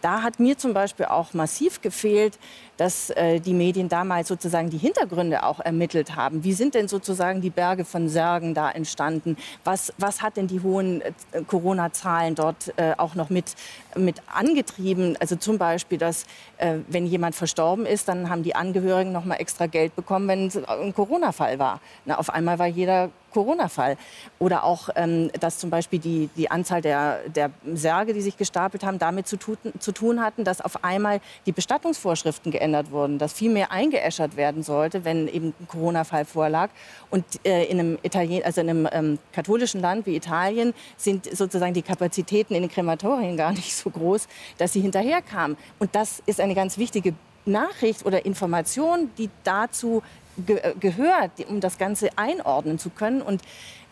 da 0.00 0.22
hat 0.22 0.40
mir 0.40 0.56
zum 0.56 0.72
Beispiel 0.72 1.06
auch 1.06 1.34
massiv 1.34 1.80
gefehlt, 1.80 2.38
dass 2.76 3.10
äh, 3.10 3.40
die 3.40 3.54
Medien 3.54 3.88
damals 3.88 4.28
sozusagen 4.28 4.70
die 4.70 4.78
Hintergründe 4.78 5.44
auch 5.44 5.60
ermittelt 5.60 6.16
haben. 6.16 6.44
Wie 6.44 6.52
sind 6.52 6.74
denn 6.74 6.88
sozusagen 6.88 7.40
die 7.40 7.50
Berge 7.50 7.84
von 7.84 8.08
Särgen 8.08 8.54
da 8.54 8.70
entstanden? 8.70 9.36
Was, 9.64 9.92
was 9.98 10.22
hat 10.22 10.36
denn 10.36 10.46
die 10.46 10.60
hohen 10.60 11.00
äh, 11.00 11.12
Corona-Zahlen 11.46 12.34
dort 12.34 12.72
äh, 12.76 12.92
auch 12.96 13.14
noch 13.14 13.30
mit, 13.30 13.54
mit 13.96 14.22
angetrieben? 14.32 15.16
Also 15.20 15.36
zum 15.36 15.58
Beispiel, 15.58 15.98
dass 15.98 16.24
äh, 16.58 16.78
wenn 16.88 17.06
jemand 17.06 17.34
verstorben 17.34 17.86
ist, 17.86 18.08
dann 18.08 18.30
haben 18.30 18.42
die 18.42 18.54
Angehörigen 18.54 19.12
noch 19.12 19.24
mal 19.24 19.36
extra 19.36 19.66
Geld 19.66 19.96
bekommen, 19.96 20.28
wenn 20.28 20.46
es 20.46 20.56
ein 20.56 20.94
Corona-Fall 20.94 21.58
war. 21.58 21.80
Na, 22.04 22.18
auf 22.18 22.30
einmal 22.30 22.58
war 22.58 22.66
jeder 22.66 23.10
Corona-Fall. 23.36 23.98
Oder 24.38 24.64
auch, 24.64 24.88
ähm, 24.96 25.30
dass 25.40 25.58
zum 25.58 25.68
Beispiel 25.68 25.98
die, 25.98 26.30
die 26.36 26.50
Anzahl 26.50 26.80
der, 26.80 27.20
der 27.28 27.50
Särge, 27.74 28.14
die 28.14 28.22
sich 28.22 28.38
gestapelt 28.38 28.82
haben, 28.82 28.98
damit 28.98 29.26
zu 29.28 29.36
tun, 29.36 29.58
zu 29.78 29.92
tun 29.92 30.22
hatten, 30.22 30.42
dass 30.44 30.62
auf 30.62 30.82
einmal 30.84 31.20
die 31.44 31.52
Bestattungsvorschriften 31.52 32.50
geändert 32.50 32.65
geändert 32.66 32.90
wurden, 32.90 33.18
dass 33.18 33.32
viel 33.32 33.50
mehr 33.50 33.70
eingeäschert 33.70 34.36
werden 34.36 34.62
sollte, 34.64 35.04
wenn 35.04 35.28
eben 35.28 35.54
ein 35.60 35.68
Corona-Fall 35.68 36.24
vorlag. 36.24 36.70
Und 37.10 37.24
äh, 37.44 37.64
in 37.64 37.78
einem, 37.78 37.98
Italien, 38.02 38.42
also 38.44 38.60
in 38.60 38.70
einem 38.70 38.88
ähm, 38.90 39.18
katholischen 39.32 39.80
Land 39.80 40.06
wie 40.06 40.16
Italien 40.16 40.74
sind 40.96 41.24
sozusagen 41.24 41.74
die 41.74 41.82
Kapazitäten 41.82 42.54
in 42.54 42.62
den 42.62 42.70
Krematorien 42.70 43.36
gar 43.36 43.52
nicht 43.52 43.74
so 43.74 43.90
groß, 43.90 44.26
dass 44.58 44.72
sie 44.72 44.80
hinterherkamen. 44.80 45.56
Und 45.78 45.94
das 45.94 46.22
ist 46.26 46.40
eine 46.40 46.54
ganz 46.54 46.76
wichtige 46.76 47.14
Nachricht 47.44 48.04
oder 48.04 48.26
Information, 48.26 49.10
die 49.16 49.30
dazu 49.44 50.02
ge 50.36 50.56
äh, 50.56 50.74
gehört, 50.80 51.30
um 51.48 51.60
das 51.60 51.78
Ganze 51.78 52.10
einordnen 52.16 52.80
zu 52.80 52.90
können. 52.90 53.22
Und 53.22 53.42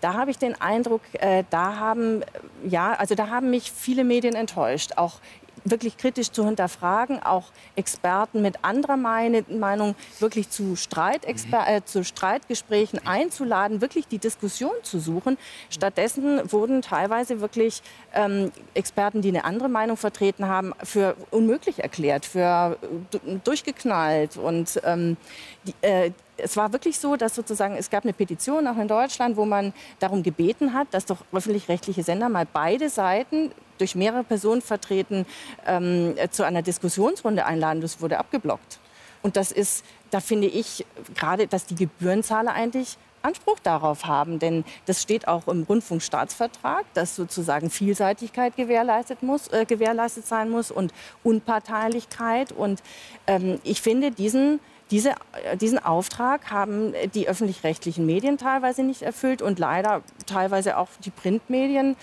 da 0.01 0.15
habe 0.15 0.31
ich 0.31 0.39
den 0.39 0.61
Eindruck, 0.61 1.01
äh, 1.15 1.45
da 1.51 1.77
haben 1.77 2.23
ja, 2.69 2.93
also 2.95 3.15
da 3.15 3.29
haben 3.29 3.51
mich 3.51 3.71
viele 3.71 4.05
Medien 4.05 4.35
enttäuscht, 4.35 4.93
auch 4.97 5.21
wirklich 5.65 5.97
kritisch 5.97 6.31
zu 6.31 6.45
hinterfragen, 6.45 7.23
auch 7.23 7.51
Experten 7.77 8.43
mit 8.43 8.57
anderer 8.63 8.97
Meinung 8.97 9.95
wirklich 10.21 10.51
zu, 10.51 10.77
Streit, 10.77 11.27
mhm. 11.27 11.55
äh, 11.67 11.85
zu 11.85 12.05
Streitgesprächen 12.05 13.07
einzuladen, 13.07 13.81
wirklich 13.81 14.07
die 14.07 14.19
Diskussion 14.19 14.73
zu 14.83 15.01
suchen. 15.01 15.39
Stattdessen 15.71 16.53
wurden 16.53 16.83
teilweise 16.83 17.41
wirklich 17.41 17.83
ähm, 18.13 18.53
Experten, 18.75 19.23
die 19.23 19.29
eine 19.29 19.45
andere 19.45 19.69
Meinung 19.69 19.97
vertreten 19.97 20.47
haben, 20.47 20.73
für 20.83 21.17
unmöglich 21.31 21.81
erklärt, 21.81 22.27
für 22.27 22.79
äh, 22.83 23.37
durchgeknallt. 23.43 24.37
Und 24.37 24.81
ähm, 24.85 25.17
die, 25.65 25.75
äh, 25.81 26.13
es 26.37 26.57
war 26.57 26.73
wirklich 26.73 26.99
so, 26.99 27.17
dass 27.17 27.35
sozusagen 27.35 27.77
es 27.77 27.91
gab 27.91 28.05
eine 28.05 28.13
Petition 28.13 28.67
auch 28.67 28.79
in 28.79 28.89
Deutschland, 28.89 29.37
wo 29.37 29.45
man 29.45 29.73
darum 29.99 30.23
gebeten 30.23 30.75
hat, 30.75 30.89
dass 30.93 31.07
doch 31.07 31.19
öffentlich-rechtliche 31.33 32.03
Sender 32.03 32.29
mal 32.29 32.47
beide 32.51 32.89
Seiten 32.89 33.53
durch 33.79 33.95
mehrere 33.95 34.25
Personen 34.25 34.63
vertreten 34.63 35.27
ähm, 35.67 36.15
zu 36.31 36.45
einer 36.45 36.63
Diskussionsrunde 36.63 37.45
einladen. 37.47 37.81
Das 37.81 38.01
wurde 38.01 38.19
abgeblockt. 38.19 38.79
Und 39.23 39.37
das 39.37 39.53
ist, 39.53 39.85
da 40.11 40.21
finde 40.21 40.49
ich 40.49 40.85
gerade, 41.15 41.47
dass 41.47 41.67
die 41.67 41.75
Gebührenzahler 41.75 42.53
eigentlich 42.53 42.99
Anspruch 43.25 43.59
darauf 43.59 44.05
haben, 44.05 44.39
denn 44.39 44.65
das 44.85 45.01
steht 45.01 45.27
auch 45.29 45.49
im 45.49 45.63
Rundfunkstaatsvertrag, 45.63 46.85
dass 46.93 47.17
sozusagen 47.17 47.71
Vielseitigkeit 47.71 48.55
gewährleistet, 48.55 49.23
muss, 49.23 49.49
äh, 49.49 49.65
gewährleistet 49.65 50.27
sein 50.27 50.51
muss 50.51 50.71
und 50.71 50.93
Unparteilichkeit. 51.23 52.53
Und 52.53 52.83
ähm, 53.27 53.61
ich 53.65 53.81
finde 53.81 54.11
diesen 54.11 54.61
diese, 54.91 55.11
äh, 55.45 55.57
diesen 55.57 55.79
Auftrag 55.79 56.51
haben 56.51 56.95
die 57.15 57.29
öffentlich-rechtlichen 57.29 58.07
Medien 58.07 58.39
teilweise 58.39 58.83
nicht 58.83 59.03
erfüllt 59.03 59.43
und 59.43 59.59
leider 59.59 60.03
teilweise 60.27 60.77
auch 60.77 60.89
die 61.05 61.11
Printmedien 61.11 61.97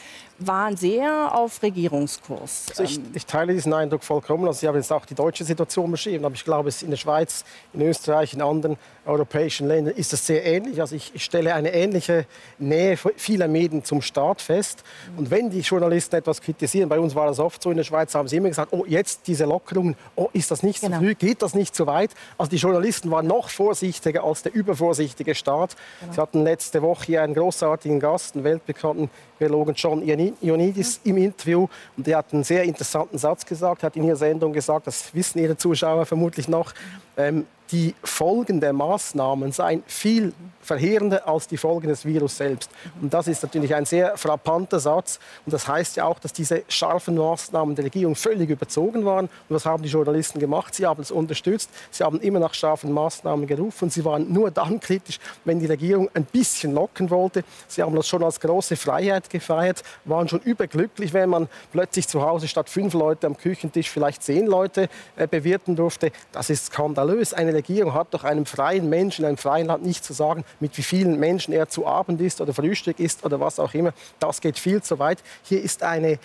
waren 0.47 0.75
sehr 0.77 1.35
auf 1.35 1.61
Regierungskurs. 1.61 2.65
Also 2.69 2.83
ich, 2.83 2.99
ich, 3.13 3.25
teile 3.25 3.53
diesen 3.53 3.73
Eindruck 3.73 4.03
vollkommen. 4.03 4.45
Also 4.47 4.59
Sie 4.59 4.67
haben 4.67 4.75
jetzt 4.75 4.91
auch 4.91 5.05
die 5.05 5.15
deutsche 5.15 5.43
Situation 5.43 5.91
beschrieben, 5.91 6.25
aber 6.25 6.35
ich 6.35 6.43
glaube, 6.43 6.69
es 6.69 6.81
in 6.81 6.89
der 6.89 6.97
Schweiz, 6.97 7.45
in 7.73 7.81
Österreich, 7.81 8.33
in 8.33 8.41
anderen 8.41 8.77
europäischen 9.05 9.67
Ländern 9.67 9.95
ist 9.95 10.13
das 10.13 10.25
sehr 10.25 10.45
ähnlich. 10.45 10.79
Also 10.79 10.95
ich, 10.95 11.11
ich 11.15 11.23
stelle 11.23 11.55
eine 11.55 11.73
ähnliche 11.73 12.25
Nähe 12.59 12.97
vieler 13.15 13.47
Medien 13.47 13.83
zum 13.83 14.01
Staat 14.01 14.41
fest. 14.41 14.83
Und 15.17 15.31
wenn 15.31 15.49
die 15.49 15.61
Journalisten 15.61 16.15
etwas 16.15 16.41
kritisieren, 16.41 16.87
bei 16.87 16.99
uns 16.99 17.15
war 17.15 17.27
das 17.27 17.39
oft 17.39 17.61
so 17.61 17.71
in 17.71 17.77
der 17.77 17.83
Schweiz, 17.83 18.13
haben 18.13 18.27
sie 18.27 18.37
immer 18.37 18.49
gesagt, 18.49 18.73
oh, 18.73 18.85
jetzt 18.87 19.27
diese 19.27 19.45
Lockerungen, 19.45 19.95
oh, 20.15 20.29
ist 20.33 20.51
das 20.51 20.61
nicht 20.61 20.81
genau. 20.81 20.97
zu 20.97 21.03
früh, 21.03 21.15
geht 21.15 21.41
das 21.41 21.55
nicht 21.55 21.75
zu 21.75 21.87
weit? 21.87 22.11
Also 22.37 22.51
die 22.51 22.57
Journalisten 22.57 23.09
waren 23.09 23.27
noch 23.27 23.49
vorsichtiger 23.49 24.23
als 24.23 24.43
der 24.43 24.53
übervorsichtige 24.53 25.33
Staat. 25.33 25.75
Genau. 25.99 26.13
Sie 26.13 26.21
hatten 26.21 26.43
letzte 26.43 26.81
Woche 26.81 27.05
hier 27.05 27.23
einen 27.23 27.33
großartigen 27.33 27.99
Gast, 27.99 28.35
einen 28.35 28.43
weltbekannten 28.43 29.09
Biologen 29.39 29.73
John 29.73 30.03
Ioannidis 30.41 30.99
im 31.03 31.17
Interview. 31.17 31.67
Und 31.97 32.07
der 32.07 32.17
hat 32.17 32.33
einen 32.33 32.43
sehr 32.43 32.63
interessanten 32.63 33.17
Satz 33.17 33.45
gesagt, 33.45 33.83
hat 33.83 33.95
in 33.95 34.03
ihrer 34.03 34.15
Sendung 34.15 34.53
gesagt, 34.53 34.87
das 34.87 35.13
wissen 35.13 35.39
Ihre 35.39 35.57
Zuschauer 35.57 36.05
vermutlich 36.05 36.47
noch, 36.47 36.73
ähm, 37.17 37.45
die 37.71 37.95
Folgen 38.03 38.59
der 38.59 38.73
Maßnahmen 38.73 39.51
seien 39.51 39.83
viel 39.87 40.33
verheerender 40.61 41.27
als 41.27 41.47
die 41.47 41.57
Folgen 41.57 41.87
des 41.87 42.05
Virus 42.05 42.37
selbst. 42.37 42.69
Und 43.01 43.13
das 43.13 43.27
ist 43.27 43.41
natürlich 43.43 43.73
ein 43.73 43.85
sehr 43.85 44.17
frappanter 44.17 44.79
Satz. 44.79 45.19
Und 45.45 45.53
das 45.53 45.67
heißt 45.67 45.97
ja 45.97 46.05
auch, 46.05 46.19
dass 46.19 46.33
diese 46.33 46.63
scharfen 46.67 47.15
Maßnahmen 47.15 47.75
der 47.75 47.85
Regierung 47.85 48.15
völlig 48.15 48.49
überzogen 48.49 49.05
waren. 49.05 49.25
Und 49.25 49.55
was 49.55 49.65
haben 49.65 49.83
die 49.83 49.89
Journalisten 49.89 50.39
gemacht? 50.39 50.75
Sie 50.75 50.85
haben 50.85 51.01
es 51.01 51.11
unterstützt. 51.11 51.69
Sie 51.89 52.03
haben 52.03 52.19
immer 52.19 52.39
nach 52.39 52.53
scharfen 52.53 52.91
Maßnahmen 52.91 53.47
gerufen. 53.47 53.89
Sie 53.89 54.05
waren 54.05 54.31
nur 54.31 54.51
dann 54.51 54.79
kritisch, 54.79 55.19
wenn 55.45 55.59
die 55.59 55.65
Regierung 55.65 56.09
ein 56.13 56.25
bisschen 56.25 56.73
locken 56.73 57.09
wollte. 57.09 57.43
Sie 57.67 57.81
haben 57.81 57.95
das 57.95 58.07
schon 58.07 58.23
als 58.23 58.39
große 58.39 58.75
Freiheit 58.75 59.29
gefeiert, 59.29 59.83
waren 60.05 60.27
schon 60.27 60.41
überglücklich, 60.41 61.13
wenn 61.13 61.29
man 61.29 61.47
plötzlich 61.71 62.07
zu 62.07 62.21
Hause 62.21 62.47
statt 62.47 62.69
fünf 62.69 62.93
Leute 62.93 63.27
am 63.27 63.37
Küchentisch 63.37 63.89
vielleicht 63.89 64.23
zehn 64.23 64.45
Leute 64.45 64.89
äh, 65.15 65.27
bewirten 65.27 65.75
durfte. 65.75 66.11
Das 66.31 66.49
ist 66.49 66.67
skandalös. 66.67 67.33
Eine 67.33 67.53
Regierung 67.61 67.93
hat 67.93 68.13
doch 68.13 68.23
einem 68.23 68.45
freien 68.45 68.89
Menschen 68.89 69.21
in 69.21 69.29
einem 69.29 69.37
freien 69.37 69.67
Land 69.67 69.85
nicht 69.85 70.03
zu 70.03 70.13
sagen, 70.13 70.43
mit 70.59 70.77
wie 70.77 70.81
vielen 70.83 71.19
Menschen 71.19 71.53
er 71.53 71.69
zu 71.69 71.85
Abend 71.85 72.19
isst 72.19 72.41
oder 72.41 72.53
Frühstück 72.53 72.99
isst 72.99 73.23
oder 73.23 73.39
was 73.39 73.59
auch 73.59 73.73
immer. 73.73 73.93
Das 74.19 74.41
geht 74.41 74.57
viel 74.57 74.81
zu 74.81 74.97
weit. 74.97 75.19
Hier 75.43 75.61
ist 75.61 75.83
eine 75.83 76.17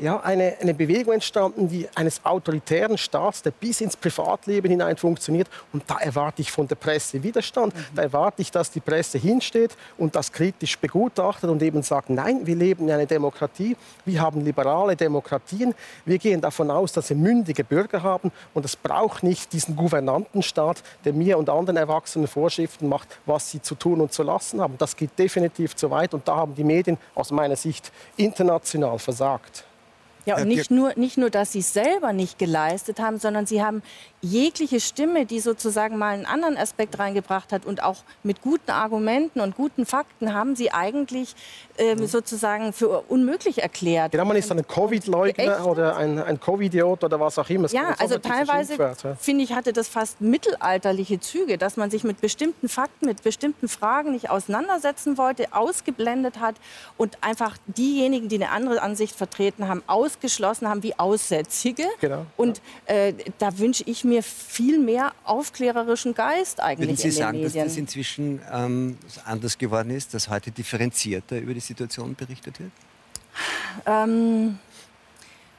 ja, 0.00 0.20
eine, 0.20 0.56
eine 0.60 0.74
Bewegung 0.74 1.14
entstanden, 1.14 1.68
die 1.68 1.88
eines 1.94 2.24
autoritären 2.24 2.98
Staats, 2.98 3.42
der 3.42 3.50
bis 3.50 3.80
ins 3.80 3.96
Privatleben 3.96 4.70
hinein 4.70 4.96
funktioniert. 4.96 5.48
Und 5.72 5.82
da 5.86 5.98
erwarte 5.98 6.42
ich 6.42 6.50
von 6.50 6.66
der 6.68 6.76
Presse 6.76 7.22
Widerstand. 7.22 7.74
Mhm. 7.74 7.80
Da 7.94 8.02
erwarte 8.02 8.42
ich, 8.42 8.50
dass 8.50 8.70
die 8.70 8.80
Presse 8.80 9.18
hinsteht 9.18 9.76
und 9.98 10.14
das 10.14 10.32
kritisch 10.32 10.78
begutachtet 10.78 11.50
und 11.50 11.62
eben 11.62 11.82
sagt, 11.82 12.10
nein, 12.10 12.46
wir 12.46 12.56
leben 12.56 12.84
in 12.84 12.94
einer 12.94 13.06
Demokratie, 13.06 13.76
wir 14.04 14.20
haben 14.20 14.44
liberale 14.44 14.96
Demokratien, 14.96 15.74
wir 16.04 16.18
gehen 16.18 16.40
davon 16.40 16.70
aus, 16.70 16.92
dass 16.92 17.08
wir 17.10 17.16
mündige 17.16 17.64
Bürger 17.64 18.02
haben 18.02 18.32
und 18.52 18.64
es 18.64 18.76
braucht 18.76 19.22
nicht 19.22 19.52
diesen 19.52 19.76
Gouvernantenstaat, 19.76 20.82
der 21.04 21.12
mir 21.12 21.38
und 21.38 21.48
anderen 21.48 21.76
Erwachsenen 21.76 22.26
Vorschriften 22.26 22.88
macht, 22.88 23.08
was 23.26 23.50
sie 23.50 23.62
zu 23.62 23.74
tun 23.74 24.00
und 24.00 24.12
zu 24.12 24.22
lassen 24.22 24.60
haben. 24.60 24.76
Das 24.78 24.96
geht 24.96 25.18
definitiv 25.18 25.76
zu 25.76 25.90
weit 25.90 26.14
und 26.14 26.26
da 26.26 26.36
haben 26.36 26.54
die 26.54 26.64
Medien 26.64 26.98
aus 27.14 27.30
meiner 27.30 27.56
Sicht 27.56 27.92
international 28.16 28.98
versagt. 28.98 29.64
Ja, 30.26 30.36
und 30.36 30.48
nicht 30.48 30.70
nur, 30.70 30.92
nicht 30.96 31.18
nur, 31.18 31.30
dass 31.30 31.52
sie 31.52 31.58
es 31.58 31.72
selber 31.72 32.12
nicht 32.12 32.38
geleistet 32.38 32.98
haben, 32.98 33.18
sondern 33.18 33.46
sie 33.46 33.62
haben 33.62 33.82
jegliche 34.22 34.80
Stimme, 34.80 35.26
die 35.26 35.38
sozusagen 35.40 35.98
mal 35.98 36.14
einen 36.14 36.24
anderen 36.24 36.56
Aspekt 36.56 36.98
reingebracht 36.98 37.52
hat 37.52 37.66
und 37.66 37.82
auch 37.82 37.98
mit 38.22 38.40
guten 38.40 38.70
Argumenten 38.70 39.40
und 39.40 39.54
guten 39.54 39.84
Fakten 39.84 40.32
haben 40.32 40.56
sie 40.56 40.72
eigentlich 40.72 41.34
äh, 41.76 41.96
sozusagen 42.06 42.72
für 42.72 43.04
unmöglich 43.08 43.62
erklärt. 43.62 44.12
Genau, 44.12 44.24
man 44.24 44.36
ist 44.36 44.50
ein 44.50 44.66
Covid-Leugner 44.66 45.66
oder 45.66 45.96
ein, 45.96 46.18
ein 46.18 46.40
Covid-Idiot 46.40 47.04
oder 47.04 47.20
was 47.20 47.38
auch 47.38 47.50
immer. 47.50 47.68
ja, 47.68 47.94
also 47.98 48.18
teilweise, 48.18 48.76
finde 49.18 49.44
ich, 49.44 49.52
hatte 49.52 49.72
das 49.72 49.88
fast 49.88 50.20
mittelalterliche 50.22 51.20
Züge, 51.20 51.58
dass 51.58 51.76
man 51.76 51.90
sich 51.90 52.02
mit 52.02 52.20
bestimmten 52.20 52.68
Fakten, 52.68 53.06
mit 53.06 53.22
bestimmten 53.22 53.68
Fragen 53.68 54.12
nicht 54.12 54.30
auseinandersetzen 54.30 55.18
wollte, 55.18 55.52
ausgeblendet 55.52 56.40
hat 56.40 56.56
und 56.96 57.18
einfach 57.20 57.58
diejenigen, 57.66 58.28
die 58.28 58.36
eine 58.36 58.50
andere 58.50 58.80
Ansicht 58.80 59.14
vertreten 59.14 59.68
haben, 59.68 59.82
aus 59.86 60.13
ausgeschlossen 60.14 60.68
haben 60.68 60.82
wie 60.82 60.98
Aussätzige. 60.98 61.84
Genau. 62.00 62.26
Und 62.36 62.60
äh, 62.86 63.12
da 63.38 63.58
wünsche 63.58 63.84
ich 63.86 64.04
mir 64.04 64.22
viel 64.22 64.78
mehr 64.78 65.12
aufklärerischen 65.24 66.14
Geist 66.14 66.60
eigentlich 66.60 66.88
Würden 66.88 66.96
Sie 66.96 67.08
in 67.08 67.14
den 67.14 67.18
sagen, 67.18 67.38
Medien. 67.38 67.54
dass 67.54 67.72
das 67.72 67.76
inzwischen 67.76 68.40
ähm, 68.52 68.98
anders 69.24 69.58
geworden 69.58 69.90
ist, 69.90 70.14
dass 70.14 70.28
heute 70.28 70.50
differenzierter 70.50 71.38
über 71.38 71.54
die 71.54 71.60
Situation 71.60 72.14
berichtet 72.14 72.60
wird? 72.60 72.70
Ähm, 73.86 74.58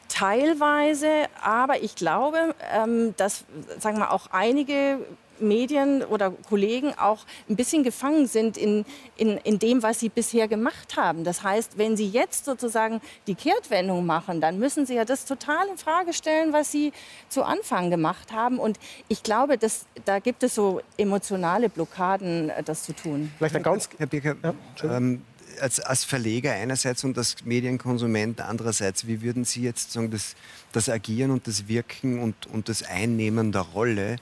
teilweise, 0.07 1.09
aber 1.41 1.81
ich 1.83 1.95
glaube, 1.95 2.55
ähm, 2.73 3.13
dass 3.17 3.43
sagen 3.79 3.97
wir 3.97 4.11
auch 4.11 4.27
einige 4.31 4.99
Medien 5.39 6.03
oder 6.03 6.31
Kollegen 6.31 6.93
auch 6.97 7.25
ein 7.49 7.55
bisschen 7.55 7.83
gefangen 7.83 8.27
sind 8.27 8.57
in, 8.57 8.85
in, 9.17 9.37
in 9.37 9.59
dem, 9.59 9.83
was 9.83 9.99
sie 9.99 10.09
bisher 10.09 10.47
gemacht 10.47 10.95
haben. 10.95 11.23
Das 11.23 11.43
heißt, 11.43 11.77
wenn 11.77 11.97
sie 11.97 12.07
jetzt 12.07 12.45
sozusagen 12.45 13.01
die 13.27 13.35
Kehrtwendung 13.35 14.05
machen, 14.05 14.41
dann 14.41 14.59
müssen 14.59 14.85
sie 14.85 14.95
ja 14.95 15.05
das 15.05 15.25
total 15.25 15.67
in 15.67 15.77
Frage 15.77 16.13
stellen, 16.13 16.53
was 16.53 16.71
sie 16.71 16.91
zu 17.29 17.43
Anfang 17.43 17.89
gemacht 17.89 18.31
haben. 18.31 18.59
Und 18.59 18.79
ich 19.07 19.23
glaube, 19.23 19.57
dass, 19.57 19.85
da 20.05 20.19
gibt 20.19 20.43
es 20.43 20.55
so 20.55 20.81
emotionale 20.97 21.69
Blockaden, 21.69 22.49
äh, 22.49 22.63
das 22.63 22.83
zu 22.83 22.93
tun. 22.93 23.31
Vielleicht 23.37 23.55
ein 23.55 23.63
ganz, 23.63 23.89
Herr 23.97 24.07
Birker, 24.07 24.35
ja, 24.43 24.53
ähm, 24.97 25.21
als, 25.61 25.79
als, 25.79 26.03
Verleger 26.03 26.51
einerseits 26.51 27.03
und 27.03 27.17
als 27.17 27.45
Medienkonsument 27.45 28.41
andererseits, 28.41 29.07
wie 29.07 29.21
würden 29.21 29.45
Sie 29.45 29.61
jetzt 29.61 29.91
sagen, 29.91 30.11
das, 30.11 30.35
das 30.71 30.89
Agieren 30.89 31.31
und 31.31 31.47
das 31.47 31.67
Wirken 31.67 32.19
und, 32.19 32.47
und 32.47 32.69
das 32.69 32.83
Einnehmen 32.83 33.51
der 33.51 33.61
Rolle 33.61 34.17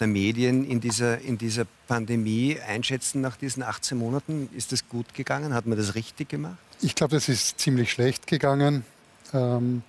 der 0.00 0.06
Medien 0.06 0.64
in 0.64 0.80
dieser, 0.80 1.20
in 1.20 1.38
dieser 1.38 1.66
Pandemie 1.86 2.58
einschätzen 2.66 3.20
nach 3.20 3.36
diesen 3.36 3.62
18 3.62 3.98
Monaten? 3.98 4.48
Ist 4.56 4.72
das 4.72 4.88
gut 4.88 5.14
gegangen? 5.14 5.54
Hat 5.54 5.66
man 5.66 5.76
das 5.76 5.94
richtig 5.94 6.28
gemacht? 6.28 6.56
Ich 6.80 6.94
glaube, 6.94 7.14
das 7.14 7.28
ist 7.28 7.58
ziemlich 7.58 7.92
schlecht 7.92 8.26
gegangen. 8.26 8.84
Ähm, 9.32 9.82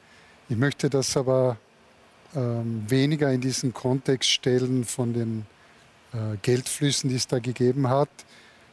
ich 0.49 0.57
möchte 0.57 0.89
das 0.89 1.15
aber 1.15 1.57
ähm, 2.35 2.83
weniger 2.87 3.31
in 3.31 3.41
diesen 3.41 3.73
Kontext 3.73 4.29
stellen 4.29 4.85
von 4.85 5.13
den 5.13 5.45
äh, 6.13 6.37
Geldflüssen, 6.41 7.09
die 7.09 7.15
es 7.15 7.27
da 7.27 7.39
gegeben 7.39 7.89
hat, 7.89 8.09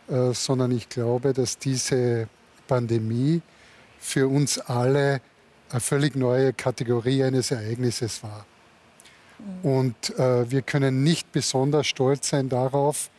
äh, 0.08 0.32
sondern 0.32 0.70
ich 0.70 0.88
glaube, 0.88 1.32
dass 1.32 1.58
diese 1.58 2.28
Pandemie 2.66 3.42
für 3.98 4.28
uns 4.28 4.58
alle 4.58 5.20
eine 5.70 5.80
völlig 5.80 6.16
neue 6.16 6.52
Kategorie 6.52 7.24
eines 7.24 7.50
Ereignisses 7.50 8.22
war. 8.22 8.46
Und 9.62 10.18
äh, 10.18 10.50
wir 10.50 10.62
können 10.62 11.02
nicht 11.02 11.30
besonders 11.32 11.86
stolz 11.86 12.30
sein 12.30 12.48
darauf, 12.48 13.10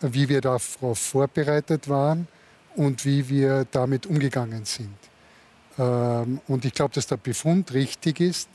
wie 0.00 0.28
wir 0.28 0.40
darauf 0.40 0.98
vorbereitet 0.98 1.88
waren 1.88 2.28
und 2.76 3.04
wie 3.04 3.28
wir 3.28 3.66
damit 3.70 4.06
umgegangen 4.06 4.64
sind. 4.64 4.96
Ähm, 5.78 6.40
und 6.48 6.64
ich 6.64 6.72
glaube, 6.72 6.94
dass 6.94 7.06
der 7.06 7.16
Befund 7.16 7.72
richtig 7.72 8.20
ist. 8.20 8.48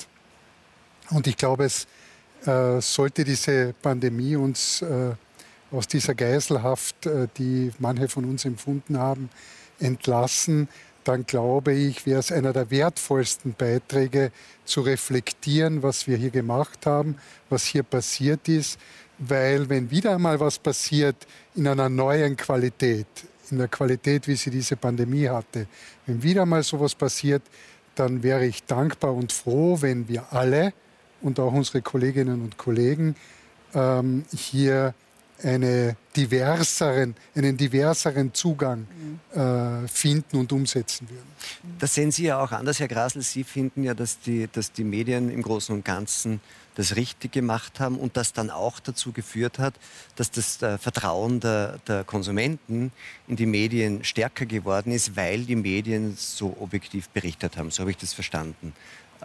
Und 1.09 1.27
ich 1.27 1.37
glaube, 1.37 1.65
es 1.65 1.87
äh, 2.45 2.79
sollte 2.81 3.23
diese 3.23 3.73
Pandemie 3.81 4.35
uns 4.35 4.81
äh, 4.81 5.13
aus 5.71 5.87
dieser 5.87 6.15
Geiselhaft, 6.15 7.05
äh, 7.05 7.27
die 7.37 7.71
manche 7.79 8.07
von 8.07 8.25
uns 8.25 8.45
empfunden 8.45 8.97
haben, 8.97 9.29
entlassen, 9.79 10.67
dann 11.09 11.25
glaube 11.25 11.73
ich, 11.73 12.05
wäre 12.05 12.19
es 12.19 12.31
einer 12.31 12.53
der 12.53 12.69
wertvollsten 12.69 13.55
Beiträge 13.57 14.31
zu 14.63 14.81
reflektieren, 14.81 15.81
was 15.81 16.05
wir 16.05 16.17
hier 16.17 16.29
gemacht 16.29 16.85
haben, 16.85 17.15
was 17.49 17.65
hier 17.65 17.81
passiert 17.81 18.47
ist, 18.47 18.79
weil 19.17 19.67
wenn 19.69 19.89
wieder 19.89 20.13
einmal 20.13 20.39
was 20.39 20.59
passiert 20.59 21.15
in 21.55 21.67
einer 21.67 21.89
neuen 21.89 22.37
Qualität, 22.37 23.07
in 23.49 23.57
der 23.57 23.67
Qualität, 23.67 24.27
wie 24.27 24.35
sie 24.35 24.51
diese 24.51 24.75
Pandemie 24.75 25.27
hatte, 25.27 25.65
wenn 26.05 26.21
wieder 26.21 26.45
mal 26.45 26.61
sowas 26.61 26.93
passiert, 26.93 27.41
dann 27.95 28.21
wäre 28.21 28.45
ich 28.45 28.63
dankbar 28.65 29.15
und 29.15 29.31
froh, 29.31 29.81
wenn 29.81 30.07
wir 30.07 30.31
alle 30.31 30.73
und 31.21 31.39
auch 31.39 31.53
unsere 31.53 31.81
Kolleginnen 31.81 32.39
und 32.39 32.59
Kollegen 32.59 33.15
ähm, 33.73 34.25
hier 34.31 34.93
eine 35.43 35.95
diverseren, 36.15 37.15
einen 37.35 37.55
diverseren 37.55 38.33
Zugang 38.33 38.87
äh, 39.33 39.87
finden 39.87 40.37
und 40.37 40.51
umsetzen 40.51 41.09
würden. 41.09 41.29
Das 41.79 41.93
sehen 41.93 42.11
Sie 42.11 42.23
ja 42.23 42.41
auch 42.41 42.51
anders, 42.51 42.79
Herr 42.79 42.87
Grasl. 42.87 43.21
Sie 43.21 43.43
finden 43.43 43.83
ja, 43.83 43.93
dass 43.93 44.19
die, 44.19 44.49
dass 44.51 44.71
die 44.71 44.83
Medien 44.83 45.29
im 45.29 45.41
Großen 45.41 45.73
und 45.73 45.85
Ganzen 45.85 46.41
das 46.75 46.95
Richtige 46.95 47.41
gemacht 47.41 47.79
haben 47.81 47.97
und 47.97 48.15
das 48.15 48.31
dann 48.31 48.49
auch 48.49 48.79
dazu 48.79 49.11
geführt 49.11 49.59
hat, 49.59 49.73
dass 50.15 50.31
das 50.31 50.61
äh, 50.61 50.77
Vertrauen 50.77 51.41
der, 51.41 51.77
der 51.87 52.05
Konsumenten 52.05 52.91
in 53.27 53.35
die 53.35 53.45
Medien 53.45 54.03
stärker 54.03 54.45
geworden 54.45 54.93
ist, 54.93 55.17
weil 55.17 55.43
die 55.43 55.57
Medien 55.57 56.15
so 56.15 56.55
objektiv 56.59 57.09
berichtet 57.09 57.57
haben. 57.57 57.69
So 57.69 57.81
habe 57.81 57.91
ich 57.91 57.97
das 57.97 58.13
verstanden. 58.13 58.73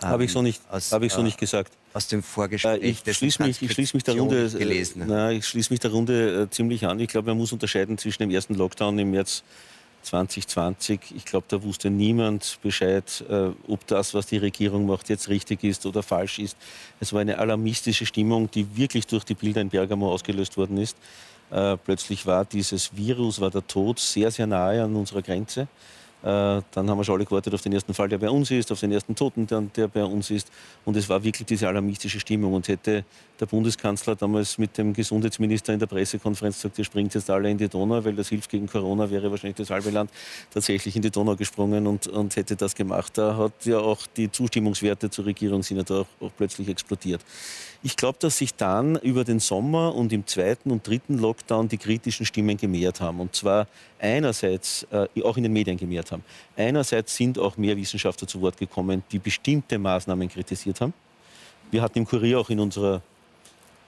Habe 0.03 0.25
ich 0.25 0.33
so 0.33 0.43
nicht, 0.43 0.61
aus, 0.71 0.93
ich 0.93 1.13
so 1.13 1.23
nicht 1.23 1.39
gesagt. 1.39 1.73
Aus 1.93 2.09
dem 2.09 2.23
Vorgespräch. 2.23 2.83
Äh, 2.83 2.89
ich 2.89 3.17
schließe 3.17 3.43
mich, 3.43 3.63
ich 3.63 3.73
schließe 3.73 3.97
mich 3.97 4.05
der 4.05 4.19
Runde, 4.19 4.47
äh, 4.47 4.87
na, 4.97 5.31
ich 5.31 5.47
schließe 5.47 5.73
mich 5.73 5.81
der 5.81 5.93
Runde 5.93 6.43
äh, 6.43 6.51
ziemlich 6.51 6.85
an. 6.87 6.99
Ich 6.99 7.09
glaube, 7.09 7.29
man 7.29 7.39
muss 7.39 7.53
unterscheiden 7.53 7.97
zwischen 7.99 8.23
dem 8.23 8.31
ersten 8.31 8.55
Lockdown 8.55 8.99
im 8.99 9.13
März 9.13 9.45
2020. 10.03 11.01
Ich 11.17 11.25
glaube, 11.25 11.47
da 11.49 11.63
wusste 11.63 11.91
niemand 11.91 12.59
Bescheid, 12.63 13.25
äh, 13.29 13.51
ob 13.69 13.87
das, 13.87 14.15
was 14.15 14.27
die 14.27 14.39
Regierung 14.39 14.87
macht, 14.87 15.09
jetzt 15.09 15.29
richtig 15.29 15.65
ist 15.65 15.87
oder 15.87 16.03
falsch 16.03 16.39
ist. 16.39 16.57
Es 17.01 17.13
war 17.13 17.21
eine 17.21 17.39
alarmistische 17.39 18.07
Stimmung, 18.07 18.51
die 18.51 18.77
wirklich 18.77 19.07
durch 19.07 19.25
die 19.25 19.35
Bilder 19.35 19.61
in 19.61 19.69
Bergamo 19.69 20.13
ausgelöst 20.13 20.57
worden 20.57 20.79
ist. 20.79 20.97
Äh, 21.51 21.77
plötzlich 21.77 22.27
war 22.27 22.45
dieses 22.45 22.97
Virus, 22.97 23.41
war 23.41 23.51
der 23.51 23.67
Tod 23.67 23.99
sehr, 23.99 24.31
sehr 24.31 24.47
nahe 24.47 24.83
an 24.83 24.95
unserer 24.95 25.23
Grenze. 25.23 25.69
Äh, 26.25 26.63
dann 26.71 26.89
haben 26.89 26.97
wir 26.97 27.05
schon 27.05 27.17
alle 27.17 27.27
gewartet 27.27 27.53
auf 27.53 27.61
den 27.61 27.75
ersten 27.75 27.93
Fall, 27.93 28.09
der 28.09 28.17
bei 28.17 28.31
uns 28.31 28.51
ist, 28.51 28.73
auf 28.73 28.81
den 28.81 28.91
ersten 28.93 29.15
Toten, 29.15 29.47
der 29.47 29.89
bei 29.89 30.03
uns 30.03 30.31
ist. 30.31 30.51
Und 30.87 30.97
es 30.97 31.07
war 31.11 31.23
wirklich 31.23 31.45
diese 31.47 31.69
alarmistische 31.69 32.19
Stimmung. 32.19 32.55
Und 32.55 32.67
hätte 32.67 33.05
der 33.39 33.45
Bundeskanzler 33.47 34.17
damals 34.17 34.57
mit 34.57 34.79
dem 34.79 34.95
Gesundheitsminister 34.95 35.75
in 35.75 35.81
der 35.81 35.87
Pressekonferenz 35.87 36.57
gesagt, 36.57 36.79
ihr 36.79 36.85
springt 36.87 37.13
jetzt 37.13 37.29
alle 37.29 37.51
in 37.51 37.59
die 37.59 37.69
Donau, 37.69 38.03
weil 38.03 38.15
das 38.15 38.31
hilft 38.31 38.51
gegen 38.51 38.67
Corona, 38.67 39.11
wäre 39.11 39.31
wahrscheinlich 39.31 39.57
das 39.57 39.69
halbe 39.69 39.91
Land 39.91 40.11
tatsächlich 40.51 40.97
in 40.97 41.03
die 41.03 41.11
Donau 41.11 41.37
gesprungen 41.37 41.87
und, 41.87 42.07
und 42.07 42.35
hätte 42.37 42.57
das 42.57 42.75
gemacht. 42.75 43.19
Da 43.19 43.37
hat 43.37 43.67
ja 43.67 43.79
auch 43.79 44.07
die 44.17 44.33
Zustimmungswerte 44.33 45.11
zur 45.11 45.27
Regierung 45.27 45.63
sind 45.63 45.77
ja 45.77 45.83
da 45.83 46.01
auch, 46.01 46.07
auch 46.21 46.31
plötzlich 46.35 46.69
explodiert. 46.69 47.21
Ich 47.87 47.99
glaube, 47.99 48.17
dass 48.19 48.39
sich 48.39 48.55
dann 48.55 48.97
über 48.97 49.25
den 49.25 49.41
Sommer 49.41 49.95
und 49.95 50.11
im 50.11 50.27
zweiten 50.27 50.71
und 50.71 50.89
dritten 50.89 51.19
Lockdown 51.19 51.69
die 51.69 51.77
kritischen 51.77 52.25
Stimmen 52.25 52.57
gemehrt 52.57 53.03
haben. 53.03 53.21
Und 53.21 53.35
zwar 53.35 53.67
einerseits 53.99 54.87
äh, 54.91 55.07
auch 55.23 55.37
in 55.37 55.43
den 55.43 55.53
Medien 55.53 55.77
gemehrt 55.77 56.11
haben. 56.11 56.25
Einerseits 56.57 57.15
sind 57.15 57.39
auch 57.39 57.59
mehr 57.59 57.77
Wissenschaftler 57.77 58.27
zu 58.27 58.41
Wort 58.41 58.57
gekommen, 58.57 59.03
die 59.13 59.19
bestimmte 59.19 59.79
Maßnahmen 59.79 60.31
kritisiert 60.31 60.81
haben. 60.81 60.95
Wir 61.71 61.83
hatten 61.83 61.99
im 61.99 62.07
Kurier 62.07 62.41
auch 62.41 62.49
in 62.49 62.59
unserer 62.59 63.03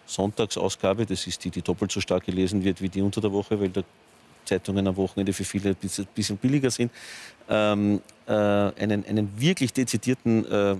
Sonntagsausgabe, 0.04 1.06
das 1.06 1.26
ist 1.26 1.42
die, 1.42 1.50
die 1.50 1.62
doppelt 1.62 1.90
so 1.90 2.02
stark 2.02 2.26
gelesen 2.26 2.62
wird 2.62 2.82
wie 2.82 2.90
die 2.90 3.00
unter 3.00 3.22
der 3.22 3.32
Woche, 3.32 3.58
weil 3.58 3.70
da 3.70 3.82
Zeitungen 4.44 4.86
am 4.86 4.96
Wochenende 4.98 5.32
für 5.32 5.44
viele 5.44 5.70
ein 5.70 6.04
bisschen, 6.14 6.36
billiger 6.36 6.70
sind, 6.70 6.92
ähm, 7.48 8.02
äh, 8.26 8.32
einen, 8.32 9.06
einen 9.06 9.40
wirklich 9.40 9.72
dezidierten 9.72 10.44
äh, 10.52 10.76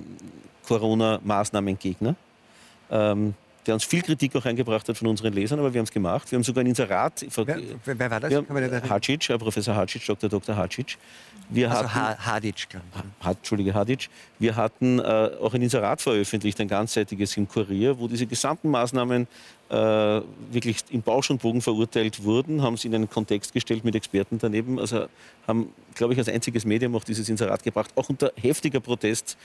Corona-Maßnahmengegner 0.67 2.15
ähm, 2.91 3.35
der 3.67 3.75
uns 3.75 3.85
viel 3.85 4.03
Kritik 4.03 4.35
auch 4.37 4.45
eingebracht 4.45 4.89
hat 4.89 4.97
von 4.97 5.09
unseren 5.09 5.33
Lesern, 5.33 5.59
aber 5.59 5.73
wir 5.73 5.81
haben 5.81 5.87
es 5.87 5.91
gemacht. 5.91 6.31
Wir 6.31 6.37
haben 6.37 6.45
sogar 6.45 6.63
ein 6.63 6.69
Inserat. 6.69 7.27
Wer, 7.35 7.59
wer 7.85 8.11
war 8.11 8.21
das? 8.21 8.31
Wir 8.31 8.83
Hacic, 8.89 9.39
Professor 9.39 9.75
Hacic, 9.75 10.07
Dr. 10.07 10.31
Dr. 10.31 10.57
Hacic. 10.57 10.97
Wir 11.49 11.71
also 11.71 11.95
hatten, 11.95 12.27
Hadic, 12.27 12.69
glaube 12.69 12.85
ich. 12.93 13.25
Ha, 13.25 13.31
Entschuldige, 13.31 13.75
Hadic. 13.75 14.09
Wir 14.39 14.57
hatten 14.57 14.99
äh, 14.99 15.03
auch 15.41 15.55
ein 15.55 15.63
Inserat 15.63 16.01
veröffentlicht, 16.01 16.61
ein 16.61 16.69
ganzseitiges 16.69 17.37
im 17.37 17.49
Kurier, 17.49 17.99
wo 17.99 18.09
diese 18.09 18.27
gesamten 18.27 18.71
Maßnahmen 18.71 19.29
äh, 19.69 20.23
wirklich 20.53 20.85
im 20.91 21.03
Bausch 21.03 21.31
und 21.31 21.43
Bogen 21.43 21.61
verurteilt 21.61 22.23
wurden, 22.23 22.63
haben 22.63 22.77
sie 22.77 22.89
in 22.89 22.95
einen 22.95 23.11
Kontext 23.11 23.53
gestellt 23.53 23.85
mit 23.85 23.95
Experten 23.95 24.39
daneben. 24.39 24.79
Also 24.79 25.07
haben, 25.47 25.73
glaube 25.95 26.13
ich, 26.13 26.19
als 26.19 26.29
einziges 26.29 26.65
Medium 26.65 26.95
auch 26.95 27.05
dieses 27.05 27.29
Inserat 27.29 27.63
gebracht, 27.63 27.91
auch 27.97 28.09
unter 28.09 28.33
heftiger 28.41 28.81
Protest 28.81 29.37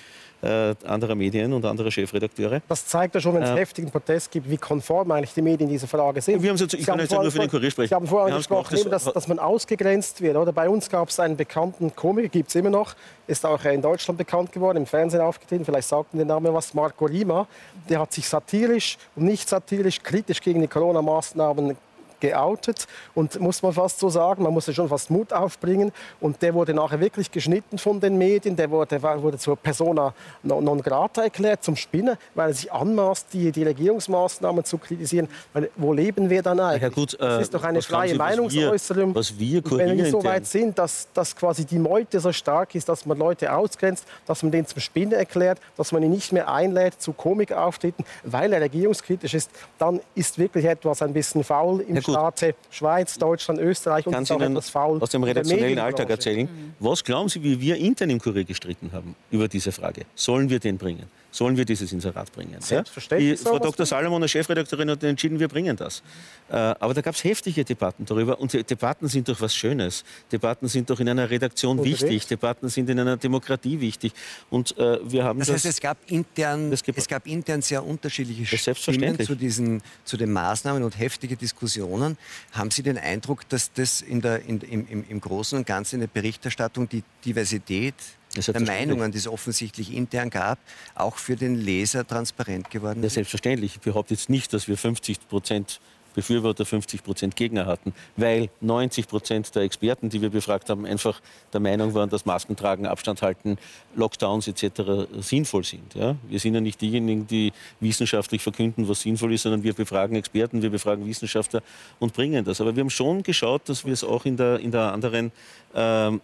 äh, 0.41 0.75
anderer 0.85 1.15
Medien 1.15 1.53
und 1.53 1.65
anderer 1.65 1.91
Chefredakteure. 1.91 2.61
Das 2.67 2.85
zeigt 2.85 3.15
ja 3.15 3.21
schon, 3.21 3.35
wenn 3.35 3.43
es 3.43 3.49
äh, 3.49 3.57
heftigen 3.57 3.91
Protest 3.91 4.31
gibt, 4.31 4.49
wie 4.49 4.57
konform 4.57 5.11
eigentlich 5.11 5.33
die 5.33 5.41
Medien 5.41 5.69
in 5.69 5.73
dieser 5.73 5.87
Frage 5.87 6.21
sind. 6.21 6.41
Wir 6.41 6.49
haben 6.49 6.57
so, 6.57 6.65
ich 6.65 6.71
Sie 6.71 6.83
kann 6.83 6.99
jetzt 6.99 7.11
nur 7.11 7.31
für 7.31 7.39
den 7.39 7.49
Kurier 7.49 7.71
sprechen. 7.71 7.89
Sie 7.89 7.95
haben 7.95 8.07
vorher 8.07 8.33
angesprochen, 8.33 8.77
das, 8.89 9.03
dass, 9.03 9.13
dass, 9.13 9.27
man 9.27 9.39
ausgegrenzt 9.39 10.21
wird. 10.21 10.35
Oder? 10.35 10.51
Bei 10.51 10.67
uns 10.67 10.89
gab 10.89 11.09
es 11.09 11.19
einen 11.19 11.37
bekannten 11.37 11.95
Komiker, 11.95 12.29
gibt 12.29 12.49
es 12.49 12.55
immer 12.55 12.71
noch, 12.71 12.95
ist 13.31 13.45
auch 13.45 13.63
in 13.63 13.81
Deutschland 13.81 14.17
bekannt 14.17 14.51
geworden, 14.51 14.77
im 14.77 14.85
Fernsehen 14.85 15.21
aufgetreten, 15.21 15.63
vielleicht 15.63 15.87
sagt 15.87 16.13
der 16.13 16.25
Name 16.25 16.53
was, 16.53 16.73
Marco 16.73 17.05
Rima. 17.05 17.47
Der 17.89 17.99
hat 17.99 18.11
sich 18.11 18.27
satirisch 18.27 18.97
und 19.15 19.23
nicht 19.23 19.47
satirisch 19.47 20.03
kritisch 20.03 20.41
gegen 20.41 20.61
die 20.61 20.67
Corona-Maßnahmen 20.67 21.77
geoutet 22.21 22.87
und 23.13 23.39
muss 23.39 23.61
man 23.61 23.73
fast 23.73 23.99
so 23.99 24.09
sagen, 24.09 24.43
man 24.43 24.53
musste 24.53 24.73
schon 24.73 24.87
fast 24.87 25.09
Mut 25.09 25.33
aufbringen 25.33 25.91
und 26.19 26.41
der 26.41 26.53
wurde 26.53 26.73
nachher 26.73 26.99
wirklich 26.99 27.31
geschnitten 27.31 27.77
von 27.77 27.99
den 27.99 28.17
Medien, 28.17 28.55
der 28.55 28.71
wurde, 28.71 29.01
wurde 29.01 29.37
zur 29.37 29.57
Persona 29.57 30.13
non 30.43 30.81
grata 30.81 31.23
erklärt, 31.23 31.63
zum 31.63 31.75
Spinner, 31.75 32.17
weil 32.35 32.49
er 32.49 32.53
sich 32.53 32.71
anmaßt, 32.71 33.27
die, 33.33 33.51
die 33.51 33.63
Regierungsmaßnahmen 33.63 34.63
zu 34.63 34.77
kritisieren. 34.77 35.27
Weil, 35.53 35.69
wo 35.75 35.93
leben 35.93 36.29
wir 36.29 36.41
dann 36.41 36.59
eigentlich? 36.59 36.81
Ja, 36.83 36.89
gut, 36.89 37.13
äh, 37.15 37.17
das 37.17 37.41
ist 37.43 37.53
doch 37.53 37.63
eine 37.63 37.81
freie 37.81 38.15
Meinungsäußerung. 38.15 39.15
Was 39.15 39.37
wir, 39.37 39.63
was 39.63 39.71
wir 39.71 39.77
wenn 39.77 39.97
wir 39.97 40.05
so 40.09 40.23
weit 40.23 40.45
sind, 40.45 40.77
dass, 40.77 41.07
dass 41.13 41.35
quasi 41.35 41.65
die 41.65 41.79
Meute 41.79 42.19
so 42.19 42.31
stark 42.31 42.75
ist, 42.75 42.87
dass 42.87 43.05
man 43.05 43.17
Leute 43.17 43.53
ausgrenzt, 43.53 44.05
dass 44.25 44.43
man 44.43 44.51
den 44.51 44.65
zum 44.65 44.79
Spinner 44.79 45.17
erklärt, 45.17 45.59
dass 45.77 45.91
man 45.91 46.03
ihn 46.03 46.11
nicht 46.11 46.31
mehr 46.31 46.51
einlädt 46.51 47.01
zu 47.01 47.13
Komikauftritten, 47.13 48.05
weil 48.23 48.53
er 48.53 48.61
regierungskritisch 48.61 49.33
ist, 49.33 49.49
dann 49.77 49.99
ist 50.15 50.37
wirklich 50.37 50.65
etwas 50.65 51.01
ein 51.01 51.13
bisschen 51.13 51.43
faul 51.43 51.81
im 51.81 51.95
ja, 51.95 52.01
Staate 52.13 52.55
Schweiz, 52.69 53.17
Deutschland, 53.17 53.59
Österreich 53.59 54.05
und 54.07 54.13
ist 54.13 54.31
auch 54.31 54.41
etwas 54.41 54.69
faul. 54.69 55.01
Aus 55.01 55.09
dem 55.09 55.23
redaktionellen 55.23 55.79
Alltag 55.79 56.09
erzählen. 56.09 56.47
Mhm. 56.51 56.73
Was 56.79 57.03
glauben 57.03 57.29
Sie, 57.29 57.43
wie 57.43 57.59
wir 57.59 57.77
intern 57.77 58.09
im 58.09 58.19
Kurier 58.19 58.43
gestritten 58.43 58.91
haben 58.91 59.15
über 59.29 59.47
diese 59.47 59.71
Frage? 59.71 60.05
Sollen 60.15 60.49
wir 60.49 60.59
den 60.59 60.77
bringen? 60.77 61.09
Sollen 61.31 61.57
wir 61.57 61.65
dieses 61.65 61.91
Inserat 61.91 62.31
bringen. 62.31 62.59
Selbstverständlich. 62.59 63.39
Die, 63.39 63.43
Frau 63.43 63.57
Dr. 63.57 63.85
Salomon, 63.85 64.27
Chefredakteurin, 64.27 64.91
hat 64.91 65.03
entschieden, 65.03 65.39
wir 65.39 65.47
bringen 65.47 65.75
das. 65.75 66.03
Äh, 66.49 66.55
aber 66.55 66.93
da 66.93 67.01
gab 67.01 67.15
es 67.15 67.23
heftige 67.23 67.63
Debatten 67.63 68.05
darüber. 68.05 68.39
Und 68.39 68.53
Debatten 68.53 69.07
sind 69.07 69.29
doch 69.29 69.39
was 69.39 69.55
Schönes. 69.55 70.03
Debatten 70.31 70.67
sind 70.67 70.89
doch 70.89 70.99
in 70.99 71.07
einer 71.09 71.29
Redaktion 71.29 71.79
Unterwegs. 71.79 72.01
wichtig. 72.01 72.27
Debatten 72.27 72.69
sind 72.69 72.89
in 72.89 72.99
einer 72.99 73.17
Demokratie 73.17 73.79
wichtig. 73.79 74.11
Und 74.49 74.77
äh, 74.77 74.99
wir 75.09 75.23
haben 75.23 75.39
das 75.39 75.49
heißt, 75.49 75.65
es 75.65 75.79
gab 75.79 75.97
intern, 76.07 76.71
es 76.71 77.07
gab 77.07 77.25
intern 77.25 77.61
sehr 77.61 77.85
unterschiedliche 77.85 78.57
Stimmen 78.57 79.19
zu, 79.19 79.35
diesen, 79.35 79.81
zu 80.03 80.17
den 80.17 80.31
Maßnahmen 80.31 80.83
und 80.83 80.99
heftige 80.99 81.37
Diskussionen. 81.37 82.17
Haben 82.51 82.71
Sie 82.71 82.83
den 82.83 82.97
Eindruck, 82.97 83.47
dass 83.47 83.71
das 83.71 84.01
in 84.01 84.21
der, 84.21 84.43
in, 84.45 84.59
im, 84.61 85.05
im 85.07 85.21
Großen 85.21 85.57
und 85.57 85.65
Ganzen 85.65 85.95
in 85.95 86.01
der 86.01 86.07
Berichterstattung 86.07 86.89
die 86.89 87.03
Diversität 87.23 87.95
der 88.35 88.61
Meinungen, 88.61 89.11
die 89.11 89.17
es 89.17 89.27
offensichtlich 89.27 89.93
intern 89.93 90.29
gab, 90.29 90.59
auch 90.95 91.17
für 91.17 91.35
den 91.35 91.55
Leser 91.55 92.07
transparent 92.07 92.69
geworden 92.69 93.03
ist? 93.03 93.13
Ja, 93.13 93.15
selbstverständlich. 93.15 93.75
Ich 93.75 93.81
behaupte 93.81 94.13
jetzt 94.13 94.29
nicht, 94.29 94.53
dass 94.53 94.67
wir 94.67 94.77
50 94.77 95.27
Prozent 95.27 95.79
Befürworter, 96.13 96.65
50 96.65 97.03
Prozent 97.03 97.35
Gegner 97.35 97.65
hatten, 97.65 97.93
weil 98.15 98.49
90 98.61 99.07
Prozent 99.07 99.55
der 99.55 99.63
Experten, 99.63 100.09
die 100.09 100.21
wir 100.21 100.29
befragt 100.29 100.69
haben, 100.69 100.85
einfach 100.85 101.21
der 101.53 101.59
Meinung 101.59 101.93
waren, 101.93 102.09
dass 102.09 102.25
Masken 102.25 102.55
tragen, 102.55 102.85
Abstand 102.85 103.21
halten, 103.21 103.57
Lockdowns 103.95 104.47
etc. 104.47 105.09
sinnvoll 105.19 105.63
sind. 105.63 105.95
Ja? 105.95 106.15
Wir 106.27 106.39
sind 106.39 106.53
ja 106.53 106.61
nicht 106.61 106.81
diejenigen, 106.81 107.27
die 107.27 107.51
wissenschaftlich 107.79 108.41
verkünden, 108.41 108.87
was 108.87 109.01
sinnvoll 109.01 109.33
ist, 109.33 109.43
sondern 109.43 109.63
wir 109.63 109.73
befragen 109.73 110.15
Experten, 110.15 110.61
wir 110.61 110.69
befragen 110.69 111.05
Wissenschaftler 111.05 111.61
und 111.99 112.13
bringen 112.13 112.43
das. 112.45 112.61
Aber 112.61 112.75
wir 112.75 112.81
haben 112.81 112.89
schon 112.89 113.23
geschaut, 113.23 113.67
dass 113.69 113.85
wir 113.85 113.93
es 113.93 114.03
auch 114.03 114.25
in 114.25 114.37
der, 114.37 114.59
in 114.59 114.71
der 114.71 114.91
anderen 114.93 115.31
ähm, 115.73 116.21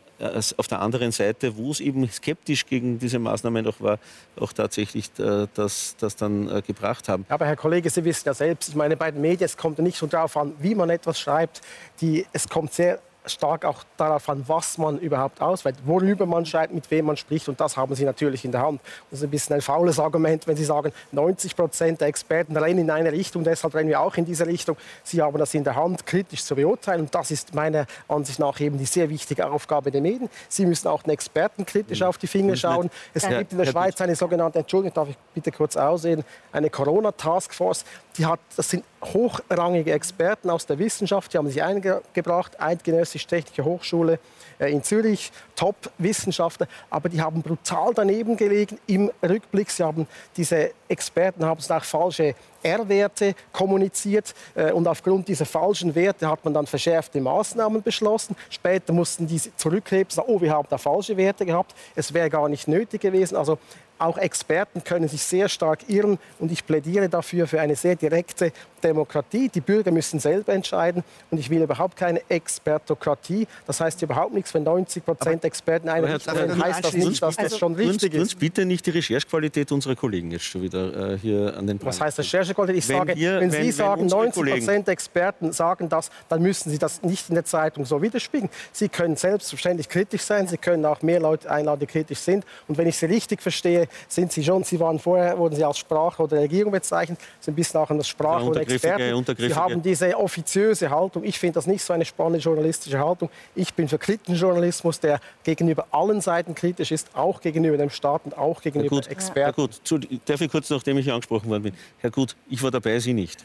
auf 0.57 0.67
der 0.67 0.81
anderen 0.81 1.11
Seite, 1.11 1.55
wo 1.57 1.69
es 1.69 1.79
eben 1.79 2.09
skeptisch 2.09 2.65
gegen 2.65 2.97
diese 2.97 3.19
Maßnahmen 3.19 3.67
auch 3.67 3.79
war, 3.79 3.99
auch 4.39 4.51
tatsächlich 4.51 5.11
äh, 5.19 5.47
das, 5.53 5.95
das 5.99 6.15
dann 6.15 6.49
äh, 6.49 6.61
gebracht 6.63 7.07
haben. 7.07 7.25
Aber 7.29 7.45
Herr 7.45 7.55
Kollege, 7.55 7.89
Sie 7.89 8.03
wissen 8.03 8.23
ja 8.25 8.33
selbst, 8.33 8.75
meine, 8.75 8.97
bei 8.97 9.11
den 9.11 9.21
Medien, 9.21 9.45
es 9.45 9.55
kommt 9.55 9.76
ja 9.77 9.83
nicht 9.83 9.97
so 9.97 10.07
darauf 10.07 10.35
an, 10.37 10.53
wie 10.59 10.75
man 10.75 10.89
etwas 10.89 11.19
schreibt, 11.19 11.61
die, 12.01 12.25
es 12.33 12.47
kommt 12.47 12.73
sehr 12.73 12.99
stark 13.29 13.65
auch 13.65 13.83
darauf 13.97 14.27
an, 14.29 14.43
was 14.47 14.77
man 14.77 14.99
überhaupt 14.99 15.41
auswählt, 15.41 15.77
worüber 15.85 16.25
man 16.25 16.45
schreibt, 16.45 16.73
mit 16.73 16.89
wem 16.91 17.05
man 17.05 17.17
spricht. 17.17 17.47
Und 17.49 17.59
das 17.59 17.77
haben 17.77 17.93
Sie 17.95 18.05
natürlich 18.05 18.45
in 18.45 18.51
der 18.51 18.61
Hand. 18.61 18.81
Das 19.09 19.19
ist 19.19 19.25
ein 19.25 19.29
bisschen 19.29 19.55
ein 19.55 19.61
faules 19.61 19.99
Argument, 19.99 20.47
wenn 20.47 20.55
Sie 20.55 20.63
sagen, 20.63 20.91
90 21.11 21.55
Prozent 21.55 22.01
der 22.01 22.07
Experten 22.07 22.55
rennen 22.55 22.79
in 22.79 22.91
eine 22.91 23.11
Richtung, 23.11 23.43
deshalb 23.43 23.75
rennen 23.75 23.89
wir 23.89 24.01
auch 24.01 24.15
in 24.15 24.25
diese 24.25 24.45
Richtung. 24.45 24.77
Sie 25.03 25.21
haben 25.21 25.37
das 25.37 25.53
in 25.53 25.63
der 25.63 25.75
Hand, 25.75 26.05
kritisch 26.05 26.43
zu 26.43 26.55
beurteilen. 26.55 27.01
Und 27.01 27.15
das 27.15 27.31
ist 27.31 27.53
meiner 27.53 27.85
Ansicht 28.07 28.39
nach 28.39 28.59
eben 28.59 28.77
die 28.77 28.85
sehr 28.85 29.09
wichtige 29.09 29.49
Aufgabe 29.49 29.91
der 29.91 30.01
Medien. 30.01 30.29
Sie 30.49 30.65
müssen 30.65 30.87
auch 30.87 31.03
den 31.03 31.11
Experten 31.11 31.65
kritisch 31.65 32.01
auf 32.01 32.17
die 32.17 32.27
Finger 32.27 32.55
schauen. 32.55 32.89
Es 33.13 33.27
gibt 33.27 33.51
in 33.51 33.57
der 33.57 33.65
Schweiz 33.65 33.99
eine 34.01 34.15
sogenannte, 34.15 34.59
Entschuldigung, 34.59 34.93
darf 34.93 35.09
ich 35.09 35.17
bitte 35.33 35.51
kurz 35.51 35.75
aussehen, 35.75 36.23
eine 36.51 36.69
Corona-Taskforce. 36.69 37.85
Die 38.17 38.25
hat, 38.25 38.39
das 38.55 38.69
sind 38.69 38.83
hochrangige 39.03 39.91
Experten 39.91 40.49
aus 40.49 40.65
der 40.65 40.79
Wissenschaft, 40.79 41.33
die 41.33 41.37
haben 41.37 41.47
sich 41.47 41.61
eingebracht, 41.61 42.59
Eidgenössisch-Technische 42.59 43.63
Hochschule 43.63 44.19
äh, 44.59 44.71
in 44.71 44.81
Zürich, 44.83 45.31
Top-Wissenschaftler, 45.55 46.67
aber 46.89 47.09
die 47.09 47.21
haben 47.21 47.41
brutal 47.41 47.93
daneben 47.93 48.35
gelegen 48.35 48.79
im 48.87 49.11
Rückblick. 49.21 49.69
Sie 49.69 49.83
haben, 49.83 50.07
diese 50.35 50.71
Experten 50.87 51.45
haben 51.45 51.59
auch 51.69 51.83
falsche 51.83 52.33
R-Werte 52.63 53.35
kommuniziert 53.51 54.33
äh, 54.55 54.71
und 54.71 54.87
aufgrund 54.87 55.27
dieser 55.27 55.45
falschen 55.45 55.93
Werte 55.93 56.27
hat 56.27 56.43
man 56.43 56.53
dann 56.53 56.65
verschärfte 56.65 57.21
Maßnahmen 57.21 57.83
beschlossen. 57.83 58.35
Später 58.49 58.93
mussten 58.93 59.27
die 59.27 59.39
zurückheben, 59.57 60.09
sagen, 60.09 60.27
oh, 60.31 60.41
wir 60.41 60.51
haben 60.51 60.67
da 60.69 60.77
falsche 60.77 61.15
Werte 61.17 61.45
gehabt, 61.45 61.75
es 61.95 62.13
wäre 62.13 62.29
gar 62.29 62.49
nicht 62.49 62.67
nötig 62.67 63.01
gewesen. 63.01 63.35
Also 63.35 63.59
auch 63.99 64.17
Experten 64.17 64.83
können 64.83 65.07
sich 65.07 65.23
sehr 65.23 65.49
stark 65.49 65.89
irren 65.89 66.19
und 66.39 66.51
ich 66.51 66.65
plädiere 66.65 67.09
dafür 67.09 67.47
für 67.47 67.61
eine 67.61 67.75
sehr 67.75 67.95
direkte 67.95 68.51
Demokratie. 68.83 69.49
Die 69.49 69.61
Bürger 69.61 69.91
müssen 69.91 70.19
selber 70.19 70.53
entscheiden 70.53 71.03
und 71.31 71.39
ich 71.39 71.49
will 71.49 71.61
überhaupt 71.61 71.97
keine 71.97 72.21
Expertokratie. 72.29 73.47
Das 73.65 73.81
heißt 73.81 74.01
überhaupt 74.01 74.33
nichts, 74.33 74.53
wenn 74.53 74.63
90 74.63 75.03
Prozent 75.03 75.43
Experten 75.43 75.89
eine 75.89 76.13
Richtung 76.13 76.35
sagen, 76.35 76.63
heißt 76.63 76.85
das 76.85 76.93
nicht, 76.93 77.21
dass 77.21 77.35
das 77.35 77.57
schon 77.57 77.75
richtig 77.75 78.13
ist. 78.13 78.21
Uns 78.21 78.35
bitte 78.35 78.65
nicht 78.65 78.85
die 78.85 78.91
Recherchequalität 78.91 79.71
unserer 79.71 79.95
Kollegen 79.95 80.31
jetzt 80.31 80.45
schon 80.45 80.61
wieder 80.61 81.13
äh, 81.13 81.17
hier 81.17 81.55
an 81.57 81.67
den. 81.67 81.83
Was 81.83 81.99
heißt 81.99 82.19
Recherchequalität? 82.19 82.83
Ich 82.83 82.89
wenn 82.89 82.97
sage, 82.97 83.15
wir, 83.15 83.39
wenn, 83.39 83.51
wenn, 83.51 83.63
Sie 83.63 83.71
sagen, 83.71 84.05
90 84.05 84.43
Prozent 84.43 84.87
Experten 84.89 85.51
sagen 85.51 85.89
das, 85.89 86.09
dann 86.29 86.41
müssen 86.41 86.69
Sie 86.69 86.77
das 86.77 87.01
nicht 87.01 87.29
in 87.29 87.35
der 87.35 87.45
Zeitung 87.45 87.85
so 87.85 88.01
widerspiegeln. 88.01 88.49
Sie 88.71 88.89
können 88.89 89.15
selbstverständlich 89.15 89.89
kritisch 89.89 90.21
sein, 90.21 90.47
Sie 90.47 90.57
können 90.57 90.85
auch 90.85 91.01
mehr 91.01 91.19
Leute 91.19 91.49
einladen, 91.49 91.79
die 91.79 91.87
kritisch 91.87 92.19
sind. 92.19 92.45
Und 92.67 92.77
wenn 92.77 92.87
ich 92.87 92.97
Sie 92.97 93.07
richtig 93.07 93.41
verstehe, 93.41 93.86
sind 94.07 94.31
Sie 94.31 94.43
schon, 94.43 94.63
Sie 94.63 94.79
waren 94.79 94.99
vorher, 94.99 95.37
wurden 95.37 95.55
Sie 95.55 95.63
als 95.63 95.77
Sprache 95.77 96.23
oder 96.23 96.37
Regierung 96.37 96.71
bezeichnet, 96.71 97.19
sind 97.39 97.55
bis 97.55 97.73
nachher 97.73 97.95
das 97.95 98.07
Sprache 98.07 98.45
oder 98.45 98.61
Experten. 98.61 99.25
Sie 99.37 99.53
haben 99.53 99.81
diese 99.81 100.17
offiziöse 100.17 100.89
Haltung. 100.89 101.23
Ich 101.23 101.39
finde 101.39 101.55
das 101.55 101.67
nicht 101.67 101.83
so 101.83 101.93
eine 101.93 102.05
spannende 102.05 102.39
journalistische 102.39 102.99
Haltung. 102.99 103.29
Ich 103.55 103.73
bin 103.73 103.87
für 103.87 103.97
kritischen 103.97 104.35
Journalismus, 104.35 104.99
der 104.99 105.19
gegenüber 105.43 105.87
allen 105.91 106.21
Seiten 106.21 106.55
kritisch 106.55 106.91
ist, 106.91 107.09
auch 107.13 107.41
gegenüber 107.41 107.77
dem 107.77 107.89
Staat 107.89 108.21
und 108.25 108.37
auch 108.37 108.61
gegenüber 108.61 108.95
Herr 108.95 109.01
Gut, 109.01 109.11
Experten. 109.11 109.41
Herr 109.41 109.53
Gut, 109.53 109.79
zu, 109.83 109.99
darf 110.25 110.41
ich 110.41 110.51
kurz, 110.51 110.69
nachdem 110.69 110.97
ich 110.97 111.05
hier 111.05 111.13
angesprochen 111.13 111.49
worden 111.49 111.63
bin. 111.63 111.73
Herr 111.99 112.11
Gut, 112.11 112.35
ich 112.49 112.61
war 112.61 112.71
dabei, 112.71 112.99
Sie 112.99 113.13
nicht. 113.13 113.43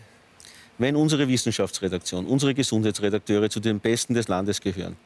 Wenn 0.79 0.97
unsere 0.97 1.29
Wissenschaftsredaktion, 1.29 2.27
unsere 2.27 2.55
Gesundheitsredakteure 2.55 3.49
zu 3.51 3.61
den 3.61 3.79
Besten 3.79 4.15
des 4.15 4.29
Landes 4.29 4.61
gehören, 4.61 4.97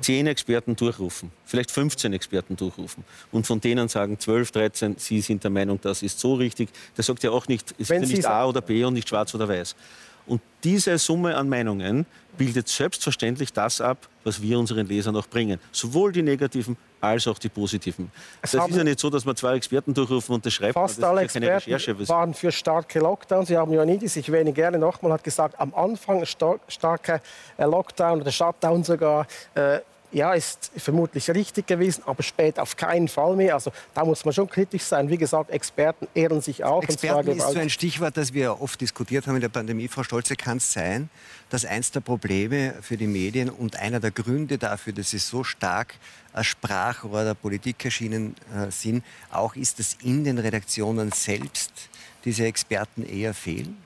zehn 0.00 0.26
Experten 0.26 0.74
durchrufen, 0.76 1.30
vielleicht 1.44 1.70
15 1.70 2.12
Experten 2.12 2.56
durchrufen 2.56 3.04
und 3.32 3.46
von 3.46 3.60
denen 3.60 3.88
sagen 3.88 4.18
12, 4.18 4.50
13, 4.50 4.96
Sie 4.98 5.20
sind 5.20 5.44
der 5.44 5.50
Meinung, 5.50 5.80
das 5.80 6.02
ist 6.02 6.18
so 6.18 6.34
richtig. 6.34 6.70
Das 6.96 7.06
sagt 7.06 7.22
ja 7.22 7.30
auch 7.30 7.46
nicht, 7.48 7.72
es 7.78 7.90
ist 7.90 7.90
ja 7.90 8.00
nicht 8.00 8.26
A 8.26 8.46
oder 8.46 8.60
B 8.60 8.84
und 8.84 8.94
nicht 8.94 9.08
schwarz 9.08 9.34
oder 9.34 9.48
weiß. 9.48 9.76
Und 10.26 10.40
diese 10.64 10.98
Summe 10.98 11.36
an 11.36 11.48
Meinungen 11.48 12.04
bildet 12.36 12.68
selbstverständlich 12.68 13.52
das 13.52 13.80
ab, 13.80 14.08
was 14.24 14.42
wir 14.42 14.58
unseren 14.58 14.86
Lesern 14.86 15.14
auch 15.16 15.28
bringen. 15.28 15.60
Sowohl 15.70 16.12
die 16.12 16.22
negativen 16.22 16.76
als 17.08 17.26
auch 17.26 17.38
die 17.38 17.48
positiven. 17.48 18.10
Es 18.42 18.52
das 18.52 18.68
ist 18.68 18.76
ja 18.76 18.84
nicht 18.84 18.98
so, 18.98 19.10
dass 19.10 19.24
man 19.24 19.36
zwei 19.36 19.54
Experten 19.54 19.94
durchrufen 19.94 20.34
und 20.34 20.46
das 20.46 20.52
schreibt 20.52 20.74
Fast 20.74 21.02
alle 21.02 21.22
ja 21.22 21.24
Experten 21.24 22.08
waren 22.08 22.34
für 22.34 22.52
starke 22.52 22.98
Lockdowns. 22.98 23.48
Sie 23.48 23.56
haben 23.56 23.72
Ioannidis, 23.72 24.16
ich 24.16 24.28
erwähne 24.28 24.52
gerne 24.52 24.78
nochmal, 24.78 25.12
hat 25.12 25.24
gesagt, 25.24 25.58
am 25.58 25.74
Anfang 25.74 26.24
star 26.26 26.58
starker 26.68 27.20
äh, 27.56 27.64
Lockdown 27.64 28.20
oder 28.20 28.32
Shutdown 28.32 28.84
sogar. 28.84 29.26
Äh, 29.54 29.80
ja, 30.12 30.32
ist 30.32 30.70
vermutlich 30.76 31.28
richtig 31.30 31.66
gewesen, 31.66 32.02
aber 32.06 32.22
später 32.22 32.62
auf 32.62 32.76
keinen 32.76 33.08
Fall 33.08 33.36
mehr. 33.36 33.54
Also 33.54 33.72
da 33.94 34.04
muss 34.04 34.24
man 34.24 34.32
schon 34.32 34.48
kritisch 34.48 34.82
sein. 34.82 35.10
Wie 35.10 35.18
gesagt, 35.18 35.50
Experten 35.50 36.06
ehren 36.14 36.40
sich 36.40 36.64
auch. 36.64 36.82
Experten 36.82 37.32
ist 37.32 37.50
so 37.50 37.58
ein 37.58 37.70
Stichwort, 37.70 38.16
das 38.16 38.32
wir 38.32 38.60
oft 38.60 38.80
diskutiert 38.80 39.26
haben 39.26 39.34
in 39.34 39.40
der 39.40 39.48
Pandemie. 39.48 39.88
Frau 39.88 40.02
Stolze, 40.02 40.36
kann 40.36 40.58
es 40.58 40.72
sein, 40.72 41.10
dass 41.50 41.64
eins 41.64 41.90
der 41.90 42.00
Probleme 42.00 42.74
für 42.82 42.96
die 42.96 43.06
Medien 43.06 43.50
und 43.50 43.76
einer 43.76 44.00
der 44.00 44.10
Gründe 44.10 44.58
dafür, 44.58 44.92
dass 44.92 45.10
sie 45.10 45.18
so 45.18 45.44
stark 45.44 45.94
als 46.32 46.46
Sprachrohr 46.46 47.24
der 47.24 47.34
Politik 47.34 47.84
erschienen 47.84 48.34
äh, 48.54 48.70
sind, 48.70 49.04
auch 49.30 49.56
ist, 49.56 49.78
dass 49.78 49.94
in 50.02 50.24
den 50.24 50.38
Redaktionen 50.38 51.12
selbst 51.12 51.72
diese 52.24 52.44
Experten 52.44 53.04
eher 53.04 53.32
fehlen? 53.32 53.76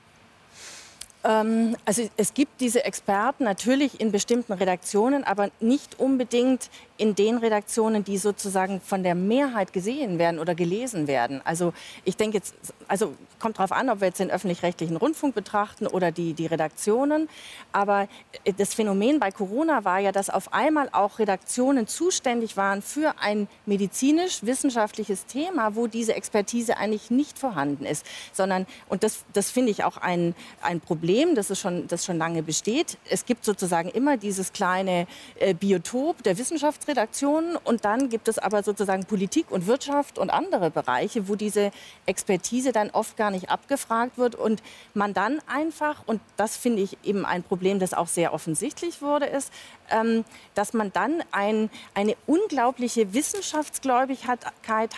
Ähm, 1.23 1.77
also 1.85 2.09
es 2.17 2.33
gibt 2.33 2.59
diese 2.61 2.83
Experten 2.83 3.43
natürlich 3.43 3.99
in 3.99 4.11
bestimmten 4.11 4.53
Redaktionen, 4.53 5.23
aber 5.23 5.51
nicht 5.59 5.99
unbedingt 5.99 6.69
in 7.01 7.15
den 7.15 7.39
Redaktionen, 7.39 8.03
die 8.03 8.19
sozusagen 8.19 8.79
von 8.79 9.01
der 9.01 9.15
Mehrheit 9.15 9.73
gesehen 9.73 10.19
werden 10.19 10.39
oder 10.39 10.53
gelesen 10.53 11.07
werden. 11.07 11.41
Also 11.43 11.73
ich 12.05 12.15
denke 12.15 12.37
jetzt, 12.37 12.53
also 12.87 13.15
kommt 13.39 13.57
darauf 13.57 13.71
an, 13.71 13.89
ob 13.89 14.01
wir 14.01 14.07
jetzt 14.09 14.19
den 14.19 14.29
öffentlich-rechtlichen 14.29 14.95
Rundfunk 14.97 15.33
betrachten 15.33 15.87
oder 15.87 16.11
die, 16.11 16.33
die 16.33 16.45
Redaktionen. 16.45 17.27
Aber 17.71 18.07
äh, 18.43 18.53
das 18.53 18.75
Phänomen 18.75 19.19
bei 19.19 19.31
Corona 19.31 19.83
war 19.83 19.97
ja, 19.97 20.11
dass 20.11 20.29
auf 20.29 20.53
einmal 20.53 20.89
auch 20.91 21.17
Redaktionen 21.17 21.87
zuständig 21.87 22.55
waren 22.55 22.83
für 22.83 23.15
ein 23.19 23.47
medizinisch-wissenschaftliches 23.65 25.25
Thema, 25.25 25.75
wo 25.75 25.87
diese 25.87 26.13
Expertise 26.13 26.77
eigentlich 26.77 27.09
nicht 27.09 27.39
vorhanden 27.39 27.85
ist, 27.85 28.05
sondern, 28.31 28.67
und 28.87 29.01
das, 29.01 29.25
das 29.33 29.49
finde 29.49 29.71
ich 29.71 29.83
auch 29.83 29.97
ein, 29.97 30.35
ein 30.61 30.79
Problem, 30.79 31.33
das, 31.33 31.49
ist 31.49 31.59
schon, 31.59 31.87
das 31.87 32.05
schon 32.05 32.19
lange 32.19 32.43
besteht. 32.43 32.99
Es 33.09 33.25
gibt 33.25 33.43
sozusagen 33.43 33.89
immer 33.89 34.17
dieses 34.17 34.53
kleine 34.53 35.07
äh, 35.39 35.55
Biotop 35.55 36.21
der 36.21 36.37
Wissenschaftsredaktion, 36.37 36.90
Redaktionen 36.91 37.55
und 37.55 37.85
dann 37.85 38.09
gibt 38.09 38.27
es 38.27 38.37
aber 38.37 38.63
sozusagen 38.63 39.05
Politik 39.05 39.49
und 39.49 39.65
Wirtschaft 39.65 40.19
und 40.19 40.29
andere 40.29 40.69
Bereiche, 40.69 41.27
wo 41.27 41.35
diese 41.35 41.71
Expertise 42.05 42.71
dann 42.73 42.89
oft 42.89 43.15
gar 43.15 43.31
nicht 43.31 43.49
abgefragt 43.49 44.17
wird 44.17 44.35
und 44.35 44.61
man 44.93 45.13
dann 45.13 45.39
einfach, 45.47 46.03
und 46.05 46.21
das 46.35 46.57
finde 46.57 46.81
ich 46.81 46.97
eben 47.03 47.25
ein 47.25 47.43
Problem, 47.43 47.79
das 47.79 47.93
auch 47.93 48.07
sehr 48.07 48.33
offensichtlich 48.33 49.01
wurde, 49.01 49.25
ist, 49.25 49.53
ähm, 49.89 50.25
dass 50.53 50.73
man 50.73 50.91
dann 50.91 51.23
ein, 51.31 51.69
eine 51.93 52.15
unglaubliche 52.27 53.13
Wissenschaftsgläubigkeit 53.13 54.45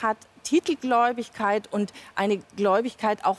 hat, 0.01 0.17
Titelgläubigkeit 0.43 1.71
und 1.71 1.93
eine 2.15 2.39
Gläubigkeit 2.57 3.23
auch 3.23 3.37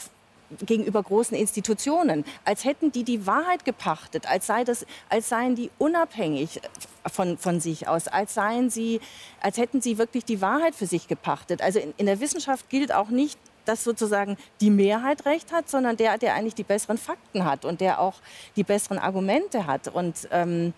gegenüber 0.64 1.02
großen 1.02 1.36
Institutionen, 1.36 2.24
als 2.44 2.64
hätten 2.64 2.92
die 2.92 3.04
die 3.04 3.26
Wahrheit 3.26 3.64
gepachtet, 3.64 4.28
als, 4.28 4.46
sei 4.46 4.64
das, 4.64 4.86
als 5.08 5.28
seien 5.28 5.54
die 5.54 5.70
unabhängig 5.78 6.60
von, 7.06 7.38
von 7.38 7.60
sich 7.60 7.88
aus, 7.88 8.08
als 8.08 8.34
seien 8.34 8.70
sie, 8.70 9.00
als 9.40 9.58
hätten 9.58 9.80
sie 9.80 9.98
wirklich 9.98 10.24
die 10.24 10.40
Wahrheit 10.40 10.74
für 10.74 10.86
sich 10.86 11.08
gepachtet. 11.08 11.62
Also 11.62 11.78
in, 11.78 11.94
in 11.96 12.06
der 12.06 12.20
Wissenschaft 12.20 12.68
gilt 12.70 12.92
auch 12.92 13.08
nicht, 13.08 13.38
dass 13.64 13.84
sozusagen 13.84 14.36
die 14.60 14.70
Mehrheit 14.70 15.24
recht 15.26 15.52
hat, 15.52 15.68
sondern 15.68 15.96
der, 15.96 16.18
der 16.18 16.34
eigentlich 16.34 16.54
die 16.54 16.64
besseren 16.64 16.98
Fakten 16.98 17.44
hat 17.44 17.64
und 17.64 17.80
der 17.80 18.00
auch 18.00 18.14
die 18.56 18.64
besseren 18.64 18.98
Argumente 18.98 19.66
hat. 19.66 19.88
Und 19.88 20.28
ähm, 20.30 20.74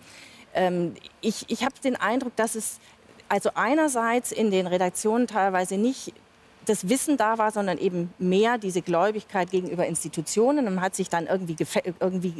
ähm, 0.53 0.95
ich, 1.21 1.45
ich 1.49 1.63
habe 1.63 1.75
den 1.83 1.95
Eindruck, 1.95 2.35
dass 2.35 2.55
es 2.55 2.79
also 3.29 3.51
einerseits 3.55 4.31
in 4.31 4.51
den 4.51 4.67
Redaktionen 4.67 5.27
teilweise 5.27 5.77
nicht 5.77 6.13
das 6.67 6.89
Wissen 6.89 7.17
da 7.17 7.37
war, 7.37 7.51
sondern 7.51 7.77
eben 7.77 8.13
mehr 8.19 8.57
diese 8.57 8.81
Gläubigkeit 8.81 9.51
gegenüber 9.51 9.85
Institutionen. 9.85 10.65
Man 10.65 10.81
hat 10.81 10.95
sich 10.95 11.09
dann 11.09 11.27
irgendwie, 11.27 11.55
irgendwie 11.99 12.35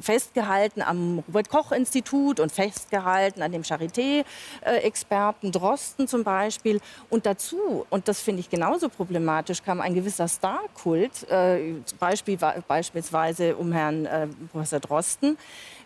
festgehalten 0.00 0.82
am 0.82 1.22
Robert-Koch-Institut 1.28 2.40
und 2.40 2.52
festgehalten 2.52 3.42
an 3.42 3.52
dem 3.52 3.62
Charité-Experten 3.62 5.52
Drosten 5.52 6.08
zum 6.08 6.24
Beispiel. 6.24 6.80
Und 7.10 7.26
dazu, 7.26 7.86
und 7.90 8.08
das 8.08 8.20
finde 8.20 8.40
ich 8.40 8.50
genauso 8.50 8.88
problematisch, 8.88 9.62
kam 9.62 9.80
ein 9.80 9.94
gewisser 9.94 10.28
Star-Kult, 10.28 11.28
äh, 11.30 11.74
Beispiel, 11.98 12.38
beispielsweise 12.66 13.56
um 13.56 13.72
Herrn 13.72 14.06
äh, 14.06 14.28
Professor 14.50 14.80
Drosten, 14.80 15.36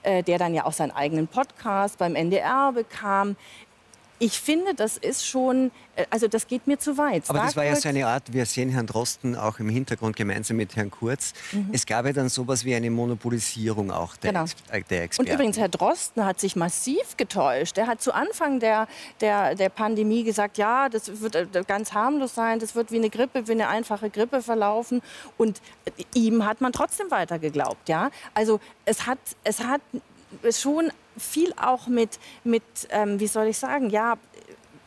äh, 0.03 0.23
der 0.23 0.39
dann 0.39 0.55
ja 0.55 0.65
auch 0.65 0.73
seinen 0.73 0.93
eigenen 0.93 1.29
Podcast 1.29 1.99
beim 1.99 2.15
NDR 2.15 2.73
bekam 2.73 3.37
ich 4.19 4.41
finde, 4.41 4.75
das 4.75 4.97
ist 4.97 5.27
schon, 5.27 5.71
äh, 5.95 6.05
also 6.11 6.29
das 6.29 6.47
geht 6.47 6.67
mir 6.67 6.79
zu 6.79 6.97
weit. 6.97 7.25
Aber 7.29 7.41
das 7.41 7.57
war 7.57 7.65
ja 7.65 7.77
so 7.77 7.89
eine 7.89 8.07
Art, 8.07 8.33
wir 8.33 8.47
sehen 8.47 8.71
Herrn 8.71 8.87
Drosten 8.87 9.37
auch 9.37 9.59
im 9.59 9.69
Hintergrund 9.69 10.17
gemeinsam 10.17 10.57
mit 10.57 10.77
Herrn 10.77 10.91
Kurz. 10.91 11.35
Mhm. 11.53 11.71
Es 11.73 11.85
gab 11.87 12.07
ja 12.07 12.13
dann 12.13 12.29
sowas 12.29 12.65
wie 12.65 12.75
eine 12.75 12.91
Monopolisierung 12.91 13.91
auch 13.91 14.17
der, 14.17 14.33
genau. 14.33 14.45
Ex 14.45 14.55
äh, 14.71 14.83
der 14.83 15.03
Experten. 15.03 15.31
Und 15.31 15.35
übrigens, 15.35 15.59
Herr 15.59 15.69
Drosten 15.69 16.25
hat 16.25 16.41
sich 16.41 16.57
massiv 16.57 17.17
getäuscht. 17.17 17.77
Er 17.79 17.87
hat 17.87 18.01
zu 18.01 18.15
Anfang 18.15 18.61
der, 18.61 18.89
der, 19.21 19.55
der 19.55 19.69
Pandemie 19.69 20.25
gesagt, 20.25 20.59
ja, 20.59 20.89
das 20.89 21.21
wird 21.21 21.35
äh, 21.35 21.47
ganz 21.67 21.93
harmlos 21.93 22.35
sein, 22.35 22.59
das 22.59 22.75
wird 22.75 22.91
wie 22.91 22.97
eine 22.97 23.11
Grippe, 23.11 23.47
wie 23.49 23.53
eine 23.53 23.69
einfache 23.69 24.09
Grippe 24.09 24.43
verlaufen. 24.43 25.03
Und 25.37 25.61
ihm 26.15 26.45
hat 26.45 26.61
man 26.61 26.73
trotzdem 26.73 27.11
weiter 27.11 27.39
geglaubt. 27.39 27.89
Ja? 27.89 28.11
Also 28.35 28.61
es 28.85 29.07
hat, 29.07 29.19
es 29.45 29.61
hat 29.61 29.81
schon 30.51 30.91
viel 31.17 31.53
auch 31.57 31.87
mit, 31.87 32.19
mit 32.45 32.63
ähm, 32.91 33.21
wie 33.21 33.27
soll 33.27 33.47
ich 33.47 33.59
sagen, 33.59 33.91
ja, 33.91 34.17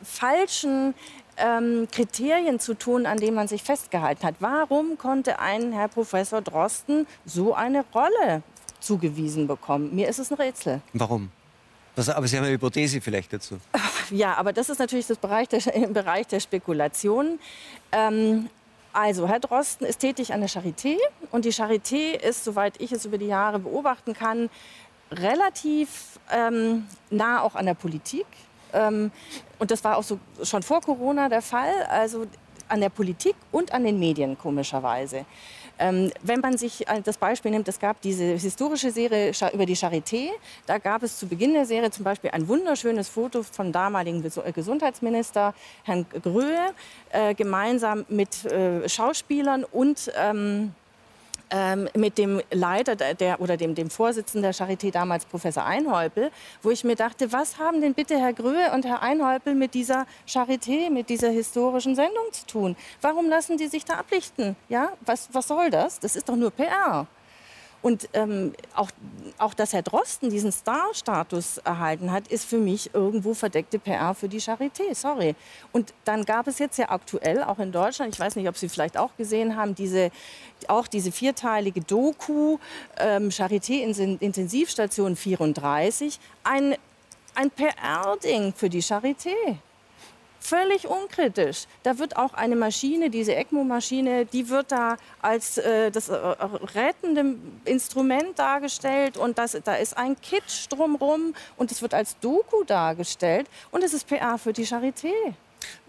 falschen 0.02 0.94
ähm, 1.36 1.88
Kriterien 1.90 2.60
zu 2.60 2.74
tun, 2.74 3.06
an 3.06 3.18
denen 3.18 3.34
man 3.34 3.48
sich 3.48 3.62
festgehalten 3.62 4.24
hat. 4.24 4.36
Warum 4.40 4.98
konnte 4.98 5.38
ein 5.38 5.72
Herr 5.72 5.88
Professor 5.88 6.40
Drosten 6.40 7.06
so 7.24 7.54
eine 7.54 7.84
Rolle 7.94 8.42
zugewiesen 8.80 9.46
bekommen? 9.46 9.94
Mir 9.94 10.08
ist 10.08 10.18
es 10.18 10.30
ein 10.30 10.36
Rätsel. 10.36 10.80
Warum? 10.92 11.30
aber 11.96 12.26
Sie 12.26 12.36
haben 12.36 12.44
eine 12.44 12.54
Hypothese 12.54 13.00
vielleicht 13.00 13.32
dazu. 13.32 13.58
Ja, 14.10 14.34
aber 14.34 14.52
das 14.52 14.68
ist 14.68 14.80
natürlich 14.80 15.06
das 15.06 15.18
Bereich 15.18 15.48
der, 15.48 15.64
im 15.74 15.92
Bereich 15.92 16.26
der 16.26 16.40
Spekulation. 16.40 17.38
Ähm, 17.92 18.48
also, 18.92 19.28
Herr 19.28 19.38
Drosten 19.38 19.86
ist 19.86 19.98
tätig 19.98 20.34
an 20.34 20.40
der 20.40 20.48
Charité 20.48 20.96
und 21.30 21.44
die 21.44 21.52
Charité 21.52 22.14
ist, 22.14 22.42
soweit 22.42 22.80
ich 22.80 22.90
es 22.90 23.04
über 23.04 23.18
die 23.18 23.26
Jahre 23.26 23.60
beobachten 23.60 24.14
kann, 24.14 24.50
relativ 25.10 26.18
ähm, 26.30 26.86
nah 27.10 27.42
auch 27.42 27.54
an 27.54 27.66
der 27.66 27.74
Politik. 27.74 28.26
Ähm, 28.72 29.10
und 29.58 29.70
das 29.70 29.82
war 29.84 29.96
auch 29.96 30.02
so 30.02 30.18
schon 30.42 30.62
vor 30.62 30.80
Corona 30.80 31.28
der 31.28 31.42
Fall, 31.42 31.82
also 31.88 32.26
an 32.68 32.80
der 32.80 32.88
Politik 32.88 33.34
und 33.50 33.72
an 33.72 33.84
den 33.84 33.98
Medien 33.98 34.38
komischerweise. 34.38 35.24
Ähm, 35.78 36.12
wenn 36.22 36.40
man 36.40 36.58
sich 36.58 36.86
äh, 36.88 37.00
das 37.02 37.16
Beispiel 37.16 37.50
nimmt, 37.50 37.66
es 37.66 37.80
gab 37.80 38.00
diese 38.02 38.34
historische 38.34 38.90
Serie 38.90 39.32
über 39.52 39.64
die 39.64 39.76
Charité. 39.76 40.28
Da 40.66 40.76
gab 40.76 41.02
es 41.02 41.18
zu 41.18 41.26
Beginn 41.26 41.54
der 41.54 41.64
Serie 41.64 41.90
zum 41.90 42.04
Beispiel 42.04 42.30
ein 42.30 42.46
wunderschönes 42.46 43.08
Foto 43.08 43.42
vom 43.42 43.72
damaligen 43.72 44.22
äh, 44.22 44.52
Gesundheitsminister 44.52 45.54
Herrn 45.84 46.04
Gröhe, 46.22 46.74
äh, 47.12 47.34
gemeinsam 47.34 48.04
mit 48.08 48.44
äh, 48.44 48.86
Schauspielern 48.88 49.64
und 49.64 50.12
ähm, 50.16 50.74
ähm, 51.50 51.88
mit 51.94 52.18
dem 52.18 52.40
Leiter 52.50 52.96
der, 52.96 53.40
oder 53.40 53.56
dem, 53.56 53.74
dem 53.74 53.90
Vorsitzenden 53.90 54.42
der 54.42 54.54
Charité 54.54 54.90
damals, 54.90 55.24
Professor 55.24 55.64
Einhäupel, 55.64 56.30
wo 56.62 56.70
ich 56.70 56.84
mir 56.84 56.96
dachte, 56.96 57.32
was 57.32 57.58
haben 57.58 57.80
denn 57.80 57.94
bitte 57.94 58.18
Herr 58.18 58.32
Gröhe 58.32 58.72
und 58.72 58.84
Herr 58.84 59.02
Einhäupel 59.02 59.54
mit 59.54 59.74
dieser 59.74 60.06
Charité, 60.26 60.90
mit 60.90 61.08
dieser 61.08 61.30
historischen 61.30 61.94
Sendung 61.94 62.24
zu 62.32 62.46
tun? 62.46 62.76
Warum 63.00 63.28
lassen 63.28 63.56
die 63.56 63.68
sich 63.68 63.84
da 63.84 63.94
ablichten? 63.94 64.56
Ja, 64.68 64.92
was, 65.00 65.28
was 65.32 65.48
soll 65.48 65.70
das? 65.70 66.00
Das 66.00 66.16
ist 66.16 66.28
doch 66.28 66.36
nur 66.36 66.50
PR. 66.50 67.06
Und 67.82 68.08
ähm, 68.12 68.52
auch, 68.74 68.90
auch, 69.38 69.54
dass 69.54 69.72
Herr 69.72 69.82
Drosten 69.82 70.28
diesen 70.28 70.52
Star-Status 70.52 71.58
erhalten 71.58 72.12
hat, 72.12 72.28
ist 72.28 72.44
für 72.44 72.58
mich 72.58 72.94
irgendwo 72.94 73.32
verdeckte 73.32 73.78
PR 73.78 74.14
für 74.14 74.28
die 74.28 74.40
Charité. 74.40 74.94
Sorry. 74.94 75.34
Und 75.72 75.94
dann 76.04 76.24
gab 76.24 76.46
es 76.46 76.58
jetzt 76.58 76.78
ja 76.78 76.90
aktuell, 76.90 77.42
auch 77.42 77.58
in 77.58 77.72
Deutschland, 77.72 78.12
ich 78.14 78.20
weiß 78.20 78.36
nicht, 78.36 78.48
ob 78.48 78.56
Sie 78.58 78.68
vielleicht 78.68 78.98
auch 78.98 79.16
gesehen 79.16 79.56
haben, 79.56 79.74
diese, 79.74 80.10
auch 80.68 80.86
diese 80.86 81.10
vierteilige 81.10 81.80
Doku 81.80 82.58
ähm, 82.98 83.30
Charité 83.30 83.80
Intensivstation 84.20 85.16
34, 85.16 86.18
ein, 86.44 86.76
ein 87.34 87.50
PR-Ding 87.50 88.52
für 88.54 88.68
die 88.68 88.82
Charité. 88.82 89.34
Völlig 90.42 90.88
unkritisch. 90.88 91.66
Da 91.82 91.98
wird 91.98 92.16
auch 92.16 92.32
eine 92.32 92.56
Maschine, 92.56 93.10
diese 93.10 93.34
ECMO-Maschine, 93.34 94.24
die 94.24 94.48
wird 94.48 94.72
da 94.72 94.96
als 95.20 95.58
äh, 95.58 95.90
das 95.90 96.08
äh, 96.08 96.16
rettende 96.74 97.36
Instrument 97.66 98.38
dargestellt 98.38 99.18
und 99.18 99.36
das, 99.36 99.58
da 99.62 99.74
ist 99.74 99.98
ein 99.98 100.18
Kitsch 100.18 100.66
drumherum 100.70 101.34
und 101.58 101.70
es 101.70 101.82
wird 101.82 101.92
als 101.92 102.18
Doku 102.20 102.64
dargestellt 102.64 103.48
und 103.70 103.84
es 103.84 103.92
ist 103.92 104.08
PA 104.08 104.38
für 104.38 104.54
die 104.54 104.66
Charité. 104.66 105.12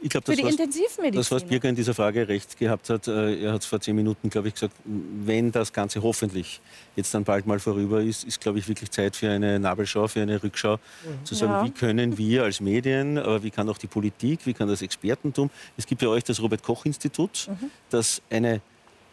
Ich 0.02 0.10
glaube, 0.10 0.36
das, 0.36 0.44
was, 0.44 1.12
das, 1.14 1.32
was 1.32 1.44
Birger 1.44 1.70
in 1.70 1.76
dieser 1.76 1.94
Frage 1.94 2.28
recht 2.28 2.58
gehabt 2.58 2.90
hat, 2.90 3.08
äh, 3.08 3.44
er 3.44 3.54
hat 3.54 3.62
es 3.62 3.68
vor 3.68 3.80
zehn 3.80 3.96
Minuten, 3.96 4.30
glaube 4.30 4.48
ich, 4.48 4.56
gesagt, 4.56 4.74
wenn 4.84 5.52
das 5.52 5.72
Ganze 5.72 6.02
hoffentlich 6.02 6.60
jetzt 6.96 7.14
dann 7.14 7.24
bald 7.24 7.46
mal 7.46 7.60
vorüber 7.60 8.02
ist, 8.02 8.24
ist, 8.24 8.42
glaube 8.42 8.60
ich, 8.60 8.68
wirklich 8.68 8.90
Zeit 8.92 9.16
für 9.16 9.30
eine 9.30 9.60
Nabelschau, 9.60 10.08
für 10.08 10.22
eine 10.22 10.42
Rückschau, 10.42 10.78
mhm. 10.78 11.26
zu 11.26 11.36
sagen, 11.36 11.52
ja. 11.52 11.66
wie 11.66 11.72
können 11.72 12.18
wir 12.18 12.44
als 12.44 12.60
Medien, 12.60 13.18
aber 13.18 13.44
wie 13.44 13.52
kann 13.52 13.70
auch 13.70 13.78
die 13.78 13.88
Politik, 13.88 14.46
wie 14.46 14.54
kann 14.54 14.68
das 14.68 14.82
Expertentum, 14.82 15.50
es 15.78 15.86
gibt 15.86 16.02
ja 16.02 16.10
euch 16.10 16.24
das 16.24 16.42
Robert-Koch-Institut, 16.42 17.48
mhm. 17.48 17.72
das 17.90 18.22
eine 18.30 18.62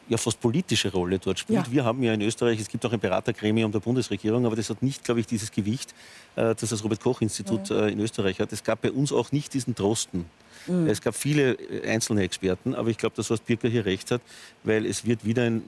ja 0.09 0.17
fast 0.17 0.41
politische 0.41 0.91
Rolle 0.91 1.19
dort 1.19 1.39
spielt. 1.39 1.67
Ja. 1.67 1.73
Wir 1.73 1.85
haben 1.85 2.03
ja 2.03 2.15
in 2.15 2.23
Österreich, 2.23 2.61
es 2.61 2.69
gibt 2.69 2.85
auch 2.87 2.93
ein 2.93 3.01
Beratergremium 3.01 3.71
der 3.73 3.81
Bundesregierung, 3.81 4.47
aber 4.47 4.57
das 4.57 4.71
hat 4.71 4.83
nicht, 4.83 5.05
glaube 5.05 5.21
ich, 5.21 5.27
dieses 5.27 5.53
Gewicht, 5.53 5.95
äh, 6.37 6.55
das 6.55 6.71
das 6.71 6.85
Robert-Koch-Institut 6.85 7.71
äh, 7.71 7.89
in 7.89 8.01
Österreich 8.01 8.41
hat. 8.41 8.53
Es 8.53 8.65
gab 8.65 8.83
bei 8.83 8.91
uns 8.91 9.13
auch 9.13 9.33
nicht 9.33 9.55
diesen 9.55 9.75
Drosten. 9.75 10.25
Mhm. 10.67 10.87
Es 10.89 11.01
gab 11.01 11.15
viele 11.15 11.53
äh, 11.53 11.89
einzelne 11.89 12.23
Experten, 12.23 12.75
aber 12.75 12.91
ich 12.91 12.99
glaube, 12.99 13.17
dass 13.17 13.31
was 13.31 13.41
Birker 13.41 13.69
hier 13.69 13.85
recht 13.85 14.11
hat, 14.11 14.21
weil 14.65 14.87
es 14.87 15.05
wird 15.05 15.25
wieder 15.25 15.45
ein, 15.45 15.63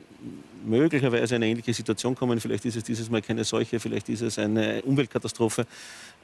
möglicherweise 0.64 1.34
eine 1.34 1.46
ähnliche 1.46 1.74
Situation 1.74 2.14
kommen. 2.14 2.40
Vielleicht 2.40 2.64
ist 2.64 2.76
es 2.76 2.84
dieses 2.84 3.10
Mal 3.10 3.22
keine 3.22 3.44
Seuche, 3.44 3.80
vielleicht 3.80 4.08
ist 4.08 4.22
es 4.22 4.38
eine 4.38 4.82
Umweltkatastrophe, 4.82 5.66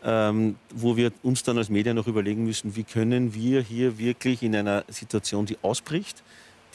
ähm, 0.04 0.56
wo 0.74 0.96
wir 0.96 1.12
uns 1.22 1.42
dann 1.42 1.58
als 1.58 1.68
Medien 1.68 1.96
noch 1.96 2.06
überlegen 2.06 2.44
müssen, 2.44 2.76
wie 2.76 2.84
können 2.84 3.34
wir 3.34 3.60
hier 3.60 3.98
wirklich 3.98 4.42
in 4.42 4.54
einer 4.54 4.84
Situation, 4.88 5.46
die 5.46 5.56
ausbricht, 5.62 6.22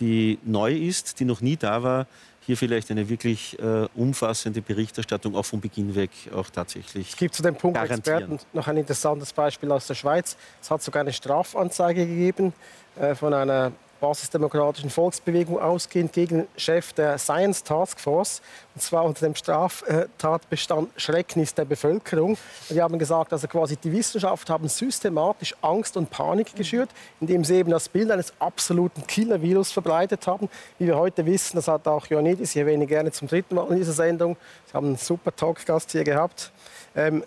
die 0.02 0.40
neu 0.44 0.74
ist, 0.74 1.20
die 1.20 1.26
noch 1.26 1.40
nie 1.40 1.56
da 1.56 1.82
war, 1.84 2.08
hier 2.44 2.58
vielleicht 2.58 2.90
eine 2.92 3.08
wirklich 3.08 3.58
äh, 3.60 3.88
umfassende 3.96 4.62
Berichterstattung 4.62 5.36
auch 5.36 5.46
vom 5.46 5.62
Beginn 5.62 5.96
weg 5.96 6.10
auch 6.36 6.50
tatsächlich 6.50 7.12
Es 7.12 7.16
gibt 7.16 7.36
zu 7.36 7.44
dem 7.44 7.56
Punkt 7.56 7.78
Experten 7.80 8.40
noch 8.52 8.68
ein 8.68 8.78
interessantes 8.78 9.32
Beispiel 9.32 9.72
aus 9.72 9.86
der 9.88 9.94
Schweiz. 9.94 10.36
Es 10.62 10.72
hat 10.72 10.82
sogar 10.82 11.02
eine 11.02 11.14
Strafanzeige 11.14 12.06
gegeben 12.06 12.54
äh, 13.00 13.14
von 13.16 13.34
einer 13.34 13.72
basisdemokratischen 14.02 14.90
Volksbewegung 14.90 15.60
ausgehend 15.60 16.12
gegen 16.12 16.48
Chef 16.58 16.92
der 16.92 17.18
Science 17.18 17.64
Task 17.64 18.00
Force, 18.00 18.42
und 18.76 18.82
zwar 18.82 19.06
unter 19.06 19.26
dem 19.26 19.36
Straftatbestand 19.36 20.90
Schrecknis 20.98 21.54
der 21.54 21.66
Bevölkerung. 21.66 22.38
Die 22.70 22.82
haben 22.82 23.00
gesagt, 23.00 23.32
also 23.32 23.48
quasi 23.48 23.78
die 23.78 23.92
Wissenschaft 23.94 24.50
haben 24.50 24.68
systematisch 24.68 25.56
Angst 25.62 25.96
und 25.96 26.10
Panik 26.10 26.56
geschürt, 26.56 26.90
indem 27.22 27.46
sie 27.46 27.56
eben 27.56 27.72
das 27.72 27.88
Bild 27.88 28.12
eines 28.12 28.34
absoluten 28.40 29.06
Killer-Virus 29.06 29.72
verbreitet 29.72 30.26
haben. 30.28 30.50
Wie 30.80 30.88
wir 30.88 30.98
heute 30.98 31.26
wissen, 31.26 31.56
das 31.56 31.68
hat 31.68 31.88
auch 31.88 32.10
Ioannidis, 32.10 32.52
ich 32.52 32.58
erwähne 32.58 32.88
gerne 32.88 33.12
zum 33.12 33.28
dritten 33.28 33.56
Mal 33.56 33.68
in 33.70 33.78
dieser 33.78 33.94
Sendung, 33.94 34.36
Sie 34.66 34.74
haben 34.74 34.88
einen 34.88 34.98
super 34.98 35.36
Talkgast 35.36 35.92
hier 35.92 36.04
gehabt, 36.04 36.52
ähm, 36.96 37.24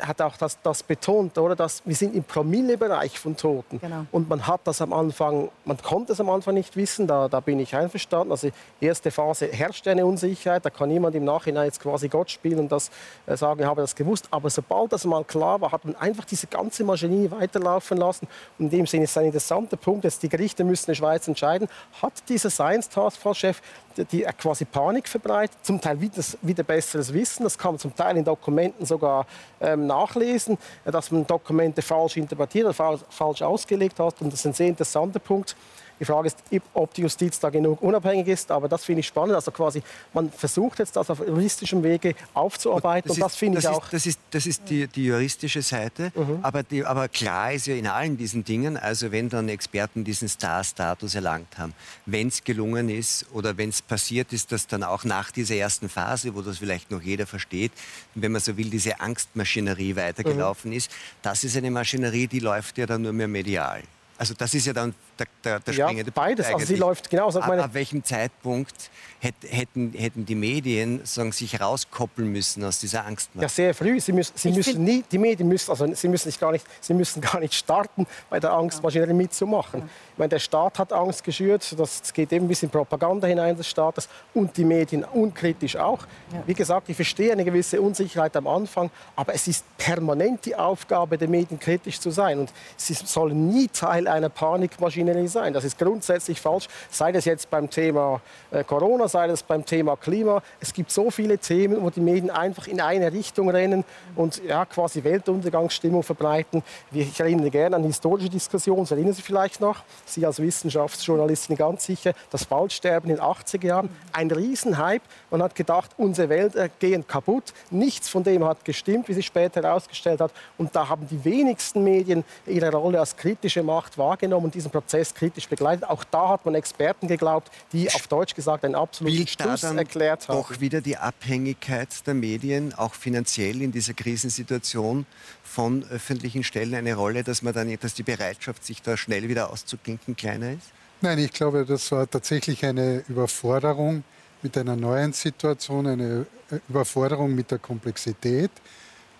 hat 0.00 0.20
auch 0.20 0.36
das, 0.36 0.60
das 0.62 0.82
betont, 0.82 1.36
oder, 1.38 1.56
dass 1.56 1.82
wir 1.84 1.94
sind 1.94 2.14
im 2.14 2.24
Promillebereich 2.24 3.18
von 3.18 3.36
Toten. 3.36 3.80
Genau. 3.80 4.06
Und 4.12 4.28
man 4.28 4.46
hat 4.46 4.60
das 4.64 4.80
am 4.80 4.92
Anfang, 4.92 5.50
man 5.64 5.76
konnte 5.78 6.12
es 6.12 6.20
am 6.20 6.30
Anfang 6.30 6.54
nicht 6.54 6.76
wissen, 6.76 7.06
da, 7.06 7.28
da 7.28 7.40
bin 7.40 7.58
ich 7.60 7.74
einverstanden. 7.74 8.30
Also 8.30 8.50
erste 8.80 9.10
Phase 9.10 9.46
herrscht 9.46 9.86
eine 9.88 10.06
Unsicherheit, 10.06 10.64
da 10.64 10.70
kann 10.70 10.88
niemand 10.88 11.14
im 11.14 11.24
Nachhinein 11.24 11.66
jetzt 11.66 11.80
quasi 11.80 12.08
Gott 12.08 12.30
spielen 12.30 12.58
und 12.58 12.72
das 12.72 12.90
äh, 13.26 13.36
sagen, 13.36 13.60
ich 13.60 13.66
habe 13.66 13.80
das 13.80 13.94
gewusst. 13.94 14.28
Aber 14.30 14.50
sobald 14.50 14.92
das 14.92 15.04
mal 15.04 15.24
klar 15.24 15.60
war, 15.60 15.72
hat 15.72 15.84
man 15.84 15.96
einfach 15.96 16.24
diese 16.24 16.46
ganze 16.46 16.84
Maschinerie 16.84 17.30
weiterlaufen 17.30 17.98
lassen. 17.98 18.28
Und 18.58 18.66
in 18.66 18.70
dem 18.70 18.86
Sinne 18.86 19.04
ist 19.04 19.18
ein 19.18 19.26
interessanter 19.26 19.76
Punkt, 19.76 20.04
dass 20.04 20.18
die 20.18 20.28
Gerichte 20.28 20.64
müssen 20.64 20.90
in 20.90 20.92
der 20.92 20.96
Schweiz 20.96 21.28
entscheiden, 21.28 21.68
hat 22.00 22.12
dieser 22.28 22.50
Science 22.50 22.88
Task 22.88 23.20
Force 23.20 23.38
Chef 23.38 23.60
die 24.04 24.22
quasi 24.38 24.64
Panik 24.64 25.08
verbreitet, 25.08 25.58
zum 25.62 25.80
Teil 25.80 26.00
wieder, 26.00 26.22
wieder 26.42 26.62
besseres 26.62 27.12
Wissen. 27.12 27.44
Das 27.44 27.56
kann 27.56 27.72
man 27.72 27.78
zum 27.78 27.94
Teil 27.94 28.16
in 28.16 28.24
Dokumenten 28.24 28.84
sogar 28.86 29.26
ähm, 29.60 29.86
nachlesen, 29.86 30.58
dass 30.84 31.10
man 31.10 31.26
Dokumente 31.26 31.82
falsch 31.82 32.16
interpretiert 32.16 32.66
oder 32.66 32.98
falsch 33.08 33.42
ausgelegt 33.42 33.98
hat. 33.98 34.20
Und 34.20 34.32
das 34.32 34.40
ist 34.40 34.46
ein 34.46 34.52
sehr 34.52 34.68
interessanter 34.68 35.18
Punkt. 35.18 35.56
Die 36.00 36.04
Frage 36.04 36.28
ist, 36.28 36.38
ob 36.74 36.94
die 36.94 37.02
Justiz 37.02 37.40
da 37.40 37.50
genug 37.50 37.82
unabhängig 37.82 38.28
ist. 38.28 38.50
Aber 38.50 38.68
das 38.68 38.84
finde 38.84 39.00
ich 39.00 39.06
spannend. 39.06 39.34
Also 39.34 39.50
quasi, 39.50 39.82
man 40.12 40.30
versucht 40.30 40.78
jetzt 40.78 40.96
das 40.96 41.10
auf 41.10 41.20
juristischem 41.20 41.82
Wege 41.82 42.14
aufzuarbeiten. 42.34 43.08
Das 43.08 43.16
und 43.16 43.22
das 43.22 43.36
finde 43.36 43.58
ich 43.58 43.68
auch. 43.68 43.84
Ist, 43.84 43.92
das 43.92 44.06
ist, 44.06 44.20
das 44.30 44.46
ist 44.46 44.62
die, 44.68 44.86
die 44.86 45.06
juristische 45.06 45.62
Seite. 45.62 46.12
Mhm. 46.14 46.38
Aber, 46.42 46.62
die, 46.62 46.84
aber 46.84 47.08
klar 47.08 47.52
ist 47.52 47.66
ja 47.66 47.74
in 47.74 47.86
allen 47.86 48.16
diesen 48.16 48.44
Dingen, 48.44 48.76
also 48.76 49.12
wenn 49.12 49.28
dann 49.28 49.48
Experten 49.48 50.04
diesen 50.04 50.28
Star-Status 50.28 51.14
erlangt 51.14 51.58
haben, 51.58 51.74
wenn 52.06 52.28
es 52.28 52.44
gelungen 52.44 52.88
ist 52.88 53.26
oder 53.32 53.56
wenn 53.56 53.70
es 53.70 53.82
passiert 53.82 54.32
ist, 54.32 54.52
dass 54.52 54.66
dann 54.66 54.82
auch 54.82 55.04
nach 55.04 55.30
dieser 55.30 55.56
ersten 55.56 55.88
Phase, 55.88 56.34
wo 56.34 56.42
das 56.42 56.58
vielleicht 56.58 56.90
noch 56.90 57.02
jeder 57.02 57.26
versteht, 57.26 57.72
wenn 58.14 58.32
man 58.32 58.40
so 58.40 58.56
will, 58.56 58.70
diese 58.70 59.00
Angstmaschinerie 59.00 59.96
weitergelaufen 59.96 60.70
mhm. 60.70 60.76
ist, 60.76 60.90
das 61.22 61.44
ist 61.44 61.56
eine 61.56 61.70
Maschinerie, 61.70 62.26
die 62.26 62.40
läuft 62.40 62.78
ja 62.78 62.86
dann 62.86 63.02
nur 63.02 63.12
mehr 63.12 63.28
medial. 63.28 63.82
Also 64.18 64.34
das 64.36 64.52
ist 64.52 64.66
ja 64.66 64.72
dann 64.72 64.94
der, 65.16 65.26
der, 65.44 65.60
der 65.60 65.72
springende 65.72 66.10
ja, 66.10 66.12
beides. 66.12 66.46
Punkt. 66.46 66.60
Also 66.60 66.74
sie 66.74 66.78
läuft 66.78 67.08
genauso. 67.08 67.40
Ab, 67.40 67.50
ab 67.50 67.70
welchem 67.72 68.02
Zeitpunkt 68.02 68.90
hätten, 69.20 69.92
hätten 69.92 70.26
die 70.26 70.34
Medien 70.34 71.04
sagen, 71.04 71.30
sich 71.30 71.60
rauskoppeln 71.60 72.28
müssen 72.28 72.64
aus 72.64 72.80
dieser 72.80 73.06
Angst? 73.06 73.30
Ja, 73.34 73.48
sehr 73.48 73.74
früh. 73.74 74.00
Sie 74.00 74.12
müssen, 74.12 74.32
sie 74.36 74.50
müssen 74.50 74.82
nie, 74.82 75.04
die 75.10 75.18
Medien 75.18 75.48
müssen, 75.48 75.70
also 75.70 75.86
sie 75.94 76.08
müssen, 76.08 76.26
nicht 76.28 76.40
gar 76.40 76.50
nicht, 76.50 76.66
sie 76.80 76.94
müssen 76.94 77.20
gar 77.20 77.38
nicht 77.38 77.54
starten, 77.54 78.08
bei 78.28 78.40
der 78.40 78.52
Angstmaschinerie 78.52 79.12
mitzumachen. 79.12 79.82
Ja. 79.82 79.88
Meine, 80.18 80.30
der 80.30 80.40
Staat 80.40 80.80
hat 80.80 80.92
Angst 80.92 81.22
geschürt. 81.22 81.78
Das 81.78 82.12
geht 82.12 82.32
eben 82.32 82.46
ein 82.46 82.48
bisschen 82.48 82.70
Propaganda 82.70 83.28
hinein 83.28 83.56
des 83.56 83.68
Staates 83.68 84.08
und 84.34 84.56
die 84.56 84.64
Medien 84.64 85.04
unkritisch 85.04 85.76
auch. 85.76 86.00
Ja. 86.32 86.42
Wie 86.44 86.54
gesagt, 86.54 86.88
ich 86.88 86.96
verstehe 86.96 87.30
eine 87.30 87.44
gewisse 87.44 87.80
Unsicherheit 87.80 88.36
am 88.36 88.48
Anfang, 88.48 88.90
aber 89.14 89.34
es 89.34 89.46
ist 89.46 89.64
permanent 89.78 90.44
die 90.44 90.56
Aufgabe 90.56 91.16
der 91.16 91.28
Medien, 91.28 91.60
kritisch 91.60 92.00
zu 92.00 92.10
sein. 92.10 92.40
Und 92.40 92.52
sie 92.76 92.94
sollen 92.94 93.48
nie 93.48 93.68
Teil 93.68 94.08
einer 94.08 94.28
Panikmaschinerie 94.28 95.28
sein. 95.28 95.52
Das 95.52 95.62
ist 95.62 95.78
grundsätzlich 95.78 96.40
falsch, 96.40 96.66
sei 96.90 97.12
das 97.12 97.24
jetzt 97.24 97.48
beim 97.48 97.70
Thema 97.70 98.20
äh, 98.50 98.64
Corona, 98.64 99.06
sei 99.06 99.28
das 99.28 99.44
beim 99.44 99.64
Thema 99.64 99.96
Klima. 99.96 100.42
Es 100.60 100.72
gibt 100.72 100.90
so 100.90 101.12
viele 101.12 101.38
Themen, 101.38 101.80
wo 101.80 101.90
die 101.90 102.00
Medien 102.00 102.30
einfach 102.30 102.66
in 102.66 102.80
eine 102.80 103.12
Richtung 103.12 103.50
rennen 103.50 103.84
und 104.16 104.42
ja, 104.44 104.64
quasi 104.64 105.04
Weltuntergangsstimmung 105.04 106.02
verbreiten. 106.02 106.64
Ich 106.90 107.20
erinnere 107.20 107.50
gerne 107.50 107.76
an 107.76 107.84
historische 107.84 108.28
Diskussionen, 108.28 108.80
das 108.80 108.90
erinnern 108.90 109.12
Sie 109.12 109.22
vielleicht 109.22 109.60
noch, 109.60 109.84
Sie 110.08 110.24
als 110.26 110.40
Wissenschaftsjournalistin 110.40 111.56
ganz 111.56 111.84
sicher, 111.84 112.12
das 112.30 112.50
Waldsterben 112.50 113.10
in 113.10 113.16
den 113.16 113.24
80er 113.24 113.66
Jahren, 113.66 113.90
ein 114.12 114.30
Riesenhype. 114.30 115.04
Man 115.30 115.42
hat 115.42 115.54
gedacht, 115.54 115.90
unsere 115.96 116.28
Wälder 116.28 116.68
gehen 116.68 117.06
kaputt. 117.06 117.52
Nichts 117.70 118.08
von 118.08 118.24
dem 118.24 118.44
hat 118.44 118.64
gestimmt, 118.64 119.08
wie 119.08 119.14
sich 119.14 119.26
später 119.26 119.62
herausgestellt 119.62 120.20
hat. 120.20 120.32
Und 120.56 120.74
da 120.74 120.88
haben 120.88 121.06
die 121.08 121.24
wenigsten 121.24 121.84
Medien 121.84 122.24
ihre 122.46 122.70
Rolle 122.72 123.00
als 123.00 123.16
kritische 123.16 123.62
Macht 123.62 123.98
wahrgenommen 123.98 124.46
und 124.46 124.54
diesen 124.54 124.70
Prozess 124.70 125.14
kritisch 125.14 125.48
begleitet. 125.48 125.88
Auch 125.88 126.04
da 126.04 126.28
hat 126.30 126.44
man 126.44 126.54
Experten 126.54 127.08
geglaubt, 127.08 127.50
die 127.72 127.90
auf 127.92 128.06
Deutsch 128.06 128.34
gesagt 128.34 128.64
einen 128.64 128.74
absoluten 128.74 129.26
Stuss 129.26 129.62
erklärt 129.62 130.28
haben. 130.28 130.36
Doch 130.36 130.60
wieder 130.60 130.80
die 130.80 130.96
Abhängigkeit 130.96 132.06
der 132.06 132.14
Medien, 132.14 132.74
auch 132.74 132.94
finanziell 132.94 133.62
in 133.62 133.72
dieser 133.72 133.94
Krisensituation 133.94 135.06
von 135.42 135.84
öffentlichen 135.90 136.44
Stellen 136.44 136.74
eine 136.74 136.94
Rolle, 136.94 137.24
dass 137.24 137.42
man 137.42 137.54
dann, 137.54 137.74
dass 137.80 137.94
die 137.94 138.02
Bereitschaft, 138.02 138.64
sich 138.64 138.82
da 138.82 138.96
schnell 138.96 139.28
wieder 139.28 139.52
auszuklinken, 139.98 140.16
kleiner 140.16 140.52
ist? 140.52 140.72
Nein, 141.00 141.18
ich 141.18 141.32
glaube, 141.32 141.64
das 141.64 141.90
war 141.92 142.08
tatsächlich 142.08 142.64
eine 142.64 143.04
Überforderung 143.08 144.02
mit 144.42 144.56
einer 144.56 144.76
neuen 144.76 145.12
Situation, 145.12 145.86
eine 145.86 146.26
Überforderung 146.68 147.34
mit 147.34 147.50
der 147.50 147.58
Komplexität, 147.58 148.50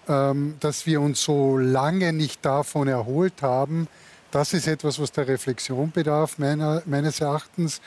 ähm, 0.08 0.56
dass 0.60 0.86
wir 0.86 1.00
uns 1.00 1.22
so 1.22 1.58
lange 1.58 2.12
nicht 2.12 2.44
davon 2.44 2.88
erholt 2.88 3.42
haben, 3.42 3.88
das 4.30 4.52
ist 4.52 4.66
etwas, 4.66 4.98
was 4.98 5.10
der 5.10 5.26
Reflexion 5.26 5.90
bedarf, 5.90 6.38
meiner, 6.38 6.82
meines 6.84 7.20
Erachtens. 7.20 7.80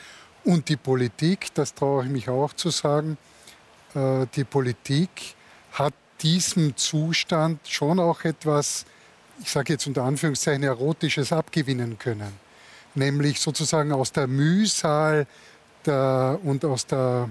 Und 0.44 0.68
die 0.68 0.76
Politik, 0.76 1.54
das 1.54 1.72
traue 1.72 2.04
ich 2.04 2.10
mich 2.10 2.28
auch 2.28 2.52
zu 2.52 2.70
sagen, 2.70 3.16
äh, 3.94 4.26
die 4.34 4.42
Politik 4.42 5.36
hat 5.72 5.94
diesem 6.20 6.76
Zustand 6.76 7.60
schon 7.68 8.00
auch 8.00 8.24
etwas, 8.24 8.84
ich 9.40 9.50
sage 9.50 9.74
jetzt 9.74 9.86
unter 9.86 10.02
Anführungszeichen, 10.02 10.64
Erotisches 10.64 11.32
abgewinnen 11.32 11.96
können. 11.96 12.32
Nämlich 12.94 13.40
sozusagen 13.40 13.92
aus 13.92 14.12
der 14.12 14.26
Mühsal 14.26 15.26
der, 15.86 16.38
und 16.44 16.64
aus, 16.64 16.86
der, 16.86 17.30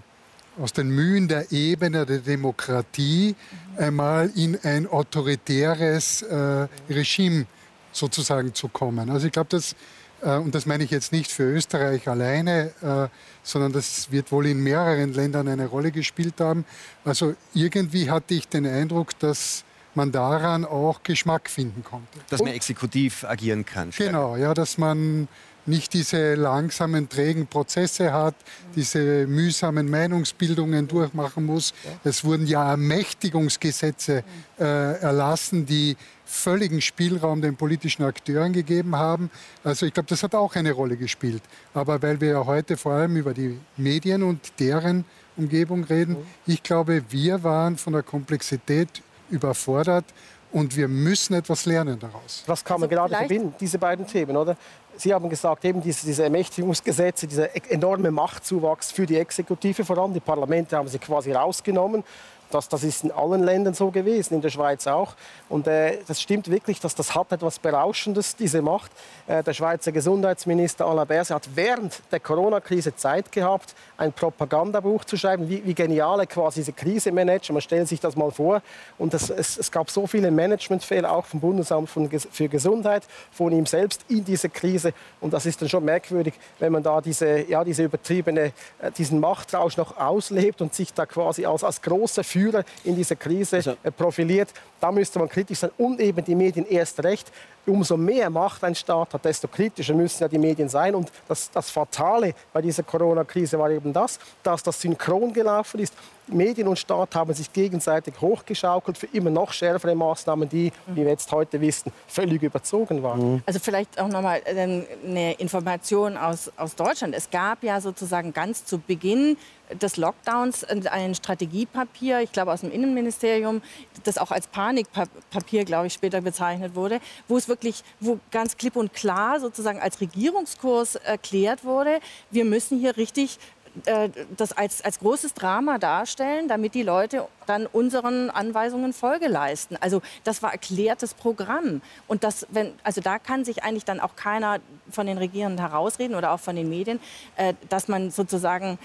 aus 0.60 0.74
den 0.74 0.90
Mühen 0.90 1.28
der 1.28 1.52
Ebene 1.52 2.06
der 2.06 2.20
Demokratie 2.20 3.36
einmal 3.78 4.32
in 4.36 4.58
ein 4.64 4.88
autoritäres 4.88 6.24
äh, 6.24 6.68
Regime 6.90 7.46
sozusagen 7.92 8.54
zu 8.54 8.68
kommen. 8.70 9.10
Also 9.10 9.28
ich 9.28 9.34
glaube, 9.34 9.50
das, 9.50 9.76
äh, 10.22 10.36
und 10.38 10.56
das 10.56 10.66
meine 10.66 10.84
ich 10.84 10.92
jetzt 10.92 11.12
nicht 11.12 11.32
für 11.32 11.44
Österreich 11.44 12.08
alleine, 12.08 12.72
äh, 12.82 13.08
sondern 13.44 13.74
das 13.74 14.12
wird 14.12 14.32
wohl 14.32 14.48
in 14.48 14.62
mehreren 14.62 15.14
Ländern 15.14 15.48
eine 15.48 15.68
Rolle 15.68 15.92
gespielt 15.92 16.40
haben. 16.40 16.66
Also 17.06 17.36
irgendwie 17.54 18.10
hatte 18.10 18.34
ich 18.34 18.48
den 18.48 18.66
Eindruck, 18.66 19.18
dass 19.20 19.64
man 19.94 20.12
daran 20.12 20.64
auch 20.64 21.04
Geschmack 21.04 21.50
finden 21.50 21.84
konnte. 21.84 22.20
Dass 22.30 22.42
man 22.42 22.54
exekutiv 22.54 23.26
agieren 23.26 23.66
kann. 23.66 23.92
Genau, 23.92 24.38
ja, 24.38 24.54
dass 24.54 24.78
man 24.78 25.28
nicht 25.66 25.94
diese 25.94 26.36
langsamen, 26.36 27.10
trägen 27.10 27.48
Prozesse 27.48 28.14
hat, 28.14 28.36
diese 28.76 29.28
mühsamen 29.28 29.90
Meinungsbildungen 29.90 30.88
durchmachen 30.88 31.46
muss. 31.46 31.74
Es 32.04 32.24
wurden 32.24 32.48
ja 32.48 32.72
Ermächtigungsgesetze 32.72 34.24
äh, 34.60 34.64
erlassen, 34.64 35.66
die 35.66 35.96
völligen 36.26 36.82
Spielraum 36.82 37.42
den 37.42 37.56
politischen 37.58 38.04
Akteuren 38.04 38.54
gegeben 38.54 38.96
haben. 38.96 39.30
Also 39.64 39.86
ich 39.86 39.94
glaube, 39.94 40.08
das 40.08 40.24
hat 40.24 40.34
auch 40.34 40.56
eine 40.56 40.72
Rolle 40.72 40.96
gespielt. 40.96 41.44
Aber 41.74 42.02
weil 42.02 42.22
wir 42.22 42.30
ja 42.30 42.46
heute 42.46 42.78
vor 42.78 42.94
allem 42.94 43.18
über 43.18 43.34
die 43.34 43.60
Medien 43.78 44.24
und 44.24 44.54
deren 44.60 45.06
Umgebung 45.36 45.84
reden, 45.84 46.18
ich 46.48 46.64
glaube, 46.64 47.04
wir 47.10 47.44
waren 47.44 47.78
von 47.78 47.94
der 47.94 48.04
Komplexität 48.04 49.02
überfordert 49.30 50.06
und 50.52 50.76
wir 50.76 50.88
müssen 50.88 51.34
etwas 51.34 51.66
lernen 51.66 51.98
daraus. 52.00 52.44
Was 52.46 52.64
kann 52.64 52.80
man 52.80 52.90
also 52.90 52.96
gerade 52.96 53.16
verbinden, 53.16 53.54
diese 53.60 53.78
beiden 53.78 54.06
Themen, 54.06 54.36
oder? 54.36 54.58
Sie 54.98 55.14
haben 55.14 55.30
gesagt, 55.30 55.66
eben 55.66 55.82
diese, 55.82 56.06
diese 56.06 56.24
Ermächtigungsgesetze, 56.24 57.28
dieser 57.28 57.56
e-, 57.56 57.62
enorme 57.70 58.12
Machtzuwachs 58.12 58.92
für 58.92 59.06
die 59.06 59.18
Exekutive 59.18 59.84
voran. 59.86 60.14
Die 60.14 60.20
Parlamente 60.20 60.78
haben 60.78 60.88
sie 60.88 61.00
quasi 61.00 61.32
rausgenommen. 61.32 62.04
Das, 62.52 62.70
das 62.70 62.84
ist 62.84 63.04
in 63.04 63.12
allen 63.12 63.44
Ländern 63.44 63.74
so 63.74 63.92
gewesen, 63.92 64.36
in 64.36 64.42
der 64.42 64.50
Schweiz 64.50 64.88
auch. 64.88 65.16
Und 65.50 65.68
äh, 65.68 65.98
das 66.08 66.22
stimmt 66.22 66.50
wirklich, 66.50 66.80
dass 66.80 66.96
das 66.96 67.16
hat 67.16 67.32
etwas 67.32 67.60
Berauschendes, 67.60 68.36
diese 68.36 68.62
Macht. 68.62 68.92
Äh, 69.28 69.44
der 69.44 69.54
Schweizer 69.54 69.92
Gesundheitsminister 69.92 70.86
Alain 70.86 71.08
Berset 71.08 71.36
hat 71.36 71.50
während 71.56 72.02
der 72.12 72.20
Corona-Krise 72.20 72.96
Zeit 72.96 73.32
gehabt, 73.32 73.76
ein 73.98 74.14
Propagandabuch 74.14 75.06
zu 75.06 75.18
schreiben, 75.18 75.50
wie, 75.50 75.66
wie 75.66 75.74
genial 75.74 76.20
er 76.20 76.26
quasi 76.26 76.62
diese 76.62 76.74
Krise 76.74 77.12
managt. 77.12 77.52
Man 77.52 77.62
stellt 77.62 77.88
sich 77.88 78.00
das 78.00 78.16
mal 78.16 78.32
vor. 78.32 78.62
Und 78.98 79.14
das, 79.14 79.30
es, 79.30 79.58
es, 79.58 79.72
gab 79.72 79.90
so 79.90 80.08
viele 80.08 80.32
Managementfehler, 80.32 81.12
auch 81.12 81.26
vom 81.26 81.40
Bundesamt 81.40 81.90
für 81.90 82.50
Gesundheit, 82.50 83.04
von 83.32 83.52
ihm 83.52 83.66
selbst 83.66 84.06
in 84.10 84.24
dieser 84.24 84.50
Krise. 84.50 84.94
Und 85.20 85.34
das 85.34 85.46
ist 85.46 85.62
dann 85.62 85.70
schon 85.70 85.86
merkwürdig, 85.86 86.34
wenn 86.60 86.72
man 86.72 86.84
da 86.84 87.02
diese, 87.02 87.50
ja, 87.50 87.64
diese 87.64 87.84
übertriebene, 87.84 88.52
äh, 88.80 88.92
diesen 88.98 89.20
Machtrausch 89.20 89.78
noch 89.78 89.98
auslebt 89.98 90.62
und 90.62 90.74
sich 90.74 90.94
da 90.94 91.06
quasi 91.06 91.46
als, 91.46 91.64
als 91.64 91.82
großer 91.82 92.24
Führer 92.24 92.41
Führer 92.42 92.64
in 92.84 92.96
dieser 92.96 93.16
Krise 93.16 93.58
also, 93.58 93.76
äh, 93.84 93.92
profiliert. 93.92 94.50
Da 94.80 94.92
müsste 94.92 95.20
man 95.20 95.30
kritisch 95.30 95.60
sein 95.60 95.72
und 95.78 96.00
eben 96.00 96.24
die 96.24 96.36
Medien 96.36 96.66
erst 96.66 97.04
recht. 97.04 97.32
Umso 97.68 97.96
mehr 97.96 98.30
Macht 98.32 98.64
ein 98.64 98.74
Staat 98.74 99.14
hat, 99.14 99.24
desto 99.24 99.48
kritischer 99.48 99.94
müssen 99.94 100.24
ja 100.24 100.28
die 100.28 100.40
Medien 100.40 100.68
sein. 100.68 100.96
Und 100.96 101.12
das, 101.28 101.52
das 101.52 101.70
Fatale 101.70 102.34
bei 102.52 102.62
dieser 102.62 102.82
Corona-Krise 102.82 103.60
war 103.60 103.70
eben 103.70 103.94
das, 103.94 104.18
dass 104.42 104.64
das 104.64 104.82
synchron 104.82 105.32
gelaufen 105.32 105.80
ist. 105.80 105.94
Medien 106.34 106.68
und 106.68 106.78
Staat 106.78 107.16
haben 107.16 107.34
sich 107.34 107.52
gegenseitig 107.52 108.20
hochgeschaukelt 108.20 108.98
für 108.98 109.08
immer 109.08 109.30
noch 109.30 109.52
schärfere 109.52 109.96
Maßnahmen, 109.96 110.48
die, 110.48 110.72
wie 110.88 111.02
wir 111.02 111.10
jetzt 111.10 111.32
heute 111.32 111.60
wissen, 111.62 111.92
völlig 112.08 112.42
überzogen 112.42 113.04
waren. 113.04 113.34
Mhm. 113.34 113.44
Also 113.46 113.60
vielleicht 113.60 114.00
auch 114.00 114.08
noch 114.08 114.22
mal 114.22 114.42
äh, 114.46 114.84
eine 115.06 115.34
Information 115.34 116.18
aus, 116.18 116.52
aus 116.58 116.76
Deutschland. 116.76 117.16
Es 117.16 117.30
gab 117.30 117.64
ja 117.64 117.82
sozusagen 117.82 118.34
ganz 118.34 118.66
zu 118.66 118.80
Beginn 118.80 119.38
des 119.82 119.98
Lockdowns 119.98 120.64
ein 120.64 121.16
Strategiepapier, 121.16 122.20
ich 122.22 122.32
glaube 122.32 122.52
aus 122.52 122.62
dem 122.62 122.72
Innenministerium, 122.72 123.62
das 124.04 124.18
auch 124.18 124.32
als 124.32 124.48
Panikpapier, 124.48 125.66
glaube 125.66 125.88
ich, 125.88 125.94
später 125.94 126.22
bezeichnet 126.22 126.76
wurde, 126.76 127.00
wo 127.28 127.38
es 127.38 127.48
wirklich, 127.48 127.84
wo 128.00 128.20
ganz 128.32 128.58
klipp 128.58 128.76
und 128.76 128.94
klar 128.94 129.40
sozusagen 129.40 129.80
als 129.80 130.02
Regierungskurs 130.02 130.96
erklärt 130.96 131.64
wurde, 131.64 132.00
wir 132.32 132.46
müssen 132.46 132.80
hier 132.80 132.98
richtig 132.98 133.40
äh, 133.86 134.10
das 134.38 134.52
als, 134.52 134.84
als 134.84 135.00
großes 135.00 135.34
Drama 135.34 135.78
darstellen, 135.78 136.48
damit 136.48 136.74
die 136.74 136.84
Leute 136.84 137.28
dann 137.48 137.66
unseren 137.68 138.30
Anweisungen 138.30 138.94
Folge 138.94 139.28
leisten. 139.28 139.78
Also 139.80 140.02
das 140.24 140.44
war 140.44 140.52
erklärtes 140.52 141.14
Programm. 141.14 141.82
Und 142.08 142.24
das, 142.24 142.46
wenn, 142.50 142.74
also 142.84 143.02
da 143.02 143.20
kann 143.20 143.46
sich 143.46 143.64
eigentlich 143.64 143.86
dann 143.86 144.00
auch 144.00 144.16
keiner 144.16 144.60
von 144.90 145.08
den 145.08 145.18
Regierenden 145.18 145.60
herausreden 145.60 146.16
oder 146.16 146.32
auch 146.32 146.40
von 146.40 146.56
den 146.56 146.70
Medien, 146.70 147.00
äh, 147.38 147.54
dass 147.70 147.88
man 147.88 148.12
sozusagen 148.12 148.78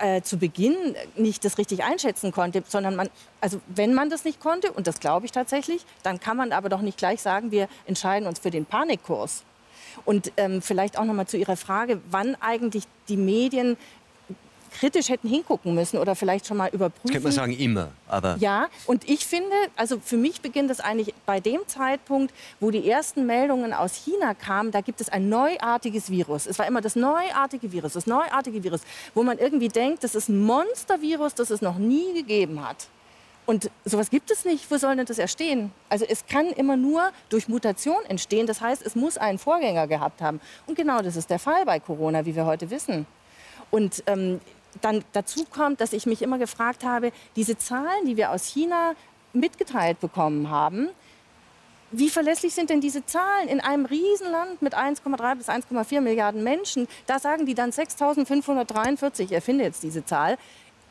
äh, 0.00 0.22
zu 0.22 0.38
Beginn 0.38 0.76
nicht 1.16 1.44
das 1.44 1.58
richtig 1.58 1.84
einschätzen 1.84 2.32
konnte, 2.32 2.62
sondern 2.66 2.96
man, 2.96 3.10
also 3.40 3.60
wenn 3.68 3.94
man 3.94 4.10
das 4.10 4.24
nicht 4.24 4.40
konnte, 4.40 4.72
und 4.72 4.86
das 4.86 5.00
glaube 5.00 5.26
ich 5.26 5.32
tatsächlich, 5.32 5.84
dann 6.02 6.20
kann 6.20 6.36
man 6.36 6.52
aber 6.52 6.68
doch 6.68 6.80
nicht 6.80 6.98
gleich 6.98 7.22
sagen, 7.22 7.50
wir 7.50 7.68
entscheiden 7.86 8.28
uns 8.28 8.38
für 8.38 8.50
den 8.50 8.66
Panikkurs. 8.66 9.44
Und 10.04 10.32
ähm, 10.36 10.62
vielleicht 10.62 10.98
auch 10.98 11.04
noch 11.04 11.14
mal 11.14 11.26
zu 11.26 11.36
Ihrer 11.36 11.56
Frage, 11.56 12.00
wann 12.10 12.36
eigentlich 12.40 12.84
die 13.08 13.16
Medien 13.16 13.76
kritisch 14.68 15.08
hätten 15.08 15.28
hingucken 15.28 15.74
müssen 15.74 15.98
oder 15.98 16.14
vielleicht 16.14 16.46
schon 16.46 16.56
mal 16.56 16.68
überprüfen. 16.68 17.00
Das 17.04 17.12
könnte 17.12 17.28
man 17.28 17.32
sagen, 17.32 17.56
immer. 17.56 17.90
Aber 18.08 18.36
ja, 18.38 18.68
und 18.86 19.08
ich 19.08 19.26
finde, 19.26 19.54
also 19.76 19.98
für 20.00 20.16
mich 20.16 20.40
beginnt 20.40 20.70
das 20.70 20.80
eigentlich 20.80 21.14
bei 21.26 21.40
dem 21.40 21.60
Zeitpunkt, 21.66 22.34
wo 22.60 22.70
die 22.70 22.88
ersten 22.88 23.26
Meldungen 23.26 23.72
aus 23.72 23.94
China 23.94 24.34
kamen, 24.34 24.70
da 24.70 24.80
gibt 24.80 25.00
es 25.00 25.08
ein 25.08 25.28
neuartiges 25.28 26.10
Virus. 26.10 26.46
Es 26.46 26.58
war 26.58 26.66
immer 26.66 26.80
das 26.80 26.96
neuartige 26.96 27.72
Virus, 27.72 27.92
das 27.94 28.06
neuartige 28.06 28.62
Virus, 28.62 28.80
wo 29.14 29.22
man 29.22 29.38
irgendwie 29.38 29.68
denkt, 29.68 30.04
das 30.04 30.14
ist 30.14 30.28
ein 30.28 30.40
Monstervirus, 30.40 31.34
das 31.34 31.50
es 31.50 31.62
noch 31.62 31.78
nie 31.78 32.14
gegeben 32.14 32.66
hat. 32.66 32.88
Und 33.48 33.70
sowas 33.86 34.10
gibt 34.10 34.30
es 34.30 34.44
nicht. 34.44 34.70
Wo 34.70 34.76
soll 34.76 34.94
denn 34.94 35.06
das 35.06 35.18
erstehen? 35.18 35.72
Also 35.88 36.04
es 36.06 36.26
kann 36.26 36.48
immer 36.48 36.76
nur 36.76 37.12
durch 37.30 37.48
Mutation 37.48 38.04
entstehen. 38.06 38.46
Das 38.46 38.60
heißt, 38.60 38.84
es 38.84 38.94
muss 38.94 39.16
einen 39.16 39.38
Vorgänger 39.38 39.86
gehabt 39.86 40.20
haben. 40.20 40.38
Und 40.66 40.74
genau 40.74 41.00
das 41.00 41.16
ist 41.16 41.30
der 41.30 41.38
Fall 41.38 41.64
bei 41.64 41.80
Corona, 41.80 42.26
wie 42.26 42.36
wir 42.36 42.44
heute 42.44 42.68
wissen. 42.68 43.06
Und 43.70 44.02
ähm, 44.06 44.40
dann 44.80 45.04
dazu 45.12 45.44
kommt, 45.44 45.80
dass 45.80 45.92
ich 45.92 46.06
mich 46.06 46.22
immer 46.22 46.38
gefragt 46.38 46.84
habe, 46.84 47.12
diese 47.36 47.56
Zahlen, 47.58 48.06
die 48.06 48.16
wir 48.16 48.30
aus 48.30 48.46
China 48.46 48.94
mitgeteilt 49.32 50.00
bekommen 50.00 50.50
haben, 50.50 50.88
wie 51.90 52.10
verlässlich 52.10 52.54
sind 52.54 52.68
denn 52.68 52.82
diese 52.82 53.06
Zahlen 53.06 53.48
in 53.48 53.60
einem 53.60 53.86
Riesenland 53.86 54.60
mit 54.60 54.76
1,3 54.76 55.36
bis 55.36 55.48
1,4 55.48 56.02
Milliarden 56.02 56.44
Menschen? 56.44 56.86
Da 57.06 57.18
sagen 57.18 57.46
die 57.46 57.54
dann 57.54 57.70
6.543, 57.70 59.24
ich 59.24 59.32
erfinde 59.32 59.64
jetzt 59.64 59.82
diese 59.82 60.04
Zahl. 60.04 60.36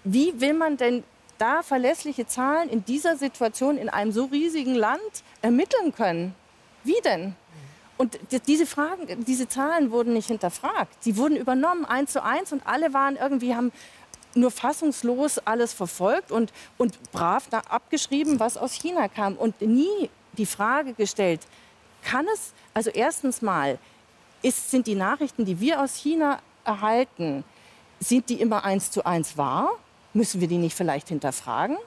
Wie 0.03 0.41
will 0.41 0.53
man 0.53 0.77
denn 0.77 1.03
da 1.37 1.61
verlässliche 1.61 2.25
Zahlen 2.25 2.69
in 2.69 2.83
dieser 2.83 3.15
Situation 3.15 3.77
in 3.77 3.89
einem 3.89 4.11
so 4.11 4.25
riesigen 4.25 4.73
Land 4.73 5.01
ermitteln 5.43 5.93
können? 5.93 6.33
Wie 6.83 6.99
denn? 7.05 7.35
Und 7.97 8.19
diese 8.47 8.65
Fragen, 8.65 9.25
diese 9.25 9.47
Zahlen 9.47 9.91
wurden 9.91 10.13
nicht 10.13 10.27
hinterfragt. 10.27 11.03
Sie 11.03 11.17
wurden 11.17 11.35
übernommen, 11.35 11.83
eins 11.83 12.13
zu 12.13 12.23
eins, 12.23 12.53
und 12.53 12.65
alle 12.65 12.93
waren 12.93 13.15
irgendwie, 13.15 13.55
haben 13.55 13.71
nur 14.35 14.51
fassungslos 14.51 15.39
alles 15.39 15.73
verfolgt 15.73 16.31
und, 16.31 16.53
und 16.77 17.11
brav 17.11 17.47
abgeschrieben, 17.51 18.39
was 18.39 18.55
aus 18.55 18.73
China 18.73 19.07
kam. 19.07 19.35
Und 19.35 19.61
nie 19.61 20.09
die 20.33 20.45
Frage 20.45 20.93
gestellt, 20.93 21.41
kann 22.03 22.25
es, 22.33 22.53
also 22.73 22.91
erstens 22.91 23.41
mal, 23.41 23.79
ist, 24.43 24.69
sind 24.69 24.85
die 24.85 24.95
Nachrichten, 24.95 25.45
die 25.45 25.59
wir 25.59 25.81
aus 25.81 25.95
China 25.95 26.39
erhalten, 26.63 27.43
sind 27.99 28.29
die 28.29 28.39
immer 28.39 28.63
eins 28.63 28.91
zu 28.91 29.05
eins 29.05 29.37
wahr? 29.37 29.71
Müssen 30.13 30.39
wir 30.39 30.47
die 30.47 30.57
nicht 30.57 30.75
vielleicht 30.75 31.09
hinterfragen? 31.09 31.77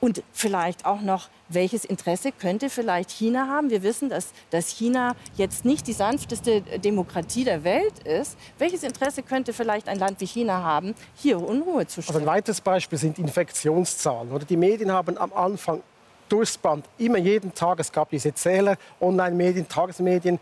Und 0.00 0.22
vielleicht 0.32 0.86
auch 0.86 1.02
noch, 1.02 1.28
welches 1.50 1.84
Interesse 1.84 2.32
könnte 2.32 2.70
vielleicht 2.70 3.10
China 3.10 3.48
haben? 3.48 3.68
Wir 3.68 3.82
wissen, 3.82 4.08
dass, 4.08 4.32
dass 4.48 4.70
China 4.70 5.14
jetzt 5.36 5.64
nicht 5.64 5.86
die 5.86 5.92
sanfteste 5.92 6.62
Demokratie 6.62 7.44
der 7.44 7.64
Welt 7.64 7.98
ist. 8.04 8.38
Welches 8.58 8.82
Interesse 8.82 9.22
könnte 9.22 9.52
vielleicht 9.52 9.88
ein 9.88 9.98
Land 9.98 10.20
wie 10.20 10.26
China 10.26 10.62
haben, 10.62 10.94
hier 11.16 11.38
Unruhe 11.38 11.86
zu 11.86 12.00
stiften? 12.00 12.16
Also 12.16 12.26
ein 12.26 12.34
weiteres 12.34 12.60
Beispiel 12.60 12.98
sind 12.98 13.18
Infektionszahlen. 13.18 14.32
Oder 14.32 14.46
die 14.46 14.56
Medien 14.56 14.90
haben 14.90 15.18
am 15.18 15.32
Anfang 15.34 15.82
durchs 16.30 16.56
Band, 16.56 16.86
immer 16.96 17.18
jeden 17.18 17.52
Tag, 17.52 17.80
es 17.80 17.90
gab 17.90 18.08
diese 18.10 18.32
Zähler, 18.32 18.76
Online-Medien, 19.00 19.68
Tagesmedien, 19.68 20.38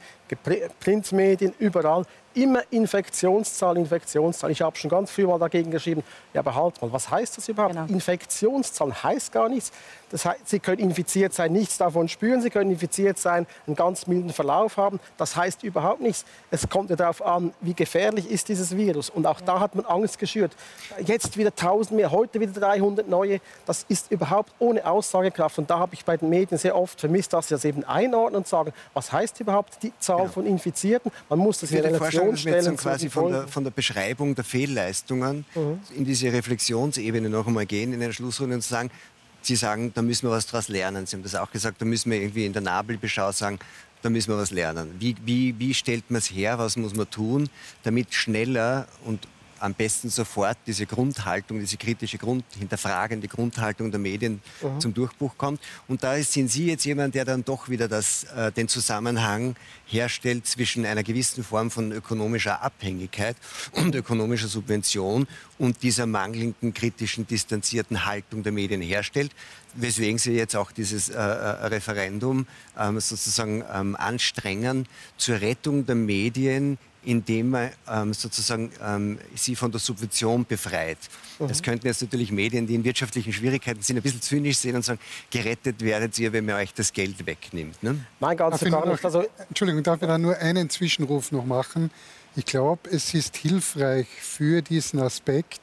Printmedien, 0.80 1.54
überall, 1.58 2.04
immer 2.34 2.62
Infektionszahl, 2.70 3.76
Infektionszahl. 3.76 4.50
Ich 4.50 4.62
habe 4.62 4.76
schon 4.76 4.90
ganz 4.90 5.10
früh 5.10 5.26
mal 5.26 5.38
dagegen 5.38 5.70
geschrieben, 5.70 6.02
ja, 6.32 6.40
aber 6.40 6.54
halt 6.54 6.80
mal, 6.80 6.92
was 6.92 7.10
heißt 7.10 7.36
das 7.36 7.48
überhaupt? 7.48 7.74
Genau. 7.74 7.86
Infektionszahl 7.86 9.02
heißt 9.02 9.32
gar 9.32 9.48
nichts. 9.48 9.72
Das 10.10 10.24
heißt, 10.24 10.48
Sie 10.48 10.58
können 10.58 10.80
infiziert 10.80 11.34
sein, 11.34 11.52
nichts 11.52 11.78
davon 11.78 12.08
spüren. 12.08 12.40
Sie 12.40 12.50
können 12.50 12.70
infiziert 12.70 13.18
sein, 13.18 13.46
einen 13.66 13.76
ganz 13.76 14.06
milden 14.06 14.32
Verlauf 14.32 14.76
haben. 14.76 15.00
Das 15.16 15.36
heißt 15.36 15.62
überhaupt 15.62 16.00
nichts. 16.00 16.24
Es 16.50 16.68
kommt 16.68 16.90
ja 16.90 16.96
darauf 16.96 17.20
an, 17.20 17.52
wie 17.60 17.74
gefährlich 17.74 18.30
ist 18.30 18.48
dieses 18.48 18.76
Virus. 18.76 19.10
Und 19.10 19.26
auch 19.26 19.40
ja. 19.40 19.46
da 19.46 19.60
hat 19.60 19.74
man 19.74 19.84
Angst 19.84 20.18
geschürt. 20.18 20.52
Jetzt 21.04 21.36
wieder 21.36 21.50
1000 21.50 21.96
mehr, 21.96 22.10
heute 22.10 22.40
wieder 22.40 22.58
300 22.58 23.08
neue. 23.08 23.40
Das 23.66 23.84
ist 23.88 24.10
überhaupt 24.10 24.52
ohne 24.58 24.86
Aussagekraft. 24.86 25.58
Und 25.58 25.68
da 25.68 25.78
habe 25.78 25.94
ich 25.94 26.04
bei 26.04 26.16
den 26.16 26.30
Medien 26.30 26.58
sehr 26.58 26.76
oft 26.76 26.98
vermisst, 26.98 27.32
dass 27.32 27.48
sie 27.48 27.54
das 27.54 27.64
eben 27.64 27.84
einordnen 27.84 28.38
und 28.38 28.48
sagen, 28.48 28.72
was 28.94 29.12
heißt 29.12 29.40
überhaupt 29.40 29.82
die 29.82 29.92
Zahl 29.98 30.22
genau. 30.22 30.30
von 30.30 30.46
Infizierten? 30.46 31.12
Man 31.28 31.38
muss 31.38 31.60
das 31.60 31.70
in 31.70 31.80
Relation 31.80 32.17
stellen. 32.36 32.76
quasi 32.76 33.10
von 33.10 33.32
der, 33.32 33.48
von 33.48 33.64
der, 33.64 33.70
Beschreibung 33.70 34.34
der 34.34 34.44
Fehlleistungen 34.44 35.44
mhm. 35.54 35.80
in 35.96 36.04
diese 36.04 36.32
Reflexionsebene 36.32 37.28
noch 37.28 37.46
einmal 37.46 37.66
gehen, 37.66 37.92
in 37.92 38.02
einer 38.02 38.12
Schlussrunde 38.12 38.56
und 38.56 38.62
sagen, 38.62 38.90
Sie 39.40 39.56
sagen, 39.56 39.92
da 39.94 40.02
müssen 40.02 40.26
wir 40.26 40.32
was 40.32 40.46
daraus 40.46 40.68
lernen. 40.68 41.06
Sie 41.06 41.16
haben 41.16 41.22
das 41.22 41.34
auch 41.34 41.50
gesagt, 41.50 41.80
da 41.80 41.84
müssen 41.84 42.10
wir 42.10 42.20
irgendwie 42.20 42.44
in 42.44 42.52
der 42.52 42.60
Nabelbeschau 42.62 43.30
sagen, 43.32 43.60
da 44.02 44.10
müssen 44.10 44.30
wir 44.30 44.36
was 44.36 44.50
lernen. 44.50 44.96
Wie, 44.98 45.16
wie, 45.24 45.58
wie 45.58 45.74
stellt 45.74 46.10
man 46.10 46.18
es 46.18 46.30
her, 46.30 46.58
was 46.58 46.76
muss 46.76 46.94
man 46.94 47.08
tun, 47.08 47.48
damit 47.82 48.14
schneller 48.14 48.86
und 49.04 49.26
am 49.60 49.74
besten 49.74 50.10
sofort 50.10 50.58
diese 50.66 50.86
Grundhaltung, 50.86 51.60
diese 51.60 51.76
kritische 51.76 52.18
Grund, 52.18 52.44
hinterfragende 52.58 53.28
Grundhaltung 53.28 53.90
der 53.90 54.00
Medien 54.00 54.40
mhm. 54.62 54.80
zum 54.80 54.94
Durchbruch 54.94 55.36
kommt. 55.36 55.60
Und 55.86 56.02
da 56.02 56.20
sind 56.22 56.50
Sie 56.50 56.66
jetzt 56.66 56.84
jemand, 56.84 57.14
der 57.14 57.24
dann 57.24 57.44
doch 57.44 57.68
wieder 57.68 57.88
das, 57.88 58.24
äh, 58.24 58.52
den 58.52 58.68
Zusammenhang 58.68 59.56
herstellt 59.86 60.46
zwischen 60.46 60.84
einer 60.84 61.02
gewissen 61.02 61.42
Form 61.44 61.70
von 61.70 61.92
ökonomischer 61.92 62.62
Abhängigkeit 62.62 63.36
und 63.72 63.94
ökonomischer 63.94 64.48
Subvention 64.48 65.26
und 65.58 65.82
dieser 65.82 66.06
mangelnden 66.06 66.74
kritischen, 66.74 67.26
distanzierten 67.26 68.04
Haltung 68.04 68.42
der 68.42 68.52
Medien 68.52 68.80
herstellt, 68.80 69.32
weswegen 69.74 70.18
Sie 70.18 70.32
jetzt 70.32 70.56
auch 70.56 70.72
dieses 70.72 71.08
äh, 71.08 71.14
äh 71.14 71.66
Referendum 71.66 72.46
ähm, 72.78 73.00
sozusagen 73.00 73.64
ähm, 73.72 73.96
anstrengen 73.96 74.86
zur 75.16 75.40
Rettung 75.40 75.86
der 75.86 75.94
Medien 75.94 76.78
indem 77.08 77.48
man 77.48 77.70
ähm, 77.90 78.12
sozusagen 78.12 78.70
ähm, 78.84 79.18
sie 79.34 79.56
von 79.56 79.70
der 79.70 79.80
Subvention 79.80 80.44
befreit. 80.44 80.98
Mhm. 81.38 81.48
Das 81.48 81.62
könnten 81.62 81.86
jetzt 81.86 82.02
natürlich 82.02 82.30
Medien, 82.30 82.66
die 82.66 82.74
in 82.74 82.84
wirtschaftlichen 82.84 83.32
Schwierigkeiten 83.32 83.80
sind, 83.80 83.96
ein 83.96 84.02
bisschen 84.02 84.20
zynisch 84.20 84.58
sehen 84.58 84.76
und 84.76 84.84
sagen, 84.84 85.00
gerettet 85.30 85.80
werdet 85.80 86.18
ihr, 86.18 86.34
wenn 86.34 86.44
man 86.44 86.56
euch 86.56 86.74
das 86.74 86.92
Geld 86.92 87.24
wegnimmt. 87.24 87.82
Ne? 87.82 88.04
Nein, 88.20 88.36
ganz 88.36 88.60
gar 88.60 88.86
nicht. 88.86 89.02
Also, 89.02 89.24
Entschuldigung, 89.48 89.82
darf 89.82 90.02
ich 90.02 90.06
da 90.06 90.18
nur 90.18 90.36
einen 90.36 90.68
Zwischenruf 90.68 91.32
noch 91.32 91.46
machen? 91.46 91.90
Ich 92.36 92.44
glaube, 92.44 92.90
es 92.90 93.14
ist 93.14 93.38
hilfreich 93.38 94.06
für 94.20 94.60
diesen 94.60 95.00
Aspekt 95.00 95.62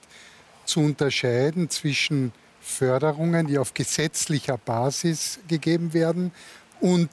zu 0.65 0.79
unterscheiden 0.79 1.69
zwischen 1.69 2.31
Förderungen, 2.59 3.45
die 3.45 3.59
auf 3.59 3.75
gesetzlicher 3.75 4.57
Basis 4.57 5.37
gegeben 5.47 5.93
werden, 5.93 6.31
und 6.81 7.09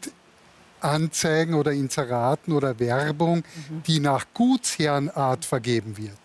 Anzeigen 0.82 1.54
oder 1.54 1.72
Inseraten 1.72 2.52
oder 2.52 2.78
Werbung, 2.78 3.38
mhm. 3.38 3.82
die 3.86 4.00
nach 4.00 4.26
Gutsherrenart 4.34 5.44
vergeben 5.44 5.96
wird. 5.96 6.18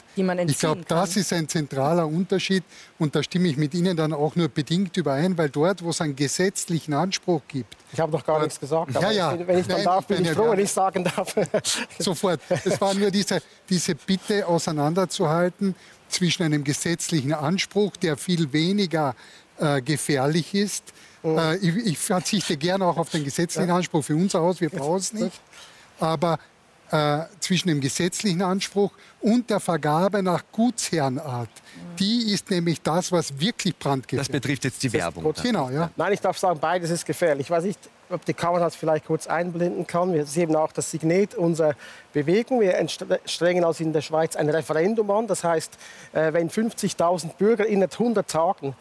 ich 0.50 0.60
glaube, 0.60 0.82
das 0.88 1.16
ist 1.16 1.32
ein 1.34 1.48
zentraler 1.48 2.08
Unterschied 2.08 2.64
und 2.98 3.16
da 3.16 3.22
stimme 3.22 3.48
ich 3.48 3.58
mit 3.58 3.74
Ihnen 3.74 3.96
dann 3.96 4.14
auch 4.14 4.36
nur 4.36 4.50
bedingt 4.50 4.98
überein, 4.98 5.38
weil 5.38 5.50
dort, 5.50 5.84
wo 5.84 5.90
es 5.90 6.02
einen 6.02 6.16
gesetzlichen 6.16 6.94
Anspruch 6.94 7.42
gibt. 7.48 7.76
Ich 7.94 8.00
habe 8.00 8.12
doch 8.12 8.26
gar 8.26 8.42
nichts 8.42 8.60
gesagt, 8.60 8.94
ja, 8.94 9.12
ja. 9.12 9.48
wenn 9.48 9.60
ich 9.60 9.68
dann 9.68 9.78
Nein, 9.78 9.86
darf, 9.86 10.08
bin 10.08 10.24
ich 10.24 10.32
froh, 10.32 10.52
wenn 10.52 10.60
ich 10.60 10.72
sagen 10.72 11.04
darf. 11.04 11.36
Sofort. 12.00 12.42
Es 12.66 12.80
war 12.82 12.94
nur 12.94 13.12
diese, 13.12 13.42
diese 13.70 13.96
Bitte 13.96 14.48
auseinanderzuhalten 14.48 15.76
zwischen 16.10 16.44
einem 16.44 16.64
gesetzlichen 16.64 17.34
Anspruch, 17.34 17.96
der 17.98 18.18
viel 18.18 18.52
weniger 18.54 19.16
äh, 19.60 19.82
gefährlich 19.82 20.54
ist, 20.54 20.94
äh, 21.24 21.58
ich, 21.58 21.76
ich, 21.76 21.98
verzichte 21.98 22.58
gerne 22.58 22.86
auch 22.86 22.98
auf 22.98 23.10
den 23.10 23.24
gesetzlichen 23.24 23.72
Anspruch 23.72 24.04
für 24.04 24.16
unser 24.16 24.42
Haus, 24.42 24.62
wir 24.62 24.70
brauchen 24.70 24.98
es 24.98 25.14
nicht. 25.14 25.42
Aber 26.00 26.40
äh, 26.92 27.26
zwischen 27.40 27.68
dem 27.68 27.82
gesetzlichen 27.82 28.42
Anspruch 28.42 28.92
und 29.20 29.50
der 29.50 29.60
Vergabe 29.60 30.24
nach 30.24 30.44
Gutsherrenart. 30.52 31.50
Die 32.00 32.32
ist 32.32 32.50
nämlich 32.50 32.82
das, 32.82 33.12
was 33.12 33.40
wirklich 33.40 33.78
brandgefährlich 33.78 34.30
ist. 34.30 34.34
Das 34.34 34.42
betrifft 34.42 34.64
jetzt 34.64 34.84
die 34.84 34.94
Werbung. 34.94 35.34
Genau, 35.42 35.70
ja. 35.70 35.92
Nein, 35.98 36.14
ich 36.14 36.22
darf 36.22 36.38
sagen, 36.38 36.60
beides 36.60 36.90
ist 36.90 37.06
gefährlich. 37.06 37.48
Ich 37.48 37.52
weiß 37.52 37.66
nicht, 37.66 37.80
ob 38.10 38.24
die 38.24 38.34
Kamera 38.34 38.66
das 38.66 38.76
vielleicht 38.76 39.06
kurz 39.06 39.28
einblenden 39.28 39.86
kann. 39.86 40.14
Wir 40.14 40.26
sehen 40.26 40.56
auch 40.56 40.72
das 40.72 40.90
Signet 40.90 41.36
unserer 41.36 41.74
Bewegung. 42.14 42.62
Wir 42.62 42.74
strengen 43.26 43.66
also 43.66 43.84
in 43.84 43.92
der 43.92 44.02
Schweiz 44.02 44.36
ein 44.36 44.50
Referendum 44.50 45.12
an. 45.12 45.28
Das 45.28 45.44
heißt, 45.44 45.78
äh, 46.14 46.32
wenn 46.32 46.50
50.000 46.50 47.34
Bürger 47.34 47.66
in 47.66 47.84
100 47.84 48.30
Tagen 48.30 48.76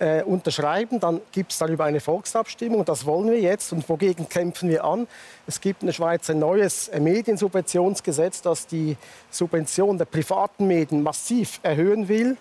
äh, 0.00 0.22
unterschreiben, 0.22 0.98
dann 0.98 1.20
gibt 1.30 1.52
es 1.52 1.58
darüber 1.58 1.84
eine 1.84 2.00
Volksabstimmung. 2.00 2.84
Das 2.84 3.06
wollen 3.06 3.30
wir 3.30 3.38
jetzt. 3.38 3.72
Und 3.72 3.88
wogegen 3.88 4.28
kämpfen 4.28 4.68
wir 4.68 4.82
an? 4.82 5.06
Es 5.46 5.60
gibt 5.60 5.82
in 5.82 5.86
der 5.86 5.92
Schweiz 5.92 6.28
ein 6.30 6.38
neues 6.38 6.88
äh, 6.88 6.98
Mediensubventionsgesetz, 6.98 8.42
das 8.42 8.66
die 8.66 8.96
Subvention 9.30 9.98
der 9.98 10.06
privaten 10.06 10.66
Medien 10.66 11.02
massiv 11.02 11.60
erhöhen 11.62 12.08
will. 12.08 12.36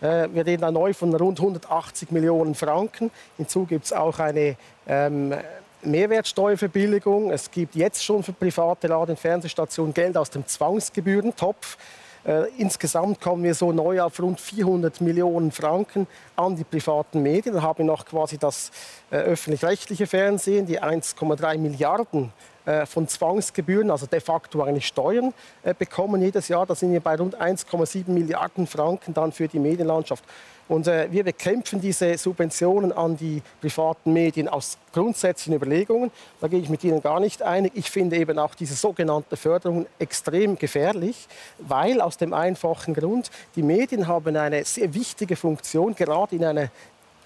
Äh, 0.00 0.28
wir 0.32 0.44
reden 0.44 0.62
da 0.62 0.70
neu 0.70 0.92
von 0.92 1.14
rund 1.14 1.38
180 1.38 2.10
Millionen 2.10 2.54
Franken. 2.54 3.10
Hinzu 3.36 3.64
gibt 3.64 3.86
es 3.86 3.92
auch 3.92 4.18
eine 4.18 4.56
ähm, 4.86 5.34
Mehrwertsteuerverbilligung. 5.82 7.30
Es 7.30 7.50
gibt 7.50 7.76
jetzt 7.76 8.04
schon 8.04 8.22
für 8.22 8.32
private 8.32 8.90
Radio- 8.90 9.12
und 9.12 9.20
Fernsehstationen 9.20 9.94
Geld 9.94 10.16
aus 10.16 10.30
dem 10.30 10.46
Zwangsgebührentopf. 10.46 11.76
Äh, 12.24 12.44
insgesamt 12.56 13.20
kommen 13.20 13.42
wir 13.42 13.54
so 13.54 13.72
neu 13.72 14.00
auf 14.00 14.18
rund 14.20 14.40
400 14.40 15.00
Millionen 15.00 15.52
Franken 15.52 16.06
an 16.36 16.56
die 16.56 16.64
privaten 16.64 17.22
Medien. 17.22 17.54
Dann 17.54 17.62
haben 17.62 17.78
wir 17.78 17.84
noch 17.84 18.06
quasi 18.06 18.38
das 18.38 18.70
äh, 19.10 19.16
öffentlich-rechtliche 19.16 20.06
Fernsehen, 20.06 20.64
die 20.64 20.80
1,3 20.80 21.58
Milliarden 21.58 22.32
äh, 22.64 22.86
von 22.86 23.06
Zwangsgebühren, 23.06 23.90
also 23.90 24.06
de 24.06 24.20
facto 24.20 24.62
eigentlich 24.62 24.86
Steuern 24.86 25.34
äh, 25.62 25.74
bekommen 25.78 26.22
jedes 26.22 26.48
Jahr. 26.48 26.64
Da 26.64 26.74
sind 26.74 26.92
wir 26.92 27.00
bei 27.00 27.14
rund 27.16 27.38
1,7 27.38 28.08
Milliarden 28.10 28.66
Franken 28.66 29.12
dann 29.12 29.32
für 29.32 29.46
die 29.46 29.58
Medienlandschaft. 29.58 30.24
Und 30.66 30.86
äh, 30.86 31.08
wir 31.10 31.24
bekämpfen 31.24 31.80
diese 31.80 32.16
Subventionen 32.16 32.90
an 32.92 33.16
die 33.16 33.42
privaten 33.60 34.12
Medien 34.12 34.48
aus 34.48 34.78
grundsätzlichen 34.92 35.54
Überlegungen. 35.54 36.10
Da 36.40 36.48
gehe 36.48 36.60
ich 36.60 36.70
mit 36.70 36.82
Ihnen 36.84 37.02
gar 37.02 37.20
nicht 37.20 37.42
einig. 37.42 37.72
Ich 37.74 37.90
finde 37.90 38.16
eben 38.16 38.38
auch 38.38 38.54
diese 38.54 38.74
sogenannte 38.74 39.36
Förderung 39.36 39.86
extrem 39.98 40.56
gefährlich, 40.56 41.28
weil 41.58 42.00
aus 42.00 42.16
dem 42.16 42.32
einfachen 42.32 42.94
Grund, 42.94 43.30
die 43.56 43.62
Medien 43.62 44.06
haben 44.06 44.36
eine 44.36 44.64
sehr 44.64 44.94
wichtige 44.94 45.36
Funktion, 45.36 45.94
gerade 45.94 46.36
in 46.36 46.44
einer 46.44 46.70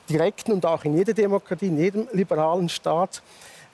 direkten 0.08 0.52
und 0.52 0.66
auch 0.66 0.84
in 0.84 0.96
jeder 0.96 1.14
Demokratie, 1.14 1.66
in 1.66 1.78
jedem 1.78 2.08
liberalen 2.12 2.68
Staat. 2.68 3.22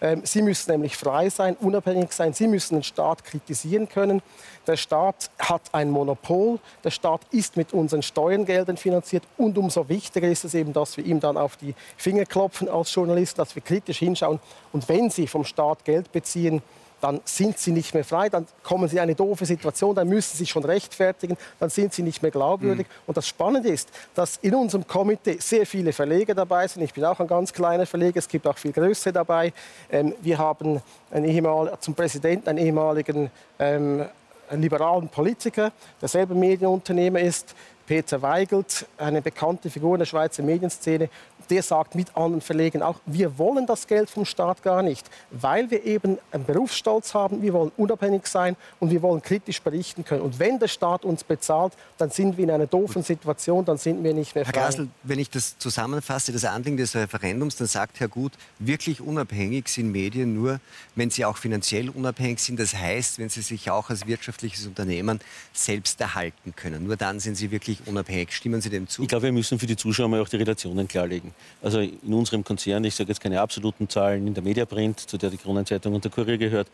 Ähm, 0.00 0.22
sie 0.24 0.42
müssen 0.42 0.72
nämlich 0.72 0.96
frei 0.96 1.30
sein, 1.30 1.56
unabhängig 1.56 2.12
sein. 2.12 2.32
Sie 2.32 2.46
müssen 2.46 2.74
den 2.74 2.82
Staat 2.82 3.24
kritisieren 3.24 3.88
können. 3.88 4.22
Der 4.66 4.76
Staat 4.76 5.30
hat 5.38 5.62
ein 5.72 5.90
Monopol. 5.90 6.58
Der 6.82 6.90
Staat 6.90 7.22
ist 7.30 7.56
mit 7.56 7.72
unseren 7.72 8.02
Steuergeldern 8.02 8.76
finanziert. 8.76 9.24
Und 9.36 9.56
umso 9.58 9.88
wichtiger 9.88 10.28
ist 10.28 10.44
es 10.44 10.54
eben, 10.54 10.72
dass 10.72 10.96
wir 10.96 11.04
ihm 11.04 11.20
dann 11.20 11.36
auf 11.36 11.56
die 11.56 11.74
Finger 11.96 12.24
klopfen 12.24 12.68
als 12.68 12.94
Journalist, 12.94 13.38
dass 13.38 13.54
wir 13.54 13.62
kritisch 13.62 13.98
hinschauen. 13.98 14.40
Und 14.72 14.88
wenn 14.88 15.10
Sie 15.10 15.26
vom 15.26 15.44
Staat 15.44 15.84
Geld 15.84 16.10
beziehen, 16.12 16.62
dann 17.04 17.20
sind 17.26 17.58
sie 17.58 17.70
nicht 17.70 17.92
mehr 17.92 18.02
frei, 18.02 18.30
dann 18.30 18.46
kommen 18.62 18.88
sie 18.88 18.96
in 18.96 19.02
eine 19.02 19.14
doofe 19.14 19.44
Situation, 19.44 19.94
dann 19.94 20.08
müssen 20.08 20.32
sie 20.32 20.38
sich 20.38 20.48
schon 20.48 20.64
rechtfertigen, 20.64 21.36
dann 21.60 21.68
sind 21.68 21.92
sie 21.92 22.02
nicht 22.02 22.22
mehr 22.22 22.30
glaubwürdig. 22.30 22.86
Mhm. 22.86 23.02
Und 23.08 23.16
das 23.18 23.28
Spannende 23.28 23.68
ist, 23.68 23.90
dass 24.14 24.38
in 24.38 24.54
unserem 24.54 24.86
Komitee 24.86 25.36
sehr 25.38 25.66
viele 25.66 25.92
Verleger 25.92 26.34
dabei 26.34 26.66
sind. 26.66 26.82
Ich 26.82 26.94
bin 26.94 27.04
auch 27.04 27.20
ein 27.20 27.26
ganz 27.26 27.52
kleiner 27.52 27.84
Verleger, 27.84 28.20
es 28.20 28.26
gibt 28.26 28.46
auch 28.46 28.56
viel 28.56 28.72
größere 28.72 29.12
dabei. 29.12 29.52
Ähm, 29.90 30.14
wir 30.22 30.38
haben 30.38 30.80
einen 31.10 31.26
ehemal, 31.26 31.76
zum 31.78 31.92
Präsidenten 31.92 32.48
einen 32.48 32.58
ehemaligen 32.58 33.30
ähm, 33.58 34.06
liberalen 34.50 35.10
Politiker, 35.10 35.72
der 36.00 36.08
selber 36.08 36.34
Medienunternehmer 36.34 37.20
ist. 37.20 37.54
Peter 37.86 38.22
Weigelt, 38.22 38.86
eine 38.96 39.20
bekannte 39.20 39.68
Figur 39.68 39.96
in 39.96 39.98
der 39.98 40.06
Schweizer 40.06 40.42
Medienszene, 40.42 41.10
der 41.50 41.62
sagt 41.62 41.94
mit 41.94 42.16
anderen 42.16 42.40
Verlegen 42.40 42.82
auch, 42.82 43.00
wir 43.04 43.36
wollen 43.38 43.66
das 43.66 43.86
Geld 43.86 44.08
vom 44.08 44.24
Staat 44.24 44.62
gar 44.62 44.82
nicht, 44.82 45.08
weil 45.30 45.70
wir 45.70 45.84
eben 45.84 46.18
einen 46.30 46.44
Berufsstolz 46.44 47.14
haben, 47.14 47.42
wir 47.42 47.52
wollen 47.52 47.72
unabhängig 47.76 48.26
sein 48.26 48.56
und 48.80 48.90
wir 48.90 49.02
wollen 49.02 49.20
kritisch 49.20 49.60
berichten 49.60 50.04
können. 50.04 50.22
Und 50.22 50.38
wenn 50.38 50.58
der 50.58 50.68
Staat 50.68 51.04
uns 51.04 51.24
bezahlt, 51.24 51.72
dann 51.98 52.10
sind 52.10 52.36
wir 52.36 52.44
in 52.44 52.50
einer 52.50 52.66
doofen 52.66 53.02
Situation, 53.02 53.64
dann 53.64 53.78
sind 53.78 54.02
wir 54.04 54.14
nicht 54.14 54.34
mehr 54.34 54.44
frei. 54.44 54.52
Herr 54.54 54.66
Grasl, 54.66 54.88
wenn 55.02 55.18
ich 55.18 55.30
das 55.30 55.58
zusammenfasse, 55.58 56.32
das 56.32 56.44
Anliegen 56.44 56.76
des 56.76 56.94
Referendums, 56.94 57.56
dann 57.56 57.66
sagt 57.66 58.00
Herr 58.00 58.08
Gut, 58.08 58.32
wirklich 58.58 59.00
unabhängig 59.00 59.68
sind 59.68 59.90
Medien 59.90 60.34
nur, 60.34 60.60
wenn 60.94 61.10
sie 61.10 61.24
auch 61.24 61.36
finanziell 61.36 61.88
unabhängig 61.90 62.38
sind. 62.38 62.60
Das 62.60 62.74
heißt, 62.74 63.18
wenn 63.18 63.28
sie 63.28 63.42
sich 63.42 63.70
auch 63.70 63.90
als 63.90 64.06
wirtschaftliches 64.06 64.66
Unternehmen 64.66 65.20
selbst 65.52 66.00
erhalten 66.00 66.54
können. 66.54 66.84
Nur 66.84 66.96
dann 66.96 67.20
sind 67.20 67.34
sie 67.34 67.50
wirklich 67.50 67.64
wirklich 67.64 67.86
unabhängig. 67.86 68.32
Stimmen 68.32 68.60
Sie 68.60 68.70
dem 68.70 68.88
zu? 68.88 69.02
Ich 69.02 69.08
glaube, 69.08 69.24
wir 69.24 69.32
müssen 69.32 69.58
für 69.58 69.66
die 69.66 69.76
Zuschauer 69.76 70.08
mal 70.08 70.20
auch 70.20 70.28
die 70.28 70.36
Relationen 70.36 70.86
klarlegen. 70.88 71.32
Also 71.62 71.80
in 71.80 72.12
unserem 72.12 72.44
Konzern, 72.44 72.84
ich 72.84 72.94
sage 72.94 73.08
jetzt 73.10 73.20
keine 73.20 73.40
absoluten 73.40 73.88
Zahlen, 73.88 74.26
in 74.26 74.34
der 74.34 74.42
Mediaprint, 74.42 75.00
zu 75.00 75.16
der 75.16 75.30
die 75.30 75.36
Kronenzeitung 75.36 75.94
und 75.94 76.04
der 76.04 76.10
Kurier 76.10 76.38
gehört, 76.38 76.68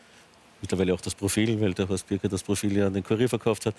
mittlerweile 0.61 0.95
auch 0.95 1.01
das 1.01 1.15
Profil, 1.15 1.61
weil 1.61 1.75
der 1.75 1.89
Horst 1.89 2.07
Birker 2.07 2.29
das 2.29 2.43
Profil 2.43 2.77
ja 2.77 2.87
an 2.87 2.95
den 2.95 3.05
Kurier 3.05 3.29
verkauft 3.29 3.67
hat, 3.67 3.75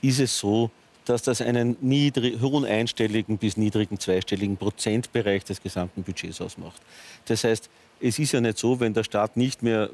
ist 0.00 0.20
es 0.20 0.38
so, 0.38 0.70
dass 1.04 1.22
das 1.22 1.40
einen 1.40 1.76
niedrig, 1.80 2.40
hohen 2.40 2.64
einstelligen 2.64 3.38
bis 3.38 3.56
niedrigen 3.56 3.98
zweistelligen 3.98 4.56
Prozentbereich 4.56 5.44
des 5.44 5.60
gesamten 5.60 6.02
Budgets 6.02 6.40
ausmacht. 6.40 6.80
Das 7.24 7.44
heißt, 7.44 7.68
es 8.00 8.18
ist 8.18 8.32
ja 8.32 8.40
nicht 8.40 8.58
so, 8.58 8.80
wenn 8.80 8.94
der 8.94 9.04
Staat 9.04 9.36
nicht 9.36 9.62
mehr 9.62 9.90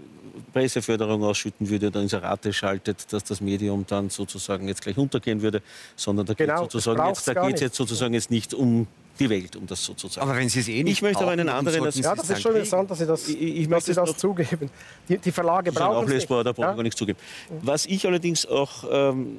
Presseförderung 0.52 1.22
ausschütten 1.24 1.68
würde 1.68 1.88
oder 1.88 2.00
Inserate 2.00 2.52
schaltet, 2.52 3.12
dass 3.12 3.24
das 3.24 3.40
Medium 3.40 3.84
dann 3.86 4.10
sozusagen 4.10 4.68
jetzt 4.68 4.82
gleich 4.82 4.96
untergehen 4.96 5.42
würde, 5.42 5.62
sondern 5.96 6.26
da 6.26 6.34
genau, 6.34 6.62
geht 6.62 6.72
sozusagen 6.72 7.06
jetzt, 7.06 7.28
da 7.28 7.34
geht 7.46 7.56
es 7.56 7.60
jetzt 7.60 7.76
sozusagen 7.76 8.14
jetzt 8.14 8.30
nicht 8.30 8.54
um 8.54 8.86
die 9.18 9.28
Welt, 9.30 9.56
um 9.56 9.66
das 9.66 9.84
sozusagen. 9.84 10.28
Aber 10.28 10.38
wenn 10.38 10.48
Sie 10.48 10.60
es 10.60 10.68
eh 10.68 10.82
nicht 10.82 10.94
Ich 10.94 11.02
möchte 11.02 11.22
aber 11.22 11.32
einen 11.32 11.48
anderen... 11.48 11.84
Das, 11.84 11.98
ja, 11.98 12.14
das 12.14 12.30
ist 12.30 12.40
schon 12.42 12.52
interessant, 12.52 12.90
dass 12.90 12.98
Sie 12.98 13.06
das, 13.06 13.28
ich, 13.28 13.40
ich 13.40 13.68
dass 13.68 13.84
Sie 13.84 13.94
das 13.94 14.16
zugeben. 14.16 14.70
Die, 15.08 15.18
die 15.18 15.32
Verlage 15.32 15.72
brauchen 15.72 16.06
es 16.08 16.14
nicht. 16.14 16.30
Da 16.30 16.52
brauchen 16.52 16.60
ja? 16.60 16.76
wir 16.76 16.82
nichts 16.82 16.98
zugeben. 16.98 17.18
Was 17.62 17.86
ich 17.86 18.06
allerdings 18.06 18.46
auch 18.46 18.84
ähm, 18.90 19.38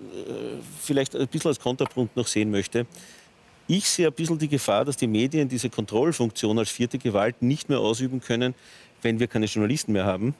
vielleicht 0.81 1.15
ein 1.15 1.27
bisschen 1.27 1.49
als 1.49 1.59
Konterpunkt 1.59 2.15
noch 2.15 2.27
sehen 2.27 2.51
möchte, 2.51 2.85
ich 3.67 3.87
sehe 3.87 4.07
ein 4.07 4.13
bisschen 4.13 4.39
die 4.39 4.47
Gefahr, 4.47 4.83
dass 4.83 4.97
die 4.97 5.07
Medien 5.07 5.47
diese 5.47 5.69
Kontrollfunktion 5.69 6.57
als 6.57 6.69
vierte 6.69 6.97
Gewalt 6.97 7.41
nicht 7.41 7.69
mehr 7.69 7.79
ausüben 7.79 8.19
können, 8.19 8.55
wenn 9.03 9.19
wir 9.19 9.27
keine 9.27 9.45
Journalisten 9.45 9.93
mehr 9.93 10.05
haben, 10.05 10.33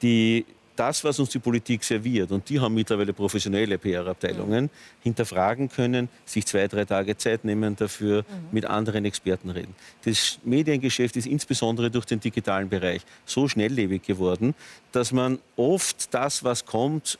die 0.00 0.46
das, 0.78 1.02
was 1.04 1.18
uns 1.18 1.30
die 1.30 1.38
Politik 1.38 1.82
serviert, 1.82 2.30
und 2.30 2.48
die 2.48 2.60
haben 2.60 2.74
mittlerweile 2.74 3.12
professionelle 3.12 3.78
PR-Abteilungen, 3.78 4.64
mhm. 4.64 4.70
hinterfragen 5.02 5.68
können, 5.68 6.08
sich 6.24 6.46
zwei, 6.46 6.68
drei 6.68 6.84
Tage 6.84 7.16
Zeit 7.16 7.44
nehmen 7.44 7.74
dafür, 7.74 8.22
mhm. 8.22 8.48
mit 8.52 8.64
anderen 8.64 9.04
Experten 9.04 9.50
reden. 9.50 9.74
Das 10.04 10.38
Mediengeschäft 10.44 11.16
ist 11.16 11.26
insbesondere 11.26 11.90
durch 11.90 12.04
den 12.04 12.20
digitalen 12.20 12.68
Bereich 12.68 13.02
so 13.24 13.48
schnelllebig 13.48 14.02
geworden, 14.02 14.54
dass 14.92 15.12
man 15.12 15.38
oft 15.56 16.14
das, 16.14 16.44
was 16.44 16.64
kommt, 16.64 17.18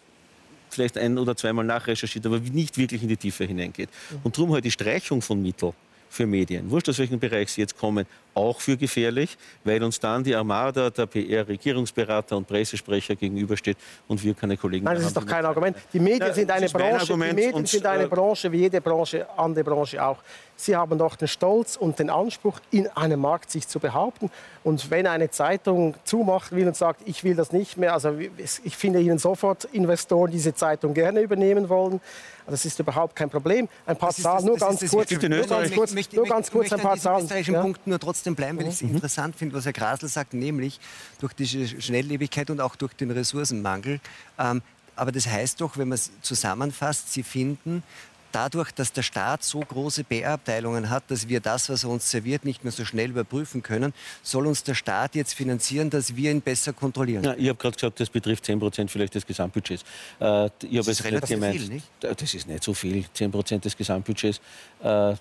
vielleicht 0.70 0.98
ein 0.98 1.18
oder 1.18 1.34
zweimal 1.34 1.64
nachrecherchiert, 1.64 2.26
aber 2.26 2.38
nicht 2.38 2.78
wirklich 2.78 3.02
in 3.02 3.08
die 3.08 3.16
Tiefe 3.16 3.44
hineingeht. 3.44 3.88
Mhm. 4.10 4.20
Und 4.22 4.36
darum 4.36 4.52
halt 4.52 4.64
die 4.64 4.70
Streichung 4.70 5.22
von 5.22 5.42
Mitteln 5.42 5.72
für 6.08 6.26
Medien, 6.26 6.70
wurscht 6.70 6.88
aus 6.88 6.98
welchem 6.98 7.18
Bereich 7.18 7.50
sie 7.50 7.60
jetzt 7.60 7.78
kommen, 7.78 8.06
auch 8.34 8.60
für 8.60 8.76
gefährlich, 8.76 9.36
weil 9.64 9.82
uns 9.82 9.98
dann 9.98 10.22
die 10.22 10.34
Armada 10.34 10.90
der 10.90 11.06
PR-Regierungsberater 11.06 12.36
und 12.36 12.46
Pressesprecher 12.46 13.16
gegenübersteht 13.16 13.76
und 14.06 14.22
wir 14.22 14.34
keine 14.34 14.56
Kollegen 14.56 14.84
Nein, 14.84 14.96
das 14.96 15.06
ist 15.06 15.16
doch 15.16 15.26
kein 15.26 15.44
Argument. 15.44 15.76
Die 15.92 16.00
Medien, 16.00 16.32
sind, 16.32 16.50
eine 16.50 16.68
Branche, 16.68 17.12
die 17.12 17.16
Medien 17.16 17.66
sind 17.66 17.86
eine 17.86 18.04
äh, 18.04 18.06
Branche, 18.06 18.50
wie 18.52 18.58
jede 18.58 18.80
Branche, 18.80 19.26
andere 19.36 19.64
Branche 19.64 20.02
auch. 20.02 20.18
Sie 20.60 20.74
haben 20.74 20.98
doch 20.98 21.14
den 21.14 21.28
Stolz 21.28 21.76
und 21.76 22.00
den 22.00 22.10
Anspruch, 22.10 22.58
in 22.72 22.88
einem 22.88 23.20
Markt 23.20 23.50
sich 23.50 23.68
zu 23.68 23.78
behaupten. 23.78 24.28
Und 24.64 24.90
wenn 24.90 25.06
eine 25.06 25.30
Zeitung 25.30 25.94
zumachen 26.02 26.58
will 26.58 26.66
und 26.66 26.76
sagt, 26.76 27.02
ich 27.06 27.22
will 27.22 27.36
das 27.36 27.52
nicht 27.52 27.76
mehr, 27.76 27.94
also 27.94 28.18
ich 28.18 28.76
finde 28.76 29.00
Ihnen 29.00 29.18
sofort 29.18 29.66
Investoren, 29.66 30.32
die 30.32 30.36
diese 30.38 30.54
Zeitung 30.54 30.94
gerne 30.94 31.20
übernehmen 31.20 31.68
wollen. 31.68 32.00
Das 32.46 32.64
ist 32.64 32.78
überhaupt 32.80 33.14
kein 33.14 33.30
Problem. 33.30 33.68
Ein 33.86 33.96
paar 33.96 34.10
Zahlen, 34.10 34.46
nur 34.46 34.56
ganz 34.56 34.80
kurz. 34.90 35.10
Nur 35.10 35.46
ganz 35.46 35.72
kurz, 35.72 36.12
nur 36.12 36.26
ganz 36.26 36.50
kurz 36.50 36.72
ein 36.72 36.80
paar 36.80 36.96
Zahlen. 36.96 37.26
Ich 37.26 37.30
möchte 37.30 37.56
an 37.56 37.62
Punkt 37.62 37.86
nur 37.86 38.00
trotzdem 38.00 38.34
bleiben, 38.34 38.58
weil 38.58 38.66
ich 38.66 38.74
es 38.74 38.82
mhm. 38.82 38.94
interessant 38.96 39.36
finde, 39.36 39.54
was 39.54 39.64
Herr 39.64 39.72
Grasl 39.72 40.08
sagt, 40.08 40.34
nämlich 40.34 40.80
durch 41.20 41.34
diese 41.34 41.68
Schnelllebigkeit 41.80 42.50
und 42.50 42.60
auch 42.60 42.74
durch 42.74 42.94
den 42.94 43.12
Ressourcenmangel. 43.12 44.00
Ähm, 44.38 44.62
aber 44.96 45.12
das 45.12 45.28
heißt 45.28 45.60
doch, 45.60 45.76
wenn 45.78 45.88
man 45.88 45.96
es 45.96 46.10
zusammenfasst, 46.22 47.12
Sie 47.12 47.22
finden, 47.22 47.84
dadurch, 48.32 48.72
dass 48.72 48.92
der 48.92 49.02
Staat 49.02 49.42
so 49.42 49.60
große 49.60 50.04
PR-Abteilungen 50.04 50.90
hat, 50.90 51.04
dass 51.08 51.28
wir 51.28 51.40
das, 51.40 51.68
was 51.68 51.84
er 51.84 51.90
uns 51.90 52.10
serviert, 52.10 52.44
nicht 52.44 52.64
mehr 52.64 52.72
so 52.72 52.84
schnell 52.84 53.10
überprüfen 53.10 53.62
können, 53.62 53.92
soll 54.22 54.46
uns 54.46 54.62
der 54.62 54.74
Staat 54.74 55.14
jetzt 55.14 55.34
finanzieren, 55.34 55.90
dass 55.90 56.16
wir 56.16 56.30
ihn 56.30 56.40
besser 56.40 56.72
kontrollieren. 56.72 57.24
Ja, 57.24 57.34
ich 57.36 57.48
habe 57.48 57.58
gerade 57.58 57.74
gesagt, 57.74 58.00
das 58.00 58.10
betrifft 58.10 58.44
10 58.44 58.58
Prozent 58.58 58.90
vielleicht 58.90 59.14
des 59.14 59.26
Gesamtbudgets. 59.26 59.82
Äh, 60.20 60.50
das 60.60 60.88
ist 60.88 61.04
relativ 61.04 61.28
gemeint, 61.28 61.56
viel, 61.56 61.68
nicht? 61.68 61.86
Das 62.00 62.34
ist 62.34 62.46
nicht 62.46 62.62
so 62.62 62.74
viel, 62.74 63.04
10 63.12 63.30
Prozent 63.30 63.64
des 63.64 63.76
Gesamtbudgets. 63.76 64.40
Äh, 64.82 65.14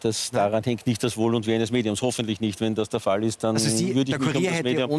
das, 0.00 0.30
daran 0.30 0.62
hängt 0.62 0.86
nicht 0.86 1.02
das 1.02 1.16
Wohl 1.16 1.34
und 1.34 1.46
Wehe 1.46 1.56
eines 1.56 1.70
Mediums. 1.70 2.02
Hoffentlich 2.02 2.40
nicht. 2.40 2.60
Wenn 2.60 2.74
das 2.74 2.88
der 2.88 3.00
Fall 3.00 3.24
ist, 3.24 3.42
dann 3.44 3.56
also 3.56 3.68
Sie, 3.68 3.94
würde 3.94 4.12
ich 4.12 4.18
mich 4.18 4.34
um 4.34 4.44
das 4.44 4.62
Medium 4.62 4.90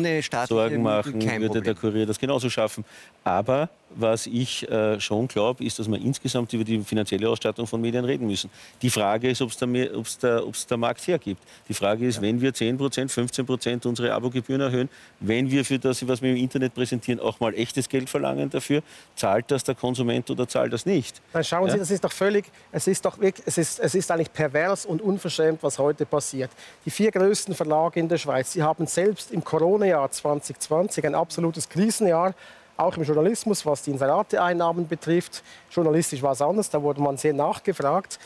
Sorgen 0.47 0.83
machen, 0.83 1.21
würde 1.21 1.45
Problem. 1.45 1.63
der 1.63 1.75
Kurier 1.75 2.05
das 2.05 2.19
genauso 2.19 2.49
schaffen. 2.49 2.83
Aber 3.23 3.69
was 3.95 4.27
ich 4.27 4.69
äh, 4.69 4.99
schon 4.99 5.27
glaube, 5.27 5.63
ist, 5.63 5.79
dass 5.79 5.89
wir 5.89 5.99
insgesamt 6.01 6.51
über 6.53 6.63
die 6.63 6.79
finanzielle 6.79 7.29
Ausstattung 7.29 7.67
von 7.67 7.79
Medien 7.79 8.05
reden 8.05 8.27
müssen. 8.27 8.49
Die 8.81 8.89
Frage 8.89 9.29
ist, 9.29 9.41
ob 9.41 9.49
es 9.49 9.57
der, 9.57 9.67
der, 9.67 10.43
der 10.69 10.77
Markt 10.77 11.07
hergibt. 11.07 11.41
Die 11.69 11.73
Frage 11.73 12.07
ist, 12.07 12.15
ja. 12.17 12.21
wenn 12.23 12.41
wir 12.41 12.51
10% 12.51 12.77
15% 12.77 13.87
unsere 13.87 14.13
Abogebühren 14.13 14.61
erhöhen, 14.61 14.89
wenn 15.19 15.49
wir 15.51 15.63
für 15.63 15.79
das, 15.79 16.07
was 16.07 16.21
wir 16.21 16.31
im 16.31 16.37
Internet 16.37 16.73
präsentieren, 16.73 17.19
auch 17.19 17.39
mal 17.39 17.53
echtes 17.53 17.87
Geld 17.87 18.09
verlangen 18.09 18.49
dafür, 18.49 18.81
zahlt 19.15 19.51
das 19.51 19.63
der 19.63 19.75
Konsument 19.75 20.29
oder 20.29 20.47
zahlt 20.47 20.73
das 20.73 20.85
nicht? 20.85 21.21
Dann 21.31 21.43
schauen 21.43 21.69
Sie, 21.69 21.75
ja? 21.75 21.79
das 21.79 21.91
ist 21.91 22.03
doch 22.03 22.11
völlig, 22.11 22.45
es 22.71 22.87
ist 22.87 23.05
doch 23.05 23.19
wirklich, 23.19 23.45
es 23.45 23.57
ist, 23.57 23.79
es 23.79 23.95
ist 23.95 24.09
eigentlich 24.11 24.33
pervers 24.33 24.62
und 24.85 25.01
unverschämt, 25.01 25.61
was 25.63 25.79
heute 25.79 26.05
passiert. 26.05 26.51
Die 26.85 26.91
vier 26.91 27.11
größten 27.11 27.53
Verlage 27.53 27.99
in 27.99 28.07
der 28.07 28.17
Schweiz, 28.17 28.53
sie 28.53 28.63
haben 28.63 28.87
selbst 28.87 29.31
im 29.31 29.43
Corona-Jahr 29.43 30.09
2020 30.09 31.05
ein 31.05 31.15
absolutes 31.15 31.67
Krisenjahr 31.69 32.33
auch 32.75 32.97
im 32.97 33.03
Journalismus, 33.03 33.65
was 33.65 33.83
die 33.83 33.91
Inserateeinnahmen 33.91 34.87
betrifft. 34.87 35.43
Journalistisch 35.69 36.21
war 36.21 36.31
es 36.31 36.41
anders, 36.41 36.69
da 36.69 36.81
wurde 36.81 37.01
man 37.01 37.17
sehr 37.17 37.33
nachgefragt. 37.33 38.19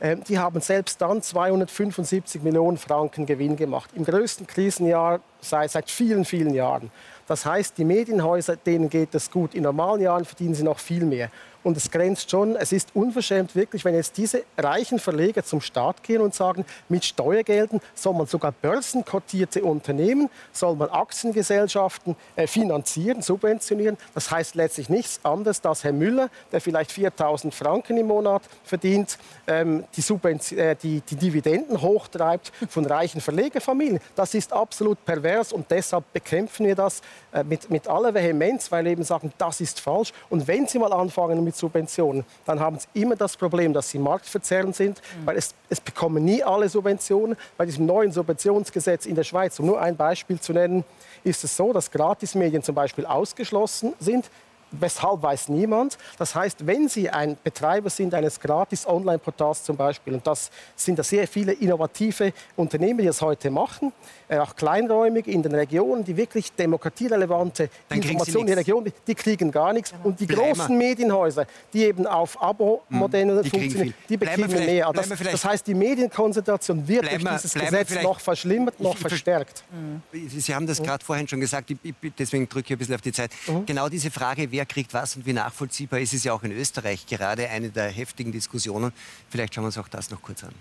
Ähm, 0.00 0.22
die 0.24 0.38
haben 0.38 0.60
selbst 0.60 1.00
dann 1.00 1.22
275 1.22 2.42
Millionen 2.42 2.76
Franken 2.76 3.26
Gewinn 3.26 3.56
gemacht. 3.56 3.90
Im 3.94 4.04
größten 4.04 4.46
Krisenjahr 4.46 5.20
seit, 5.40 5.70
seit 5.70 5.90
vielen, 5.90 6.24
vielen 6.24 6.52
Jahren. 6.52 6.90
Das 7.26 7.46
heißt, 7.46 7.78
die 7.78 7.84
Medienhäuser, 7.84 8.56
denen 8.56 8.90
geht 8.90 9.14
es 9.14 9.30
gut. 9.30 9.54
In 9.54 9.62
normalen 9.62 10.02
Jahren 10.02 10.24
verdienen 10.24 10.54
sie 10.54 10.64
noch 10.64 10.78
viel 10.78 11.04
mehr. 11.04 11.30
Und 11.64 11.78
es 11.78 11.90
grenzt 11.90 12.30
schon, 12.30 12.56
es 12.56 12.72
ist 12.72 12.90
unverschämt 12.94 13.56
wirklich, 13.56 13.84
wenn 13.84 13.94
jetzt 13.94 14.18
diese 14.18 14.44
reichen 14.56 14.98
Verleger 14.98 15.42
zum 15.42 15.62
Staat 15.62 16.02
gehen 16.02 16.20
und 16.20 16.34
sagen, 16.34 16.64
mit 16.90 17.04
Steuergeldern 17.04 17.80
soll 17.94 18.12
man 18.12 18.26
sogar 18.26 18.52
börsenkotierte 18.52 19.64
Unternehmen, 19.64 20.28
soll 20.52 20.76
man 20.76 20.90
Aktiengesellschaften 20.90 22.16
äh, 22.36 22.46
finanzieren, 22.46 23.22
subventionieren. 23.22 23.96
Das 24.14 24.30
heißt 24.30 24.54
letztlich 24.54 24.90
nichts 24.90 25.20
anderes, 25.24 25.62
dass 25.62 25.84
Herr 25.84 25.92
Müller, 25.92 26.28
der 26.52 26.60
vielleicht 26.60 26.92
4000 26.92 27.54
Franken 27.54 27.96
im 27.96 28.08
Monat 28.08 28.42
verdient, 28.62 29.18
ähm, 29.46 29.84
die, 29.96 30.56
äh, 30.56 30.76
die, 30.76 31.00
die 31.00 31.16
Dividenden 31.16 31.80
hochtreibt 31.80 32.52
von 32.68 32.84
reichen 32.84 33.22
Verlegerfamilien. 33.22 34.00
Das 34.14 34.34
ist 34.34 34.52
absolut 34.52 35.02
pervers 35.06 35.50
und 35.52 35.70
deshalb 35.70 36.12
bekämpfen 36.12 36.66
wir 36.66 36.74
das 36.74 37.00
äh, 37.32 37.42
mit, 37.42 37.70
mit 37.70 37.88
aller 37.88 38.12
Vehemenz, 38.12 38.70
weil 38.70 38.86
eben 38.86 39.02
sagen, 39.02 39.32
das 39.38 39.62
ist 39.62 39.80
falsch. 39.80 40.12
Und 40.28 40.46
wenn 40.46 40.66
Sie 40.66 40.78
mal 40.78 40.92
anfangen 40.92 41.42
mit 41.42 41.53
Subventionen, 41.56 42.24
dann 42.44 42.60
haben 42.60 42.78
Sie 42.78 43.00
immer 43.00 43.16
das 43.16 43.36
Problem, 43.36 43.72
dass 43.72 43.90
sie 43.90 43.98
marktverzerrend 43.98 44.76
sind, 44.76 45.00
mhm. 45.00 45.26
weil 45.26 45.36
es, 45.36 45.54
es 45.68 45.80
bekommen 45.80 46.24
nie 46.24 46.42
alle 46.42 46.68
Subventionen. 46.68 47.36
Bei 47.56 47.66
diesem 47.66 47.86
neuen 47.86 48.12
Subventionsgesetz 48.12 49.06
in 49.06 49.14
der 49.14 49.24
Schweiz, 49.24 49.58
um 49.58 49.66
nur 49.66 49.80
ein 49.80 49.96
Beispiel 49.96 50.40
zu 50.40 50.52
nennen, 50.52 50.84
ist 51.22 51.44
es 51.44 51.56
so, 51.56 51.72
dass 51.72 51.90
Gratismedien 51.90 52.62
zum 52.62 52.74
Beispiel 52.74 53.06
ausgeschlossen 53.06 53.94
sind. 53.98 54.30
Weshalb 54.80 55.22
weiß 55.22 55.48
niemand. 55.48 55.98
Das 56.18 56.34
heißt, 56.34 56.66
wenn 56.66 56.88
Sie 56.88 57.08
ein 57.10 57.36
Betreiber 57.42 57.90
sind 57.90 58.14
eines 58.14 58.40
Gratis-Online-Portals 58.40 59.64
zum 59.64 59.76
Beispiel, 59.76 60.14
und 60.14 60.26
das 60.26 60.50
sind 60.76 60.98
da 60.98 61.02
sehr 61.02 61.26
viele 61.28 61.52
innovative 61.52 62.32
Unternehmen, 62.56 62.98
die 62.98 63.06
das 63.06 63.20
heute 63.22 63.50
machen, 63.50 63.92
äh, 64.28 64.38
auch 64.38 64.56
kleinräumig 64.56 65.26
in 65.26 65.42
den 65.42 65.54
Regionen, 65.54 66.04
die 66.04 66.16
wirklich 66.16 66.52
demokratierelevante 66.52 67.68
Informationen 67.90 68.42
in 68.42 68.46
der 68.48 68.56
Region, 68.58 68.92
die 69.06 69.14
kriegen 69.14 69.50
gar 69.50 69.72
nichts. 69.72 69.90
Genau. 69.90 70.04
Und 70.04 70.20
die 70.20 70.26
Bleiben 70.26 70.54
großen 70.54 70.78
Medienhäuser, 70.78 71.46
die 71.72 71.84
eben 71.84 72.06
auf 72.06 72.40
Abo-Modellen 72.42 73.30
hm, 73.30 73.44
funktionieren, 73.44 73.94
die 74.08 74.16
bekommen 74.16 74.50
mehr. 74.50 74.90
Das, 74.92 75.08
das, 75.08 75.44
heißt, 75.44 75.66
die 75.66 75.74
Medienkonzentration 75.74 76.86
wird 76.86 77.10
durch 77.10 77.24
dieses 77.24 77.54
Gesetz 77.54 78.02
noch 78.02 78.20
verschlimmert, 78.20 78.80
noch 78.80 78.94
ich, 78.94 79.00
verstärkt. 79.00 79.64
Sie 80.12 80.54
haben 80.54 80.66
das 80.66 80.82
gerade 80.82 81.04
vorhin 81.04 81.28
schon 81.28 81.40
gesagt, 81.40 81.70
deswegen 82.18 82.48
drücke 82.48 82.66
ich 82.66 82.72
ein 82.72 82.78
bisschen 82.78 82.94
auf 82.94 83.00
die 83.00 83.12
Zeit. 83.12 83.30
Mhm. 83.46 83.66
Genau 83.66 83.88
diese 83.88 84.10
Frage, 84.10 84.50
wer 84.50 84.63
kriegt 84.66 84.94
was 84.94 85.16
und 85.16 85.26
wie 85.26 85.32
nachvollziehbar 85.32 86.00
ist 86.00 86.14
es 86.14 86.24
ja 86.24 86.32
auch 86.32 86.42
in 86.42 86.52
Österreich 86.52 87.06
gerade 87.06 87.48
eine 87.48 87.70
der 87.70 87.88
heftigen 87.90 88.32
Diskussionen. 88.32 88.92
Vielleicht 89.30 89.54
schauen 89.54 89.64
wir 89.64 89.68
uns 89.68 89.78
auch 89.78 89.88
das 89.88 90.10
noch 90.10 90.22
kurz 90.22 90.44
an. 90.44 90.54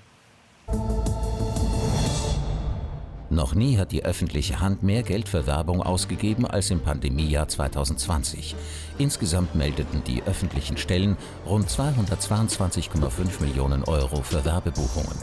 Noch 3.34 3.56
nie 3.56 3.80
hat 3.80 3.92
die 3.92 4.06
öffentliche 4.06 4.60
Hand 4.60 4.84
mehr 4.84 5.02
Geld 5.02 5.28
für 5.28 5.48
Werbung 5.48 5.82
ausgegeben 5.82 6.46
als 6.46 6.70
im 6.70 6.82
Pandemiejahr 6.82 7.48
2020. 7.48 8.56
Insgesamt 9.00 9.56
meldeten 9.56 10.04
die 10.04 10.22
öffentlichen 10.22 10.78
Stellen 10.78 11.18
rund 11.48 11.68
222,5 11.68 13.42
Millionen 13.42 13.84
Euro 13.86 14.22
für 14.22 14.46
Werbebuchungen. 14.46 15.18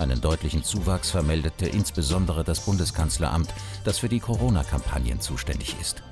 Einen 0.00 0.20
deutlichen 0.20 0.64
Zuwachs 0.64 1.12
vermeldete 1.12 1.66
insbesondere 1.66 2.42
das 2.42 2.58
Bundeskanzleramt, 2.64 3.54
das 3.84 4.00
für 4.00 4.08
die 4.08 4.18
Corona-Kampagnen 4.18 5.20
zuständig 5.20 5.76
ist. 5.80 6.02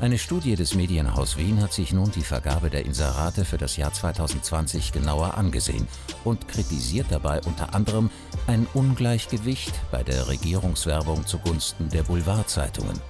Eine 0.00 0.16
Studie 0.16 0.54
des 0.54 0.76
Medienhaus 0.76 1.36
Wien 1.36 1.60
hat 1.60 1.72
sich 1.72 1.92
nun 1.92 2.12
die 2.12 2.22
Vergabe 2.22 2.70
der 2.70 2.86
Inserate 2.86 3.44
für 3.44 3.58
das 3.58 3.76
Jahr 3.76 3.92
2020 3.92 4.92
genauer 4.92 5.34
angesehen 5.34 5.88
und 6.22 6.46
kritisiert 6.46 7.06
dabei 7.10 7.40
unter 7.42 7.74
anderem 7.74 8.08
ein 8.46 8.68
Ungleichgewicht 8.74 9.72
bei 9.90 10.04
der 10.04 10.28
Regierungswerbung 10.28 11.26
zugunsten 11.26 11.88
der 11.88 12.04
Boulevardzeitungen. 12.04 13.00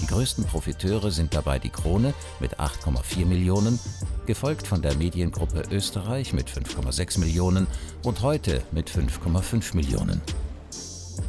Die 0.00 0.06
größten 0.08 0.44
Profiteure 0.44 1.12
sind 1.12 1.32
dabei 1.32 1.60
die 1.60 1.70
Krone 1.70 2.12
mit 2.40 2.58
8,4 2.58 3.24
Millionen, 3.24 3.78
gefolgt 4.26 4.66
von 4.66 4.82
der 4.82 4.96
Mediengruppe 4.96 5.62
Österreich 5.70 6.32
mit 6.32 6.50
5,6 6.50 7.20
Millionen 7.20 7.68
und 8.02 8.22
heute 8.22 8.64
mit 8.72 8.90
5,5 8.90 9.76
Millionen. 9.76 10.20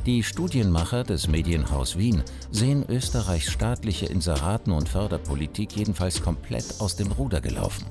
Die 0.07 0.23
Studienmacher 0.23 1.03
des 1.03 1.27
Medienhaus 1.27 1.97
Wien 1.97 2.23
sehen 2.49 2.85
Österreichs 2.87 3.51
staatliche 3.51 4.05
Inseraten- 4.05 4.71
und 4.71 4.87
Förderpolitik 4.87 5.75
jedenfalls 5.75 6.23
komplett 6.23 6.79
aus 6.79 6.95
dem 6.95 7.11
Ruder 7.11 7.41
gelaufen. 7.41 7.85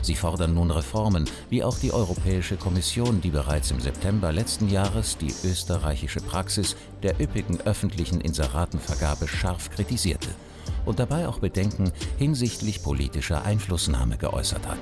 Sie 0.00 0.14
fordern 0.14 0.54
nun 0.54 0.70
Reformen, 0.70 1.28
wie 1.50 1.62
auch 1.62 1.78
die 1.78 1.92
Europäische 1.92 2.56
Kommission, 2.56 3.20
die 3.20 3.28
bereits 3.28 3.72
im 3.72 3.78
September 3.78 4.32
letzten 4.32 4.70
Jahres 4.70 5.18
die 5.18 5.34
österreichische 5.44 6.20
Praxis 6.20 6.76
der 7.02 7.20
üppigen 7.20 7.60
öffentlichen 7.60 8.22
Inseratenvergabe 8.22 9.28
scharf 9.28 9.68
kritisierte 9.68 10.30
und 10.86 10.98
dabei 10.98 11.28
auch 11.28 11.40
Bedenken 11.40 11.92
hinsichtlich 12.16 12.82
politischer 12.82 13.44
Einflussnahme 13.44 14.16
geäußert 14.16 14.66
hat. 14.66 14.78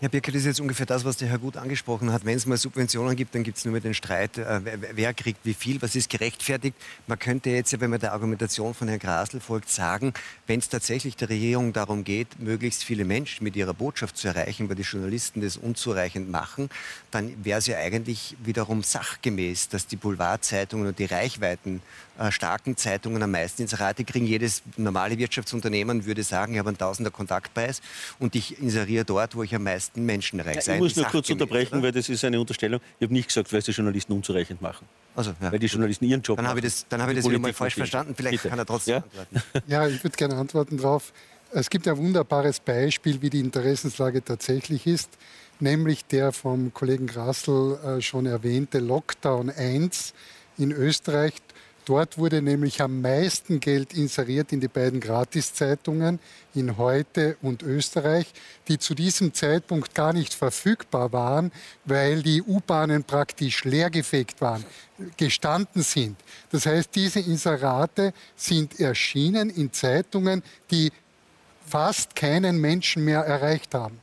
Herr 0.00 0.08
Birker, 0.08 0.30
das 0.30 0.42
ist 0.42 0.46
jetzt 0.46 0.60
ungefähr 0.60 0.86
das, 0.86 1.04
was 1.04 1.16
der 1.16 1.26
Herr 1.26 1.40
Gut 1.40 1.56
angesprochen 1.56 2.12
hat. 2.12 2.24
Wenn 2.24 2.36
es 2.36 2.46
mal 2.46 2.56
Subventionen 2.56 3.16
gibt, 3.16 3.34
dann 3.34 3.42
gibt 3.42 3.58
es 3.58 3.64
nur 3.64 3.72
mehr 3.72 3.80
den 3.80 3.94
Streit, 3.94 4.38
äh, 4.38 4.60
wer 4.94 5.12
kriegt 5.12 5.40
wie 5.42 5.54
viel, 5.54 5.82
was 5.82 5.96
ist 5.96 6.08
gerechtfertigt. 6.08 6.76
Man 7.08 7.18
könnte 7.18 7.50
jetzt, 7.50 7.80
wenn 7.80 7.90
man 7.90 7.98
der 7.98 8.12
Argumentation 8.12 8.74
von 8.74 8.86
Herrn 8.86 9.00
Grasl 9.00 9.40
folgt, 9.40 9.68
sagen, 9.68 10.12
wenn 10.46 10.60
es 10.60 10.68
tatsächlich 10.68 11.16
der 11.16 11.30
Regierung 11.30 11.72
darum 11.72 12.04
geht, 12.04 12.38
möglichst 12.38 12.84
viele 12.84 13.04
Menschen 13.04 13.42
mit 13.42 13.56
ihrer 13.56 13.74
Botschaft 13.74 14.16
zu 14.16 14.28
erreichen, 14.28 14.68
weil 14.68 14.76
die 14.76 14.82
Journalisten 14.82 15.40
das 15.40 15.56
unzureichend 15.56 16.30
machen, 16.30 16.70
dann 17.10 17.44
wäre 17.44 17.58
es 17.58 17.66
ja 17.66 17.78
eigentlich 17.78 18.36
wiederum 18.44 18.84
sachgemäß, 18.84 19.68
dass 19.68 19.88
die 19.88 19.96
Boulevardzeitungen 19.96 20.86
und 20.86 21.00
die 21.00 21.06
Reichweiten 21.06 21.82
äh, 22.18 22.30
starken 22.32 22.76
Zeitungen 22.76 23.22
am 23.22 23.30
meisten 23.30 23.62
Inserate 23.62 24.04
kriegen. 24.04 24.26
Jedes 24.26 24.62
normale 24.76 25.16
Wirtschaftsunternehmen 25.18 26.04
würde 26.04 26.22
sagen, 26.22 26.52
ich 26.54 26.58
habe 26.58 26.68
einen 26.68 26.78
Tausender 26.78 27.10
Kontaktpreis 27.10 27.80
und 28.18 28.34
ich 28.34 28.60
inseriere 28.60 29.04
dort, 29.04 29.36
wo 29.36 29.42
ich 29.42 29.54
am 29.54 29.62
meisten 29.62 30.04
menschenreich 30.04 30.56
ja, 30.56 30.62
sein. 30.62 30.74
Ich 30.76 30.82
muss 30.82 30.96
nur 30.96 31.06
kurz 31.06 31.30
unterbrechen, 31.30 31.74
oder? 31.74 31.84
weil 31.84 31.92
das 31.92 32.08
ist 32.08 32.24
eine 32.24 32.40
Unterstellung. 32.40 32.80
Ich 32.98 33.04
habe 33.04 33.12
nicht 33.14 33.28
gesagt, 33.28 33.52
weil 33.52 33.60
es 33.60 33.66
die 33.66 33.72
Journalisten 33.72 34.12
unzureichend 34.12 34.60
machen. 34.60 34.86
Also, 35.14 35.34
ja. 35.40 35.50
Weil 35.52 35.58
die 35.58 35.66
Journalisten 35.66 36.04
ihren 36.04 36.22
Job 36.22 36.36
Dann 36.36 36.46
habe 36.46 36.60
ich 36.60 36.64
machen. 36.64 36.74
das, 36.74 36.86
dann 36.88 37.02
habe 37.02 37.12
ich 37.12 37.18
das 37.18 37.28
wieder 37.28 37.38
mal 37.38 37.52
falsch 37.52 37.74
verstanden. 37.74 38.14
Vielleicht 38.14 38.42
Bitte. 38.42 38.48
kann 38.50 38.58
er 38.58 38.66
trotzdem 38.66 38.94
Ja? 38.94 38.98
antworten. 38.98 39.42
Ja, 39.66 39.86
ich 39.86 40.02
würde 40.04 40.16
gerne 40.16 40.36
antworten 40.36 40.76
darauf. 40.76 41.12
Es 41.52 41.70
gibt 41.70 41.88
ein 41.88 41.96
wunderbares 41.96 42.60
Beispiel, 42.60 43.22
wie 43.22 43.30
die 43.30 43.40
Interessenslage 43.40 44.22
tatsächlich 44.22 44.86
ist, 44.86 45.10
nämlich 45.60 46.04
der 46.04 46.32
vom 46.32 46.74
Kollegen 46.74 47.06
Grassl 47.06 47.78
äh, 47.82 48.00
schon 48.02 48.26
erwähnte 48.26 48.80
Lockdown 48.80 49.50
1 49.50 50.12
in 50.58 50.72
Österreich. 50.72 51.32
Dort 51.88 52.18
wurde 52.18 52.42
nämlich 52.42 52.82
am 52.82 53.00
meisten 53.00 53.60
Geld 53.60 53.94
inseriert 53.94 54.52
in 54.52 54.60
die 54.60 54.68
beiden 54.68 55.00
Gratiszeitungen 55.00 56.18
in 56.54 56.76
Heute 56.76 57.38
und 57.40 57.62
Österreich, 57.62 58.30
die 58.68 58.78
zu 58.78 58.94
diesem 58.94 59.32
Zeitpunkt 59.32 59.94
gar 59.94 60.12
nicht 60.12 60.34
verfügbar 60.34 61.14
waren, 61.14 61.50
weil 61.86 62.22
die 62.22 62.42
U-Bahnen 62.42 63.04
praktisch 63.04 63.64
leergefegt 63.64 64.42
waren, 64.42 64.66
gestanden 65.16 65.80
sind. 65.80 66.18
Das 66.50 66.66
heißt, 66.66 66.94
diese 66.94 67.20
Inserate 67.20 68.12
sind 68.36 68.78
erschienen 68.78 69.48
in 69.48 69.72
Zeitungen, 69.72 70.42
die 70.70 70.92
fast 71.66 72.14
keinen 72.14 72.60
Menschen 72.60 73.02
mehr 73.02 73.20
erreicht 73.20 73.72
haben. 73.72 73.98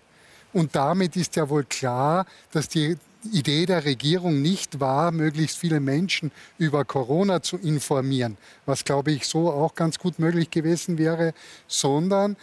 Und 0.53 0.76
damit 0.76 1.16
ist 1.16 1.36
ja 1.36 1.48
wohl 1.49 1.66
klar, 1.66 2.26
dass 2.52 2.68
die 2.68 2.98
Idee 3.31 3.65
der 3.65 3.85
Regierung 3.85 4.41
nicht 4.41 4.80
war, 4.80 5.11
möglichst 5.11 5.57
viele 5.57 5.80
Menschen 5.80 6.31
über 6.57 6.85
Corona 6.85 7.41
zu 7.41 7.57
informieren, 7.57 8.38
was, 8.65 8.84
glaube 8.84 9.11
ich, 9.11 9.27
so 9.27 9.52
auch 9.52 9.76
ganz 9.76 9.99
gut 9.99 10.19
möglich 10.19 10.49
gewesen 10.49 10.97
wäre, 10.97 11.34
sondern 11.68 12.38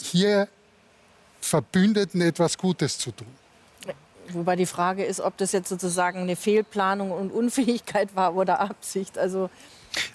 hier 0.00 0.48
Verbündeten 1.40 2.20
etwas 2.20 2.58
Gutes 2.58 2.98
zu 2.98 3.12
tun. 3.12 3.37
Wobei 4.34 4.56
die 4.56 4.66
Frage 4.66 5.04
ist, 5.04 5.20
ob 5.20 5.36
das 5.36 5.52
jetzt 5.52 5.68
sozusagen 5.68 6.20
eine 6.20 6.36
Fehlplanung 6.36 7.10
und 7.10 7.32
Unfähigkeit 7.32 8.14
war 8.14 8.34
oder 8.34 8.60
Absicht. 8.60 9.18
Also 9.18 9.50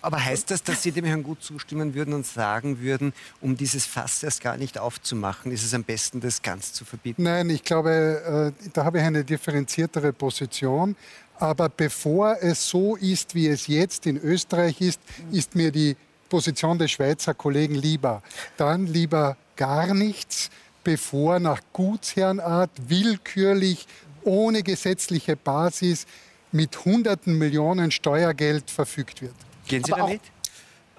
Aber 0.01 0.23
heißt 0.23 0.51
das, 0.51 0.63
dass 0.63 0.83
Sie 0.83 0.91
dem 0.91 1.05
Herrn 1.05 1.23
Gut 1.23 1.43
zustimmen 1.43 1.93
würden 1.93 2.13
und 2.13 2.25
sagen 2.25 2.79
würden, 2.79 3.13
um 3.41 3.57
dieses 3.57 3.85
Fass 3.85 4.23
erst 4.23 4.41
gar 4.41 4.57
nicht 4.57 4.77
aufzumachen, 4.77 5.51
ist 5.51 5.63
es 5.63 5.73
am 5.73 5.83
besten, 5.83 6.19
das 6.21 6.41
ganz 6.41 6.73
zu 6.73 6.85
verbieten? 6.85 7.23
Nein, 7.23 7.49
ich 7.49 7.63
glaube, 7.63 8.53
äh, 8.55 8.69
da 8.73 8.85
habe 8.85 8.99
ich 8.99 9.03
eine 9.03 9.23
differenziertere 9.23 10.13
Position. 10.13 10.95
Aber 11.39 11.67
bevor 11.67 12.37
es 12.41 12.69
so 12.69 12.95
ist, 12.95 13.35
wie 13.35 13.47
es 13.47 13.67
jetzt 13.67 14.05
in 14.05 14.17
Österreich 14.17 14.79
ist, 14.79 15.01
ist 15.31 15.55
mir 15.55 15.71
die 15.71 15.97
Position 16.29 16.77
des 16.77 16.91
Schweizer 16.91 17.33
Kollegen 17.33 17.75
lieber. 17.75 18.23
Dann 18.57 18.87
lieber 18.87 19.35
gar 19.55 19.93
nichts, 19.93 20.49
bevor 20.83 21.39
nach 21.39 21.61
Gutsherrenart 21.73 22.71
willkürlich, 22.87 23.87
ohne 24.23 24.63
gesetzliche 24.63 25.35
Basis, 25.35 26.05
mit 26.51 26.85
hunderten 26.85 27.37
Millionen 27.37 27.91
Steuergeld 27.91 28.69
verfügt 28.69 29.21
wird. 29.21 29.33
Gehen 29.67 29.83
Sie 29.83 29.93
Aber 29.93 30.03
damit? 30.03 30.21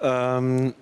Ähm, 0.01 0.73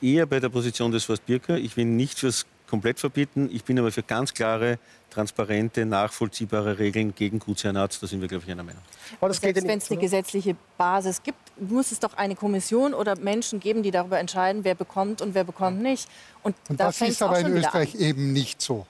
eher 0.00 0.26
bei 0.26 0.40
der 0.40 0.48
Position 0.48 0.92
des 0.92 1.08
Horst 1.08 1.26
Birker. 1.26 1.56
Ich 1.58 1.74
bin 1.74 1.96
nicht 1.96 2.18
fürs 2.18 2.46
komplett 2.72 2.98
verbieten. 2.98 3.50
Ich 3.52 3.64
bin 3.64 3.78
aber 3.78 3.92
für 3.92 4.02
ganz 4.02 4.32
klare, 4.32 4.78
transparente, 5.10 5.84
nachvollziehbare 5.84 6.78
Regeln 6.78 7.14
gegen 7.14 7.38
Gutsherrenarzt. 7.38 8.02
Da 8.02 8.06
sind 8.06 8.22
wir, 8.22 8.28
glaube 8.28 8.44
ich, 8.46 8.50
einer 8.50 8.62
Meinung. 8.62 8.80
Aber 9.20 9.28
das 9.28 9.42
selbst 9.42 9.66
wenn 9.66 9.76
es 9.76 9.90
eine 9.90 10.00
gesetzliche 10.00 10.56
Basis 10.78 11.22
gibt, 11.22 11.38
muss 11.60 11.92
es 11.92 12.00
doch 12.00 12.14
eine 12.14 12.34
Kommission 12.34 12.94
oder 12.94 13.18
Menschen 13.18 13.60
geben, 13.60 13.82
die 13.82 13.90
darüber 13.90 14.18
entscheiden, 14.18 14.64
wer 14.64 14.74
bekommt 14.74 15.20
und 15.20 15.34
wer 15.34 15.44
bekommt 15.44 15.82
nicht. 15.82 16.08
Und, 16.44 16.56
Und 16.68 16.80
da 16.80 16.86
das 16.86 17.00
ist 17.00 17.22
aber 17.22 17.38
in 17.38 17.54
wieder 17.54 17.56
an. 17.74 17.82
Österreich 17.82 17.94
eben 17.94 18.32
nicht 18.32 18.60
so. 18.60 18.84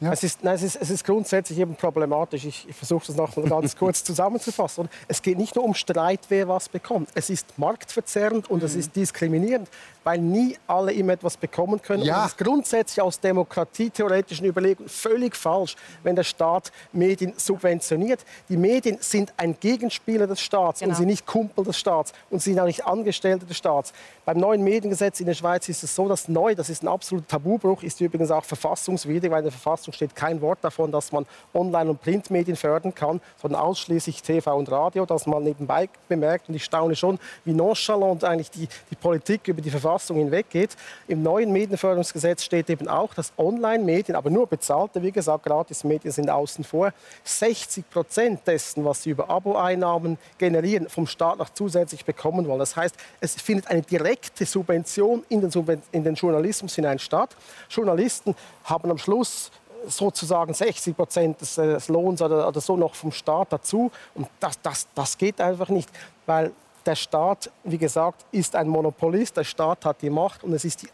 Ja? 0.00 0.12
Es 0.12 0.22
ist, 0.22 0.44
nein, 0.44 0.54
es, 0.54 0.62
ist, 0.62 0.76
es 0.76 0.90
ist 0.90 1.04
grundsätzlich 1.04 1.58
eben 1.58 1.74
problematisch. 1.74 2.44
Ich, 2.44 2.68
ich 2.68 2.76
versuche 2.76 3.06
das 3.06 3.16
noch 3.16 3.34
mal 3.36 3.48
ganz 3.48 3.76
kurz 3.78 4.04
zusammenzufassen. 4.04 4.82
Und 4.84 4.90
es 5.08 5.20
geht 5.20 5.36
nicht 5.38 5.56
nur 5.56 5.64
um 5.64 5.74
Streit, 5.74 6.20
wer 6.28 6.46
was 6.48 6.68
bekommt. 6.68 7.08
Es 7.14 7.28
ist 7.30 7.58
marktverzerrend 7.58 8.48
und 8.50 8.62
es 8.62 8.74
ist 8.76 8.94
diskriminierend, 8.94 9.68
weil 10.04 10.18
nie 10.18 10.56
alle 10.66 10.92
immer 10.92 11.14
etwas 11.14 11.36
bekommen 11.36 11.82
können. 11.82 12.02
Ja. 12.04 12.20
Und 12.20 12.26
es 12.26 12.32
ist 12.32 12.38
grundsätzlich 12.38 13.00
aus 13.02 13.18
demokratietheoretischen 13.20 14.46
Überlegungen 14.46 14.88
völlig 14.88 15.36
falsch, 15.36 15.76
wenn 16.02 16.14
der 16.16 16.24
Staat 16.24 16.70
Medien 16.92 17.32
subventioniert. 17.36 18.20
Die 18.48 18.56
Medien 18.56 18.98
sind 19.00 19.32
ein 19.36 19.56
Gegenspieler 19.58 20.26
des 20.26 20.40
Staats 20.40 20.80
Genau. 20.80 20.90
und 20.90 20.96
sind 20.96 21.06
nicht 21.06 21.26
Kumpel 21.26 21.64
des 21.64 21.78
Staats 21.78 22.12
und 22.30 22.42
sind 22.42 22.58
auch 22.60 22.66
nicht 22.66 22.84
Angestellte 22.86 23.46
des 23.46 23.56
Staats. 23.56 23.92
Beim 24.24 24.38
neuen 24.38 24.62
Mediengesetz 24.62 25.20
in 25.20 25.26
der 25.26 25.34
Schweiz 25.34 25.68
ist 25.68 25.82
es 25.82 25.94
so, 25.94 26.08
dass 26.08 26.28
neu, 26.28 26.54
das 26.54 26.68
ist 26.70 26.82
ein 26.82 26.88
absoluter 26.92 27.26
Tabubruch, 27.26 27.82
ist 27.82 28.00
übrigens 28.00 28.30
auch 28.30 28.44
verfassungswidrig, 28.44 29.30
weil 29.30 29.38
in 29.38 29.44
der 29.44 29.52
Verfassung 29.52 29.92
steht 29.92 30.14
kein 30.14 30.40
Wort 30.40 30.58
davon, 30.62 30.92
dass 30.92 31.10
man 31.12 31.26
Online- 31.54 31.90
und 31.90 32.00
Printmedien 32.00 32.56
fördern 32.56 32.94
kann, 32.94 33.20
sondern 33.40 33.60
ausschließlich 33.60 34.22
TV 34.22 34.56
und 34.56 34.70
Radio, 34.70 35.06
das 35.06 35.26
mal 35.26 35.40
nebenbei 35.40 35.88
bemerkt. 36.08 36.48
Und 36.48 36.54
ich 36.54 36.64
staune 36.64 36.94
schon, 36.94 37.18
wie 37.44 37.52
nonchalant 37.52 38.24
eigentlich 38.24 38.50
die, 38.50 38.68
die 38.90 38.96
Politik 38.96 39.48
über 39.48 39.60
die 39.60 39.70
Verfassung 39.70 40.18
hinweggeht. 40.18 40.76
Im 41.08 41.22
neuen 41.22 41.52
Medienförderungsgesetz 41.52 42.44
steht 42.44 42.70
eben 42.70 42.88
auch, 42.88 43.14
dass 43.14 43.32
Online-Medien, 43.36 44.16
aber 44.16 44.30
nur 44.30 44.46
bezahlte, 44.46 45.02
wie 45.02 45.12
gesagt, 45.12 45.44
Gratis-Medien 45.44 46.12
sind 46.12 46.30
außen 46.30 46.64
vor, 46.64 46.92
60 47.24 47.88
Prozent 47.90 48.46
dessen, 48.46 48.84
was 48.84 49.02
sie 49.02 49.10
über 49.10 49.30
Abo-Einnahmen 49.30 50.18
generieren, 50.38 50.88
vom 50.88 51.06
Staat 51.06 51.38
noch 51.38 51.50
zusätzlich 51.50 52.04
bekommen 52.04 52.46
wollen. 52.46 52.58
Das 52.58 52.76
heißt, 52.76 52.94
es 53.20 53.34
findet 53.34 53.68
eine 53.68 53.82
direkte 53.82 54.44
Subvention 54.44 55.24
in 55.28 55.40
den, 55.40 55.50
Subven 55.50 55.82
in 55.92 56.04
den 56.04 56.14
Journalismus 56.14 56.74
hinein 56.82 56.98
statt. 56.98 57.36
Journalisten 57.70 58.34
haben 58.64 58.90
am 58.90 58.98
Schluss 58.98 59.50
sozusagen 59.86 60.54
60 60.54 60.96
Prozent 60.96 61.40
des, 61.40 61.58
äh, 61.58 61.66
des 61.66 61.88
Lohns 61.88 62.22
oder, 62.22 62.46
oder 62.46 62.60
so 62.60 62.76
noch 62.76 62.94
vom 62.94 63.12
Staat 63.12 63.52
dazu. 63.52 63.90
Und 64.14 64.28
das, 64.40 64.60
das, 64.60 64.86
das 64.94 65.18
geht 65.18 65.40
einfach 65.40 65.68
nicht, 65.68 65.90
weil 66.26 66.52
der 66.86 66.94
Staat, 66.96 67.50
wie 67.64 67.78
gesagt, 67.78 68.24
ist 68.32 68.56
ein 68.56 68.68
Monopolist. 68.68 69.36
Der 69.36 69.44
Staat 69.44 69.84
hat 69.84 70.02
die 70.02 70.10
Macht 70.10 70.44
und 70.44 70.52
es 70.52 70.64
ist 70.64 70.82
die 70.82 70.88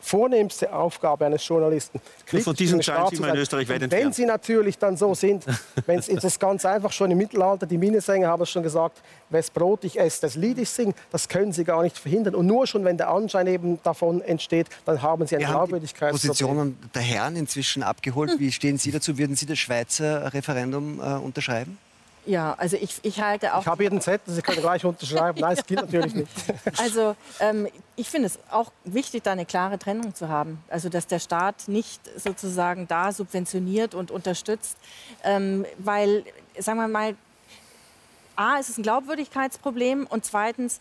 vornehmste 0.00 0.72
Aufgabe 0.72 1.26
eines 1.26 1.46
Journalisten. 1.46 2.00
Nur 2.32 2.42
von 2.42 2.54
kritisch 2.54 2.66
diesen 2.66 2.82
Staat 2.82 3.10
sind 3.10 3.22
wir 3.22 3.34
in. 3.34 3.40
Österreich 3.40 3.68
weit 3.68 3.82
Und 3.82 3.90
Wenn 3.90 3.98
entfernt. 3.98 4.14
sie 4.14 4.24
natürlich 4.26 4.78
dann 4.78 4.96
so 4.96 5.14
sind, 5.14 5.44
wenn 5.86 5.98
es 5.98 6.08
ist 6.08 6.40
ganz 6.40 6.64
einfach 6.64 6.92
schon 6.92 7.10
im 7.10 7.18
Mittelalter, 7.18 7.66
die 7.66 7.78
Minnesänger 7.78 8.28
haben 8.28 8.42
es 8.42 8.50
schon 8.50 8.62
gesagt, 8.62 9.02
wes 9.30 9.50
Brot 9.50 9.84
ich 9.84 9.98
esse, 9.98 10.20
das 10.20 10.34
Lied 10.34 10.58
ich 10.58 10.70
sing, 10.70 10.94
das 11.10 11.28
können 11.28 11.52
sie 11.52 11.64
gar 11.64 11.82
nicht 11.82 11.98
verhindern. 11.98 12.34
Und 12.34 12.46
nur 12.46 12.66
schon, 12.66 12.84
wenn 12.84 12.96
der 12.96 13.10
Anschein 13.10 13.46
eben 13.46 13.80
davon 13.82 14.20
entsteht, 14.22 14.68
dann 14.84 15.02
haben 15.02 15.26
sie 15.26 15.36
ein 15.36 15.40
Wir 15.40 15.48
haben 15.48 15.52
die 15.52 15.58
Glaubwürdigkeitsproblem. 15.58 16.28
Positionen 16.28 16.78
der 16.94 17.02
Herren 17.02 17.36
inzwischen 17.36 17.82
abgeholt. 17.82 18.38
Wie 18.38 18.52
stehen 18.52 18.78
Sie 18.78 18.90
dazu? 18.90 19.18
Würden 19.18 19.36
Sie 19.36 19.46
das 19.46 19.58
Schweizer 19.58 20.32
Referendum 20.32 21.00
äh, 21.00 21.14
unterschreiben? 21.16 21.78
Ja, 22.28 22.54
also 22.58 22.76
ich, 22.76 22.98
ich 23.02 23.22
halte 23.22 23.54
auch 23.54 23.62
Ich 23.62 23.66
habe 23.66 23.82
hier 23.82 23.90
den 23.90 24.02
Zettel, 24.02 24.34
Sie 24.34 24.42
können 24.42 24.60
gleich 24.60 24.84
unterschreiben. 24.84 25.40
Nein, 25.40 25.56
das 25.56 25.64
gilt 25.64 25.80
natürlich 25.80 26.14
nicht. 26.14 26.28
Also 26.78 27.16
ähm, 27.40 27.66
ich 27.96 28.10
finde 28.10 28.26
es 28.26 28.38
auch 28.50 28.70
wichtig, 28.84 29.22
da 29.22 29.32
eine 29.32 29.46
klare 29.46 29.78
Trennung 29.78 30.14
zu 30.14 30.28
haben. 30.28 30.62
Also 30.68 30.90
dass 30.90 31.06
der 31.06 31.20
Staat 31.20 31.68
nicht 31.68 32.02
sozusagen 32.20 32.86
da 32.86 33.12
subventioniert 33.12 33.94
und 33.94 34.10
unterstützt, 34.10 34.76
ähm, 35.24 35.64
weil, 35.78 36.22
sagen 36.58 36.78
wir 36.78 36.88
mal, 36.88 37.16
A, 38.36 38.58
ist 38.58 38.68
es 38.68 38.76
ein 38.76 38.82
Glaubwürdigkeitsproblem 38.82 40.06
und 40.06 40.26
zweitens, 40.26 40.80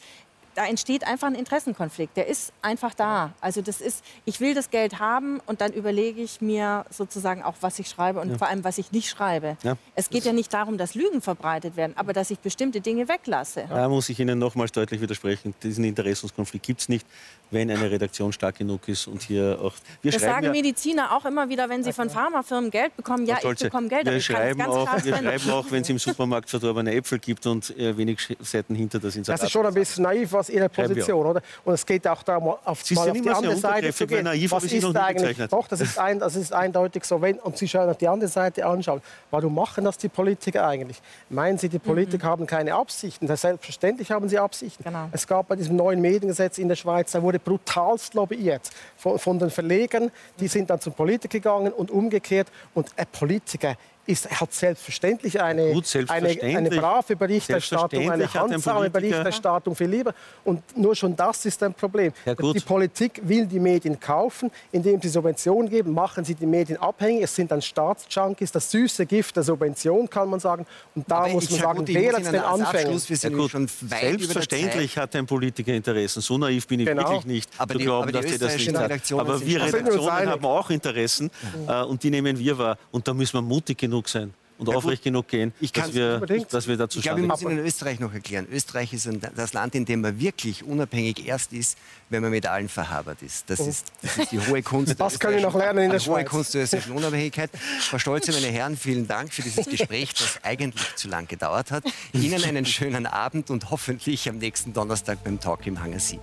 da 0.57 0.65
entsteht 0.65 1.05
einfach 1.05 1.27
ein 1.27 1.35
Interessenkonflikt. 1.35 2.17
Der 2.17 2.25
ist 2.25 2.51
einfach 2.63 2.95
da. 2.95 3.31
Also 3.41 3.61
das 3.61 3.79
ist, 3.79 4.03
ich 4.25 4.41
will 4.41 4.55
das 4.55 4.71
Geld 4.71 4.97
haben 4.97 5.39
und 5.45 5.61
dann 5.61 5.71
überlege 5.71 6.19
ich 6.19 6.41
mir 6.41 6.84
sozusagen 6.89 7.43
auch, 7.43 7.53
was 7.61 7.77
ich 7.77 7.88
schreibe 7.88 8.19
und 8.19 8.39
vor 8.39 8.47
allem, 8.47 8.63
was 8.63 8.79
ich 8.79 8.91
nicht 8.91 9.07
schreibe. 9.07 9.55
Ja. 9.61 9.77
Es 9.93 10.09
geht 10.09 10.25
ja 10.25 10.34
nicht 10.34 10.51
darum, 10.51 10.79
dass 10.79 10.95
Lügen 10.95 11.21
verbreitet 11.21 11.77
werden, 11.77 11.93
aber 11.95 12.11
dass 12.11 12.31
ich 12.31 12.39
bestimmte 12.39 12.81
Dinge 12.81 13.07
weglasse. 13.07 13.65
Da 13.69 13.88
muss 13.88 14.09
ich 14.09 14.19
Ihnen 14.19 14.39
nochmals 14.39 14.71
deutlich 14.71 14.99
widersprechen. 14.99 15.53
Diesen 15.61 15.84
Interessenskonflikt 15.84 16.65
gibt 16.65 16.81
es 16.81 16.89
nicht, 16.89 17.05
wenn 17.51 17.69
eine 17.69 17.91
Redaktion 17.91 18.34
stark 18.34 18.57
genug 18.57 18.88
ist 18.88 19.05
und 19.05 19.21
hier 19.21 19.59
auch. 19.61 19.73
Wir 20.01 20.11
Das 20.11 20.21
schreiben 20.21 20.34
sagen 20.34 20.45
ja, 20.47 20.51
Mediziner 20.51 21.15
auch 21.15 21.25
immer 21.25 21.49
wieder, 21.49 21.69
wenn 21.69 21.84
sie 21.84 21.93
von 21.93 22.09
Pharmafirmen 22.09 22.71
Geld 22.71 22.97
bekommen. 22.97 23.27
Ja, 23.27 23.38
ich 23.43 23.59
bekomme 23.59 23.89
Geld, 23.89 24.01
aber 24.01 24.11
wir 24.11 24.17
ich 24.17 24.27
kann 24.27 24.35
es 24.38 24.41
schreiben, 24.41 24.59
ganz 24.59 24.73
auch, 24.73 25.05
wir 25.05 25.15
schreiben 25.15 25.49
auch, 25.51 25.65
wenn 25.69 25.81
es 25.84 25.89
im 25.89 25.99
Supermarkt 25.99 26.49
verdorbene 26.49 26.93
Äpfel 26.93 27.19
gibt 27.19 27.45
und 27.45 27.77
äh, 27.77 27.95
wenig 27.95 28.35
Seiten 28.39 28.73
hinter 28.73 28.99
das 28.99 29.15
Inserat. 29.15 29.39
Das 29.39 29.45
ist 29.45 29.51
schon 29.51 29.65
ein 29.67 29.73
bisschen 29.73 30.03
naiv, 30.03 30.34
was 30.34 30.47
Ihre 30.49 30.69
Schreiben 30.69 30.90
wir 30.90 30.95
Position, 30.95 31.26
oder? 31.26 31.41
Und 31.65 31.74
es 31.74 31.86
geht 31.86 32.07
auch 32.07 32.24
darum, 32.24 32.56
auf, 32.64 32.84
Sie 32.84 32.95
mal 32.95 33.10
auf 33.10 33.22
die 33.22 33.30
andere 33.30 33.56
Seite 33.56 33.94
zu 33.94 34.07
gehen. 34.07 34.24
naiv 34.24 34.52
was 34.52 34.64
ist 34.64 34.95
eigentlich? 34.95 35.38
Doch, 35.49 35.68
das 35.68 35.82
ist, 35.82 35.99
ein, 35.99 36.19
das 36.19 36.36
ist 36.36 36.53
eindeutig 36.53 37.03
so. 37.06 37.22
Wenn, 37.22 37.40
und 37.40 37.57
Sie 37.57 37.68
schauen 37.68 37.90
auf 37.90 37.98
die 37.98 38.07
andere 38.07 38.30
Seite 38.30 38.65
anschauen. 38.65 39.02
Warum 39.32 39.56
machen 39.56 39.86
das 39.86 39.98
die 39.98 40.10
Politiker 40.10 40.68
eigentlich? 40.68 41.02
Meinen 41.30 41.57
Sie, 41.57 41.69
die 41.69 41.80
Politiker 41.80 42.28
haben 42.28 42.45
keine 42.45 42.76
Absichten? 42.76 43.28
Selbstverständlich 43.28 44.11
haben 44.11 44.30
sie 44.30 44.40
Absichten. 44.40 44.84
Genau. 44.84 45.10
Es 45.11 45.28
gab 45.28 45.48
bei 45.48 45.56
diesem 45.56 45.76
neuen 45.76 46.02
Mediengesetz 46.02 46.57
in 46.57 46.68
der 46.68 46.76
Schweiz, 46.76 47.11
da 47.11 47.22
wurde 47.22 47.40
brutalst 47.40 48.14
lobbyiert 48.14 48.69
von, 48.95 49.19
von 49.19 49.40
den 49.40 49.49
Verlegern. 49.49 50.11
Die 50.40 50.48
sind 50.48 50.69
dann 50.69 50.80
zum 50.80 50.94
Politiker 50.94 51.38
gegangen 51.38 51.74
und 51.74 51.91
umgekehrt. 51.91 52.48
Und 52.74 52.90
ein 52.95 53.06
Politiker 53.11 53.76
ist, 54.07 54.29
hat 54.29 54.53
selbstverständlich 54.53 55.39
eine, 55.41 55.71
Gut, 55.73 55.85
selbstverständlich. 55.85 56.43
eine, 56.43 56.57
eine 56.57 56.69
brave 56.69 57.15
Berichterstattung, 57.15 58.09
eine 58.09 58.34
handsame 58.34 58.89
Berichterstattung 58.89 59.75
viel 59.75 59.88
lieber. 59.89 60.13
Und 60.43 60.61
nur 60.77 60.95
schon 60.95 61.15
das 61.15 61.45
ist 61.45 61.61
ein 61.61 61.73
Problem. 61.73 62.13
Ja, 62.25 62.34
die 62.34 62.59
Politik 62.61 63.21
will 63.23 63.45
die 63.45 63.59
Medien 63.59 63.99
kaufen, 63.99 64.49
indem 64.71 65.01
sie 65.01 65.09
Subventionen 65.09 65.69
geben, 65.69 65.93
machen 65.93 66.23
sie 66.23 66.35
die 66.35 66.45
Medien 66.45 66.77
abhängig. 66.81 67.23
Es 67.23 67.35
sind 67.35 67.51
dann 67.51 67.61
Staatsjunkies, 67.61 68.51
das 68.51 68.71
süße 68.71 69.05
Gift 69.05 69.35
der 69.35 69.43
Subvention, 69.43 70.09
kann 70.09 70.29
man 70.29 70.39
sagen. 70.39 70.65
Und 70.95 71.09
da 71.09 71.17
Aber 71.19 71.29
muss 71.29 71.49
man 71.51 71.59
sagen, 71.59 71.84
wer 71.85 72.01
jetzt 72.17 72.31
den 72.31 72.34
ja, 72.35 73.29
gut. 73.29 73.53
weit 73.53 73.69
Selbstverständlich 73.69 74.97
hat 74.97 75.15
ein 75.15 75.25
Politiker 75.25 75.73
Interessen. 75.73 76.21
So 76.21 76.38
naiv 76.38 76.65
bin 76.67 76.79
ich 76.79 76.85
Genau. 76.88 77.01
wirklich 77.03 77.25
nicht, 77.25 77.49
Aber 77.57 77.73
zu 77.73 77.77
die- 77.79 77.84
glauben, 77.84 78.11
dass 78.11 78.25
die 78.25 78.38
das 78.38 78.55
nicht 78.55 78.73
hat. 78.73 79.11
Aber 79.13 79.41
wir 79.45 79.61
Redaktionen 79.61 80.29
haben 80.29 80.45
auch 80.45 80.69
Interessen 80.69 81.29
äh, 81.67 81.81
und 81.84 82.01
die 82.03 82.09
nehmen 82.09 82.38
wir 82.39 82.57
wahr. 82.57 82.77
Und 82.91 83.07
da 83.07 83.13
müssen 83.13 83.34
wir 83.38 83.41
mutig 83.41 83.77
genug 83.77 83.97
sein 84.06 84.34
und 84.60 84.65
gut. 84.65 84.76
aufrecht 84.76 85.03
genug 85.03 85.28
gehen, 85.28 85.53
Ich 85.60 85.72
dass 85.72 85.94
wir, 85.94 86.19
dass 86.49 86.68
wir 86.68 86.78
dazu 86.78 86.98
Ich 86.98 87.03
glaube, 87.03 87.22
wir 87.22 87.28
müssen 87.28 87.52
in 87.52 87.60
Österreich 87.60 87.99
noch 87.99 88.11
erklären. 88.11 88.48
Österreich 88.52 88.91
ist 88.91 89.07
ein, 89.07 89.22
das 89.36 89.53
Land, 89.53 89.76
in 89.76 89.86
dem 89.86 90.02
man 90.02 90.19
wirklich 90.19 90.64
unabhängig 90.64 91.28
erst 91.28 91.53
ist, 91.53 91.78
wenn 92.10 92.24
man 92.24 92.32
mit 92.32 92.48
allen 92.48 92.68
verhabert 92.68 93.22
ist. 93.22 93.48
Das 93.52 93.60
ist, 93.60 93.86
das 94.02 94.18
ist 94.18 94.32
die 94.32 94.40
hohe 94.40 94.64
Kunst. 94.64 94.88
der 94.90 94.95
Das 94.95 95.19
kann 95.19 95.36
ich 95.36 95.44
noch 95.44 95.53
österreichischen- 95.53 95.60
lernen 95.60 95.84
in 95.86 95.90
der 95.91 95.99
die 95.99 96.06
hohe 96.10 96.15
Schweiz. 96.22 96.30
Kunst 96.30 96.53
der 96.56 96.64
österreichischen 96.64 96.91
Unabhängigkeit. 96.98 97.52
Frau 97.82 97.99
Stolze, 97.99 98.32
meine 98.32 98.48
Herren, 98.48 98.78
vielen 98.78 99.07
Dank 99.07 99.32
für 99.32 99.44
dieses 99.44 99.68
Gespräch, 99.68 100.14
das 100.15 100.40
eigentlich 100.41 100.95
zu 100.95 101.07
lang 101.07 101.28
gedauert 101.28 101.69
hat. 101.72 101.84
Ihnen 102.14 102.44
einen 102.44 102.65
schönen 102.65 103.06
Abend 103.06 103.52
und 103.52 103.69
hoffentlich 103.69 104.28
am 104.28 104.40
nächsten 104.40 104.74
Donnerstag 104.74 105.24
beim 105.24 105.40
Talk 105.40 105.68
im 105.68 105.80
Hangar 105.84 105.99
7. 105.99 106.19